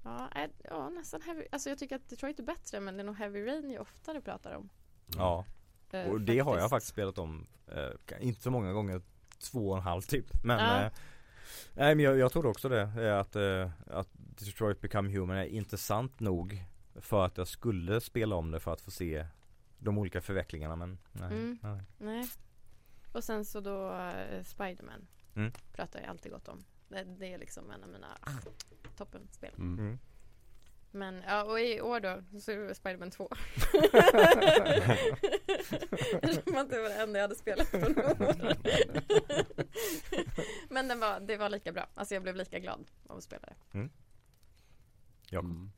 [0.07, 1.45] Ja, är, ja, nästan heavy.
[1.53, 4.21] Alltså jag tycker att Detroit är bättre men det är nog Heavy Rain jag oftare
[4.21, 4.69] pratar om.
[5.17, 5.45] Ja,
[5.91, 9.01] eh, och det har jag faktiskt spelat om eh, Inte så många gånger
[9.39, 10.83] Två och en halv typ Men Ja.
[10.85, 10.93] eh,
[11.75, 15.45] Nej men jag, jag tror också det eh, att, eh, att Detroit Become Human är
[15.45, 16.65] intressant nog
[16.95, 19.27] För att jag skulle spela om det för att få se
[19.79, 21.59] De olika förvecklingarna men nej, Mm.
[21.63, 21.81] nej.
[21.99, 22.29] Nej.
[23.13, 25.07] Och sen så då uh, Spiderman.
[25.35, 25.53] Mm.
[25.73, 26.65] Pratar jag alltid gott om.
[26.89, 28.31] Det, det är liksom en av mina ah,
[28.97, 29.55] toppenspel.
[29.59, 29.79] Mm.
[29.79, 29.99] Mm.
[30.91, 33.31] Men ja, och i år då så är det Spiderman 2.
[36.23, 38.57] Eftersom att det var det enda jag hade spelat på några år.
[40.69, 41.87] Men den var, det var lika bra.
[41.95, 43.89] Alltså jag blev lika glad av att spela det.
[45.31, 45.51] Jakob.
[45.51, 45.71] Mm.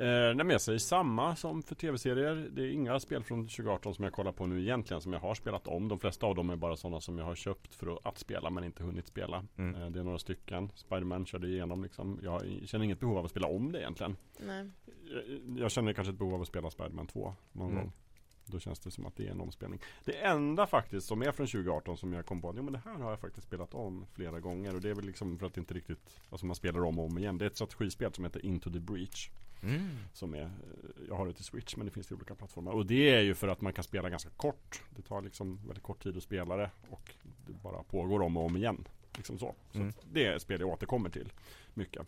[0.00, 2.48] Eh, nej men jag säger samma som för tv-serier.
[2.52, 5.34] Det är inga spel från 2018 som jag kollar på nu egentligen som jag har
[5.34, 5.88] spelat om.
[5.88, 8.50] De flesta av dem är bara sådana som jag har köpt för att, att spela
[8.50, 9.44] men inte hunnit spela.
[9.58, 9.82] Mm.
[9.82, 10.70] Eh, det är några stycken.
[10.74, 12.20] Spiderman körde igenom liksom.
[12.22, 14.16] Jag känner inget behov av att spela om det egentligen.
[14.46, 14.70] Nej.
[15.12, 17.82] Jag, jag känner kanske ett behov av att spela Spiderman 2 någon Mm.
[17.82, 17.92] gång.
[18.50, 19.80] Då känns det som att det är en omspelning.
[20.04, 22.94] Det enda faktiskt som är från 2018 som jag kom på, jo men det här
[22.94, 25.60] har jag faktiskt spelat om flera gånger och det är väl liksom för att det
[25.60, 25.98] inte riktigt,
[26.30, 27.38] alltså man spelar om och om igen.
[27.38, 29.30] Det är ett strategispel som heter Into the Breach.
[29.62, 29.88] Mm.
[30.12, 30.48] Som är, eh,
[31.08, 32.72] jag har det till Switch men det finns till olika plattformar.
[32.72, 34.82] Och det är ju för att man kan spela ganska kort.
[34.96, 37.14] Det tar liksom väldigt kort tid att spela det och
[37.46, 38.84] det bara pågår om och om igen.
[39.16, 39.54] Liksom så.
[39.72, 39.88] så Mm.
[39.88, 41.32] att det är spel jag återkommer till
[41.74, 42.06] mycket.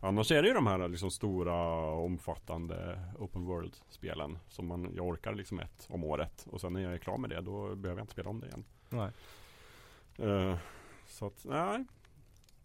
[0.00, 1.54] Annars är det ju de här liksom stora
[1.90, 6.92] omfattande open world-spelen som man, jag orkar liksom ett om året och sen när jag
[6.92, 8.64] är klar med det då behöver jag inte spela om det igen.
[8.88, 9.10] Nej.
[10.18, 10.56] Eh,
[11.06, 11.84] så att, nej.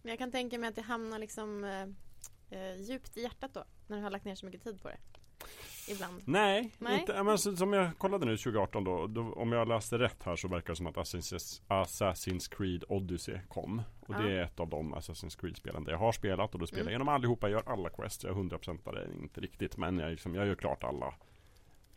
[0.02, 1.64] Men jag kan tänka mig att det hamnar liksom
[2.50, 3.64] eh, djupt i hjärtat då.
[3.86, 4.98] När du har lagt ner så mycket tid på det.
[5.88, 6.22] Ibland.
[6.24, 7.00] Nej, Nej.
[7.00, 10.36] Inte, men så, som jag kollade nu 2018 då, då, om jag läste rätt här
[10.36, 13.82] så verkar det som att Assassin's, Assassin's Creed Odyssey kom.
[14.00, 14.18] Och Ja.
[14.18, 16.84] det är ett av de Assassin's Creed-spelen där jag har spelat och då spelar jag
[16.86, 16.90] Mm.
[16.92, 20.34] igenom allihopa, jag gör alla quests, jag är 100% det inte riktigt men jag, liksom,
[20.34, 21.14] jag gör klart alla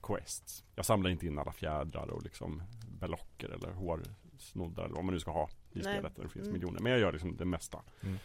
[0.03, 0.63] quests.
[0.75, 2.63] Jag samlar inte in alla fjädrar och liksom
[2.99, 5.83] belocker eller hårsnoddar eller vad man nu ska ha i Nej.
[5.83, 6.15] spelet.
[6.15, 6.53] där Det finns Mm.
[6.53, 7.81] miljoner, men jag gör liksom det mesta.
[8.03, 8.17] Mm.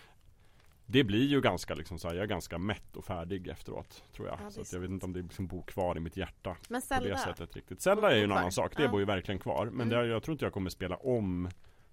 [0.93, 4.29] Det blir ju ganska liksom så här, jag är ganska mätt och färdig efteråt tror
[4.29, 4.39] jag.
[4.45, 6.89] Ja, så jag vet inte om det liksom bor kvar i mitt hjärta Men på
[6.89, 7.19] det Zelda.
[7.19, 7.83] sättet riktigt.
[7.83, 8.77] Zelda är ju en annan sak.
[8.77, 8.91] Det Ja.
[8.91, 9.67] bor ju verkligen kvar.
[9.67, 9.89] Men Mm.
[9.89, 11.49] det, jag tror inte jag kommer spela om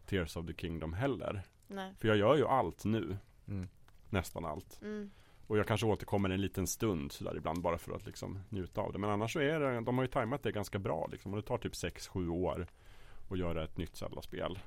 [0.05, 1.41] Tears of the Kingdom heller.
[1.67, 1.93] Nej.
[1.99, 3.17] För jag gör ju allt nu.
[3.47, 3.67] Mm.
[4.09, 4.80] Nästan allt.
[4.81, 5.11] Mm.
[5.47, 8.93] Och jag kanske återkommer en liten stund sådär ibland bara för att liksom njuta av
[8.93, 8.99] det.
[8.99, 11.34] Men annars så är det, de har ju tajmat det ganska bra liksom.
[11.34, 12.67] Och det tar typ 6-7 år
[13.31, 14.59] att göra ett nytt Zelda-spel.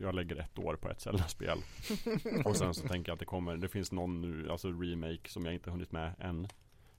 [0.00, 1.58] Jag lägger ett år på ett Zelda-spel.
[2.44, 5.44] och sen så tänker jag att det kommer, det finns någon nu, alltså remake som
[5.44, 6.48] jag inte hunnit med än.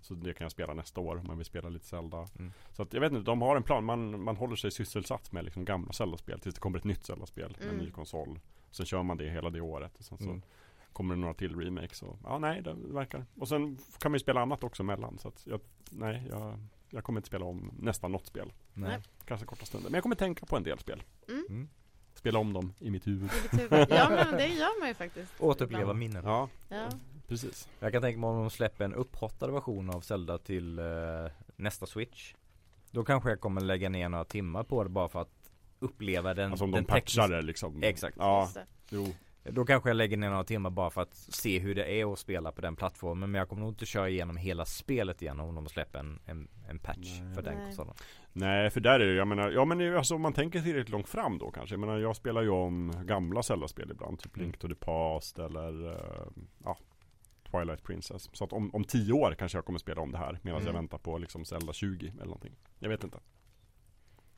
[0.02, 2.28] Så det kan jag spela nästa år om man vill spela lite Zelda.
[2.40, 2.52] Mm.
[2.72, 3.84] Så att jag vet inte, de har en plan.
[3.84, 7.56] Man, man håller sig sysselsatt med liksom gamla Zelda-spel tills det kommer ett nytt Zelda-spel
[7.60, 7.86] med en Mm.
[7.86, 8.40] ny konsol.
[8.72, 9.98] Sen kör man det hela det året.
[10.00, 10.42] Och sen så Mm.
[10.94, 12.02] kommer det några till remakes.
[12.04, 13.26] Och, ja, nej, det verkar.
[13.40, 15.18] Och sen kan man ju spela annat också emellan.
[15.18, 15.60] Så att jag,
[15.92, 16.60] nej, jag,
[16.90, 18.54] jag kommer inte spela om nästan något spel.
[18.74, 19.00] Nej.
[19.26, 19.90] Kanske korta stunder.
[19.90, 21.04] Men jag kommer tänka på en del spel.
[21.50, 21.70] Mm.
[22.24, 23.30] Spela om dem i mitt huvud.
[23.34, 23.88] I ditt huvud.
[23.90, 25.32] Ja men det gör man ju faktiskt.
[25.40, 26.00] Återuppleva ibland.
[26.00, 26.24] minnen.
[26.26, 26.90] Ja, Ja.
[27.28, 27.70] precis.
[27.80, 30.86] Jag kan tänka mig om de släpper en upphottad version av Zelda till eh,
[31.56, 32.34] nästa Switch.
[32.92, 36.52] Då kanske jag kommer lägga ner några timmar på det bara för att uppleva den,
[36.52, 37.84] Alltså om den de patchar det liksom.
[37.84, 38.18] Exakt.
[38.20, 38.50] Ja,
[38.90, 39.08] jo.
[39.44, 42.20] Då kanske jag lägger ner några timmar bara för att se hur det är att
[42.20, 43.32] spela på den plattformen.
[43.32, 46.48] Men jag kommer nog inte köra igenom hela spelet igen om de släpper en, en,
[46.70, 47.34] en patch Nej.
[47.36, 47.94] för den konsolen.
[48.36, 51.10] Nej, för där är det, jag menar, ja men alltså om man tänker tillräckligt långt
[51.10, 51.74] fram då kanske.
[51.74, 54.20] Jag menar, jag spelar ju om gamla Zelda-spel ibland.
[54.20, 54.38] Typ.
[54.38, 56.28] Link to the Past eller eh,
[56.64, 56.78] ja,
[57.52, 58.30] Twilight Princess.
[58.34, 60.40] Så att om, om tio år kanske jag kommer spela om det här.
[60.42, 60.76] Medan jag Mm.
[60.76, 62.56] väntar på liksom Zelda 20 eller någonting.
[62.80, 63.20] Jag vet inte.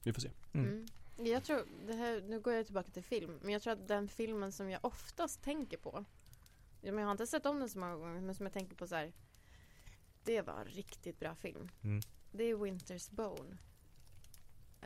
[0.04, 0.32] Vi får se.
[0.54, 0.68] Mm.
[0.68, 0.86] Mm.
[1.18, 4.08] Jag tror, det här, nu går jag tillbaka till film, men jag tror att den
[4.08, 6.06] filmen som jag oftast tänker på,
[6.82, 8.96] jag har inte sett om den så många gånger, men som jag tänker på så
[8.96, 9.12] här,
[10.24, 11.70] det var en riktigt bra film.
[11.84, 12.00] Mm.
[12.32, 13.58] Det är Winter's Bone.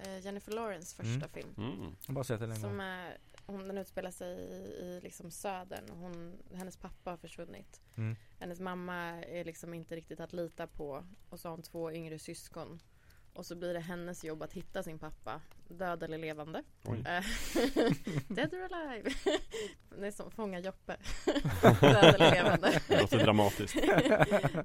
[0.05, 1.30] Eh, Jennifer Lawrence första Mm.
[1.30, 1.53] film.
[1.57, 1.95] Mm.
[2.05, 2.80] Jag bara sett den en gång.
[2.81, 5.89] är, hon, den utspelar sig i, i liksom södern.
[5.89, 7.81] Hon, hennes pappa har försvunnit.
[7.97, 8.15] Mm.
[8.39, 8.95] Hennes mamma
[9.26, 11.03] är liksom inte riktigt att lita på.
[11.30, 12.80] Och så har hon två yngre syskon.
[13.34, 15.41] Och så blir det hennes jobb att hitta sin pappa.
[15.67, 16.63] Död eller levande.
[16.85, 16.93] Eh,
[18.27, 19.09] Dead or alive.
[19.99, 20.97] Det är som Fånga Joppe.
[21.81, 22.81] Död eller levande.
[22.88, 23.76] Det låter dramatiskt.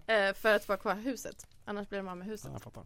[0.06, 1.46] Eh, För att få kvar huset.
[1.64, 2.46] Annars blir de av med huset.
[2.46, 2.84] Ja, jag fattar.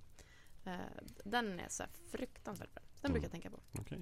[1.25, 2.83] Den är så här fruktansvärt bra.
[3.01, 3.13] Den Mm.
[3.13, 3.81] brukar jag tänka på.
[3.81, 3.99] Okej.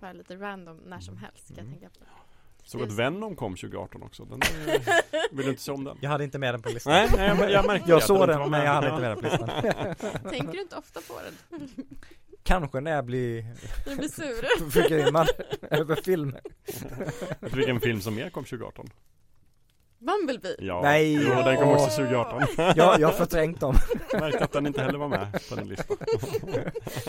[0.00, 1.72] Bara lite random när som helst ska jag Mm.
[1.78, 2.04] tänka på.
[2.64, 4.24] Såg att Venom kom 2018 också.
[4.24, 5.98] Den är, vill du inte se om den?
[6.00, 6.92] Jag hade inte med den på listan.
[6.92, 9.22] Nej, nej jag, jag märkte Jag såg den men jag hade inte med den på
[9.22, 9.48] listan.
[10.30, 11.14] Tänker du inte ofta på
[11.50, 11.58] den?
[12.42, 13.46] Kanske när jag blir
[13.84, 14.70] Du blir sur.
[14.70, 15.28] förgrymmad
[15.70, 16.40] över filmer.
[17.40, 18.90] Vilken film som mer kom 2018?
[19.98, 20.56] Bumblebee.
[20.58, 21.12] Ja, Nej.
[21.14, 22.42] jo, den kom också 2018.
[22.76, 23.74] Jag, jag har förträngt dem.
[24.12, 25.96] Märkte att den inte heller var med på den listan.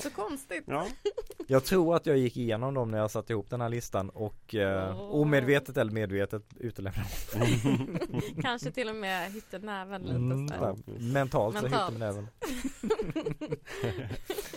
[0.01, 0.63] Så konstigt.
[0.67, 0.87] Ja,
[1.47, 4.55] Jag tror att jag gick igenom dem när jag satte ihop den här listan och
[4.55, 5.21] eh, Åh.
[5.21, 7.07] omedvetet eller medvetet utelämnade
[8.41, 11.93] Kanske till och med hittade näven lite mm, ja, Mentalt så Mentalt.
[11.93, 12.27] hittar man även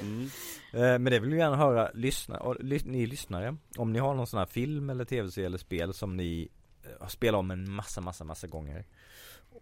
[0.01, 0.25] mm.
[0.73, 4.15] eh, Men det vill vi gärna höra lyssna, och, ly, ni lyssnare Om ni har
[4.15, 6.49] någon sån här film eller tv-serie eller spel som ni
[7.01, 8.85] har spelat om en massa massa massa gånger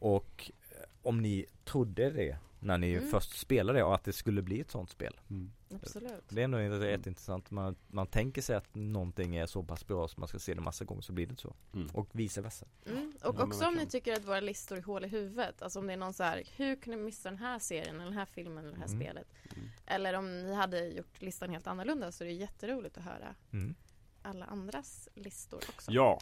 [0.01, 3.11] Och eh, om ni trodde det när ni Mm.
[3.11, 5.53] först spelade det och att det skulle bli ett sånt spel Mm.
[5.75, 6.25] Absolut.
[6.29, 10.21] Det är ändå jätteintressant man, man tänker sig att någonting är så pass bra som
[10.21, 11.89] man ska se det massa gånger så blir det så Mm.
[11.95, 13.13] Och vice versa Mm.
[13.23, 15.63] Ja, Och men också om ni tycker att våra listor är hål i huvudet.
[15.63, 18.05] Alltså om det är någon så här, hur kunde ni missa den här serien eller
[18.05, 19.01] den här filmen eller det här Mm.
[19.01, 19.27] spelet?
[19.57, 19.69] Mm.
[19.87, 23.75] Eller om ni hade gjort listan helt annorlunda så är det jätteroligt att höra mm.
[24.23, 25.91] alla andras listor också.
[25.93, 26.21] Ja,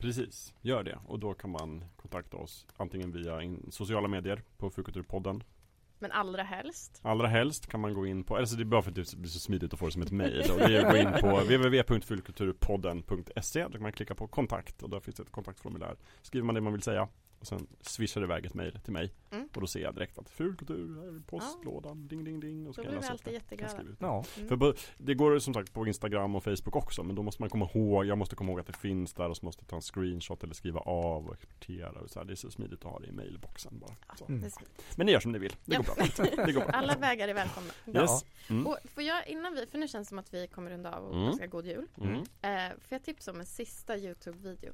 [0.00, 0.54] precis.
[0.60, 0.98] Gör det.
[1.06, 3.40] Och då kan man kontakta oss antingen via
[3.70, 5.42] sociala medier på Fukulturpodden.
[6.02, 8.90] Men allra helst Allra helst kan man gå in på, alltså det är bara för
[8.90, 10.50] att det blir så smidigt att få det som ett mejl.
[10.50, 13.64] Och det är att gå in på www.fulkulturpodden.se.
[13.64, 15.96] Då kan man klicka på kontakt och där finns det ett kontaktformulär.
[16.22, 17.08] Skriver man det man vill säga
[17.40, 19.12] Och sen swishar det iväg ett mail till mig.
[19.30, 19.48] Mm.
[19.54, 22.66] Och då ser jag direkt att fulkultur, här är postlådan, ding ding ding.
[22.68, 23.32] Och så Då kan blir vi alltid det.
[23.32, 23.82] jätteglada.
[23.98, 24.24] Ja.
[24.36, 24.48] Mm.
[24.48, 27.68] För det går som sagt på Instagram och Facebook också men då måste man komma
[27.74, 29.82] ihåg, jag måste komma ihåg att det finns där och så måste jag ta en
[29.82, 32.26] screenshot eller skriva av och exportera och så här.
[32.26, 34.16] Det är så smidigt att ha det i mailboxen bara.
[34.18, 34.24] Så.
[34.26, 34.50] Mm.
[34.96, 35.78] Men ni gör som ni vill, det Ja.
[35.78, 36.44] går bra.
[36.46, 36.70] Det går bra.
[36.72, 37.70] Alla vägar är välkomna.
[37.86, 38.24] Yes.
[38.50, 38.66] Mm.
[38.66, 41.04] Och får jag innan vi, för nu känns det som att vi kommer runda av
[41.04, 41.26] och Mm.
[41.28, 41.86] önska god jul.
[42.00, 42.14] Mm.
[42.42, 44.72] Eh, får jag tipsa om en sista Youtube-video?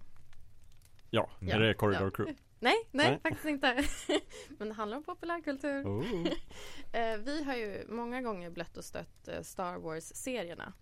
[1.11, 1.55] Ja, Ja.
[1.55, 2.11] är det Corridor Ja.
[2.11, 2.37] Crew?
[2.59, 3.21] Nej, nej, Nej.
[3.21, 3.85] faktiskt inte.
[4.59, 5.85] Men det handlar om populärkultur.
[5.85, 6.27] Oh.
[6.93, 10.73] Eh, vi har ju många gånger blött och stött eh, Star Wars-serierna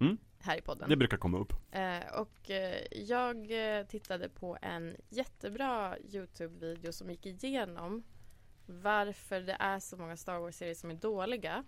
[0.00, 0.18] Mm.
[0.40, 0.88] här i podden.
[0.88, 1.52] Det brukar komma upp.
[1.70, 2.50] Eh, och
[2.90, 3.48] jag
[3.88, 8.02] tittade på en jättebra Youtube-video som gick igenom
[8.66, 11.64] varför det är så många Star Wars-serier som är dåliga.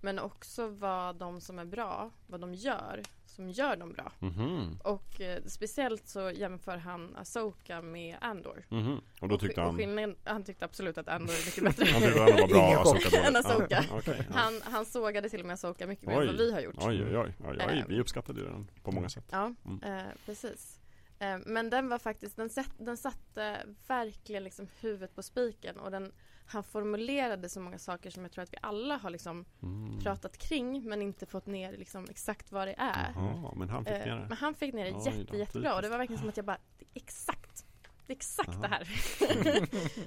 [0.00, 4.12] Men också vad de som är bra, vad de gör, som gör dem bra.
[4.18, 4.78] Mhm.
[4.84, 8.64] Och eh, speciellt så jämför han Asoka med Andor.
[8.68, 9.00] Mhm.
[9.20, 11.92] Och då tyckte och, han skillnaden- han tyckte absolut att Andor är mycket bättre.
[11.92, 12.80] Han tyckte ändå var bra.
[12.82, 13.84] Asoka Än Asoka.
[13.90, 14.34] Ja, okej, ja.
[14.38, 16.20] Han, han sågade till och med Asoka mycket mer Oj.
[16.20, 16.74] än vad vi har gjort.
[16.78, 17.78] Oj oj oj, oj, oj.
[17.78, 17.84] Eh.
[17.88, 19.24] vi uppskattade den på många sätt.
[19.30, 19.82] Ja, Mm.
[19.98, 20.80] eh, precis.
[21.18, 23.56] Eh, men den var faktiskt, den, sätt, den satte
[23.86, 26.12] verkligen liksom huvudet på spiken och den,
[26.46, 30.00] han formulerade så många saker som jag tror att vi alla har liksom Mm.
[30.00, 33.12] pratat kring men inte fått ner liksom exakt vad det är.
[33.14, 34.34] Jaha, men han fick Eh, ner men det.
[34.34, 36.46] han fick ner det Oj då, jätte, jättebra och det var verkligen som att jag
[36.46, 36.58] bara,
[36.94, 37.66] exakt,
[38.06, 38.60] det är exakt Jaha.
[38.60, 38.88] det här.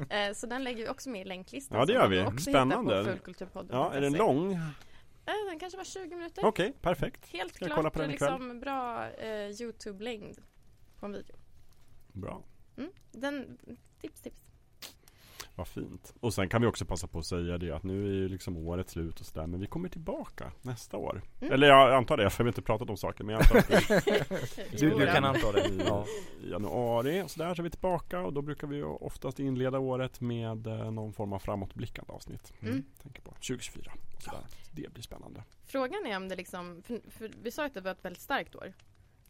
[0.30, 1.78] Eh, så den lägger vi också med i länklistan.
[1.80, 2.22] Ja, det gör vi.
[2.22, 2.92] också Spännande.
[2.98, 3.70] hittar på Fullkulturpodden.
[3.78, 4.54] Ja, är den lång?
[4.54, 6.46] Eh, den kanske var 20 minuter.
[6.46, 7.26] Okej, perfekt.
[7.28, 10.38] Helt Ska klart kolla liksom bra eh, Youtube-längd
[11.00, 11.36] på en video.
[12.14, 12.44] Bra.
[12.78, 12.92] Mm.
[13.12, 13.58] Den,
[14.02, 14.42] tips, tips.
[15.60, 16.14] Vad fint.
[16.20, 18.58] Och sen kan vi också passa på att säga det att nu är ju liksom
[18.58, 21.22] året slut och sådär men vi kommer tillbaka nästa år.
[21.42, 21.54] Mm.
[21.54, 24.06] Eller jag antar det, för vi har inte pratat om saker men jag antar att
[24.80, 25.12] Du, Jo du då.
[25.12, 25.68] kan anta det.
[25.70, 26.06] i Ja.
[26.44, 30.22] januari och sådär så är vi tillbaka och då brukar vi ju oftast inleda året
[30.22, 32.54] med eh, någon form av framåtblickande avsnitt.
[32.62, 32.84] Mm.
[33.04, 34.42] Tänker på 2024 och sådär.
[34.72, 35.44] Det blir spännande.
[35.66, 38.56] Frågan är om det liksom, för, för vi sa att det var ett väldigt starkt
[38.56, 38.74] år.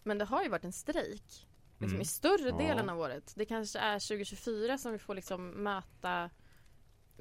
[0.04, 1.48] Men det har ju varit en strejk
[1.80, 2.02] liksom, Mm.
[2.02, 2.58] i större Ja.
[2.58, 3.34] delen av året.
[3.36, 6.30] Det kanske är 2024 som vi får liksom möta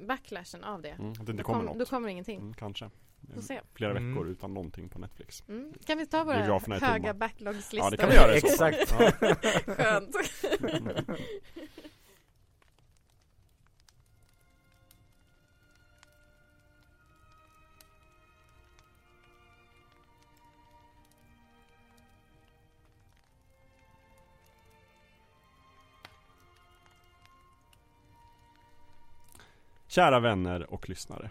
[0.07, 0.89] backlashen av det.
[0.89, 1.79] Mm, det Då, inte kommer kom, något.
[1.79, 2.39] då kommer ingenting.
[2.39, 2.89] Mm, kanske.
[3.73, 4.13] Flera Mm.
[4.13, 5.43] veckor utan någonting på Netflix.
[5.47, 5.73] Mm.
[5.85, 7.13] Kan vi ta våra höga tomma.
[7.13, 7.79] backlogslistor?
[7.79, 8.33] Ja det kan vi göra.
[8.35, 8.95] Exakt.
[8.99, 9.11] Ja.
[9.75, 10.15] Skönt.
[29.91, 31.29] Kära vänner och lyssnare.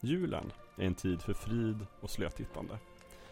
[0.00, 2.78] Julen är en tid för frid och slötittande.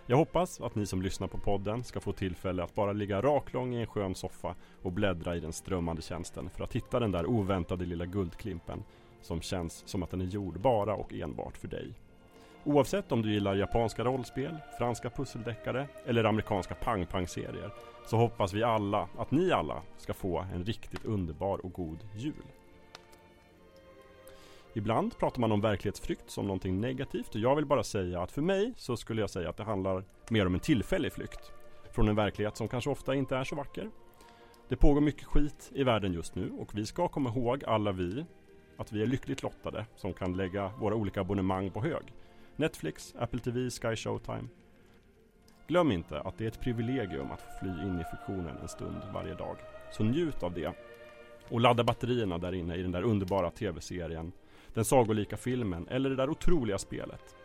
[0.06, 3.74] Jag hoppas att ni som lyssnar på podden ska få tillfälle att bara ligga raklång
[3.74, 7.26] i en skön soffa och bläddra i den strömmande tjänsten för att hitta den där
[7.26, 8.82] oväntade lilla guldklimpen
[9.22, 11.94] som känns som att den är gjord bara och enbart för dig.
[12.64, 17.70] Oavsett om du gillar japanska rollspel, franska pusseldeckare eller amerikanska pang-pang-serier
[18.06, 22.44] så hoppas vi alla att ni alla ska få en riktigt underbar och god jul.
[24.74, 28.42] Ibland pratar man om verklighetsflykt som någonting negativt och jag vill bara säga att för
[28.42, 31.52] mig så skulle jag säga att det handlar mer om en tillfällig flykt.
[31.92, 33.90] Från en verklighet som kanske ofta inte är så vacker.
[34.68, 38.24] Det pågår mycket skit i världen just nu och vi ska komma ihåg alla vi
[38.76, 42.02] att vi är lyckligt lottade som kan lägga våra olika abonnemang på hög.
[42.56, 44.48] Netflix, Apple TV, Sky Showtime.
[45.66, 49.02] Glöm inte att det är ett privilegium att få fly in i fiktionen en stund
[49.15, 49.57] varje dag.
[49.92, 50.73] Så njut av det.
[51.49, 54.32] Och ladda batterierna där inne i den där underbara tv-serien
[54.74, 57.36] den sagolika filmen eller det där otroliga spelet.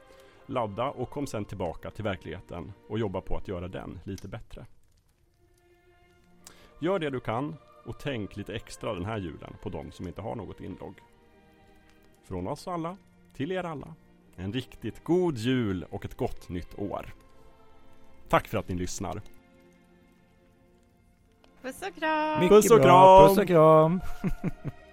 [0.45, 4.65] Ladda och kom sen tillbaka till verkligheten och jobba på att göra den lite bättre.
[6.79, 7.55] Gör det du kan
[7.85, 11.01] och tänk lite extra den här julen på de som inte har något inlogg.
[12.23, 12.97] Från oss alla,
[13.33, 13.95] till er alla,
[14.35, 17.13] en riktigt god jul och ett gott nytt år.
[18.29, 19.21] Tack för att ni lyssnar.
[21.61, 22.49] Puss och kram!
[22.49, 23.27] Puss och kram.
[23.27, 24.01] Puss och kram.